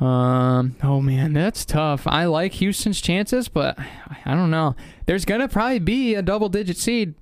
Um, 0.00 0.76
oh 0.82 1.00
man, 1.00 1.32
that's 1.32 1.64
tough. 1.64 2.06
I 2.06 2.24
like 2.26 2.52
Houston's 2.54 3.00
chances, 3.00 3.48
but 3.48 3.78
I 4.24 4.34
don't 4.34 4.50
know. 4.50 4.74
There's 5.06 5.24
gonna 5.24 5.48
probably 5.48 5.78
be 5.78 6.14
a 6.14 6.22
double 6.22 6.48
digit 6.48 6.76
seed 6.76 7.14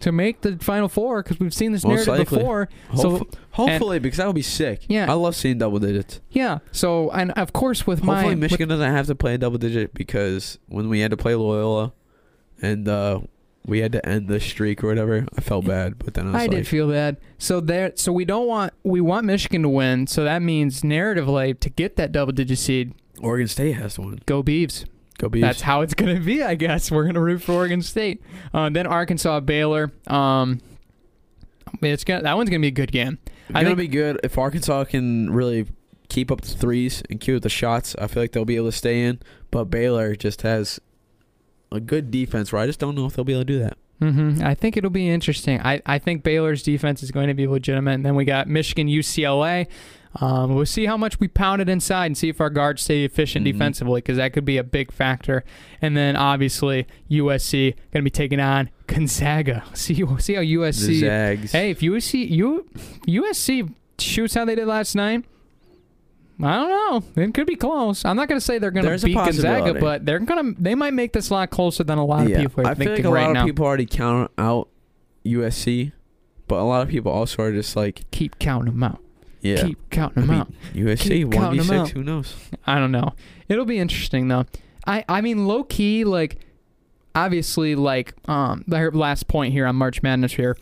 to 0.00 0.12
make 0.12 0.40
the 0.42 0.56
final 0.58 0.88
four 0.88 1.22
because 1.22 1.38
we've 1.40 1.54
seen 1.54 1.72
this 1.72 1.84
Most 1.84 2.06
narrative 2.06 2.18
likely. 2.32 2.38
before. 2.38 2.68
So 2.96 3.26
hopefully, 3.52 3.98
because 3.98 4.18
that 4.18 4.26
would 4.26 4.34
be 4.34 4.42
sick. 4.42 4.82
Yeah. 4.88 5.10
I 5.10 5.14
love 5.14 5.36
seeing 5.36 5.58
double 5.58 5.78
digits. 5.78 6.20
yeah. 6.30 6.58
So 6.72 7.10
and 7.10 7.30
of 7.32 7.52
course 7.52 7.86
with 7.86 8.02
my 8.02 8.14
Hopefully, 8.16 8.34
with- 8.34 8.42
Michigan 8.42 8.68
doesn't 8.68 8.90
have 8.92 9.06
to 9.06 9.14
play 9.14 9.34
a 9.34 9.38
double 9.38 9.58
digit 9.58 9.94
because 9.94 10.58
when 10.68 10.88
we 10.88 11.00
had 11.00 11.10
to 11.10 11.16
play 11.16 11.34
Loyola, 11.34 11.92
and 12.62 12.86
uh, 12.88 13.20
we 13.66 13.78
had 13.80 13.92
to 13.92 14.06
end 14.06 14.28
the 14.28 14.40
streak 14.40 14.82
or 14.84 14.88
whatever, 14.88 15.26
I 15.36 15.40
felt 15.40 15.66
bad. 15.66 15.98
But 15.98 16.14
then 16.14 16.26
I 16.28 16.32
was 16.32 16.34
I 16.36 16.38
like, 16.42 16.50
did 16.50 16.68
feel 16.68 16.88
bad. 16.90 17.16
So 17.38 17.60
there, 17.60 17.92
so 17.94 18.12
we 18.12 18.24
don't 18.24 18.46
want 18.46 18.72
we 18.82 19.00
want 19.00 19.24
Michigan 19.26 19.62
to 19.62 19.68
win. 19.68 20.06
So 20.06 20.24
that 20.24 20.42
means 20.42 20.82
narratively 20.82 21.58
to 21.60 21.70
get 21.70 21.96
that 21.96 22.12
double 22.12 22.32
digit 22.32 22.58
seed, 22.58 22.94
Oregon 23.22 23.48
State 23.48 23.72
has 23.72 23.94
to 23.94 24.02
win. 24.02 24.20
go 24.26 24.42
Beavs. 24.42 24.84
Go 25.20 25.28
Beavs. 25.28 25.40
That's 25.42 25.60
how 25.60 25.82
it's 25.82 25.94
gonna 25.94 26.18
be, 26.20 26.42
I 26.42 26.54
guess. 26.54 26.90
We're 26.90 27.04
gonna 27.04 27.20
root 27.20 27.42
for 27.42 27.52
Oregon 27.52 27.82
State. 27.82 28.22
Uh, 28.54 28.70
then 28.70 28.86
Arkansas, 28.86 29.40
Baylor. 29.40 29.92
Um, 30.06 30.60
it's 31.82 32.04
gonna 32.04 32.22
that 32.22 32.36
one's 32.36 32.50
gonna 32.50 32.60
be 32.60 32.68
a 32.68 32.72
good 32.72 32.92
game. 32.92 33.18
It's 33.26 33.34
I 33.50 33.62
gonna 33.62 33.76
think- 33.76 33.90
be 33.90 33.96
good 33.96 34.20
if 34.24 34.36
Arkansas 34.38 34.84
can 34.84 35.30
really 35.30 35.66
keep 36.08 36.30
up 36.30 36.40
the 36.40 36.48
threes 36.48 37.02
and 37.10 37.20
keep 37.20 37.36
up 37.36 37.42
the 37.42 37.48
shots. 37.48 37.94
I 37.98 38.06
feel 38.08 38.22
like 38.22 38.32
they'll 38.32 38.44
be 38.44 38.56
able 38.56 38.68
to 38.70 38.76
stay 38.76 39.02
in. 39.04 39.20
But 39.50 39.64
Baylor 39.66 40.16
just 40.16 40.42
has 40.42 40.80
a 41.70 41.80
good 41.80 42.10
defense 42.10 42.52
where 42.52 42.60
I 42.62 42.66
just 42.66 42.80
don't 42.80 42.94
know 42.96 43.06
if 43.06 43.14
they'll 43.14 43.24
be 43.24 43.32
able 43.32 43.42
to 43.42 43.52
do 43.52 43.58
that. 43.60 43.76
hmm 44.00 44.42
I 44.42 44.54
think 44.54 44.76
it'll 44.76 44.90
be 44.90 45.08
interesting. 45.08 45.60
I, 45.60 45.80
I 45.86 45.98
think 46.00 46.22
Baylor's 46.24 46.62
defense 46.64 47.02
is 47.04 47.10
going 47.12 47.28
to 47.28 47.34
be 47.34 47.46
legitimate. 47.46 47.92
And 47.92 48.04
then 48.06 48.14
we 48.16 48.24
got 48.24 48.48
Michigan, 48.48 48.88
UCLA. 48.88 49.68
Um, 50.16 50.56
we'll 50.56 50.66
see 50.66 50.86
how 50.86 50.96
much 50.96 51.20
we 51.20 51.28
pound 51.28 51.62
it 51.62 51.68
inside 51.68 52.06
and 52.06 52.18
see 52.18 52.28
if 52.28 52.40
our 52.40 52.50
guards 52.50 52.82
stay 52.82 53.04
efficient 53.04 53.44
Mhm. 53.46 53.52
defensively 53.52 53.98
because 54.00 54.16
that 54.16 54.32
could 54.32 54.44
be 54.44 54.56
a 54.56 54.64
big 54.64 54.90
factor. 54.90 55.44
And 55.80 55.96
then 55.96 56.16
obviously 56.16 56.86
USC 57.08 57.74
going 57.92 58.02
to 58.02 58.02
be 58.02 58.10
taking 58.10 58.40
on 58.40 58.70
Gonzaga. 58.88 59.62
See 59.74 59.94
see 60.18 60.34
how 60.34 60.40
USC. 60.42 60.98
Zags. 61.00 61.52
Hey, 61.52 61.70
if 61.70 61.80
USC 61.80 62.28
U, 62.30 62.66
USC 63.06 63.72
shoots 64.00 64.34
how 64.34 64.44
they 64.44 64.56
did 64.56 64.66
last 64.66 64.96
night, 64.96 65.24
I 66.42 66.56
don't 66.56 66.70
know. 67.16 67.22
It 67.22 67.34
could 67.34 67.46
be 67.46 67.54
close. 67.54 68.04
I'm 68.04 68.16
not 68.16 68.26
going 68.26 68.38
to 68.40 68.44
say 68.44 68.58
they're 68.58 68.70
going 68.70 68.86
to 68.98 69.04
beat 69.06 69.14
Gonzaga, 69.14 69.74
but 69.74 70.06
they're 70.06 70.18
going 70.18 70.54
to. 70.56 70.60
They 70.60 70.74
might 70.74 70.94
make 70.94 71.12
this 71.12 71.28
a 71.30 71.34
lot 71.34 71.50
closer 71.50 71.84
than 71.84 71.98
a 71.98 72.04
lot 72.04 72.24
of 72.24 72.30
yeah, 72.30 72.40
people 72.40 72.66
are 72.66 72.70
I 72.70 72.74
thinking 72.74 72.96
like 72.96 73.04
a 73.04 73.10
right 73.10 73.26
lot 73.26 73.32
now. 73.34 73.40
of 73.42 73.46
people 73.46 73.66
already 73.66 73.84
count 73.86 74.30
out 74.38 74.68
USC, 75.24 75.92
but 76.48 76.56
a 76.56 76.64
lot 76.64 76.82
of 76.82 76.88
people 76.88 77.12
also 77.12 77.42
are 77.42 77.52
just 77.52 77.76
like, 77.76 78.10
Keep 78.10 78.38
counting 78.38 78.72
them 78.72 78.82
out. 78.82 79.00
Yeah, 79.40 79.66
Keep 79.66 79.90
counting 79.90 80.24
I 80.24 80.26
them 80.26 80.30
mean, 80.30 80.40
out. 80.40 80.52
USC 80.74 81.02
keep 81.08 81.28
one 81.34 81.56
v 81.56 81.62
six. 81.64 81.90
Who 81.90 82.02
knows? 82.02 82.34
I 82.66 82.78
don't 82.78 82.92
know. 82.92 83.14
It'll 83.48 83.64
be 83.64 83.78
interesting 83.78 84.28
though. 84.28 84.46
I 84.86 85.04
I 85.08 85.20
mean 85.20 85.46
low 85.46 85.64
key 85.64 86.04
like 86.04 86.38
obviously 87.14 87.74
like 87.74 88.14
um 88.28 88.64
the 88.66 88.90
last 88.92 89.28
point 89.28 89.52
here 89.52 89.66
on 89.66 89.76
March 89.76 90.02
Madness 90.02 90.32
here. 90.32 90.56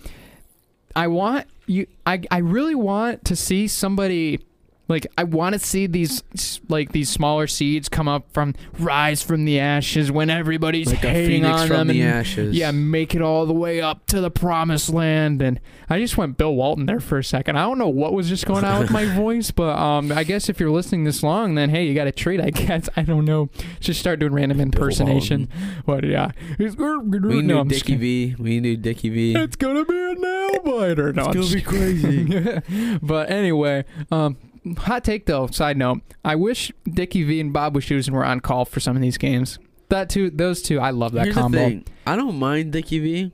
I 0.96 1.08
want 1.08 1.46
you 1.66 1.86
I 2.06 2.22
I 2.30 2.38
really 2.38 2.74
want 2.74 3.24
to 3.26 3.36
see 3.36 3.68
somebody 3.68 4.40
like 4.88 5.06
I 5.18 5.24
want 5.24 5.52
to 5.52 5.58
see 5.58 5.86
these 5.86 6.22
like 6.68 6.92
these 6.92 7.08
smaller 7.10 7.46
seeds 7.46 7.88
come 7.88 8.08
up 8.08 8.32
from 8.32 8.54
rise 8.78 9.22
from 9.22 9.44
the 9.44 9.60
ashes 9.60 10.10
when 10.10 10.30
everybody's 10.30 10.88
Like 10.92 11.04
a 11.04 11.10
hating 11.10 11.42
phoenix 11.42 11.60
on 11.62 11.68
from 11.68 11.76
them 11.76 11.88
the 11.88 12.00
and 12.00 12.10
ashes. 12.10 12.56
yeah, 12.56 12.70
make 12.70 13.14
it 13.14 13.20
all 13.22 13.44
the 13.46 13.52
way 13.52 13.80
up 13.80 14.06
to 14.06 14.20
the 14.20 14.30
promised 14.30 14.88
land. 14.90 15.42
And 15.42 15.60
I 15.90 15.98
just 16.00 16.16
went 16.16 16.36
Bill 16.38 16.54
Walton 16.54 16.86
there 16.86 17.00
for 17.00 17.18
a 17.18 17.24
second. 17.24 17.56
I 17.58 17.62
don't 17.62 17.78
know 17.78 17.88
what 17.88 18.12
was 18.14 18.28
just 18.28 18.46
going 18.46 18.64
on 18.64 18.80
with 18.80 18.90
my 18.90 19.04
voice, 19.14 19.50
but 19.50 19.78
um, 19.78 20.10
I 20.10 20.24
guess 20.24 20.48
if 20.48 20.58
you're 20.58 20.70
listening 20.70 21.04
this 21.04 21.22
long, 21.22 21.54
then 21.54 21.70
hey, 21.70 21.86
you 21.86 21.94
got 21.94 22.06
a 22.06 22.12
treat. 22.12 22.40
I 22.40 22.50
guess 22.50 22.88
I 22.96 23.02
don't 23.02 23.24
know. 23.24 23.50
Just 23.80 24.00
start 24.00 24.18
doing 24.20 24.32
random 24.32 24.60
impersonation. 24.60 25.48
What? 25.84 26.04
Yeah. 26.04 26.30
We 26.58 26.66
no, 26.76 27.00
knew 27.40 27.58
I'm 27.58 27.68
Dickie. 27.68 27.96
V. 27.96 28.36
We 28.38 28.60
knew 28.60 28.76
Dickie 28.76 29.10
V. 29.10 29.34
It's 29.34 29.56
gonna 29.56 29.84
be 29.84 29.94
a 29.98 30.14
nail 30.14 30.60
biter. 30.64 31.12
No, 31.12 31.26
It's 31.30 31.36
gonna 31.36 31.54
be 31.54 31.62
crazy. 31.62 32.98
but 33.02 33.30
anyway, 33.30 33.84
um, 34.10 34.36
hot 34.78 35.04
take 35.04 35.26
though. 35.26 35.46
Side 35.48 35.76
note: 35.76 36.00
I 36.24 36.34
wish 36.36 36.72
Dickie 36.88 37.24
V 37.24 37.40
and 37.40 37.52
Bob 37.52 37.74
Wischusen 37.74 38.10
were 38.10 38.24
on 38.24 38.40
call 38.40 38.64
for 38.64 38.80
some 38.80 38.96
of 38.96 39.02
these 39.02 39.18
games. 39.18 39.58
That 39.88 40.10
two, 40.10 40.30
those 40.30 40.60
two, 40.62 40.80
I 40.80 40.90
love 40.90 41.12
that 41.12 41.24
Here's 41.24 41.34
combo. 41.36 41.58
the 41.58 41.64
thing. 41.64 41.84
I 42.06 42.16
don't 42.16 42.38
mind 42.38 42.72
Dickie 42.72 42.98
V, 42.98 43.32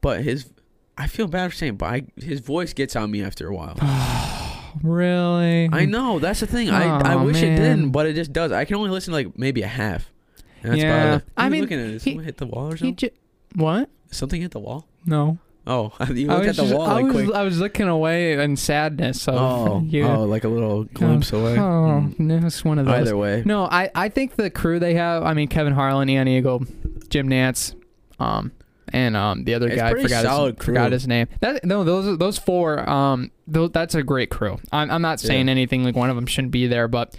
but 0.00 0.22
his 0.22 0.50
I 0.96 1.06
feel 1.06 1.26
bad 1.26 1.50
for 1.50 1.56
saying, 1.56 1.76
but 1.76 1.86
I, 1.86 2.02
his 2.16 2.40
voice 2.40 2.72
gets 2.72 2.96
on 2.96 3.10
me 3.10 3.22
after 3.22 3.48
a 3.48 3.54
while. 3.54 3.76
Really? 4.82 5.68
I 5.70 5.84
know 5.84 6.18
that's 6.18 6.40
the 6.40 6.46
thing. 6.46 6.70
I 6.70 6.84
I 7.12 7.16
wish 7.16 7.42
man. 7.42 7.52
it 7.52 7.56
didn't, 7.56 7.90
but 7.90 8.06
it 8.06 8.14
just 8.14 8.32
does. 8.32 8.52
I 8.52 8.64
can 8.64 8.76
only 8.76 8.88
listen 8.88 9.12
to 9.12 9.16
like 9.16 9.38
maybe 9.38 9.60
a 9.60 9.66
half. 9.66 10.10
That's 10.62 10.78
Yeah. 10.78 11.20
I 11.36 11.44
you 11.44 11.50
mean, 11.50 11.60
looking 11.60 11.78
at 11.78 11.86
it. 11.86 11.92
Did 11.92 12.02
he- 12.02 12.10
someone 12.12 12.24
hit 12.24 12.36
the 12.38 12.46
wall 12.46 12.72
or 12.72 12.76
something? 12.78 12.96
ju- 12.96 13.10
what? 13.54 13.90
something 14.10 14.40
hit 14.40 14.50
the 14.52 14.60
wall. 14.60 14.86
No. 15.04 15.38
Oh, 15.66 15.92
you 16.12 16.26
looked 16.26 16.46
at 16.46 16.56
the 16.56 16.62
just- 16.62 16.74
wall 16.74 16.86
I 16.86 16.94
like 16.94 17.04
was, 17.04 17.12
quick. 17.26 17.34
I 17.36 17.42
was 17.42 17.60
looking 17.60 17.88
away 17.88 18.32
in 18.42 18.56
sadness. 18.56 19.28
Of 19.28 19.34
Oh, 19.36 19.82
you. 19.86 20.04
oh, 20.04 20.24
like 20.24 20.44
a 20.44 20.48
little 20.48 20.84
glimpse 20.84 21.32
away. 21.32 21.52
Oh, 21.58 22.02
Mm. 22.02 22.18
no, 22.18 22.36
it's 22.46 22.64
one 22.64 22.78
of 22.78 22.86
those. 22.86 22.94
Either 23.08 23.16
way, 23.16 23.42
No, 23.46 23.64
I, 23.64 23.90
I 23.94 24.08
think 24.08 24.34
the 24.36 24.50
crew 24.50 24.78
they 24.80 24.94
have. 24.94 25.22
I 25.22 25.34
mean, 25.34 25.46
Kevin 25.48 25.72
Harlan, 25.72 26.08
Ian 26.08 26.26
Eagle, 26.26 26.64
Jim 27.10 27.28
Nantz, 27.28 27.74
um, 28.18 28.50
and 28.92 29.16
um, 29.16 29.44
the 29.44 29.54
other 29.54 29.68
It's 29.68 29.76
guy 29.76 29.90
forgot 29.92 30.24
solid 30.24 30.56
his, 30.56 30.64
forgot 30.66 30.90
his 30.92 31.06
name. 31.06 31.28
That 31.40 31.64
no, 31.64 31.84
those 31.84 32.18
those 32.18 32.38
four. 32.38 32.88
Um, 32.90 33.30
those, 33.46 33.70
that's 33.70 33.94
a 33.94 34.02
great 34.02 34.30
crew. 34.30 34.58
I'm, 34.72 34.90
I'm 34.90 35.02
not 35.02 35.20
saying 35.20 35.46
Yeah. 35.46 35.52
anything 35.52 35.84
like 35.84 35.94
one 35.94 36.10
of 36.10 36.16
them 36.16 36.26
shouldn't 36.26 36.52
be 36.52 36.66
there, 36.66 36.88
but. 36.88 37.14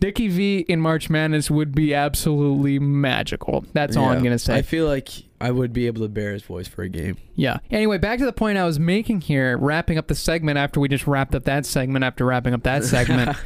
Dickie 0.00 0.28
V 0.28 0.58
in 0.68 0.80
March 0.80 1.08
Madness 1.08 1.50
would 1.50 1.74
be 1.74 1.94
absolutely 1.94 2.78
magical. 2.78 3.64
That's 3.72 3.96
all 3.96 4.06
I'm 4.08 4.22
gonna 4.22 4.38
say. 4.40 4.56
I 4.56 4.60
feel 4.62 4.86
like 4.86 5.08
I 5.44 5.50
would 5.50 5.74
be 5.74 5.86
able 5.86 6.00
to 6.00 6.08
bear 6.08 6.32
his 6.32 6.42
voice 6.42 6.66
for 6.66 6.80
a 6.80 6.88
game. 6.88 7.18
Yeah. 7.34 7.58
Anyway, 7.70 7.98
back 7.98 8.18
to 8.18 8.24
the 8.24 8.32
point 8.32 8.56
I 8.56 8.64
was 8.64 8.80
making 8.80 9.20
here, 9.20 9.58
wrapping 9.58 9.98
up 9.98 10.06
the 10.06 10.14
segment 10.14 10.56
after 10.56 10.80
we 10.80 10.88
just 10.88 11.06
wrapped 11.06 11.34
up 11.34 11.44
that 11.44 11.66
segment 11.66 12.02
after 12.02 12.24
wrapping 12.24 12.54
up 12.54 12.62
that 12.62 12.82
segment. 12.84 13.36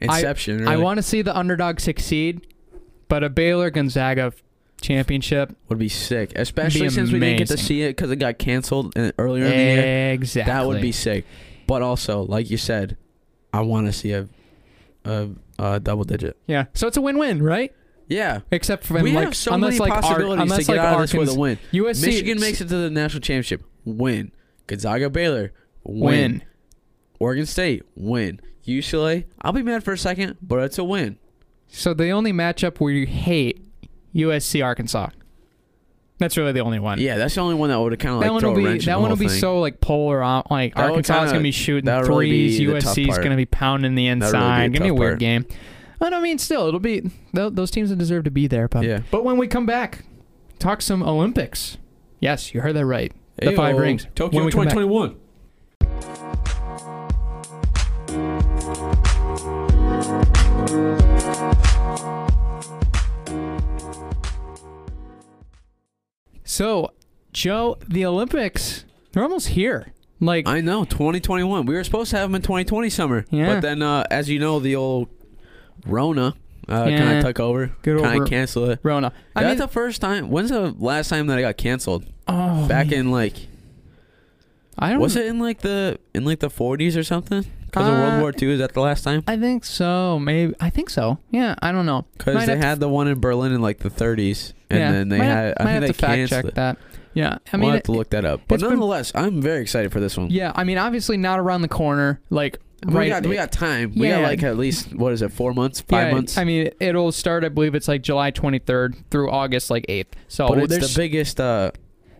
Inception. 0.00 0.66
I 0.66 0.72
really, 0.72 0.82
want 0.82 0.98
to 0.98 1.04
see 1.04 1.22
the 1.22 1.36
underdog 1.36 1.78
succeed, 1.78 2.48
but 3.06 3.22
a 3.22 3.28
Baylor 3.28 3.70
Gonzaga 3.70 4.32
championship. 4.80 5.56
would 5.68 5.78
be 5.78 5.88
sick, 5.88 6.32
especially 6.34 6.88
Be 6.88 6.90
since 6.90 7.12
we 7.12 7.20
didn't 7.20 7.38
get 7.38 7.48
to 7.48 7.58
see 7.58 7.82
it 7.82 7.90
because 7.90 8.10
it 8.10 8.16
got 8.16 8.40
canceled 8.40 8.98
uh, 8.98 9.12
earlier 9.16 9.44
in 9.44 9.50
the 9.50 9.56
year. 9.56 10.12
Exactly. 10.14 10.52
That 10.52 10.66
would 10.66 10.82
be 10.82 10.90
sick. 10.90 11.26
But 11.68 11.82
also, 11.82 12.22
like 12.22 12.50
you 12.50 12.56
said, 12.56 12.96
I 13.52 13.60
want 13.60 13.86
to 13.86 13.92
see 13.92 14.10
a, 14.10 14.28
a, 15.04 15.28
a 15.60 15.78
double 15.78 16.02
digit. 16.02 16.36
Yeah. 16.48 16.64
So 16.74 16.88
it's 16.88 16.96
a 16.96 17.00
win-win, 17.00 17.40
right? 17.40 17.72
Yeah, 18.08 18.40
Except 18.50 18.84
for 18.84 19.00
we 19.02 19.12
like 19.12 19.24
have 19.24 19.36
so 19.36 19.52
unless 19.54 19.78
many 19.78 19.90
like 19.90 20.04
Ar- 20.04 20.20
unless 20.20 20.58
to 20.66 20.72
get 20.72 20.76
like 20.76 20.86
out 20.86 20.94
of 20.96 21.00
this 21.02 21.14
with 21.14 21.28
a 21.28 21.32
Arkansas- 21.32 21.40
win. 21.40 21.58
USC 21.72 22.06
Michigan 22.06 22.40
makes 22.40 22.60
it 22.60 22.68
to 22.68 22.76
the 22.76 22.90
national 22.90 23.20
championship, 23.22 23.62
win. 23.84 24.30
Gonzaga, 24.66 25.08
Baylor, 25.10 25.52
win. 25.84 26.02
win. 26.02 26.42
Oregon 27.18 27.46
State, 27.46 27.82
win. 27.94 28.40
UCLA, 28.66 29.24
I'll 29.42 29.52
be 29.52 29.62
mad 29.62 29.84
for 29.84 29.92
a 29.92 29.98
second, 29.98 30.36
but 30.42 30.58
it's 30.60 30.78
a 30.78 30.84
win. 30.84 31.18
So 31.68 31.94
the 31.94 32.10
only 32.10 32.32
matchup 32.32 32.78
where 32.78 32.92
you 32.92 33.06
hate 33.06 33.60
USC 34.14 34.62
Arkansas. 34.64 35.08
That's 36.18 36.36
really 36.36 36.52
the 36.52 36.60
only 36.60 36.78
one. 36.78 37.00
Yeah, 37.00 37.16
that's 37.16 37.34
the 37.34 37.40
only 37.40 37.56
one 37.56 37.70
that 37.70 37.80
would 37.80 37.98
kind 37.98 38.14
of 38.14 38.20
like 38.20 38.26
that 38.28 38.32
one 38.32 38.44
will 38.44 38.54
be 38.54 38.78
that 38.84 39.00
one 39.00 39.10
will 39.10 39.16
be 39.16 39.28
thing. 39.28 39.38
so 39.40 39.60
like 39.60 39.80
polar 39.80 40.22
out. 40.22 40.48
Like 40.50 40.74
That 40.76 40.90
Arkansas 40.90 41.12
is 41.14 41.18
kinda- 41.18 41.32
gonna 41.32 41.42
be 41.42 41.50
shooting 41.50 41.86
that 41.86 42.06
really 42.06 42.28
threes. 42.28 42.60
USC 42.60 43.08
is 43.10 43.18
gonna 43.18 43.36
be 43.36 43.46
pounding 43.46 43.94
the 43.96 44.04
would 44.08 44.20
really 44.20 44.26
inside. 44.26 44.70
be 44.72 44.76
a 44.76 44.78
gonna 44.78 44.84
be 44.84 44.88
a 44.90 44.94
weird 44.94 45.10
part. 45.12 45.18
game. 45.20 45.46
But 45.98 46.12
I 46.12 46.20
mean, 46.20 46.38
still, 46.38 46.66
it'll 46.66 46.80
be 46.80 47.10
tho- 47.32 47.50
those 47.50 47.70
teams 47.70 47.90
that 47.90 47.96
deserve 47.96 48.24
to 48.24 48.30
be 48.30 48.46
there. 48.46 48.68
But 48.68 48.84
Yeah. 48.84 49.00
but 49.10 49.24
when 49.24 49.36
we 49.38 49.46
come 49.46 49.66
back, 49.66 50.04
talk 50.58 50.82
some 50.82 51.02
Olympics. 51.02 51.78
Yes, 52.20 52.54
you 52.54 52.60
heard 52.60 52.74
that 52.76 52.86
right. 52.86 53.12
The 53.36 53.46
Ayo, 53.46 53.56
five 53.56 53.76
rings. 53.76 54.06
Tokyo 54.14 54.38
When 54.38 54.46
we 54.46 54.52
come 54.52 54.64
back. 54.64 54.74
2021. 54.74 56.24
So, 66.44 66.92
Joe, 67.32 67.78
the 67.88 68.04
Olympics, 68.04 68.84
they're 69.12 69.22
almost 69.22 69.48
here. 69.48 69.92
Like, 70.20 70.46
I 70.48 70.60
know, 70.60 70.84
2021. 70.84 71.66
We 71.66 71.74
were 71.74 71.84
supposed 71.84 72.10
to 72.10 72.16
have 72.18 72.28
them 72.30 72.36
in 72.36 72.42
2020 72.42 72.88
summer. 72.90 73.24
Yeah. 73.30 73.54
But 73.54 73.60
then, 73.60 73.82
uh, 73.82 74.04
as 74.10 74.28
you 74.30 74.38
know, 74.38 74.60
the 74.60 74.76
old 74.76 75.08
Rona 75.86 76.34
uh, 76.68 76.86
Yeah. 76.88 76.98
kind 76.98 77.18
of 77.18 77.24
took 77.24 77.40
over. 77.40 77.72
Good 77.82 78.00
Kind 78.02 78.22
of 78.22 78.28
canceled 78.28 78.70
it. 78.70 78.80
Rona. 78.82 79.12
I 79.36 79.42
That's 79.42 79.58
mean, 79.58 79.66
the 79.66 79.72
first 79.72 80.00
time. 80.00 80.30
When's 80.30 80.50
the 80.50 80.74
last 80.78 81.08
time 81.08 81.26
that 81.28 81.38
I 81.38 81.42
got 81.42 81.56
canceled? 81.56 82.04
oh, 82.28 82.66
Back 82.68 82.88
man. 82.90 83.00
in 83.00 83.10
like, 83.10 83.34
I 84.78 84.90
don't 84.90 85.00
was 85.00 85.14
it 85.16 85.26
in 85.26 85.38
like 85.38 85.60
the 85.60 85.98
in 86.14 86.24
like 86.24 86.40
the 86.40 86.48
40s 86.48 86.96
or 86.96 87.04
something? 87.04 87.44
Because 87.66 87.86
of 87.88 87.94
Uh, 87.94 87.98
World 87.98 88.20
War 88.20 88.32
II. 88.40 88.52
Is 88.52 88.58
that 88.60 88.72
the 88.72 88.80
last 88.80 89.02
time? 89.02 89.22
I 89.26 89.36
think 89.36 89.64
so. 89.64 90.18
Maybe 90.18 90.54
I 90.60 90.70
think 90.70 90.90
so. 90.90 91.18
Yeah, 91.30 91.54
I 91.60 91.70
don't 91.72 91.86
know. 91.86 92.06
Because 92.16 92.46
they 92.46 92.56
had 92.56 92.80
the 92.80 92.88
one 92.88 93.08
in 93.08 93.20
Berlin 93.20 93.52
in 93.52 93.60
like 93.60 93.78
the 93.80 93.90
30s, 93.90 94.52
and 94.70 94.78
yeah, 94.80 94.92
then 94.92 95.08
they 95.08 95.18
might 95.18 95.24
had. 95.24 95.44
Have, 95.46 95.54
I 95.60 95.64
might 95.64 95.70
think 95.70 95.80
they 95.80 95.86
have 95.86 95.96
to 95.96 96.06
fact 96.26 96.30
check 96.30 96.44
it. 96.46 96.54
that. 96.56 96.76
Yeah, 97.14 97.38
I 97.52 97.56
we'll 97.56 97.60
mean, 97.66 97.72
have 97.74 97.82
to 97.84 97.92
look 97.92 98.10
that 98.10 98.24
up. 98.24 98.40
But 98.48 98.56
it's 98.56 98.62
been- 98.62 98.70
nonetheless, 98.70 99.12
I'm 99.14 99.40
very 99.40 99.60
excited 99.62 99.92
for 99.92 100.00
this 100.00 100.16
one. 100.16 100.30
yeah, 100.30 100.50
I 100.56 100.64
mean, 100.64 100.78
obviously 100.78 101.16
not 101.16 101.38
around 101.38 101.62
the 101.62 101.68
corner. 101.68 102.20
Like 102.30 102.58
we 102.86 102.94
right, 102.94 103.08
got 103.08 103.26
we 103.26 103.34
got 103.34 103.52
time. 103.52 103.92
We 103.96 104.08
got 104.08 104.22
like 104.22 104.42
at 104.42 104.56
least 104.56 104.94
what 104.94 105.12
is 105.12 105.22
it? 105.22 105.32
Four 105.32 105.54
months? 105.54 105.80
Five 105.80 106.08
yeah, 106.08 106.14
months? 106.14 106.36
I 106.38 106.44
mean, 106.44 106.70
it'll 106.80 107.12
start. 107.12 107.44
I 107.44 107.48
believe 107.48 107.74
it's 107.74 107.88
like 107.88 108.02
July 108.02 108.30
23rd 108.30 109.04
through 109.10 109.30
August 109.30 109.70
like 109.70 109.86
8th. 109.88 110.06
So 110.28 110.48
but 110.48 110.58
it's 110.70 110.94
the 110.94 111.00
biggest, 111.00 111.40
uh, 111.40 111.70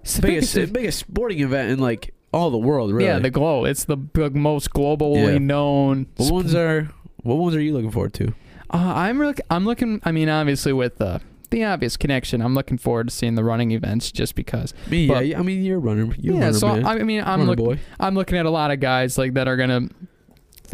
it's 0.02 0.16
the 0.16 0.22
biggest, 0.22 0.54
biggest- 0.54 0.72
biggest 0.72 0.98
sporting 0.98 1.40
event 1.40 1.70
in 1.70 1.78
like 1.78 2.14
all 2.32 2.50
the 2.50 2.58
world. 2.58 2.92
Really. 2.92 3.04
Yeah, 3.06 3.18
the 3.20 3.30
glow. 3.30 3.64
It's 3.64 3.84
the 3.84 3.96
most 4.34 4.70
globally 4.70 5.32
Yeah. 5.34 5.38
known. 5.38 6.06
what 6.16 6.26
sp- 6.26 6.32
ones 6.32 6.54
are 6.54 6.90
what 7.22 7.36
ones 7.36 7.54
are 7.54 7.60
you 7.60 7.72
looking 7.72 7.90
forward 7.90 8.12
to? 8.14 8.28
Uh, 8.70 8.92
I'm 8.96 9.18
look. 9.18 9.38
I'm 9.50 9.64
looking. 9.64 10.00
I 10.04 10.12
mean, 10.12 10.28
obviously 10.28 10.72
with 10.72 10.98
the 10.98 11.20
the 11.50 11.62
obvious 11.64 11.96
connection, 11.96 12.40
I'm 12.42 12.54
looking 12.54 12.78
forward 12.78 13.08
to 13.08 13.14
seeing 13.14 13.36
the 13.36 13.44
running 13.44 13.70
events 13.70 14.10
just 14.10 14.34
because. 14.34 14.74
Me, 14.90 15.06
But- 15.06 15.26
yeah. 15.28 15.38
I 15.38 15.42
mean, 15.42 15.62
you're 15.62 15.76
a 15.76 15.80
runner. 15.80 16.12
You're 16.18 16.34
yeah. 16.34 16.40
runner, 16.46 16.52
So 16.58 16.74
man. 16.74 16.84
I 16.84 16.98
mean, 17.04 17.22
I'm 17.24 17.44
looking. 17.44 17.78
I'm 18.00 18.14
looking 18.16 18.36
at 18.38 18.46
a 18.46 18.50
lot 18.50 18.72
of 18.72 18.80
guys 18.80 19.16
like 19.16 19.34
that 19.34 19.46
are 19.46 19.56
gonna 19.56 19.88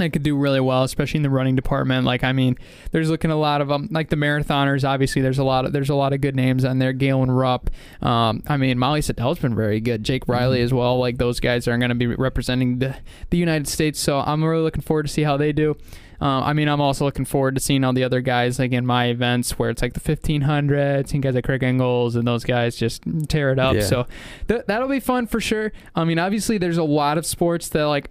that 0.01 0.11
could 0.13 0.23
do 0.23 0.37
really 0.37 0.61
well, 0.61 0.83
especially 0.83 1.19
in 1.19 1.23
the 1.23 1.31
running 1.31 1.57
department. 1.57 2.05
Like 2.07 2.25
I 2.25 2.33
mean, 2.33 2.57
there's 2.91 3.09
looking 3.11 3.31
a 3.31 3.37
lot 3.37 3.61
of 3.61 3.69
them. 3.69 3.89
Like 3.91 4.09
the 4.09 4.17
marathoners, 4.17 4.87
obviously 4.89 5.23
there's 5.23 5.39
a 5.39 5.45
lot 5.45 5.65
of 5.65 5.73
there's 5.73 5.91
a 5.91 5.95
lot 5.95 6.13
of 6.13 6.21
good 6.21 6.37
names 6.37 6.65
on 6.65 6.79
there. 6.79 6.93
Galen 6.93 7.31
Rupp. 7.31 7.71
Um, 8.03 8.43
I 8.49 8.57
mean 8.57 8.79
Molly 8.79 9.03
Seidel's 9.03 9.39
been 9.39 9.55
very 9.55 9.81
good. 9.81 10.03
Jake 10.05 10.27
Riley 10.29 10.59
Mhm. 10.61 10.65
as 10.65 10.75
well. 10.75 10.99
Like 10.99 11.19
those 11.19 11.41
guys 11.41 11.67
are 11.69 11.79
going 11.79 11.89
to 11.91 11.95
be 11.95 12.07
representing 12.07 12.79
the 12.81 12.97
the 13.31 13.39
United 13.39 13.69
States. 13.69 13.99
So 14.01 14.19
I'm 14.21 14.43
really 14.45 14.63
looking 14.63 14.83
forward 14.83 15.05
to 15.07 15.13
see 15.13 15.23
how 15.23 15.37
they 15.37 15.53
do. 15.53 15.77
Uh, 16.23 16.43
I 16.43 16.53
mean, 16.53 16.69
I'm 16.69 16.83
also 16.83 17.07
looking 17.07 17.25
forward 17.25 17.55
to 17.55 17.63
seeing 17.63 17.83
all 17.83 17.95
the 17.95 18.05
other 18.05 18.21
guys 18.21 18.59
like 18.59 18.73
in 18.73 18.85
my 18.85 19.07
events 19.07 19.59
where 19.59 19.71
it's 19.71 19.81
like 19.81 19.95
the 19.95 20.01
1500, 20.01 21.09
seeing 21.09 21.23
guys 21.23 21.35
like 21.35 21.45
Craig 21.45 21.63
Engels 21.63 22.15
and 22.15 22.27
those 22.29 22.45
guys 22.45 22.77
just 22.77 23.03
tear 23.29 23.53
it 23.53 23.59
up. 23.59 23.75
Yeah. 23.75 23.81
So 23.81 24.07
th- 24.47 24.65
that'll 24.67 24.89
be 24.89 25.01
fun 25.01 25.27
for 25.27 25.41
sure. 25.41 25.73
I 25.97 26.05
mean, 26.05 26.19
obviously 26.19 26.59
there's 26.59 26.77
a 26.77 26.85
lot 26.85 27.17
of 27.17 27.25
sports 27.25 27.71
that 27.71 27.85
like 27.85 28.11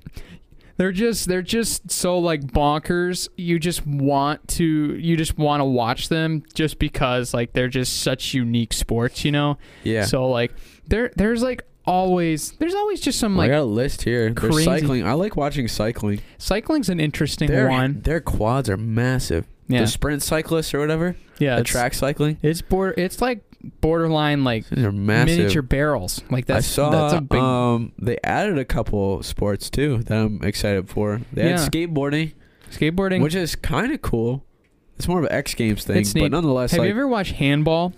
they're 0.79 0.93
just 0.93 1.27
they're 1.27 1.41
just 1.41 1.91
so 1.91 2.17
like 2.19 2.41
bonkers. 2.41 3.27
You 3.35 3.59
just 3.59 3.85
want 3.85 4.47
to 4.47 4.63
you 4.95 5.17
just 5.17 5.37
want 5.37 5.59
to 5.59 5.65
watch 5.65 6.07
them 6.07 6.41
just 6.53 6.79
because 6.79 7.33
like 7.33 7.51
they're 7.51 7.67
just 7.67 8.01
such 8.01 8.33
unique 8.33 8.71
sports, 8.71 9.25
you 9.25 9.31
know. 9.33 9.57
Yeah. 9.83 10.05
So 10.05 10.29
like 10.29 10.53
there 10.87 11.11
there's 11.17 11.43
like 11.43 11.63
always 11.85 12.51
there's 12.53 12.75
always 12.75 13.01
just 13.01 13.19
some 13.19 13.35
like 13.35 13.51
I 13.51 13.55
got 13.55 13.61
a 13.61 13.63
list 13.65 14.03
here. 14.03 14.29
There's 14.31 14.53
crazy- 14.55 14.63
cycling. 14.63 15.05
I 15.05 15.13
like 15.13 15.35
watching 15.35 15.67
cycling. 15.67 16.21
cycling's 16.37 16.87
an 16.87 17.01
interesting 17.01 17.49
Their 17.49 17.67
one. 17.69 17.99
their 18.01 18.21
quads 18.21 18.69
are 18.69 18.77
massive. 18.77 19.45
Yeah, 19.67 19.81
The 19.81 19.87
sprint 19.87 20.23
cyclists 20.23 20.73
or 20.73 20.79
whatever. 20.79 21.15
yeah. 21.39 21.57
the 21.57 21.63
track 21.63 21.93
cycling. 21.93 22.37
It's 22.41 22.61
border. 22.61 22.93
It's 22.97 23.21
like 23.21 23.43
borderline 23.81 24.43
like 24.43 24.67
These 24.69 24.85
are 24.85 24.91
massive. 24.91 25.37
miniature 25.37 25.61
barrels. 25.61 26.21
Like 26.29 26.45
that's 26.45 26.65
I 26.65 26.69
saw. 26.69 26.89
that's 26.89 27.13
a 27.13 27.21
big. 27.21 27.39
um, 27.39 27.91
they 27.97 28.17
added 28.23 28.57
a 28.57 28.65
couple 28.65 29.21
sports 29.23 29.69
too 29.69 29.99
that 30.03 30.17
I'm 30.17 30.43
excited 30.43 30.89
for. 30.89 31.21
They 31.33 31.43
Yeah. 31.49 31.59
had 31.59 31.71
skateboarding, 31.71 32.33
skateboarding. 32.71 33.21
which 33.21 33.35
is 33.35 33.55
kind 33.55 33.91
of 33.91 34.01
cool. 34.01 34.45
It's 34.97 35.07
more 35.07 35.19
of 35.19 35.25
an 35.25 35.31
X 35.31 35.53
Games 35.55 35.83
thing, 35.85 35.97
It's 35.97 36.13
but 36.13 36.31
nonetheless, 36.31 36.71
Have 36.71 36.79
like 36.79 36.87
you 36.87 36.91
ever 36.93 37.07
watched 37.07 37.33
handball? 37.33 37.93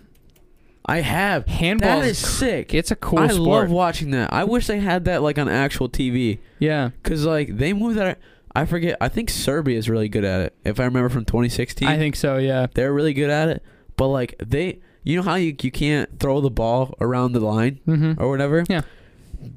I 0.85 1.01
have. 1.01 1.45
Handball 1.47 2.01
That 2.01 2.07
is 2.07 2.17
sick. 2.17 2.73
It's 2.73 2.89
a 2.91 2.95
cool 2.95 3.19
I 3.19 3.27
sport. 3.27 3.39
love 3.63 3.71
watching 3.71 4.11
that. 4.11 4.33
I 4.33 4.43
wish 4.43 4.67
they 4.67 4.79
had 4.79 5.05
that 5.05 5.21
like 5.21 5.37
on 5.37 5.47
actual 5.47 5.89
TV. 5.89 6.39
yeah. 6.59 6.89
Cause 7.03 7.25
like 7.25 7.57
they 7.57 7.73
move 7.73 7.95
that. 7.95 8.19
I 8.53 8.65
forget. 8.65 8.97
I 8.99 9.07
think 9.07 9.29
Serbia 9.29 9.77
is 9.77 9.89
really 9.89 10.09
good 10.09 10.25
at 10.25 10.41
it. 10.41 10.55
If 10.65 10.79
I 10.79 10.83
remember 10.85 11.07
from 11.09 11.23
2016, 11.25 11.87
I 11.87 11.97
think 11.97 12.15
so. 12.15 12.37
Yeah. 12.37 12.67
they're 12.73 12.91
really 12.93 13.13
good 13.13 13.29
at 13.29 13.47
it. 13.49 13.63
But 13.95 14.07
like 14.07 14.35
they, 14.45 14.79
you 15.03 15.15
know 15.17 15.23
how 15.23 15.35
you 15.35 15.55
you 15.61 15.71
can't 15.71 16.19
throw 16.19 16.41
the 16.41 16.49
ball 16.51 16.95
around 17.01 17.33
the 17.33 17.39
line 17.39 17.79
Mm-hmm. 17.87 18.21
or 18.21 18.29
whatever. 18.29 18.63
Yeah. 18.69 18.81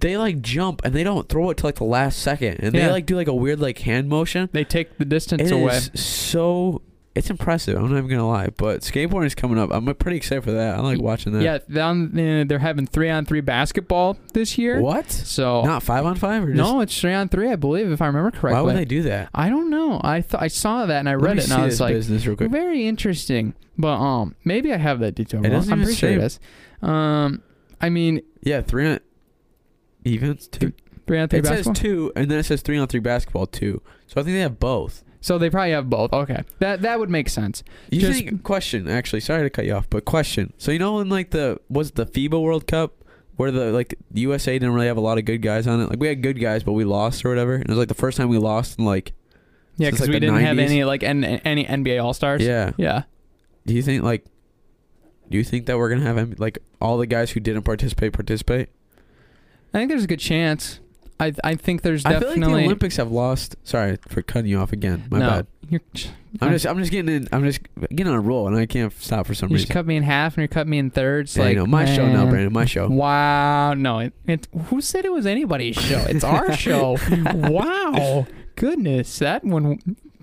They 0.00 0.16
like 0.16 0.40
jump 0.40 0.80
and 0.84 0.94
they 0.94 1.04
don't 1.04 1.28
throw 1.28 1.50
it 1.50 1.58
to 1.58 1.66
like 1.66 1.74
the 1.74 1.84
last 1.84 2.18
second, 2.20 2.60
and 2.60 2.74
Yeah. 2.74 2.86
they 2.86 2.92
like 2.92 3.06
do 3.06 3.16
like 3.16 3.28
a 3.28 3.34
weird 3.34 3.60
like 3.60 3.78
hand 3.80 4.08
motion. 4.08 4.48
They 4.52 4.64
take 4.64 4.96
the 4.98 5.04
distance 5.04 5.42
It 5.50 5.52
away. 5.52 5.76
is 5.76 5.90
so. 5.94 6.80
It's 7.14 7.30
impressive. 7.30 7.76
I'm 7.76 7.88
not 7.90 7.98
even 7.98 8.10
gonna 8.10 8.28
lie, 8.28 8.48
but 8.56 8.80
skateboarding 8.80 9.26
is 9.26 9.36
coming 9.36 9.56
up. 9.56 9.70
I'm 9.72 9.86
pretty 9.94 10.16
excited 10.16 10.42
for 10.42 10.50
that. 10.50 10.74
I 10.76 10.80
like 10.80 11.00
watching 11.00 11.32
that. 11.34 11.42
Yeah, 11.42 11.58
down, 11.72 12.06
uh, 12.18 12.44
they're 12.48 12.58
having 12.58 12.86
three 12.88 13.08
on 13.08 13.24
three 13.24 13.40
basketball 13.40 14.16
this 14.32 14.58
year. 14.58 14.80
What? 14.80 15.10
So 15.12 15.62
Not 15.62 15.84
five 15.84 16.04
on 16.04 16.16
five 16.16 16.42
or 16.42 16.46
just, 16.52 16.56
no, 16.56 16.80
it's 16.80 17.00
three 17.00 17.12
on 17.14 17.28
three, 17.28 17.50
I 17.50 17.54
believe, 17.56 17.92
if 17.92 18.02
I 18.02 18.06
remember 18.08 18.32
correctly. 18.32 18.54
Why 18.54 18.62
would 18.62 18.76
they 18.76 18.84
do 18.84 19.02
that? 19.02 19.28
I 19.32 19.48
don't 19.48 19.70
know. 19.70 20.00
I 20.02 20.22
th- 20.22 20.42
I 20.42 20.48
saw 20.48 20.86
that 20.86 20.98
and 20.98 21.08
I 21.08 21.14
Let 21.14 21.22
read 21.24 21.38
it 21.38 21.44
and 21.44 21.52
I 21.52 21.64
was 21.66 21.80
like, 21.80 21.94
business 21.94 22.26
real 22.26 22.34
quick. 22.36 22.50
very 22.50 22.84
interesting. 22.88 23.54
But 23.78 23.96
um, 24.00 24.34
maybe 24.44 24.72
I 24.72 24.76
have 24.76 24.98
that 24.98 25.14
detail 25.14 25.44
It 25.44 25.50
wrong. 25.52 25.70
I'm 25.70 25.82
pretty 25.82 25.94
sure 25.94 26.10
it 26.10 26.32
say- 26.32 26.38
Um, 26.82 27.42
I 27.80 27.90
mean, 27.90 28.22
Yeah, 28.42 28.60
three 28.60 28.88
on 28.88 28.98
events 30.04 30.48
two. 30.48 30.72
three 31.06 31.18
on 31.20 31.28
three 31.28 31.38
It 31.38 31.42
basketball. 31.42 31.74
says 31.76 31.80
two, 31.82 32.12
and 32.16 32.28
then 32.28 32.38
it 32.40 32.42
says 32.44 32.60
three 32.62 32.76
on 32.76 32.88
three 32.88 32.98
basketball 33.00 33.46
two. 33.46 33.82
So 34.08 34.20
I 34.20 34.24
think 34.24 34.34
they 34.34 34.40
have 34.40 34.58
both. 34.58 35.03
So 35.24 35.38
they 35.38 35.48
probably 35.48 35.70
have 35.70 35.88
both. 35.88 36.12
Okay, 36.12 36.42
that 36.58 36.82
that 36.82 36.98
would 36.98 37.08
make 37.08 37.30
sense. 37.30 37.64
You 37.90 38.00
Just- 38.02 38.20
think? 38.24 38.42
Question, 38.42 38.88
actually. 38.88 39.20
Sorry 39.20 39.42
to 39.42 39.48
cut 39.48 39.64
you 39.64 39.72
off, 39.72 39.88
but 39.88 40.04
question. 40.04 40.52
So 40.58 40.70
you 40.70 40.78
know, 40.78 41.00
in 41.00 41.08
like 41.08 41.30
the 41.30 41.58
was 41.70 41.88
it 41.88 41.94
the 41.94 42.04
FIBA 42.04 42.40
World 42.42 42.66
Cup 42.66 42.92
where 43.36 43.50
the 43.50 43.72
like 43.72 43.94
the 44.10 44.20
USA 44.20 44.52
didn't 44.52 44.74
really 44.74 44.86
have 44.86 44.98
a 44.98 45.00
lot 45.00 45.16
of 45.16 45.24
good 45.24 45.40
guys 45.40 45.66
on 45.66 45.80
it. 45.80 45.88
Like 45.88 45.98
we 45.98 46.08
had 46.08 46.22
good 46.22 46.38
guys, 46.38 46.62
but 46.62 46.72
we 46.72 46.84
lost 46.84 47.24
or 47.24 47.30
whatever. 47.30 47.54
And 47.54 47.64
it 47.64 47.70
was 47.70 47.78
like 47.78 47.88
the 47.88 47.94
first 47.94 48.18
time 48.18 48.28
we 48.28 48.36
lost 48.36 48.78
in 48.78 48.84
like 48.84 49.14
Yeah, 49.78 49.88
because 49.90 50.02
like, 50.08 50.10
we 50.10 50.20
didn't 50.20 50.40
have 50.40 50.58
any 50.58 50.84
like 50.84 51.02
N- 51.02 51.24
any 51.24 51.64
NBA 51.64 52.04
All 52.04 52.12
Stars. 52.12 52.42
yeah. 52.42 52.72
Yeah. 52.76 53.04
Do 53.66 53.72
you 53.72 53.82
think 53.82 54.02
like? 54.02 54.26
Do 55.30 55.38
you 55.38 55.44
think 55.44 55.64
that 55.66 55.78
we're 55.78 55.88
gonna 55.88 56.02
have 56.04 56.38
like 56.38 56.58
all 56.82 56.98
the 56.98 57.06
guys 57.06 57.30
who 57.30 57.40
didn't 57.40 57.62
participate 57.62 58.12
participate? 58.12 58.68
I 59.72 59.78
think 59.78 59.88
there's 59.88 60.04
a 60.04 60.06
good 60.06 60.20
chance. 60.20 60.80
I 61.20 61.32
I 61.42 61.54
think 61.54 61.82
there's 61.82 62.04
I 62.04 62.10
feel 62.10 62.20
definitely 62.20 62.52
like 62.52 62.60
the 62.60 62.64
Olympics 62.66 62.96
have 62.96 63.10
lost. 63.10 63.56
Sorry 63.64 63.98
for 64.08 64.22
cutting 64.22 64.50
you 64.50 64.58
off 64.58 64.72
again. 64.72 65.06
My 65.10 65.18
no, 65.18 65.30
bad. 65.30 65.46
You're, 65.68 65.80
I'm 66.40 66.52
just 66.52 66.66
I'm 66.66 66.78
just 66.78 66.90
getting 66.90 67.14
in. 67.14 67.28
I'm 67.32 67.44
just 67.44 67.60
getting 67.80 68.08
on 68.08 68.14
a 68.14 68.20
roll, 68.20 68.48
and 68.48 68.56
I 68.56 68.66
can't 68.66 68.92
stop 69.00 69.26
for 69.26 69.34
some 69.34 69.48
reason. 69.48 69.52
you 69.52 69.58
just 69.58 69.68
reason. 69.70 69.74
cut 69.74 69.86
me 69.86 69.96
in 69.96 70.02
half 70.02 70.36
and 70.36 70.42
you 70.42 70.48
cut 70.48 70.66
me 70.66 70.78
in 70.78 70.90
thirds. 70.90 71.36
Yeah, 71.36 71.44
like 71.44 71.52
I 71.52 71.54
know. 71.54 71.66
My 71.66 71.84
show 71.84 72.06
now, 72.06 72.24
man. 72.24 72.30
Brandon. 72.30 72.52
My 72.52 72.64
show. 72.64 72.88
Wow, 72.88 73.74
no, 73.74 74.00
it, 74.00 74.12
it. 74.26 74.48
Who 74.66 74.80
said 74.80 75.04
it 75.04 75.12
was 75.12 75.26
anybody's 75.26 75.76
show? 75.76 76.04
It's 76.08 76.24
our 76.24 76.52
show. 76.56 76.98
Wow, 77.34 78.26
goodness, 78.56 79.18
that 79.20 79.44
one. 79.44 79.78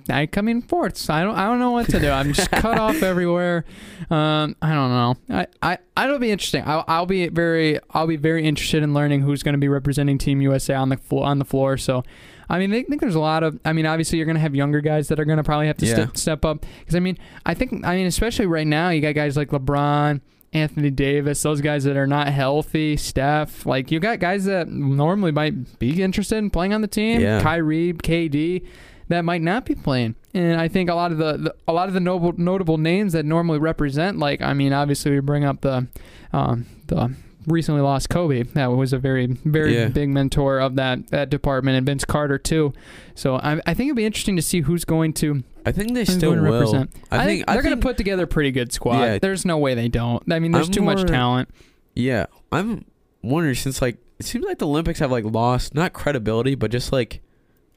I 0.10 0.26
come 0.26 0.48
in 0.48 0.62
fourths. 0.62 1.10
I 1.10 1.24
don't. 1.24 1.36
I 1.36 1.46
don't 1.46 1.60
know 1.60 1.72
what 1.72 1.88
to 1.90 2.00
do. 2.00 2.10
I'm 2.10 2.34
just 2.34 2.50
cut 2.52 2.78
off 2.80 3.02
everywhere. 3.04 3.66
Um, 4.10 4.56
I 4.62 4.74
don't 4.74 4.90
know. 4.90 5.16
I. 5.62 5.78
I. 5.98 6.04
It'll 6.04 6.20
be 6.20 6.32
interesting. 6.32 6.64
I'll, 6.66 6.84
I'll 6.88 7.06
be 7.06 7.28
very. 7.30 7.80
I'll 7.92 8.08
be 8.08 8.16
very 8.18 8.46
interested 8.46 8.84
in 8.84 8.94
learning 8.94 9.22
who's 9.22 9.44
going 9.44 9.54
to 9.54 9.60
be 9.60 9.68
representing 9.70 10.18
Team 10.18 10.42
USA 10.42 10.74
on 10.76 10.90
the 10.90 10.98
floor. 10.98 11.26
On 11.26 11.40
the 11.40 11.46
floor. 11.46 11.78
So, 11.78 12.04
I 12.50 12.58
mean, 12.60 12.74
I 12.74 12.84
think 12.84 13.02
there's 13.02 13.16
a 13.16 13.20
lot 13.20 13.44
of. 13.44 13.60
I 13.66 13.74
mean, 13.74 13.86
obviously, 13.86 14.18
you're 14.18 14.26
going 14.26 14.36
to 14.36 14.42
have 14.42 14.56
younger 14.56 14.82
guys 14.82 15.08
that 15.10 15.20
are 15.20 15.26
going 15.26 15.38
to 15.38 15.44
probably 15.44 15.68
have 15.68 15.78
to 15.78 15.86
Yeah. 15.86 15.94
step, 15.94 16.18
step 16.18 16.46
up. 16.46 16.66
Because 16.80 16.96
I 16.96 17.00
mean, 17.00 17.18
I 17.46 17.54
think. 17.54 17.86
I 17.86 17.96
mean, 17.96 18.08
especially 18.08 18.46
right 18.48 18.68
now, 18.68 18.90
you 18.90 19.02
got 19.02 19.16
guys 19.16 19.38
like 19.38 19.50
LeBron. 19.50 20.22
Anthony 20.54 20.90
Davis, 20.90 21.42
those 21.44 21.62
guys 21.62 21.86
that 21.86 21.96
are 21.96 22.06
not 22.06 22.28
healthy, 22.28 22.98
Steph, 22.98 23.66
like 23.66 23.90
you 23.90 24.02
got 24.02 24.20
guys 24.20 24.44
that 24.44 24.68
normally 24.68 25.32
might 25.32 25.80
be 25.80 26.04
interested 26.04 26.40
in 26.40 26.50
playing 26.50 26.74
on 26.74 26.82
the 26.82 26.90
team, 26.90 27.22
Yeah. 27.22 27.42
Kyrie, 27.42 27.94
KD, 27.94 28.66
that 29.12 29.24
might 29.26 29.42
not 29.42 29.66
be 29.66 29.76
playing. 29.76 30.16
And 30.34 30.60
I 30.60 30.68
think 30.68 30.90
a 30.90 30.96
lot 30.96 31.12
of 31.12 31.18
the, 31.18 31.38
the 31.38 31.56
a 31.68 31.74
lot 31.74 31.88
of 31.88 31.94
the 31.94 32.00
notable 32.00 32.34
notable 32.38 32.78
names 32.78 33.14
that 33.14 33.26
normally 33.26 33.60
represent, 33.60 34.18
like 34.20 34.42
I 34.42 34.54
mean, 34.54 34.74
obviously 34.74 35.12
we 35.12 35.20
bring 35.20 35.44
up 35.46 35.62
the 35.62 35.88
um, 36.34 36.66
the 36.88 37.14
recently 37.48 37.82
lost 37.82 38.10
Kobe. 38.10 38.44
That 38.44 38.68
was 38.68 38.94
a 38.94 38.98
very 39.00 39.26
very 39.28 39.76
Yeah. 39.76 39.88
big 39.90 40.10
mentor 40.10 40.60
of 40.60 40.76
that 40.76 41.08
that 41.08 41.30
department, 41.30 41.78
and 41.78 41.86
Vince 41.86 42.06
Carter 42.06 42.38
too. 42.38 42.74
So 43.16 43.36
I, 43.38 43.60
I 43.66 43.74
think 43.74 43.88
it'd 43.90 43.96
be 43.98 44.06
interesting 44.06 44.36
to 44.38 44.42
see 44.42 44.62
who's 44.62 44.86
going 44.86 45.14
to 45.14 45.44
I 45.66 45.72
think 45.72 45.94
they 45.94 46.06
still 46.06 46.32
will. 46.32 46.42
represent. 46.42 46.92
I 47.12 47.26
think 47.26 47.46
I 47.48 47.54
they're 47.54 47.62
going 47.64 47.74
think- 47.74 47.82
to 47.82 47.88
put 47.88 47.98
together 47.98 48.24
a 48.24 48.28
pretty 48.28 48.52
good 48.52 48.72
squad. 48.72 49.02
Yeah. 49.02 49.20
There's 49.20 49.46
no 49.46 49.58
way 49.58 49.76
they 49.76 49.90
don't. 49.90 50.24
I 50.32 50.40
mean, 50.40 50.52
there's 50.52 50.68
I'm 50.68 50.74
too 50.74 50.82
much 50.82 51.06
talent. 51.08 51.50
Yeah, 51.96 52.28
I'm 52.52 52.86
wondering 53.22 53.56
since 53.56 53.82
like 53.82 53.98
it 54.18 54.26
seems 54.26 54.46
like 54.46 54.60
the 54.60 54.68
Olympics 54.68 55.00
have 55.00 55.12
like 55.12 55.26
lost 55.26 55.76
not 55.76 55.92
credibility 55.94 56.56
but 56.56 56.72
just 56.72 56.92
like 56.94 57.22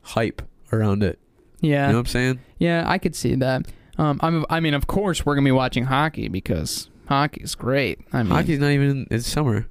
hype 0.02 0.40
around 0.72 1.02
it. 1.02 1.18
Yeah, 1.64 1.86
You 1.86 1.92
know 1.92 1.98
what 1.98 2.00
I'm 2.00 2.06
saying? 2.06 2.40
yeah, 2.58 2.84
I 2.86 2.98
could 2.98 3.14
see 3.16 3.34
that. 3.36 3.66
Um, 3.98 4.18
I'm, 4.22 4.44
I 4.50 4.60
mean, 4.60 4.74
of 4.74 4.86
course, 4.86 5.24
we're 5.24 5.34
gonna 5.34 5.44
be 5.44 5.52
watching 5.52 5.84
hockey 5.84 6.28
because 6.28 6.88
hockey's 7.08 7.54
great. 7.54 8.00
I 8.12 8.22
mean, 8.22 8.32
Hockey's 8.32 8.58
not 8.58 8.70
even 8.70 9.06
it's 9.10 9.26
summer. 9.26 9.66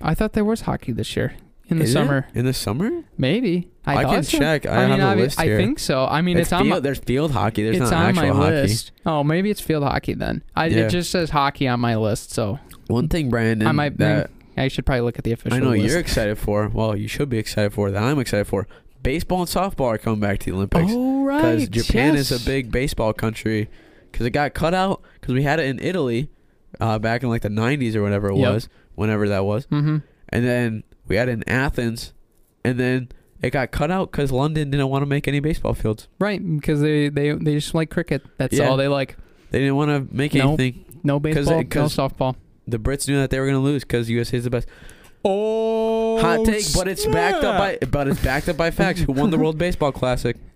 I 0.00 0.14
thought 0.14 0.32
there 0.32 0.44
was 0.44 0.62
hockey 0.62 0.92
this 0.92 1.14
year 1.16 1.34
in 1.68 1.78
the 1.78 1.84
Is 1.84 1.90
it? 1.90 1.92
summer. 1.94 2.26
In 2.34 2.44
the 2.46 2.52
summer? 2.54 3.04
Maybe 3.18 3.70
I, 3.86 3.98
I 3.98 4.02
thought 4.02 4.14
can 4.14 4.22
so. 4.24 4.38
check. 4.38 4.66
I, 4.66 4.84
I 4.84 4.86
mean, 4.88 4.98
have 5.00 5.08
I, 5.10 5.12
a 5.12 5.16
list 5.16 5.40
I 5.40 5.44
here. 5.44 5.56
think 5.56 5.78
so. 5.78 6.04
I 6.06 6.20
mean, 6.22 6.36
it's, 6.36 6.48
it's 6.48 6.52
on 6.52 6.62
field, 6.62 6.70
my 6.70 6.80
there's 6.80 6.98
field 6.98 7.32
hockey. 7.32 7.62
There's 7.64 7.76
it's 7.76 7.90
not 7.90 7.94
on 8.04 8.06
actual 8.18 8.34
my 8.34 8.44
hockey. 8.44 8.54
list. 8.56 8.92
Oh, 9.06 9.22
maybe 9.24 9.50
it's 9.50 9.60
field 9.60 9.82
hockey 9.84 10.14
then. 10.14 10.42
I, 10.56 10.66
Yeah. 10.66 10.78
It 10.86 10.90
just 10.90 11.10
says 11.10 11.30
hockey 11.30 11.66
on 11.68 11.80
my 11.80 11.96
list, 11.96 12.32
so 12.32 12.58
One 12.88 13.08
thing, 13.08 13.30
Brandon, 13.30 13.68
I 13.68 13.72
might. 13.72 13.96
that 13.98 14.30
I 14.56 14.68
should 14.68 14.84
probably 14.84 15.02
look 15.02 15.16
at 15.18 15.24
the 15.24 15.32
official. 15.32 15.56
I 15.56 15.60
know 15.60 15.70
list. 15.70 15.84
you're 15.84 15.98
excited 16.00 16.38
for. 16.38 16.68
Well, 16.68 16.94
you 16.96 17.08
should 17.08 17.28
be 17.30 17.38
excited 17.38 17.72
for. 17.72 17.90
That 17.90 18.02
I'm 18.02 18.18
excited 18.18 18.46
for. 18.46 18.66
Baseball 19.02 19.40
and 19.40 19.48
softball 19.48 19.86
are 19.86 19.98
coming 19.98 20.20
back 20.20 20.38
to 20.40 20.50
the 20.50 20.56
Olympics. 20.56 20.90
Oh 20.94 21.24
right, 21.24 21.56
because 21.58 21.68
Japan 21.68 22.16
is 22.16 22.30
a 22.30 22.44
big 22.44 22.70
baseball 22.70 23.12
country. 23.12 23.68
Because 24.10 24.26
it 24.26 24.30
got 24.30 24.54
cut 24.54 24.74
out 24.74 25.02
because 25.20 25.34
we 25.34 25.42
had 25.44 25.60
it 25.60 25.66
in 25.66 25.78
Italy 25.78 26.28
uh, 26.80 26.98
back 26.98 27.22
in 27.22 27.28
like 27.28 27.42
the 27.42 27.48
90s 27.48 27.94
or 27.94 28.02
whatever 28.02 28.30
it 28.30 28.36
Yep. 28.36 28.52
was, 28.54 28.68
whenever 28.96 29.28
that 29.28 29.44
was, 29.44 29.66
Mm-hmm. 29.66 29.98
and 30.30 30.44
then 30.44 30.82
we 31.06 31.14
had 31.16 31.28
it 31.28 31.32
in 31.32 31.48
Athens, 31.48 32.12
and 32.64 32.78
then 32.78 33.08
it 33.40 33.50
got 33.50 33.70
cut 33.70 33.90
out 33.90 34.10
because 34.10 34.32
London 34.32 34.70
didn't 34.70 34.88
want 34.88 35.02
to 35.02 35.06
make 35.06 35.28
any 35.28 35.38
baseball 35.40 35.74
fields. 35.74 36.08
Right, 36.18 36.44
because 36.56 36.80
they, 36.80 37.08
they 37.08 37.30
they 37.32 37.54
just 37.54 37.72
like 37.74 37.88
cricket. 37.90 38.22
That's 38.36 38.56
Yeah. 38.58 38.68
all 38.68 38.76
they 38.76 38.88
like. 38.88 39.16
They 39.52 39.60
didn't 39.60 39.76
want 39.76 39.90
to 40.10 40.14
make 40.14 40.34
anything. 40.34 40.84
No 41.04 41.18
baseball, 41.20 41.64
'cause- 41.64 41.96
no 41.96 42.08
softball. 42.08 42.34
The 42.68 42.78
Brits 42.78 43.08
knew 43.08 43.16
that 43.18 43.30
they 43.30 43.38
were 43.40 43.46
going 43.46 43.56
to 43.56 43.64
lose 43.64 43.82
because 43.82 44.10
USA 44.10 44.36
is 44.36 44.44
the 44.44 44.50
best. 44.50 44.68
Oh, 45.24 46.18
Hot 46.20 46.44
take, 46.44 46.64
but 46.74 46.88
it's 46.88 47.06
backed 47.06 47.44
up 47.44 47.58
by 47.58 47.78
but 47.86 48.08
it's 48.08 48.22
backed 48.22 48.48
up 48.48 48.56
by 48.56 48.70
facts. 48.70 49.00
Who 49.00 49.12
won 49.12 49.30
the 49.30 49.38
World 49.38 49.58
Baseball 49.58 49.92
Classic? 49.92 50.36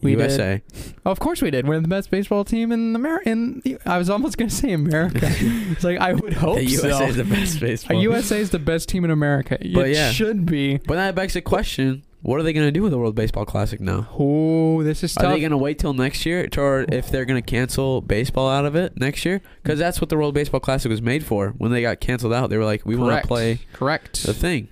We 0.00 0.12
did. 0.14 0.20
USA. 0.30 0.62
Of 1.04 1.18
course 1.18 1.42
we 1.42 1.50
did. 1.50 1.66
We're 1.66 1.80
the 1.80 1.88
best 1.88 2.08
baseball 2.08 2.44
team 2.44 2.70
in 2.70 2.94
America. 2.94 3.30
In 3.30 3.60
I 3.84 3.98
was 3.98 4.08
almost 4.08 4.38
gonna 4.38 4.48
say 4.48 4.70
America. 4.70 5.18
it's 5.24 5.82
like 5.82 5.98
I 5.98 6.12
would 6.12 6.34
hope 6.34 6.54
The 6.58 6.66
USA 6.66 6.90
so. 6.98 7.04
is 7.06 7.16
the 7.16 7.24
best 7.24 7.56
Uh, 7.56 7.60
baseball. 7.66 8.00
USA 8.00 8.38
is 8.40 8.50
the 8.50 8.60
best 8.60 8.88
team 8.88 9.04
in 9.04 9.10
America. 9.10 9.58
It 9.60 9.74
But 9.74 9.90
yeah. 9.90 10.12
should 10.12 10.46
be. 10.46 10.76
but 10.76 10.94
that 10.94 11.16
begs 11.16 11.34
the 11.34 11.40
question: 11.40 12.04
What 12.20 12.40
are 12.40 12.42
they 12.42 12.52
going 12.52 12.66
to 12.66 12.72
do 12.72 12.82
with 12.82 12.90
the 12.90 12.98
World 12.98 13.14
Baseball 13.14 13.44
Classic 13.44 13.80
now? 13.80 14.08
Oh, 14.18 14.82
this 14.82 15.04
is 15.04 15.16
Are 15.18 15.32
they 15.32 15.40
going 15.40 15.52
to 15.52 15.56
wait 15.56 15.78
till 15.78 15.94
next 15.94 16.26
year, 16.26 16.48
or 16.56 16.84
if 16.88 17.10
they're 17.10 17.24
going 17.24 17.40
to 17.40 17.48
cancel 17.48 18.00
baseball 18.00 18.48
out 18.48 18.64
of 18.64 18.74
it 18.74 18.98
next 18.98 19.24
year? 19.24 19.40
Because 19.62 19.78
that's 19.78 20.00
what 20.00 20.10
the 20.10 20.16
World 20.16 20.34
Baseball 20.34 20.58
Classic 20.58 20.90
was 20.90 21.00
made 21.00 21.24
for. 21.24 21.50
When 21.58 21.70
they 21.70 21.80
got 21.80 22.00
canceled 22.00 22.32
out, 22.32 22.50
they 22.50 22.56
were 22.56 22.64
like, 22.64 22.84
"We 22.84 22.96
want 22.96 23.22
to 23.22 23.26
play 23.26 23.60
Correct. 23.72 24.24
the 24.24 24.34
thing." 24.34 24.68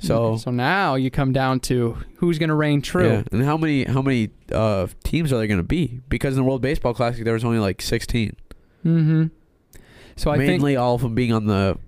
So, 0.00 0.36
so 0.36 0.50
now 0.50 0.94
you 0.94 1.10
come 1.10 1.32
down 1.32 1.60
to 1.60 1.98
who's 2.16 2.38
gonna 2.38 2.54
reign 2.54 2.82
true. 2.82 3.08
yeah. 3.08 3.22
And 3.32 3.44
how 3.44 3.56
many 3.56 3.84
how 3.84 4.02
many 4.02 4.30
uh, 4.52 4.88
teams 5.04 5.32
are 5.32 5.38
there 5.38 5.46
going 5.46 5.58
to 5.58 5.64
be? 5.64 6.00
Because 6.08 6.34
in 6.36 6.42
the 6.42 6.48
World 6.48 6.62
Baseball 6.62 6.94
Classic, 6.94 7.24
there 7.24 7.34
was 7.34 7.44
only 7.44 7.58
like 7.58 7.82
16. 7.82 8.36
Mm-hmm. 8.84 9.26
So 10.16 10.30
I 10.30 10.36
think 10.36 10.48
Mainly 10.48 10.76
all 10.76 10.96
of 10.96 11.02
them 11.02 11.14
being 11.14 11.32
on 11.32 11.46
the 11.46 11.78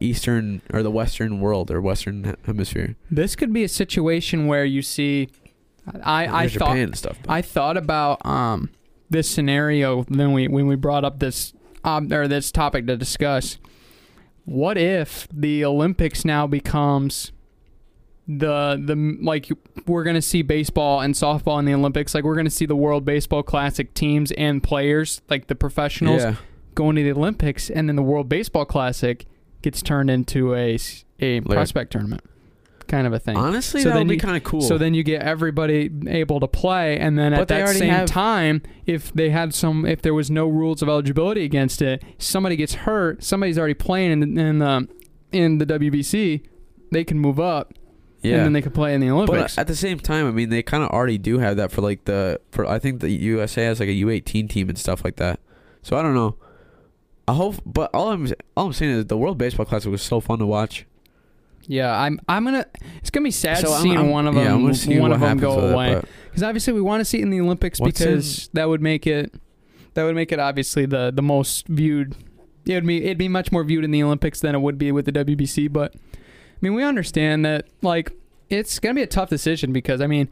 eastern 0.00 0.60
or 0.72 0.82
the 0.82 0.90
western 0.90 1.40
world 1.40 1.70
or 1.70 1.80
western 1.80 2.36
hemisphere. 2.44 2.96
this 3.10 3.34
could 3.36 3.52
be 3.52 3.64
a 3.64 3.68
situation 3.68 4.46
where 4.46 4.64
you 4.64 4.82
see. 4.82 5.28
I 6.02 6.44
I 6.44 6.48
thought 6.48 6.96
stuff. 6.96 7.18
I 7.28 7.42
thought 7.42 7.76
about 7.76 8.24
um 8.26 8.70
this 9.08 9.30
scenario 9.30 10.04
then 10.08 10.32
we 10.32 10.48
when 10.48 10.66
we 10.66 10.74
brought 10.76 11.04
up 11.04 11.20
this 11.20 11.52
um 11.84 12.12
or 12.12 12.26
this 12.28 12.50
topic 12.50 12.86
to 12.88 12.96
discuss. 12.96 13.58
what 14.44 14.76
if 14.76 15.28
the 15.32 15.64
Olympics 15.64 16.24
now 16.24 16.46
becomes 16.46 17.32
the 18.28 18.82
the 18.84 19.16
like 19.22 19.48
we're 19.86 20.02
gonna 20.02 20.20
see 20.22 20.42
baseball 20.42 21.00
and 21.00 21.14
softball 21.14 21.58
in 21.60 21.64
the 21.64 21.74
Olympics, 21.74 22.14
like 22.14 22.24
we're 22.24 22.34
gonna 22.34 22.50
see 22.50 22.66
the 22.66 22.74
World 22.76 23.04
Baseball 23.04 23.42
Classic 23.44 23.94
teams 23.94 24.32
and 24.32 24.62
players, 24.62 25.22
like 25.30 25.46
the 25.46 25.54
professionals, 25.54 26.22
Yeah. 26.22 26.34
going 26.74 26.96
to 26.96 27.04
the 27.04 27.12
Olympics, 27.12 27.70
and 27.70 27.88
then 27.88 27.94
the 27.94 28.02
World 28.02 28.28
Baseball 28.28 28.64
Classic 28.64 29.24
gets 29.66 29.82
turned 29.82 30.08
into 30.08 30.54
a 30.54 30.78
Like- 31.20 31.44
prospect 31.46 31.90
tournament, 31.90 32.22
kind 32.86 33.04
of 33.04 33.12
a 33.12 33.18
thing. 33.18 33.36
Honestly, 33.36 33.82
So 33.82 33.88
that 33.88 33.98
would 33.98 34.06
be 34.06 34.16
kind 34.16 34.36
of 34.36 34.44
cool. 34.44 34.60
So 34.60 34.78
then 34.78 34.94
you 34.94 35.02
get 35.02 35.22
everybody 35.22 35.90
able 36.06 36.38
to 36.38 36.46
play, 36.46 36.96
and 37.00 37.18
then 37.18 37.32
But 37.32 37.40
at 37.40 37.48
that 37.48 37.68
same 37.70 37.90
have- 37.90 38.06
time, 38.06 38.62
if 38.86 39.12
they 39.12 39.30
had 39.30 39.52
some, 39.52 39.84
if 39.84 40.02
there 40.02 40.14
was 40.14 40.30
no 40.30 40.46
rules 40.46 40.82
of 40.82 40.88
eligibility 40.88 41.42
against 41.42 41.82
it, 41.82 42.00
somebody 42.18 42.54
gets 42.54 42.74
hurt, 42.74 43.24
somebody's 43.24 43.58
already 43.58 43.74
playing 43.74 44.12
in 44.12 44.38
in 44.38 44.58
the 44.60 44.86
in 45.32 45.58
the 45.58 45.66
WBC, 45.66 46.42
they 46.92 47.02
can 47.02 47.18
move 47.18 47.40
up, 47.40 47.74
yeah. 48.22 48.36
and 48.36 48.44
then 48.44 48.52
they 48.52 48.62
can 48.62 48.70
play 48.70 48.94
in 48.94 49.00
the 49.00 49.10
uh, 49.10 49.14
Olympics. 49.14 49.56
But 49.56 49.60
at 49.62 49.66
the 49.66 49.74
same 49.74 49.98
time, 49.98 50.24
I 50.28 50.30
mean, 50.30 50.50
they 50.50 50.62
kind 50.62 50.84
of 50.84 50.90
already 50.90 51.18
do 51.18 51.38
have 51.40 51.56
that 51.56 51.72
for 51.72 51.80
like 51.80 52.04
the 52.04 52.40
for 52.52 52.64
I 52.64 52.78
think 52.78 53.00
the 53.00 53.10
USA 53.10 53.64
has 53.64 53.80
like 53.80 53.88
a 53.88 53.98
U18 54.04 54.48
team 54.48 54.68
and 54.68 54.78
stuff 54.78 55.02
like 55.04 55.16
that. 55.16 55.40
So 55.82 55.96
I 55.96 56.02
don't 56.02 56.14
know. 56.14 56.36
I 57.28 57.34
hope, 57.34 57.56
but 57.66 57.90
all 57.92 58.10
I'm 58.10 58.32
all 58.56 58.66
I'm 58.66 58.72
saying 58.72 58.92
is 58.92 59.06
the 59.06 59.16
World 59.16 59.38
Baseball 59.38 59.66
Classic 59.66 59.90
was 59.90 60.02
so 60.02 60.20
fun 60.20 60.38
to 60.38 60.46
watch. 60.46 60.86
yeah, 61.66 61.90
I'm 62.00 62.20
I'm 62.28 62.44
gonna. 62.44 62.66
It's 62.98 63.10
gonna 63.10 63.24
be 63.24 63.30
sad 63.32 63.58
so 63.58 63.72
I'm- 63.72 63.82
seeing 63.82 63.96
I'm- 63.96 64.10
one 64.10 64.26
of 64.28 64.34
them 64.34 64.66
I'm 64.66 64.74
see 64.74 64.98
one 65.00 65.12
of 65.12 65.20
them 65.20 65.38
go 65.38 65.58
away. 65.58 66.00
Because 66.24 66.42
obviously 66.42 66.72
we 66.72 66.80
want 66.80 67.00
to 67.00 67.04
see 67.04 67.18
it 67.18 67.22
in 67.22 67.30
the 67.30 67.40
Olympics 67.40 67.80
What's 67.80 67.98
because 67.98 68.48
that 68.52 68.68
would 68.68 68.80
make 68.80 69.06
it 69.06 69.34
that 69.94 70.04
would 70.04 70.14
make 70.14 70.30
it 70.30 70.38
obviously 70.38 70.86
the 70.86 71.10
the 71.14 71.22
most 71.22 71.66
viewed. 71.68 72.14
It 72.64 72.74
would 72.74 72.86
be 72.86 73.04
it'd 73.04 73.18
be 73.18 73.28
much 73.28 73.50
more 73.50 73.64
viewed 73.64 73.84
in 73.84 73.90
the 73.90 74.02
Olympics 74.02 74.40
than 74.40 74.54
it 74.54 74.60
would 74.60 74.78
be 74.78 74.92
with 74.92 75.06
the 75.06 75.12
WBC. 75.12 75.72
But 75.72 75.94
I 75.94 76.58
mean, 76.60 76.74
we 76.74 76.84
understand 76.84 77.44
that 77.44 77.66
like 77.82 78.12
it's 78.50 78.78
gonna 78.78 78.94
be 78.94 79.02
a 79.02 79.06
tough 79.08 79.30
decision 79.30 79.72
because 79.72 80.00
I 80.00 80.06
mean. 80.06 80.28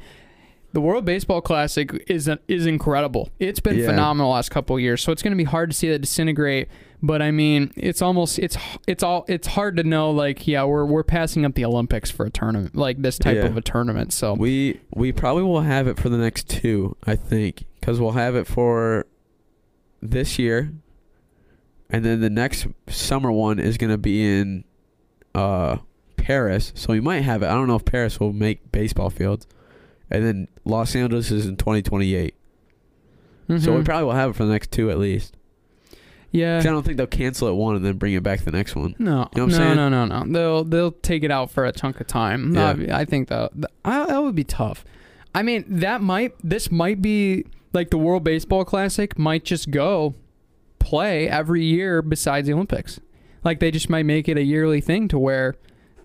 The 0.74 0.80
World 0.80 1.04
Baseball 1.04 1.40
Classic 1.40 1.88
is 2.08 2.28
is 2.48 2.66
incredible. 2.66 3.30
It's 3.38 3.60
been 3.60 3.78
Yeah. 3.78 3.86
phenomenal 3.86 4.30
the 4.30 4.34
last 4.34 4.50
couple 4.50 4.74
of 4.76 4.82
years, 4.82 5.00
so 5.02 5.12
it's 5.12 5.22
going 5.22 5.30
to 5.32 5.36
be 5.36 5.44
hard 5.44 5.70
to 5.70 5.76
see 5.76 5.88
that 5.88 6.00
disintegrate. 6.00 6.68
But 7.00 7.22
I 7.22 7.30
mean, 7.30 7.70
it's 7.76 8.02
almost 8.02 8.38
it's 8.40 8.56
it's 8.88 9.02
all 9.04 9.24
it's 9.28 9.46
hard 9.46 9.76
to 9.76 9.84
know. 9.84 10.10
Like, 10.10 10.46
yeah, 10.48 10.64
we're 10.64 10.84
we're 10.84 11.04
passing 11.04 11.44
up 11.44 11.54
the 11.54 11.64
Olympics 11.64 12.10
for 12.10 12.26
a 12.26 12.30
tournament 12.30 12.74
like 12.74 13.00
this 13.02 13.18
type 13.18 13.36
Yeah. 13.36 13.46
of 13.46 13.56
a 13.56 13.60
tournament. 13.60 14.12
So 14.12 14.34
We 14.34 14.80
we 14.92 15.12
probably 15.12 15.44
will 15.44 15.60
have 15.60 15.86
it 15.86 15.96
for 15.96 16.08
the 16.08 16.18
next 16.18 16.48
two, 16.48 16.96
I 17.06 17.14
think, 17.16 17.64
because 17.78 18.00
we'll 18.00 18.12
have 18.12 18.34
it 18.34 18.46
for 18.48 19.06
this 20.02 20.38
year, 20.40 20.72
and 21.88 22.04
then 22.04 22.20
the 22.20 22.30
next 22.30 22.66
summer 22.88 23.30
one 23.30 23.58
is 23.60 23.76
gonna 23.78 23.96
be 23.98 24.22
in 24.40 24.64
uh 25.36 25.76
Paris. 26.16 26.72
So 26.74 26.92
we 26.92 27.00
might 27.00 27.20
have 27.20 27.42
it. 27.44 27.46
I 27.46 27.52
don't 27.52 27.68
know 27.68 27.76
if 27.76 27.84
Paris 27.84 28.18
will 28.18 28.32
make 28.32 28.72
baseball 28.72 29.10
fields, 29.10 29.46
and 30.14 30.26
then 30.26 30.48
Los 30.64 30.94
Angeles 30.96 31.30
is 31.30 31.46
in 31.46 31.56
2028. 31.56 32.34
So 33.58 33.74
we 33.74 33.80
Mhm. 33.80 33.84
probably 33.84 34.04
will 34.04 34.12
have 34.12 34.30
it 34.30 34.36
for 34.36 34.44
the 34.46 34.52
next 34.52 34.70
two 34.70 34.90
at 34.90 34.98
least. 34.98 35.36
yeah. 36.32 36.56
'Cause 36.58 36.66
I 36.66 36.70
don't 36.70 36.82
think 36.84 36.96
they'll 36.96 37.06
cancel 37.06 37.46
it 37.48 37.52
one 37.54 37.76
and 37.76 37.84
then 37.84 37.96
bring 37.96 38.14
it 38.14 38.22
back 38.22 38.40
the 38.40 38.50
next 38.50 38.74
one. 38.74 38.94
No, 38.98 39.10
You 39.10 39.12
know 39.12 39.20
what 39.20 39.38
I'm 39.42 39.48
no, 39.50 39.56
saying? 39.56 39.76
no, 39.76 39.88
no, 39.88 40.04
no. 40.06 40.24
They'll 40.32 40.64
they'll 40.64 40.92
take 40.92 41.22
it 41.22 41.30
out 41.30 41.50
for 41.50 41.64
a 41.64 41.70
chunk 41.72 42.00
of 42.00 42.06
time. 42.06 42.54
Yeah. 42.54 42.74
I, 42.96 43.00
I 43.00 43.04
think 43.04 43.28
that 43.28 43.52
that 43.54 43.70
I- 43.84 44.06
that 44.06 44.22
would 44.22 44.34
be 44.34 44.44
tough. 44.44 44.84
I 45.34 45.42
mean, 45.42 45.64
that 45.68 46.00
might 46.02 46.32
this 46.42 46.72
might 46.72 47.00
be 47.02 47.44
like 47.72 47.90
the 47.90 47.98
World 47.98 48.24
Baseball 48.24 48.64
Classic 48.64 49.16
might 49.18 49.44
just 49.44 49.70
go 49.70 50.14
play 50.78 51.28
every 51.28 51.64
year 51.64 52.02
besides 52.02 52.46
the 52.46 52.54
Olympics. 52.54 52.98
Like 53.44 53.60
they 53.60 53.70
just 53.70 53.88
might 53.90 54.04
make 54.06 54.28
it 54.28 54.36
a 54.38 54.42
yearly 54.42 54.80
thing 54.80 55.06
to 55.08 55.18
where 55.18 55.54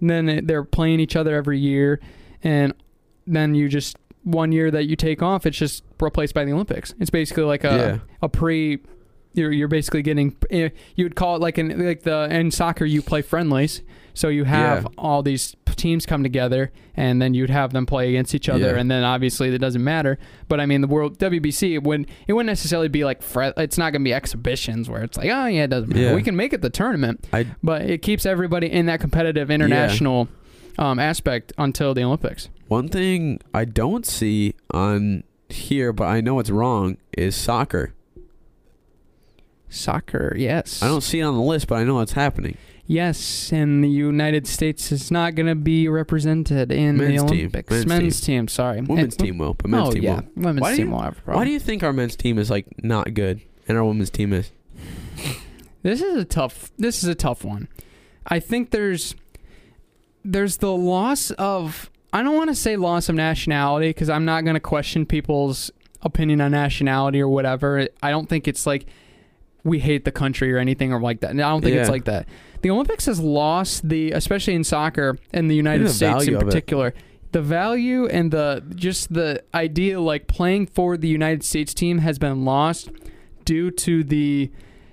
then 0.01 0.29
it- 0.29 0.47
they're 0.47 0.63
playing 0.63 0.99
each 0.99 1.15
other 1.15 1.35
every 1.35 1.57
year, 1.59 1.99
and 2.43 2.73
then 3.33 3.55
you 3.55 3.69
just 3.69 3.97
one 4.23 4.51
year 4.51 4.69
that 4.71 4.85
you 4.85 4.95
take 4.95 5.21
off, 5.21 5.45
it's 5.45 5.57
just 5.57 5.83
replaced 5.99 6.33
by 6.33 6.43
the 6.45 6.51
Olympics. 6.51 6.93
It's 6.99 7.09
basically 7.09 7.43
like 7.43 7.63
a 7.63 7.67
yeah. 7.67 7.97
a 8.21 8.29
pre 8.29 8.79
you're 9.33 9.51
you're 9.51 9.67
basically 9.67 10.01
getting 10.01 10.35
eh, 10.49 10.69
you 10.95 11.05
would 11.05 11.15
call 11.15 11.35
it 11.35 11.41
like 11.41 11.57
in 11.57 11.85
like 11.85 12.01
the 12.03 12.27
in 12.33 12.51
soccer 12.51 12.85
you 12.85 13.01
play 13.01 13.21
friendlies 13.21 13.81
so 14.15 14.27
you 14.27 14.43
have 14.43 14.83
Yeah. 14.83 14.89
all 14.97 15.21
these 15.21 15.55
teams 15.75 16.05
come 16.05 16.23
together 16.23 16.71
and 16.97 17.21
then 17.21 17.33
you'd 17.33 17.51
have 17.51 17.71
them 17.71 17.85
play 17.85 18.09
against 18.09 18.33
each 18.35 18.49
other 18.49 18.71
Yeah. 18.73 18.79
and 18.79 18.89
then 18.91 19.03
obviously 19.03 19.53
it 19.53 19.59
doesn't 19.59 19.83
matter 19.83 20.17
but 20.47 20.59
I 20.59 20.65
mean 20.65 20.81
the 20.81 20.87
world 20.87 21.19
WBC 21.19 21.75
it 21.75 21.83
wouldn't 21.83 22.09
it 22.27 22.33
wouldn't 22.33 22.47
necessarily 22.47 22.87
be 22.89 23.05
like 23.05 23.21
it's 23.57 23.77
not 23.77 23.91
going 23.93 24.01
to 24.01 24.09
be 24.09 24.13
exhibitions 24.13 24.89
where 24.89 25.03
it's 25.03 25.15
like 25.17 25.29
oh 25.29 25.45
yeah 25.45 25.63
it 25.65 25.69
doesn't 25.69 25.89
matter 25.89 26.15
we 26.15 26.23
can 26.23 26.35
make 26.35 26.51
it 26.51 26.61
the 26.61 26.69
tournament 26.71 27.27
I 27.31 27.45
but 27.63 27.83
it 27.83 27.99
keeps 28.01 28.25
everybody 28.25 28.69
in 28.69 28.87
that 28.87 28.99
competitive 28.99 29.51
international 29.51 30.27
um, 30.79 30.97
aspect 30.97 31.53
until 31.57 31.93
the 31.93 32.03
Olympics 32.03 32.49
One 32.69 32.87
thing 32.87 33.41
I 33.53 33.65
don't 33.65 34.05
see 34.05 34.53
on 34.71 35.23
here, 35.49 35.91
but 35.91 36.05
I 36.05 36.21
know 36.21 36.39
it's 36.39 36.49
wrong, 36.51 36.97
is 37.17 37.35
soccer. 37.35 37.93
soccer 39.71 40.33
yes 40.35 40.81
I 40.81 40.87
don't 40.87 41.01
see 41.01 41.19
it 41.19 41.23
on 41.23 41.35
the 41.35 41.41
list, 41.41 41.67
but 41.67 41.75
I 41.75 41.83
know 41.83 41.99
it's 41.99 42.13
happening. 42.13 42.57
Yes, 42.87 43.51
and 43.53 43.83
the 43.83 43.87
United 43.89 44.47
States 44.47 44.91
is 44.91 45.11
not 45.11 45.35
going 45.35 45.45
to 45.45 45.53
be 45.53 45.87
represented 45.87 46.71
in 46.71 46.97
Men's 46.97 47.21
the 47.21 47.27
team. 47.27 47.37
Olympics. 47.37 47.69
Men's 47.69 47.85
Men's, 47.85 48.21
team. 48.21 48.47
sorry. 48.47 48.81
Women's 48.81 49.13
And- 49.15 49.25
team 49.25 49.37
will, 49.37 49.53
but 49.53 49.69
men's 49.69 49.89
oh, 49.89 49.91
team 49.91 50.03
yeah. 50.03 50.13
won't. 50.15 50.37
Women's 50.37 50.61
Why 50.61 50.75
team 50.75 50.87
you- 50.87 50.91
will 50.93 51.01
have 51.01 51.17
a 51.19 51.21
problem. 51.21 51.39
Why 51.39 51.45
do 51.45 51.51
you 51.51 51.59
think 51.59 51.83
our 51.83 51.93
men's 51.93 52.15
team 52.15 52.39
is 52.39 52.49
like 52.49 52.65
not 52.83 53.13
good 53.13 53.41
and 53.67 53.77
our 53.77 53.85
women's 53.85 54.09
team 54.09 54.33
is? 54.33 54.51
This 55.83 56.01
is 56.01 56.15
a 56.15 56.25
tough. 56.25 56.71
This 56.79 57.03
is 57.03 57.09
a 57.09 57.13
tough 57.15 57.45
one. 57.45 57.67
I 58.25 58.39
think 58.39 58.71
there's 58.71 59.13
there's 60.25 60.57
the 60.57 60.71
loss 60.73 61.29
of. 61.31 61.89
I 62.11 62.23
don't 62.23 62.35
want 62.35 62.49
to 62.49 62.55
say 62.55 62.75
loss 62.75 63.09
of 63.09 63.15
nationality 63.15 63.89
because 63.89 64.09
I'm 64.09 64.25
not 64.25 64.43
going 64.43 64.55
to 64.55 64.59
question 64.59 65.05
people's 65.05 65.71
opinion 66.01 66.41
on 66.41 66.51
nationality 66.51 67.21
or 67.21 67.27
whatever. 67.27 67.87
I 68.01 68.09
don't 68.09 68.27
think 68.27 68.47
it's 68.47 68.65
like 68.65 68.85
we 69.63 69.79
hate 69.79 70.05
the 70.05 70.11
country 70.11 70.51
or 70.53 70.57
anything 70.57 70.91
or 70.93 70.99
like 70.99 71.19
that. 71.21 71.31
I 71.31 71.33
don't 71.33 71.61
think 71.61 71.75
it's 71.81 71.89
like 71.89 72.05
that. 72.05 72.27
The 72.61 72.71
Olympics 72.71 73.05
has 73.05 73.19
lost 73.19 73.87
the, 73.87 74.11
especially 74.11 74.55
in 74.55 74.63
soccer 74.63 75.17
and 75.33 75.49
the 75.51 75.55
United 75.55 75.85
the 75.85 75.89
States 75.89 76.25
in 76.27 76.33
particular, 76.45 76.93
the 77.31 77.41
value 77.41 78.07
and 78.07 78.31
the 78.31 78.63
just 78.75 79.13
the 79.13 79.43
idea 79.53 79.99
like 80.01 80.27
playing 80.27 80.65
for 80.67 80.97
the 80.97 81.07
United 81.07 81.43
States 81.43 81.73
team 81.73 81.99
has 81.99 82.17
been 82.17 82.43
lost 82.43 82.89
due 83.45 83.69
to 83.71 84.03
the 84.03 84.49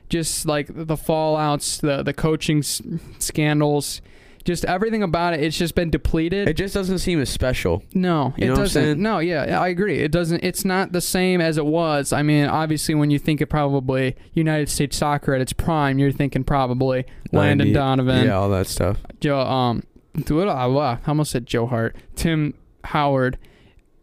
just 0.09 0.45
like 0.47 0.67
the 0.69 0.97
fallouts, 0.97 1.81
the 1.81 2.03
the 2.03 2.13
coaching 2.13 2.59
s- 2.59 2.83
scandals, 3.19 4.01
just 4.47 4.65
everything 4.65 5.03
about 5.03 5.35
it. 5.35 5.41
It's 5.41 5.59
just 5.59 5.75
been 5.75 5.91
depleted. 5.91 6.49
It 6.49 6.55
just 6.57 6.73
doesn't 6.73 6.99
seem 7.01 7.21
as 7.21 7.29
special. 7.29 7.83
No, 7.93 8.33
You 8.39 8.45
it 8.45 8.47
know 8.47 8.53
what 8.53 8.59
I'm 8.61 8.65
doesn't. 8.65 9.03
No, 9.03 9.19
yeah, 9.19 9.61
I 9.61 9.69
agree. 9.69 9.99
It 9.99 10.11
doesn't. 10.13 10.43
It's 10.43 10.65
not 10.65 10.93
the 10.93 11.01
same 11.03 11.41
as 11.41 11.59
it 11.59 11.67
was. 11.67 12.13
I 12.13 12.23
mean, 12.23 12.47
obviously, 12.47 12.95
when 12.95 13.11
you 13.11 13.19
think 13.19 13.41
of 13.43 13.49
probably 13.51 14.17
United 14.33 14.71
States 14.71 14.97
soccer 14.97 15.35
at 15.35 15.41
its 15.43 15.53
prime, 15.53 15.99
you're 15.99 16.13
thinking 16.13 16.45
probably 16.45 17.05
Landon 17.33 17.73
Donovan, 17.73 18.27
Yeah, 18.27 18.37
all 18.39 18.49
that 18.51 18.67
stuff. 18.67 18.99
Joe. 19.21 19.41
Um, 19.41 19.83
I 20.17 20.99
almost 21.07 21.31
said 21.31 21.45
Joe 21.47 21.67
Hart, 21.67 21.95
Tim 22.15 22.55
Howard, 22.85 23.39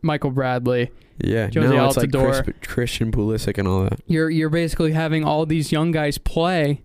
Michael 0.04 0.30
Bradley. 0.32 0.92
Yeah, 1.20 1.48
Josie 1.48 1.76
now 1.76 1.88
it's 1.88 1.98
like 1.98 2.12
Chris, 2.12 2.42
Christian 2.68 3.12
Pulisic 3.12 3.58
and 3.58 3.68
all 3.68 3.84
that. 3.84 4.00
You're 4.08 4.30
you're 4.30 4.50
basically 4.50 4.92
having 4.92 5.24
all 5.24 5.46
these 5.46 5.72
young 5.72 5.92
guys 5.92 6.18
play 6.18 6.82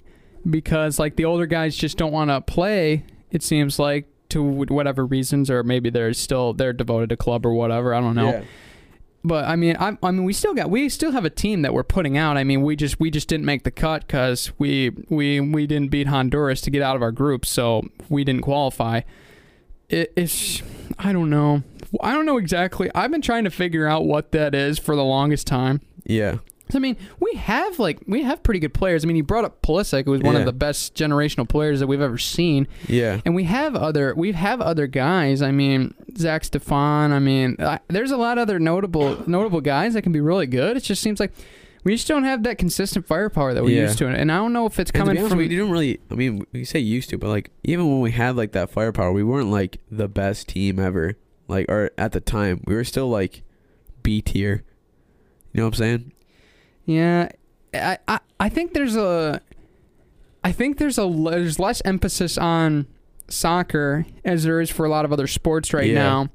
because 0.49 0.99
like 0.99 1.17
the 1.17 1.25
older 1.25 1.47
guys 1.47 1.77
just 1.77 1.97
don't 1.99 2.13
want 2.13 2.31
to 2.31 2.41
play. 2.41 3.05
It 3.31 3.43
seems 3.43 3.79
like 3.79 4.07
to 4.31 4.43
whatever 4.43 5.07
reasons, 5.07 5.51
or 5.51 5.62
maybe 5.62 5.91
they're 5.91 6.12
still 6.12 6.53
they're 6.53 6.72
devoted 6.72 7.11
to 7.11 7.16
club 7.16 7.47
or 7.47 7.53
whatever. 7.53 7.95
I 7.95 8.01
don't 8.01 8.14
know. 8.14 8.31
Yeah. 8.31 8.45
But 9.24 9.47
I 9.47 9.57
mean, 9.57 9.77
I, 9.78 9.98
I 10.03 10.11
mean, 10.11 10.24
we 10.24 10.32
still 10.32 10.55
got 10.55 10.70
we 10.70 10.89
still 10.89 11.12
have 11.12 11.24
a 11.24 11.31
team 11.31 11.62
that 11.62 11.74
we're 11.74 11.82
putting 11.82 12.16
out. 12.16 12.36
I 12.36 12.44
mean, 12.44 12.62
we 12.62 12.77
just 12.77 13.01
we 13.01 13.11
just 13.11 13.28
didn't 13.28 13.47
make 13.47 13.65
the 13.65 13.70
cut 13.70 14.07
because 14.07 14.53
we 14.59 14.90
we 15.09 15.40
we 15.40 15.66
didn't 15.66 15.90
beat 15.90 16.07
Honduras 16.07 16.61
to 16.62 16.70
get 16.70 16.82
out 16.82 16.97
of 16.97 17.03
our 17.03 17.12
group, 17.12 17.44
so 17.44 17.82
we 18.09 18.24
didn't 18.24 18.43
qualify. 18.43 19.03
It, 19.89 20.12
it's 20.16 20.62
I 20.98 21.12
don't 21.12 21.31
know. 21.31 21.62
I 22.01 22.12
don't 22.12 22.27
know 22.27 22.39
exactly. 22.39 22.90
I've 22.94 23.11
been 23.11 23.23
trying 23.23 23.44
to 23.44 23.51
figure 23.51 23.86
out 23.86 24.05
what 24.05 24.32
that 24.32 24.55
is 24.55 24.78
for 24.78 24.94
the 24.94 25.05
longest 25.05 25.47
time. 25.47 25.81
Yeah. 26.05 26.39
I 26.77 26.78
mean, 26.81 26.97
we 27.20 27.32
have 27.35 27.78
like 27.78 27.99
we 28.07 28.23
have 28.23 28.43
pretty 28.43 28.61
good 28.61 28.74
players. 28.74 29.05
I 29.05 29.07
mean, 29.09 29.16
you 29.16 29.23
brought 29.23 29.45
up 29.45 29.62
Pulisic, 29.62 30.05
who 30.05 30.11
was 30.12 30.20
one 30.23 30.35
Yeah. 30.35 30.40
of 30.40 30.47
the 30.47 30.53
best 30.53 30.95
generational 30.95 31.49
players 31.49 31.81
that 31.81 31.86
we've 31.86 32.01
ever 32.01 32.19
seen. 32.19 32.69
Yeah. 32.89 33.20
And 33.24 33.35
we 33.35 33.45
have 33.45 33.74
other 33.77 34.15
we 34.15 34.32
have 34.32 34.61
other 34.61 34.86
guys. 34.86 35.40
I 35.43 35.51
mean, 35.53 35.95
Zack 36.16 36.43
Steffen. 36.43 37.11
I 37.12 37.19
mean, 37.19 37.57
I, 37.59 37.81
there's 37.89 38.11
a 38.11 38.16
lot 38.16 38.39
of 38.39 38.43
other 38.43 38.59
notable 38.59 39.23
notable 39.28 39.61
guys 39.61 39.95
that 39.95 40.03
can 40.03 40.12
be 40.12 40.20
really 40.20 40.47
good. 40.47 40.77
It 40.77 40.81
just 40.85 41.03
seems 41.03 41.20
like 41.20 41.32
we 41.85 41.95
just 41.95 42.09
don't 42.09 42.24
have 42.24 42.43
that 42.43 42.59
consistent 42.59 43.07
firepower 43.07 43.55
that 43.55 43.65
we 43.65 43.74
Yeah. 43.77 43.82
used 43.82 43.99
to. 43.99 44.09
And 44.09 44.31
I 44.32 44.36
don't 44.36 44.53
know 44.53 44.66
if 44.66 44.78
it's 44.78 44.90
coming 44.90 45.16
honest, 45.16 45.31
from 45.31 45.39
we 45.39 45.49
didn't 45.49 45.70
really. 45.70 46.01
I 46.11 46.15
mean, 46.15 46.45
we 46.53 46.65
say 46.65 46.81
used 46.81 47.09
to, 47.11 47.19
but 47.19 47.28
like 47.28 47.51
even 47.65 47.86
when 47.89 48.01
we 48.01 48.11
had 48.11 48.36
like 48.36 48.53
that 48.53 48.70
firepower, 48.70 49.12
we 49.12 49.23
weren't 49.23 49.51
like 49.51 49.78
the 49.90 50.09
best 50.09 50.49
team 50.49 50.78
ever. 50.78 51.16
Like, 51.47 51.65
or 51.70 51.93
at 51.97 52.12
the 52.12 52.20
time, 52.20 52.62
we 52.66 52.74
were 52.74 52.85
still 52.85 53.09
like 53.09 53.43
B 54.03 54.20
tier. 54.20 54.65
You 55.55 55.61
know 55.61 55.65
what 55.65 55.69
I'm 55.69 55.74
saying? 55.78 56.12
Yeah, 56.89 57.28
I, 57.74 57.98
I 58.09 58.19
I 58.40 58.48
think 58.48 58.73
there's 58.73 58.97
a 58.97 59.43
I 60.43 60.52
think 60.52 60.78
there's 60.78 60.98
a 60.98 61.06
there's 61.06 61.59
less 61.59 61.82
emphasis 61.85 62.39
on 62.39 62.86
soccer 63.28 64.06
as 64.24 64.44
there 64.44 64.60
is 64.60 64.70
for 64.70 64.86
a 64.86 64.89
lot 64.89 65.05
of 65.05 65.12
other 65.12 65.27
sports 65.27 65.74
right 65.74 65.86
Yeah. 65.89 65.94
now. 66.02 66.28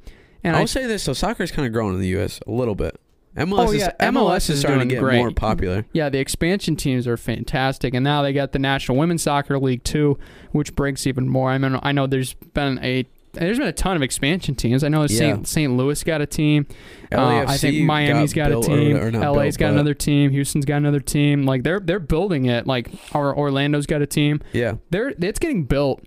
And 0.43 0.55
I'll 0.55 0.61
I 0.61 0.65
say 0.65 0.85
this: 0.85 1.01
so 1.03 1.13
soccer 1.13 1.41
is 1.41 1.51
kind 1.51 1.65
of 1.65 1.73
growing 1.73 1.95
in 1.95 2.01
the 2.01 2.07
U.S. 2.09 2.39
a 2.45 2.51
little 2.51 2.75
bit. 2.75 2.99
MLS 3.35 3.67
Oh, 3.67 3.71
is 3.71 3.79
yeah, 3.81 3.91
MLS, 3.99 4.11
MLS 4.13 4.37
is 4.37 4.49
is 4.51 4.59
starting 4.59 4.87
to 4.89 4.93
get 4.95 5.01
great. 5.01 5.17
more 5.17 5.31
popular. 5.31 5.87
Yeah, 5.91 6.09
the 6.09 6.19
expansion 6.19 6.75
teams 6.75 7.07
are 7.07 7.17
fantastic, 7.17 7.95
and 7.95 8.03
now 8.03 8.21
they 8.21 8.31
got 8.31 8.51
the 8.51 8.59
National 8.59 8.95
Women's 8.99 9.23
Soccer 9.23 9.57
League 9.57 9.83
too, 9.83 10.19
which 10.51 10.75
breaks 10.75 11.07
even 11.07 11.27
more. 11.27 11.49
I 11.49 11.57
mean, 11.57 11.79
I 11.81 11.93
know 11.93 12.05
there's 12.05 12.35
been 12.35 12.77
a 12.83 13.05
there's 13.33 13.57
been 13.57 13.67
a 13.67 13.71
ton 13.73 13.95
of 13.95 14.01
expansion 14.01 14.55
teams. 14.55 14.83
I 14.83 14.87
know 14.89 15.01
Yeah. 15.01 15.07
St. 15.07 15.47
St. 15.47 15.73
Louis 15.77 16.03
got 16.03 16.21
a 16.21 16.25
team. 16.25 16.65
Uh, 17.11 17.45
I 17.47 17.57
think 17.57 17.83
Miami's 17.85 18.33
got, 18.33 18.49
built- 18.49 18.65
a 18.65 18.67
team. 18.69 18.97
or 18.97 19.11
not 19.11 19.21
LA's 19.35 19.57
built, 19.57 19.59
got 19.59 19.73
another 19.73 19.93
team. 19.93 20.31
Houston's 20.31 20.65
got 20.65 20.77
another 20.77 20.99
team. 20.99 21.43
Like 21.43 21.63
they're 21.63 21.79
they're 21.79 21.99
building 21.99 22.45
it. 22.45 22.65
Like 22.67 22.89
our 23.13 23.35
Orlando's 23.35 23.85
got 23.85 24.01
a 24.01 24.07
team. 24.07 24.41
Yeah, 24.53 24.75
They're 24.89 25.09
it's 25.19 25.39
getting 25.39 25.63
built. 25.65 26.03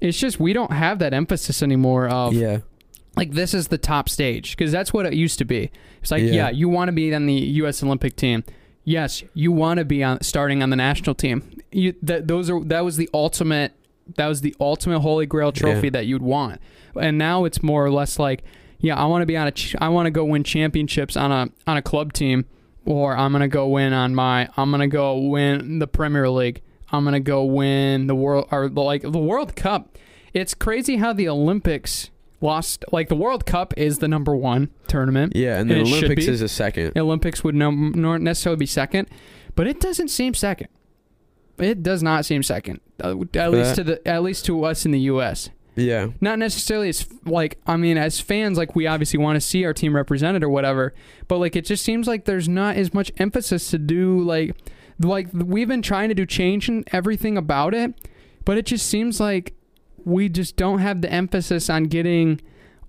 It's 0.00 0.18
just 0.18 0.40
we 0.40 0.52
don't 0.52 0.72
have 0.72 0.98
that 1.00 1.12
emphasis 1.14 1.62
anymore 1.62 2.08
of 2.08 2.32
yeah, 2.32 2.58
like 3.16 3.32
this 3.32 3.52
is 3.54 3.68
the 3.68 3.78
top 3.78 4.08
stage 4.08 4.56
because 4.56 4.72
that's 4.72 4.92
what 4.92 5.04
it 5.06 5.12
used 5.14 5.38
to 5.38 5.44
be. 5.44 5.70
It's 6.00 6.10
like 6.10 6.22
Yeah. 6.22 6.32
yeah, 6.32 6.50
you 6.50 6.68
want 6.68 6.88
to 6.88 6.92
be 6.92 7.14
on 7.14 7.26
the 7.26 7.34
U.S. 7.34 7.82
Olympic 7.82 8.16
team. 8.16 8.42
Yes, 8.84 9.22
you 9.34 9.52
want 9.52 9.76
to 9.78 9.84
be 9.84 10.02
on 10.02 10.22
starting 10.22 10.62
on 10.62 10.70
the 10.70 10.76
national 10.76 11.14
team. 11.14 11.42
You 11.70 11.94
that 12.02 12.26
those 12.28 12.48
are 12.48 12.64
that 12.64 12.84
was 12.84 12.96
the 12.96 13.10
ultimate 13.12 13.72
that 14.16 14.26
was 14.26 14.40
the 14.40 14.54
ultimate 14.60 15.00
holy 15.00 15.26
grail 15.26 15.52
trophy 15.52 15.86
Yeah. 15.88 15.90
that 15.90 16.06
you'd 16.06 16.22
want. 16.22 16.60
And 17.00 17.18
now 17.18 17.44
it's 17.44 17.62
more 17.62 17.84
or 17.84 17.90
less 17.90 18.18
like 18.18 18.42
yeah, 18.82 18.96
I 18.96 19.04
want 19.04 19.20
to 19.22 19.26
be 19.26 19.36
on 19.36 19.46
a 19.46 19.50
ch- 19.52 19.76
I 19.80 19.88
want 19.90 20.06
to 20.06 20.10
go 20.10 20.24
win 20.24 20.42
championships 20.44 21.16
on 21.16 21.30
a 21.30 21.48
on 21.66 21.76
a 21.76 21.82
club 21.82 22.12
team 22.14 22.46
or 22.86 23.14
I'm 23.16 23.30
going 23.32 23.42
to 23.42 23.48
go 23.48 23.68
win 23.68 23.92
on 23.92 24.14
my 24.14 24.48
I'm 24.56 24.70
going 24.70 24.80
to 24.80 24.86
go 24.86 25.18
win 25.18 25.78
the 25.80 25.86
Premier 25.86 26.28
League. 26.30 26.62
I'm 26.92 27.04
going 27.04 27.12
to 27.14 27.20
go 27.20 27.44
win 27.44 28.06
the 28.08 28.14
world 28.14 28.48
or 28.50 28.68
the, 28.68 28.80
like 28.80 29.02
the 29.02 29.18
World 29.18 29.54
Cup. 29.54 29.96
It's 30.32 30.54
crazy 30.54 30.96
how 30.96 31.12
the 31.12 31.28
Olympics 31.28 32.10
lost 32.40 32.84
like 32.90 33.08
the 33.08 33.14
World 33.14 33.44
Cup 33.44 33.74
is 33.76 33.98
the 33.98 34.08
number 34.08 34.34
1 34.34 34.70
tournament. 34.88 35.34
yeah. 35.36 35.58
And 35.58 35.70
the 35.70 35.74
And 35.80 35.86
Olympics 35.86 36.26
is 36.26 36.40
a 36.40 36.48
second. 36.48 36.96
Olympics 36.96 37.44
would 37.44 37.54
no, 37.54 37.70
not 37.70 38.22
necessarily 38.22 38.56
be 38.58 38.66
second, 38.66 39.08
but 39.54 39.66
it 39.66 39.78
doesn't 39.78 40.08
seem 40.08 40.32
second. 40.34 40.68
It 41.58 41.82
does 41.82 42.02
not 42.02 42.24
seem 42.24 42.42
second, 42.42 42.80
at 43.04 43.50
least 43.52 43.74
to 43.76 43.84
the 43.84 44.08
at 44.08 44.22
least 44.22 44.44
to 44.46 44.64
us 44.64 44.84
in 44.84 44.90
the 44.92 45.00
U.S. 45.00 45.50
Yeah, 45.76 46.08
Not 46.20 46.38
necessarily 46.38 46.88
as 46.90 47.06
like 47.24 47.58
I 47.66 47.76
mean, 47.76 47.96
as 47.96 48.20
fans, 48.20 48.58
like 48.58 48.74
we 48.74 48.86
obviously 48.86 49.18
want 49.18 49.36
to 49.36 49.40
see 49.40 49.64
our 49.64 49.72
team 49.72 49.94
represented 49.96 50.42
or 50.42 50.48
whatever, 50.50 50.92
but 51.28 51.38
like 51.38 51.56
it 51.56 51.64
just 51.64 51.84
seems 51.84 52.06
like 52.08 52.24
there's 52.24 52.48
not 52.48 52.76
as 52.76 52.92
much 52.92 53.12
emphasis 53.18 53.70
to 53.70 53.78
do 53.78 54.18
like 54.20 54.54
like 54.98 55.28
we've 55.32 55.68
been 55.68 55.80
trying 55.80 56.08
to 56.10 56.14
do 56.14 56.26
change 56.26 56.68
and 56.68 56.86
everything 56.92 57.38
about 57.38 57.72
it, 57.72 57.94
but 58.44 58.58
it 58.58 58.66
just 58.66 58.86
seems 58.86 59.20
like 59.20 59.54
we 60.04 60.28
just 60.28 60.56
don't 60.56 60.80
have 60.80 61.00
the 61.02 61.10
emphasis 61.10 61.70
on 61.70 61.84
getting 61.84 62.40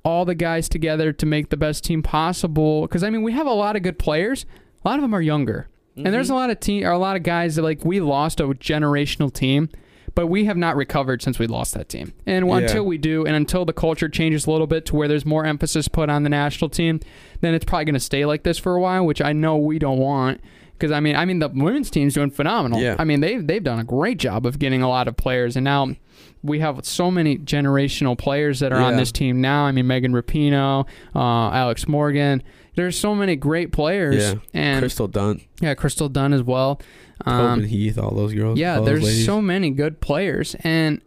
all 0.04 0.26
the 0.26 0.36
guys 0.36 0.68
together 0.68 1.14
to 1.14 1.26
make 1.26 1.50
the 1.50 1.58
best 1.58 1.84
team 1.86 2.02
possible. 2.02 2.82
Because 2.82 3.04
I 3.04 3.10
mean, 3.10 3.22
we 3.22 3.32
have 3.34 3.48
a 3.48 3.52
lot 3.54 3.76
of 3.76 3.84
good 3.84 4.00
players. 4.00 4.46
A 4.84 4.90
lot 4.90 4.96
of 4.98 5.04
them 5.04 5.14
are 5.14 5.22
younger, 5.22 5.70
and 5.96 6.08
there's 6.08 6.28
Mm-hmm. 6.28 6.34
a 6.34 6.38
lot 6.38 6.50
of 6.50 6.60
team 6.60 6.84
or 6.86 6.92
a 6.92 6.98
lot 6.98 7.16
of 7.16 7.22
guys 7.24 7.56
that 7.56 7.62
like 7.62 7.86
we 7.86 8.02
lost 8.02 8.40
a 8.40 8.46
generational 8.48 9.32
team, 9.32 9.70
but 10.16 10.28
we 10.28 10.46
have 10.46 10.58
not 10.58 10.76
recovered 10.76 11.22
since 11.22 11.40
we 11.40 11.48
lost 11.48 11.74
that 11.74 11.90
team. 11.90 12.14
And 12.26 12.48
Yeah. 12.48 12.58
until 12.58 12.86
we 12.86 12.98
do, 12.98 13.26
and 13.26 13.36
until 13.36 13.66
the 13.66 13.74
culture 13.74 14.10
changes 14.10 14.46
a 14.46 14.52
little 14.52 14.68
bit 14.68 14.86
to 14.88 14.96
where 14.96 15.08
there's 15.08 15.26
more 15.26 15.46
emphasis 15.46 15.88
put 15.88 16.10
on 16.10 16.24
the 16.24 16.30
national 16.30 16.70
team, 16.70 17.00
then 17.42 17.54
it's 17.54 17.66
probably 17.66 17.86
going 17.86 17.94
to 17.94 18.00
stay 18.00 18.26
like 18.26 18.44
this 18.44 18.58
for 18.58 18.76
a 18.76 18.80
while, 18.82 19.06
which 19.06 19.22
I 19.22 19.34
know 19.34 19.58
we 19.58 19.80
don't 19.80 20.00
want. 20.00 20.42
Because 20.74 20.92
I 20.92 21.00
mean, 21.00 21.16
I 21.16 21.26
mean 21.26 21.40
the 21.40 21.48
women's 21.48 21.92
team's 21.92 22.16
doing 22.16 22.32
phenomenal. 22.32 22.82
Yeah. 22.82 22.96
I 22.98 23.04
mean 23.04 23.20
they've 23.22 23.46
they've 23.46 23.64
done 23.64 23.80
a 23.80 23.84
great 23.84 24.18
job 24.18 24.46
of 24.48 24.58
getting 24.58 24.82
a 24.82 24.90
lot 24.90 25.08
of 25.08 25.16
players, 25.16 25.56
and 25.56 25.64
now 25.64 25.96
we 26.44 26.58
have 26.60 26.84
so 26.86 27.12
many 27.12 27.38
generational 27.38 28.18
players 28.18 28.62
that 28.62 28.72
are 28.74 28.82
on 28.82 28.96
this 28.98 29.12
team 29.12 29.42
now. 29.42 29.66
I 29.66 29.72
mean 29.72 29.86
Megan 29.86 30.12
Rapinoe, 30.12 30.88
uh, 31.16 31.20
Alex 31.52 31.88
Morgan. 31.88 32.42
There's 32.76 32.98
so 32.98 33.14
many 33.14 33.36
great 33.36 33.72
players, 33.72 34.24
Yeah. 34.24 34.34
and 34.56 34.80
Crystal 34.80 35.08
Dunn, 35.08 35.42
yeah, 35.62 35.76
Crystal 35.76 36.10
Dunn 36.10 36.34
as 36.34 36.42
well. 36.42 36.82
Um, 37.26 37.56
Tobin 37.60 37.70
Heath, 37.70 37.98
all 37.98 38.12
those 38.16 38.34
girls. 38.34 38.58
yeah, 38.60 38.80
there's 38.80 39.04
ladies. 39.04 39.26
so 39.26 39.42
many 39.42 39.70
good 39.70 40.00
players, 40.02 40.56
and 40.64 41.02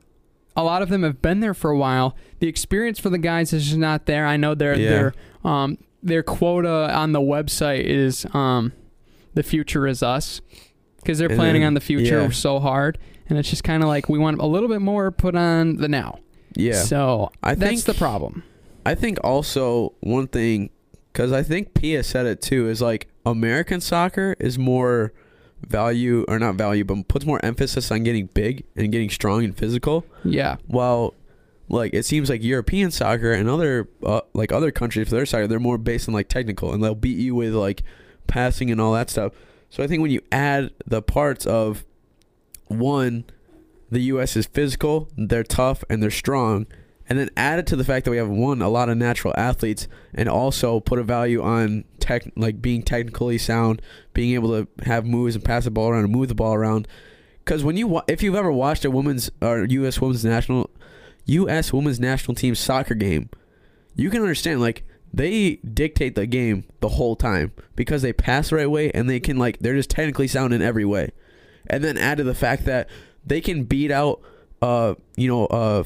a 0.57 0.63
lot 0.63 0.83
of 0.83 0.89
them 0.89 1.03
have 1.03 1.21
been 1.21 1.41
there 1.41 1.55
for 1.55 1.71
a 1.71 1.77
while. 1.77 2.17
The 2.39 2.49
experience 2.49 2.99
for 2.99 3.11
the 3.11 3.19
guys 3.19 3.53
is 3.53 3.65
just 3.67 3.77
not 3.79 4.07
there. 4.07 4.27
I 4.27 4.37
know 4.37 4.55
their 4.55 4.75
Yeah. 4.79 4.89
their 4.91 5.15
um 5.45 5.79
their 6.03 6.23
quota 6.23 6.95
on 6.95 7.13
the 7.13 7.21
website 7.21 7.85
is 7.85 8.27
um 8.35 8.73
the 9.35 9.43
future 9.43 9.87
is 9.87 10.03
us 10.03 10.41
because 10.97 11.19
they're 11.19 11.29
And 11.29 11.37
planning 11.39 11.63
then- 11.63 11.69
on 11.69 11.75
the 11.75 11.81
future 11.81 12.23
yeah. 12.23 12.29
so 12.31 12.61
hard, 12.61 12.99
and 13.29 13.39
it's 13.39 13.51
just 13.51 13.65
kind 13.65 13.83
of 13.83 13.89
like 13.89 14.09
we 14.09 14.19
want 14.19 14.41
a 14.41 14.47
little 14.47 14.69
bit 14.69 14.81
more 14.81 15.11
put 15.11 15.35
on 15.35 15.77
the 15.77 15.89
now. 15.89 16.19
Yeah, 16.57 16.75
So 16.83 17.33
I 17.43 17.55
that's 17.57 17.69
think 17.69 17.85
the 17.85 17.95
problem. 17.95 18.45
I 18.87 18.95
think 18.95 19.19
also 19.25 19.95
one 20.01 20.29
thing, 20.29 20.71
because 21.13 21.33
I 21.33 21.43
think 21.43 21.75
Pia 21.75 22.05
said 22.05 22.27
it 22.27 22.41
too, 22.41 22.69
is 22.69 22.81
like 22.81 23.09
American 23.27 23.81
soccer 23.81 24.37
is 24.39 24.57
more 24.57 25.13
value 25.63 26.25
or 26.29 26.39
not 26.39 26.57
value, 26.57 26.85
but 26.85 27.09
puts 27.09 27.25
more 27.25 27.45
emphasis 27.45 27.91
on 27.91 28.03
getting 28.03 28.27
big 28.27 28.65
and 28.77 28.93
getting 28.93 29.11
strong 29.11 29.45
and 29.45 29.57
physical. 29.57 30.05
Yeah, 30.25 30.57
While 30.67 31.15
like 31.69 31.95
it 31.95 32.05
seems 32.05 32.29
like 32.29 32.43
European 32.43 32.91
soccer 32.91 33.33
and 33.33 33.49
other 33.49 33.89
uh, 34.03 34.21
like 34.35 34.53
other 34.53 34.71
countries 34.71 35.09
for 35.09 35.15
their 35.15 35.27
soccer, 35.27 35.47
they're 35.47 35.59
more 35.59 35.79
based 35.79 36.09
on 36.09 36.15
like 36.15 36.29
technical 36.29 36.73
and 36.73 36.83
they'll 36.83 36.95
beat 36.95 37.19
you 37.19 37.35
with 37.35 37.55
like 37.55 37.83
passing 38.27 38.71
and 38.71 38.81
all 38.81 38.93
that 38.93 39.11
stuff. 39.11 39.33
So 39.71 39.83
I 39.83 39.87
think 39.87 40.03
when 40.03 40.11
you 40.11 40.21
add 40.31 40.71
the 40.87 41.03
parts 41.03 41.47
of 41.47 41.85
one, 42.67 43.25
the 43.91 44.01
U.S. 44.01 44.37
is 44.37 44.47
physical, 44.47 45.09
they're 45.17 45.43
tough, 45.43 45.85
and 45.91 46.03
they're 46.03 46.11
strong, 46.11 46.67
and 47.09 47.19
then 47.19 47.31
add 47.37 47.59
it 47.59 47.67
to 47.69 47.77
the 47.77 47.85
fact 47.85 48.05
that 48.05 48.11
we 48.11 48.17
have 48.17 48.29
one 48.29 48.63
a 48.63 48.69
lot 48.69 48.89
of 48.89 48.97
natural 48.97 49.35
athletes, 49.37 49.89
and 50.15 50.29
also 50.29 50.81
put 50.81 50.99
a 50.99 51.03
value 51.03 51.43
on 51.43 51.85
tech 52.05 52.31
like 52.37 52.61
being 52.63 52.83
technically 52.83 53.39
sound, 53.39 53.83
being 54.13 54.35
able 54.35 54.51
to 54.51 54.69
have 54.85 55.07
moves 55.07 55.35
and 55.35 55.45
pass 55.45 55.65
the 55.65 55.71
ball 55.71 55.89
around 55.89 56.05
and 56.05 56.13
move 56.13 56.29
the 56.29 56.35
ball 56.35 56.55
around. 56.55 56.87
Because 57.45 57.65
when 57.65 57.77
you 57.77 57.87
wa- 57.89 58.05
if 58.07 58.23
you've 58.23 58.35
ever 58.35 58.53
watched 58.53 58.85
a 58.85 58.91
women's 58.91 59.31
or 59.43 59.65
U.S. 59.65 60.01
women's 60.01 60.25
national 60.25 60.71
U.S. 61.27 61.73
women's 61.73 61.99
national 61.99 62.35
team 62.35 62.55
soccer 62.55 62.95
game, 62.95 63.29
you 63.97 64.11
can 64.11 64.21
understand 64.21 64.61
like 64.61 64.85
they 65.13 65.57
dictate 65.57 66.15
the 66.15 66.27
game 66.27 66.65
the 66.81 66.91
whole 66.91 67.17
time 67.17 67.53
because 67.77 68.03
they 68.03 68.13
pass 68.13 68.51
the 68.51 68.57
right 68.57 68.71
way 68.71 68.91
and 68.93 69.09
they 69.09 69.21
can 69.21 69.39
like 69.39 69.59
they're 69.61 69.77
just 69.77 69.91
technically 69.91 70.29
sound 70.29 70.53
in 70.53 70.63
every 70.63 70.85
way, 70.85 71.11
and 71.67 71.83
then 71.83 71.97
add 71.97 72.19
to 72.19 72.25
the 72.25 72.35
fact 72.35 72.65
that 72.65 72.89
they 73.27 73.41
can 73.41 73.65
beat 73.65 73.91
out 73.91 74.21
uh 74.63 74.95
you 75.17 75.29
know 75.29 75.47
uh 75.47 75.85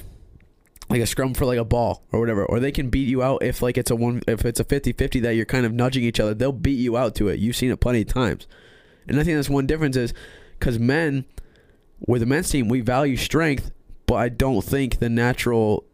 like 0.91 1.01
a 1.01 1.07
scrum 1.07 1.35
for 1.35 1.45
like 1.45 1.59
a 1.59 1.65
ball 1.65 2.05
or 2.13 2.21
whatever 2.21 2.45
or 2.47 2.61
they 2.61 2.73
can 2.73 2.89
beat 2.89 3.09
you 3.09 3.23
out 3.23 3.43
if 3.43 3.61
like 3.61 3.77
it's 3.77 3.91
a 3.91 3.97
one 3.97 4.23
if 4.27 4.45
it's 4.45 4.61
a 4.61 4.65
50-50 4.65 5.23
that 5.23 5.35
you're 5.35 5.45
kind 5.45 5.67
of 5.67 5.73
nudging 5.73 6.03
each 6.03 6.21
other 6.21 6.35
they'll 6.35 6.53
beat 6.53 6.79
you 6.79 6.97
out 6.97 7.15
to 7.17 7.29
it. 7.29 7.39
You've 7.39 7.57
seen 7.57 7.71
it 7.71 7.81
plenty 7.81 8.03
of 8.03 8.09
times. 8.09 8.47
And 9.07 9.19
i 9.21 9.25
think 9.25 9.37
that's 9.37 9.51
one 9.51 9.67
difference 9.67 9.97
is 9.97 10.15
because 10.59 10.79
men 10.79 11.25
with 12.01 12.21
the 12.21 12.27
men's 12.27 12.51
team 12.51 12.69
we 12.69 12.81
value 12.81 13.17
strength 13.17 13.71
but 14.07 14.15
i 14.15 14.29
don't 14.29 14.63
think 14.63 14.99
the 14.99 15.09
natural 15.09 15.85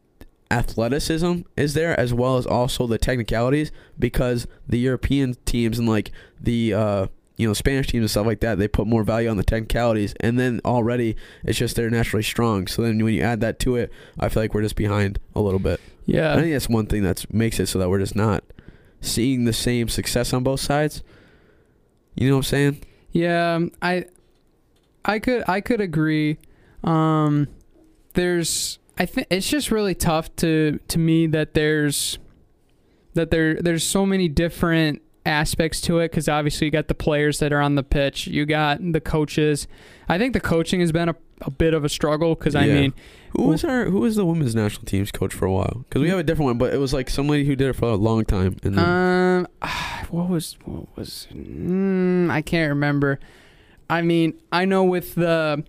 athleticism 0.51 1.41
is 1.57 1.75
there 1.75 1.99
as 1.99 2.13
well 2.13 2.37
as 2.37 2.47
also 2.47 2.87
the 2.87 2.99
technicalities 2.99 3.73
because 3.99 4.47
the 4.69 4.79
european 4.79 5.35
teams 5.47 5.79
and 5.79 5.89
like 5.89 6.13
the 6.41 6.73
uh 6.73 7.07
you 7.37 7.47
know 7.49 7.53
spanish 7.55 7.89
teams 7.89 8.03
and 8.03 8.11
stuff 8.11 8.27
like 8.27 8.41
that 8.41 8.59
they 8.59 8.69
put 8.69 8.87
more 8.87 9.03
value 9.03 9.29
on 9.29 9.37
the 9.37 9.43
technicalities 9.45 10.15
and 10.21 10.39
then 10.39 10.61
already 10.65 11.17
it's 11.45 11.59
just 11.59 11.75
they're 11.77 11.91
naturally 11.91 12.23
strong 12.23 12.67
so 12.67 12.83
then 12.83 13.03
when 13.05 13.13
you 13.15 13.23
add 13.23 13.41
that 13.41 13.59
to 13.59 13.75
it 13.77 13.91
i 14.21 14.29
feel 14.29 14.43
like 14.43 14.55
we're 14.55 14.63
just 14.63 14.77
behind 14.77 15.19
a 15.35 15.41
little 15.41 15.59
bit 15.59 15.81
Yeah. 16.07 16.33
i 16.35 16.41
think 16.41 16.53
that's 16.53 16.69
one 16.69 16.87
thing 16.87 17.03
that 17.03 17.33
makes 17.35 17.59
it 17.59 17.67
so 17.67 17.79
that 17.81 17.89
we're 17.91 17.99
just 17.99 18.15
not 18.17 18.45
seeing 19.01 19.45
the 19.45 19.53
same 19.53 19.89
success 19.89 20.33
on 20.33 20.43
both 20.45 20.61
sides 20.61 21.03
you 22.15 22.29
know 22.29 22.37
what 22.37 22.41
i'm 22.41 22.43
saying 22.45 22.83
Yeah, 23.13 23.55
um, 23.55 23.73
I 23.83 24.05
I 25.05 25.19
could 25.19 25.45
I 25.49 25.61
could 25.61 25.81
agree. 25.81 26.39
Um 26.83 27.49
there's 28.15 28.79
I 28.97 29.07
think 29.07 29.27
it's 29.31 29.49
just 29.49 29.71
really 29.71 29.95
tough 29.95 30.35
to 30.37 30.79
to 30.89 30.99
me 30.99 31.27
that 31.29 31.55
there's 31.55 32.19
that 33.15 33.31
there 33.31 33.55
there's 33.61 33.85
so 33.85 34.07
many 34.07 34.29
different 34.29 35.03
aspects 35.27 35.81
to 35.83 35.99
it 36.01 36.11
cuz 36.11 36.29
obviously 36.29 36.67
you 36.67 36.71
got 36.71 36.89
the 36.89 36.95
players 36.95 37.39
that 37.39 37.53
are 37.53 37.61
on 37.61 37.75
the 37.75 37.83
pitch, 37.83 38.27
you 38.27 38.45
got 38.47 38.79
the 38.93 39.01
coaches. 39.01 39.67
I 40.09 40.19
think 40.19 40.33
the 40.35 40.41
coaching 40.41 40.81
has 40.81 40.93
been 40.93 41.09
a, 41.09 41.17
a 41.41 41.51
bit 41.51 41.73
of 41.75 41.85
a 41.85 41.89
struggle 41.89 42.37
cuz 42.37 42.55
I 42.55 42.67
mean, 42.67 42.93
who 43.31 43.45
was 43.45 43.65
our 43.65 43.87
who 43.87 44.01
was 44.01 44.17
the 44.17 44.25
women's 44.27 44.55
national 44.55 44.85
team's 44.85 45.11
coach 45.11 45.33
for 45.33 45.47
a 45.47 45.53
while 45.53 45.85
because 45.89 46.03
we 46.03 46.09
have 46.11 46.19
a 46.19 46.23
different 46.23 46.47
one 46.47 46.59
but 46.59 46.75
it 46.75 46.79
was 46.79 46.93
like 46.93 47.09
somebody 47.09 47.45
who 47.45 47.57
did 47.57 47.69
it 47.71 47.73
for 47.77 47.89
a 47.89 47.97
long 47.97 48.25
time 48.25 48.57
and 48.63 48.77
then, 48.77 48.85
Um, 48.85 49.47
what 50.11 50.29
was 50.29 50.57
what 50.65 50.87
was? 50.97 51.27
Mm, 51.35 52.31
I 52.31 52.43
can't 52.43 52.69
remember. 52.69 53.19
I 53.89 54.03
mean, 54.03 54.35
I 54.51 54.65
know 54.65 54.83
with 54.85 55.15
the, 55.15 55.63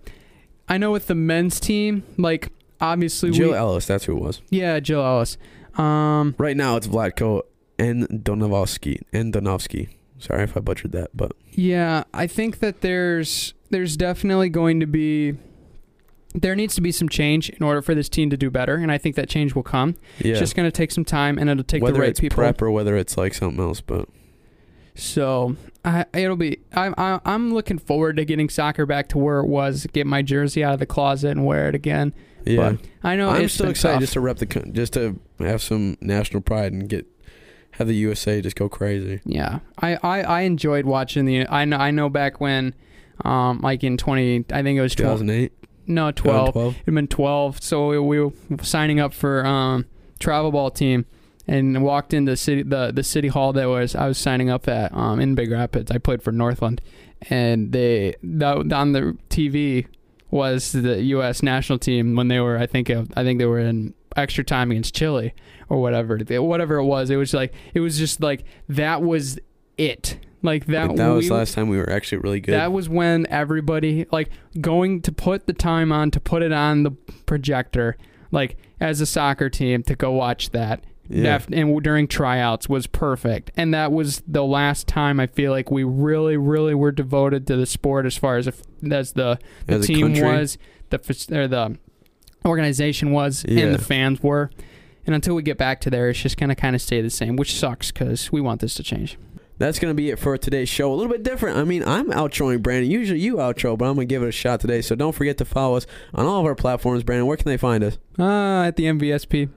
I 0.68 0.78
know 0.78 0.90
with 0.90 1.06
the 1.06 1.14
men's 1.14 1.60
team, 1.60 2.02
like 2.16 2.50
obviously 2.80 3.30
jill 3.30 3.50
we, 3.50 3.56
ellis 3.56 3.86
that's 3.86 4.04
who 4.04 4.16
it 4.16 4.20
was 4.20 4.42
yeah, 4.50 4.80
Jill 4.80 5.02
Ellis. 5.02 5.38
Um, 5.78 6.34
Right 6.38 6.56
now 6.56 6.76
it's 6.76 6.86
Vlatko 6.86 7.42
Andonovski 7.78 9.02
and 9.12 9.32
Donovsky. 9.32 9.88
Sorry 10.18 10.44
if 10.44 10.56
I 10.56 10.60
butchered 10.60 10.92
that, 10.92 11.10
but 11.14 11.32
yeah, 11.52 12.04
I 12.14 12.26
think 12.26 12.60
that 12.60 12.80
there's 12.80 13.52
there's 13.70 13.96
definitely 13.96 14.48
going 14.48 14.80
to 14.80 14.86
be 14.86 15.34
there 16.34 16.54
needs 16.54 16.74
to 16.74 16.80
be 16.80 16.92
some 16.92 17.08
change 17.08 17.48
in 17.50 17.62
order 17.62 17.80
for 17.82 17.94
this 17.94 18.08
team 18.08 18.30
to 18.30 18.36
do 18.36 18.50
better, 18.50 18.76
and 18.76 18.90
I 18.92 18.98
think 18.98 19.16
that 19.16 19.28
change 19.28 19.54
will 19.54 19.62
come. 19.62 19.96
Yeah. 20.18 20.32
It's 20.32 20.38
just 20.40 20.54
going 20.54 20.66
to 20.66 20.72
take 20.72 20.90
some 20.90 21.04
time, 21.04 21.38
and 21.38 21.48
it'll 21.50 21.64
take 21.64 21.82
whether 21.82 21.94
the 21.94 22.00
right 22.00 22.10
it's 22.10 22.20
people. 22.20 22.36
prep 22.36 22.60
or 22.62 22.70
whether 22.70 22.96
it's 22.96 23.16
like 23.16 23.34
something 23.34 23.62
else, 23.62 23.80
but 23.80 24.08
So 24.94 25.56
I, 25.84 26.06
it'll 26.14 26.36
be. 26.36 26.58
I'm 26.72 26.94
I, 26.96 27.20
I'm 27.24 27.52
looking 27.52 27.78
forward 27.78 28.16
to 28.16 28.24
getting 28.24 28.48
soccer 28.48 28.86
back 28.86 29.08
to 29.10 29.18
where 29.18 29.40
it 29.40 29.46
was. 29.46 29.86
Get 29.92 30.06
my 30.06 30.22
jersey 30.22 30.64
out 30.64 30.74
of 30.74 30.78
the 30.80 30.86
closet 30.86 31.30
and 31.30 31.44
wear 31.44 31.68
it 31.68 31.74
again. 31.74 32.14
yeah. 32.44 32.70
But 32.72 32.80
I 33.02 33.16
know 33.16 33.30
I'm 33.30 33.42
it's 33.42 33.54
still 33.54 33.68
excited 33.68 33.94
tough. 33.94 34.00
just 34.00 34.12
to 34.14 34.20
rep 34.20 34.38
the 34.38 34.46
just 34.72 34.94
to 34.94 35.18
have 35.40 35.62
some 35.62 35.96
national 36.00 36.40
pride 36.42 36.72
and 36.72 36.88
get 36.88 37.06
have 37.78 37.86
the 37.86 37.94
USA 37.94 38.40
just 38.40 38.56
go 38.56 38.68
crazy. 38.68 39.20
Yeah, 39.24 39.60
I, 39.78 39.96
I, 40.02 40.22
I 40.22 40.40
enjoyed 40.42 40.86
watching 40.86 41.24
the. 41.24 41.46
I 41.48 41.64
know 41.64 41.76
I 41.76 41.90
know 41.90 42.08
back 42.08 42.40
when, 42.40 42.74
um, 43.24 43.60
like 43.60 43.84
in 43.84 43.96
twenty, 43.96 44.44
I 44.52 44.62
think 44.62 44.78
it 44.78 44.82
was 44.82 44.94
twelve. 44.94 45.20
2008, 45.20 45.52
No, 45.86 46.10
twelve. 46.10 46.48
2012. 46.54 46.76
It'd 46.82 46.94
been 46.94 47.08
twelve. 47.08 47.62
So 47.62 47.88
we, 47.88 47.98
we 47.98 48.20
were 48.20 48.32
signing 48.62 49.00
up 49.00 49.12
for 49.12 49.44
um 49.44 49.86
travel 50.18 50.50
ball 50.52 50.70
team, 50.70 51.04
and 51.46 51.82
walked 51.82 52.14
into 52.14 52.36
city 52.36 52.62
the 52.62 52.92
the 52.94 53.02
city 53.02 53.28
hall 53.28 53.52
that 53.52 53.66
was 53.68 53.94
I 53.94 54.06
was 54.08 54.18
signing 54.18 54.50
up 54.50 54.68
at 54.68 54.92
um 54.94 55.20
in 55.20 55.34
Big 55.34 55.50
Rapids. 55.50 55.90
I 55.90 55.98
played 55.98 56.22
for 56.22 56.32
Northland, 56.32 56.80
and 57.30 57.72
they 57.72 58.14
that, 58.22 58.72
on 58.72 58.92
the 58.92 59.16
TV 59.30 59.86
was 60.30 60.72
the 60.72 61.00
U.S. 61.02 61.42
national 61.42 61.78
team 61.78 62.16
when 62.16 62.28
they 62.28 62.40
were 62.40 62.58
I 62.58 62.66
think 62.66 62.90
I 62.90 63.22
think 63.22 63.38
they 63.38 63.46
were 63.46 63.60
in 63.60 63.94
extra 64.16 64.42
time 64.44 64.70
against 64.70 64.94
Chile 64.94 65.34
or 65.68 65.80
whatever 65.80 66.18
whatever 66.42 66.76
it 66.76 66.84
was. 66.84 67.10
It 67.10 67.16
was 67.16 67.34
like 67.34 67.52
it 67.74 67.80
was 67.80 67.98
just 67.98 68.20
like 68.20 68.44
that 68.68 69.02
was 69.02 69.38
it. 69.76 70.18
Like 70.42 70.66
that. 70.66 70.88
Like, 70.88 70.96
that 70.96 71.08
was 71.08 71.24
we- 71.24 71.28
the 71.30 71.34
last 71.34 71.54
time 71.54 71.68
we 71.68 71.76
were 71.76 71.90
actually 71.90 72.18
really 72.18 72.40
good. 72.40 72.52
that 72.52 72.72
was 72.72 72.88
when 72.88 73.26
everybody 73.28 74.06
like 74.12 74.30
going 74.60 75.02
to 75.02 75.12
put 75.12 75.46
the 75.46 75.52
time 75.52 75.90
on 75.92 76.10
to 76.12 76.20
put 76.20 76.42
it 76.42 76.52
on 76.52 76.82
the 76.82 76.92
projector, 77.26 77.96
like 78.30 78.56
as 78.80 79.00
a 79.00 79.06
soccer 79.06 79.48
team 79.50 79.82
to 79.84 79.94
go 79.96 80.12
watch 80.12 80.50
that. 80.50 80.84
yeah. 81.08 81.40
And 81.50 81.82
during 81.82 82.06
tryouts 82.06 82.68
was 82.68 82.86
perfect, 82.86 83.50
and 83.56 83.72
that 83.74 83.92
was 83.92 84.22
the 84.26 84.44
last 84.44 84.86
time 84.86 85.18
I 85.18 85.26
feel 85.26 85.50
like 85.52 85.70
we 85.70 85.84
really, 85.84 86.36
really 86.36 86.74
were 86.74 86.92
devoted 86.92 87.46
to 87.48 87.56
the 87.56 87.66
sport 87.66 88.06
as 88.06 88.16
far 88.16 88.36
as 88.36 88.46
if, 88.46 88.62
as 88.90 89.12
the, 89.12 89.38
the 89.66 89.74
As 89.76 89.86
team 89.86 90.12
was, 90.20 90.58
the 90.90 90.98
or 91.32 91.48
the 91.48 91.78
organization 92.46 93.10
was, 93.12 93.44
Yeah. 93.48 93.64
and 93.66 93.74
the 93.74 93.78
fans 93.82 94.22
were. 94.22 94.50
And 95.06 95.14
until 95.14 95.34
we 95.34 95.42
get 95.42 95.56
back 95.58 95.80
to 95.82 95.90
there, 95.90 96.08
it's 96.08 96.20
just 96.20 96.36
gonna 96.36 96.54
kind 96.56 96.74
of 96.74 96.82
stay 96.82 97.00
the 97.00 97.10
same, 97.10 97.36
which 97.36 97.54
sucks 97.54 97.92
because 97.92 98.32
we 98.32 98.40
want 98.40 98.60
this 98.60 98.74
to 98.74 98.82
change. 98.82 99.18
That's 99.58 99.78
gonna 99.78 99.94
be 99.94 100.10
it 100.10 100.18
for 100.18 100.36
today's 100.36 100.68
show. 100.68 100.92
A 100.92 100.94
little 100.94 101.10
bit 101.10 101.22
different. 101.22 101.56
I 101.56 101.64
mean, 101.64 101.82
I'm 101.84 102.10
outroing 102.10 102.60
Brandon. 102.60 102.90
Usually 102.90 103.20
you 103.20 103.36
outro, 103.36 103.78
but 103.78 103.86
I'm 103.86 103.94
gonna 103.94 104.04
give 104.04 104.22
it 104.22 104.28
a 104.28 104.32
shot 104.32 104.60
today. 104.60 104.82
So 104.82 104.94
don't 104.94 105.14
forget 105.14 105.38
to 105.38 105.44
follow 105.44 105.76
us 105.76 105.86
on 106.12 106.26
all 106.26 106.40
of 106.40 106.46
our 106.46 106.54
platforms. 106.54 107.04
Brandon, 107.04 107.26
where 107.26 107.36
can 107.36 107.46
they 107.46 107.56
find 107.56 107.82
us? 107.84 107.98
Ah, 108.18 108.64
at 108.64 108.76
the 108.76 108.84
MVSP. 108.86 109.48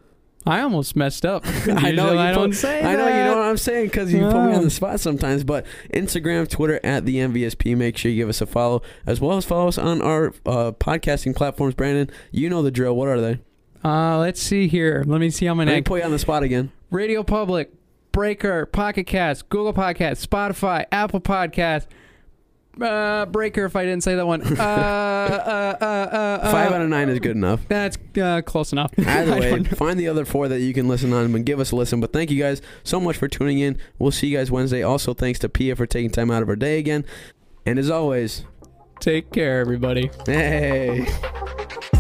I 0.50 0.62
almost 0.62 0.96
messed 0.96 1.26
up. 1.26 1.44
I 1.48 1.92
know 1.92 2.12
you 2.14 2.20
I 2.20 2.32
don't 2.32 2.50
put- 2.50 2.58
say 2.58 2.84
I 2.84 2.96
know 2.96 3.08
you 3.08 3.14
know 3.24 3.36
what 3.38 3.46
I'm 3.46 3.58
saying 3.58 3.86
because 3.86 4.12
you 4.12 4.20
put 4.22 4.46
me 4.46 4.54
on 4.56 4.64
the 4.64 4.70
spot 4.70 5.00
sometimes. 5.00 5.44
But 5.44 5.66
Instagram, 5.94 6.50
Twitter 6.50 6.80
at 6.84 7.06
the 7.06 7.18
MVSP. 7.18 7.78
Make 7.78 7.98
sure 7.98 8.12
you 8.12 8.18
give 8.18 8.30
us 8.30 8.42
a 8.42 8.46
follow 8.46 8.82
as 9.06 9.22
well 9.22 9.38
as 9.38 9.46
follow 9.46 9.68
us 9.68 9.78
on 9.78 10.02
our 10.02 10.28
uh, 10.46 10.72
podcasting 10.72 11.36
platforms. 11.36 11.76
Brandon, 11.76 12.10
you 12.32 12.50
know 12.50 12.62
the 12.62 12.72
drill. 12.72 12.96
What 12.96 13.08
are 13.08 13.22
they? 13.22 13.40
Uh, 13.84 14.18
let's 14.18 14.42
see 14.42 14.68
here. 14.68 15.04
Let 15.08 15.22
me 15.22 15.30
see 15.30 15.46
how 15.46 15.54
many. 15.54 15.72
me 15.72 15.82
put 15.82 16.00
you 16.00 16.06
on 16.06 16.12
the 16.12 16.20
spot 16.20 16.44
again. 16.44 16.72
Radio 16.92 17.24
Public, 17.24 17.72
Breaker, 18.12 18.66
Pocket 18.66 19.06
Cast, 19.06 19.48
Google 19.50 19.74
Podcast, 19.74 20.26
Spotify, 20.26 20.86
Apple 20.92 21.22
Podcast, 21.22 21.86
uh, 22.82 23.26
Breaker. 23.28 23.66
If 23.66 23.76
I 23.76 23.84
didn't 23.84 24.04
say 24.04 24.16
that 24.16 24.26
one, 24.26 24.42
uh, 24.42 24.46
uh, 24.60 25.78
uh, 25.82 25.86
uh, 25.86 25.86
uh, 25.86 26.52
Five 26.52 26.72
out 26.72 26.82
of 26.82 26.90
nine 26.90 27.10
is 27.10 27.20
good 27.20 27.36
enough. 27.36 27.62
That's 27.68 27.98
uh, 28.22 28.42
close 28.46 28.72
enough. 28.72 28.92
Either 28.98 29.34
I 29.34 29.40
way, 29.40 29.50
don't 29.50 29.72
know. 29.72 29.78
find 29.78 30.00
the 30.00 30.08
other 30.08 30.26
four 30.26 30.48
that 30.48 30.60
you 30.62 30.74
can 30.74 30.88
listen 30.88 31.14
on 31.14 31.34
and 31.36 31.46
give 31.46 31.60
us 31.60 31.72
a 31.72 31.76
listen. 31.76 32.00
But 32.00 32.14
thank 32.14 32.32
you 32.32 32.40
guys 32.40 32.62
so 32.84 33.00
much 33.00 33.18
for 33.18 33.28
tuning 33.28 33.60
in. 33.60 33.78
We'll 33.98 34.12
see 34.12 34.28
you 34.28 34.38
guys 34.38 34.50
Wednesday. 34.52 34.84
Also, 34.84 35.14
thanks 35.14 35.40
to 35.40 35.50
Pia 35.50 35.76
for 35.76 35.86
taking 35.86 36.10
time 36.12 36.32
out 36.32 36.42
of 36.42 36.48
her 36.48 36.56
day 36.56 36.80
again. 36.80 37.06
And 37.66 37.78
as 37.80 37.90
always, 37.90 38.46
Take 39.00 39.32
care, 39.32 39.60
everybody. 39.60 40.12
hey. 40.26 41.08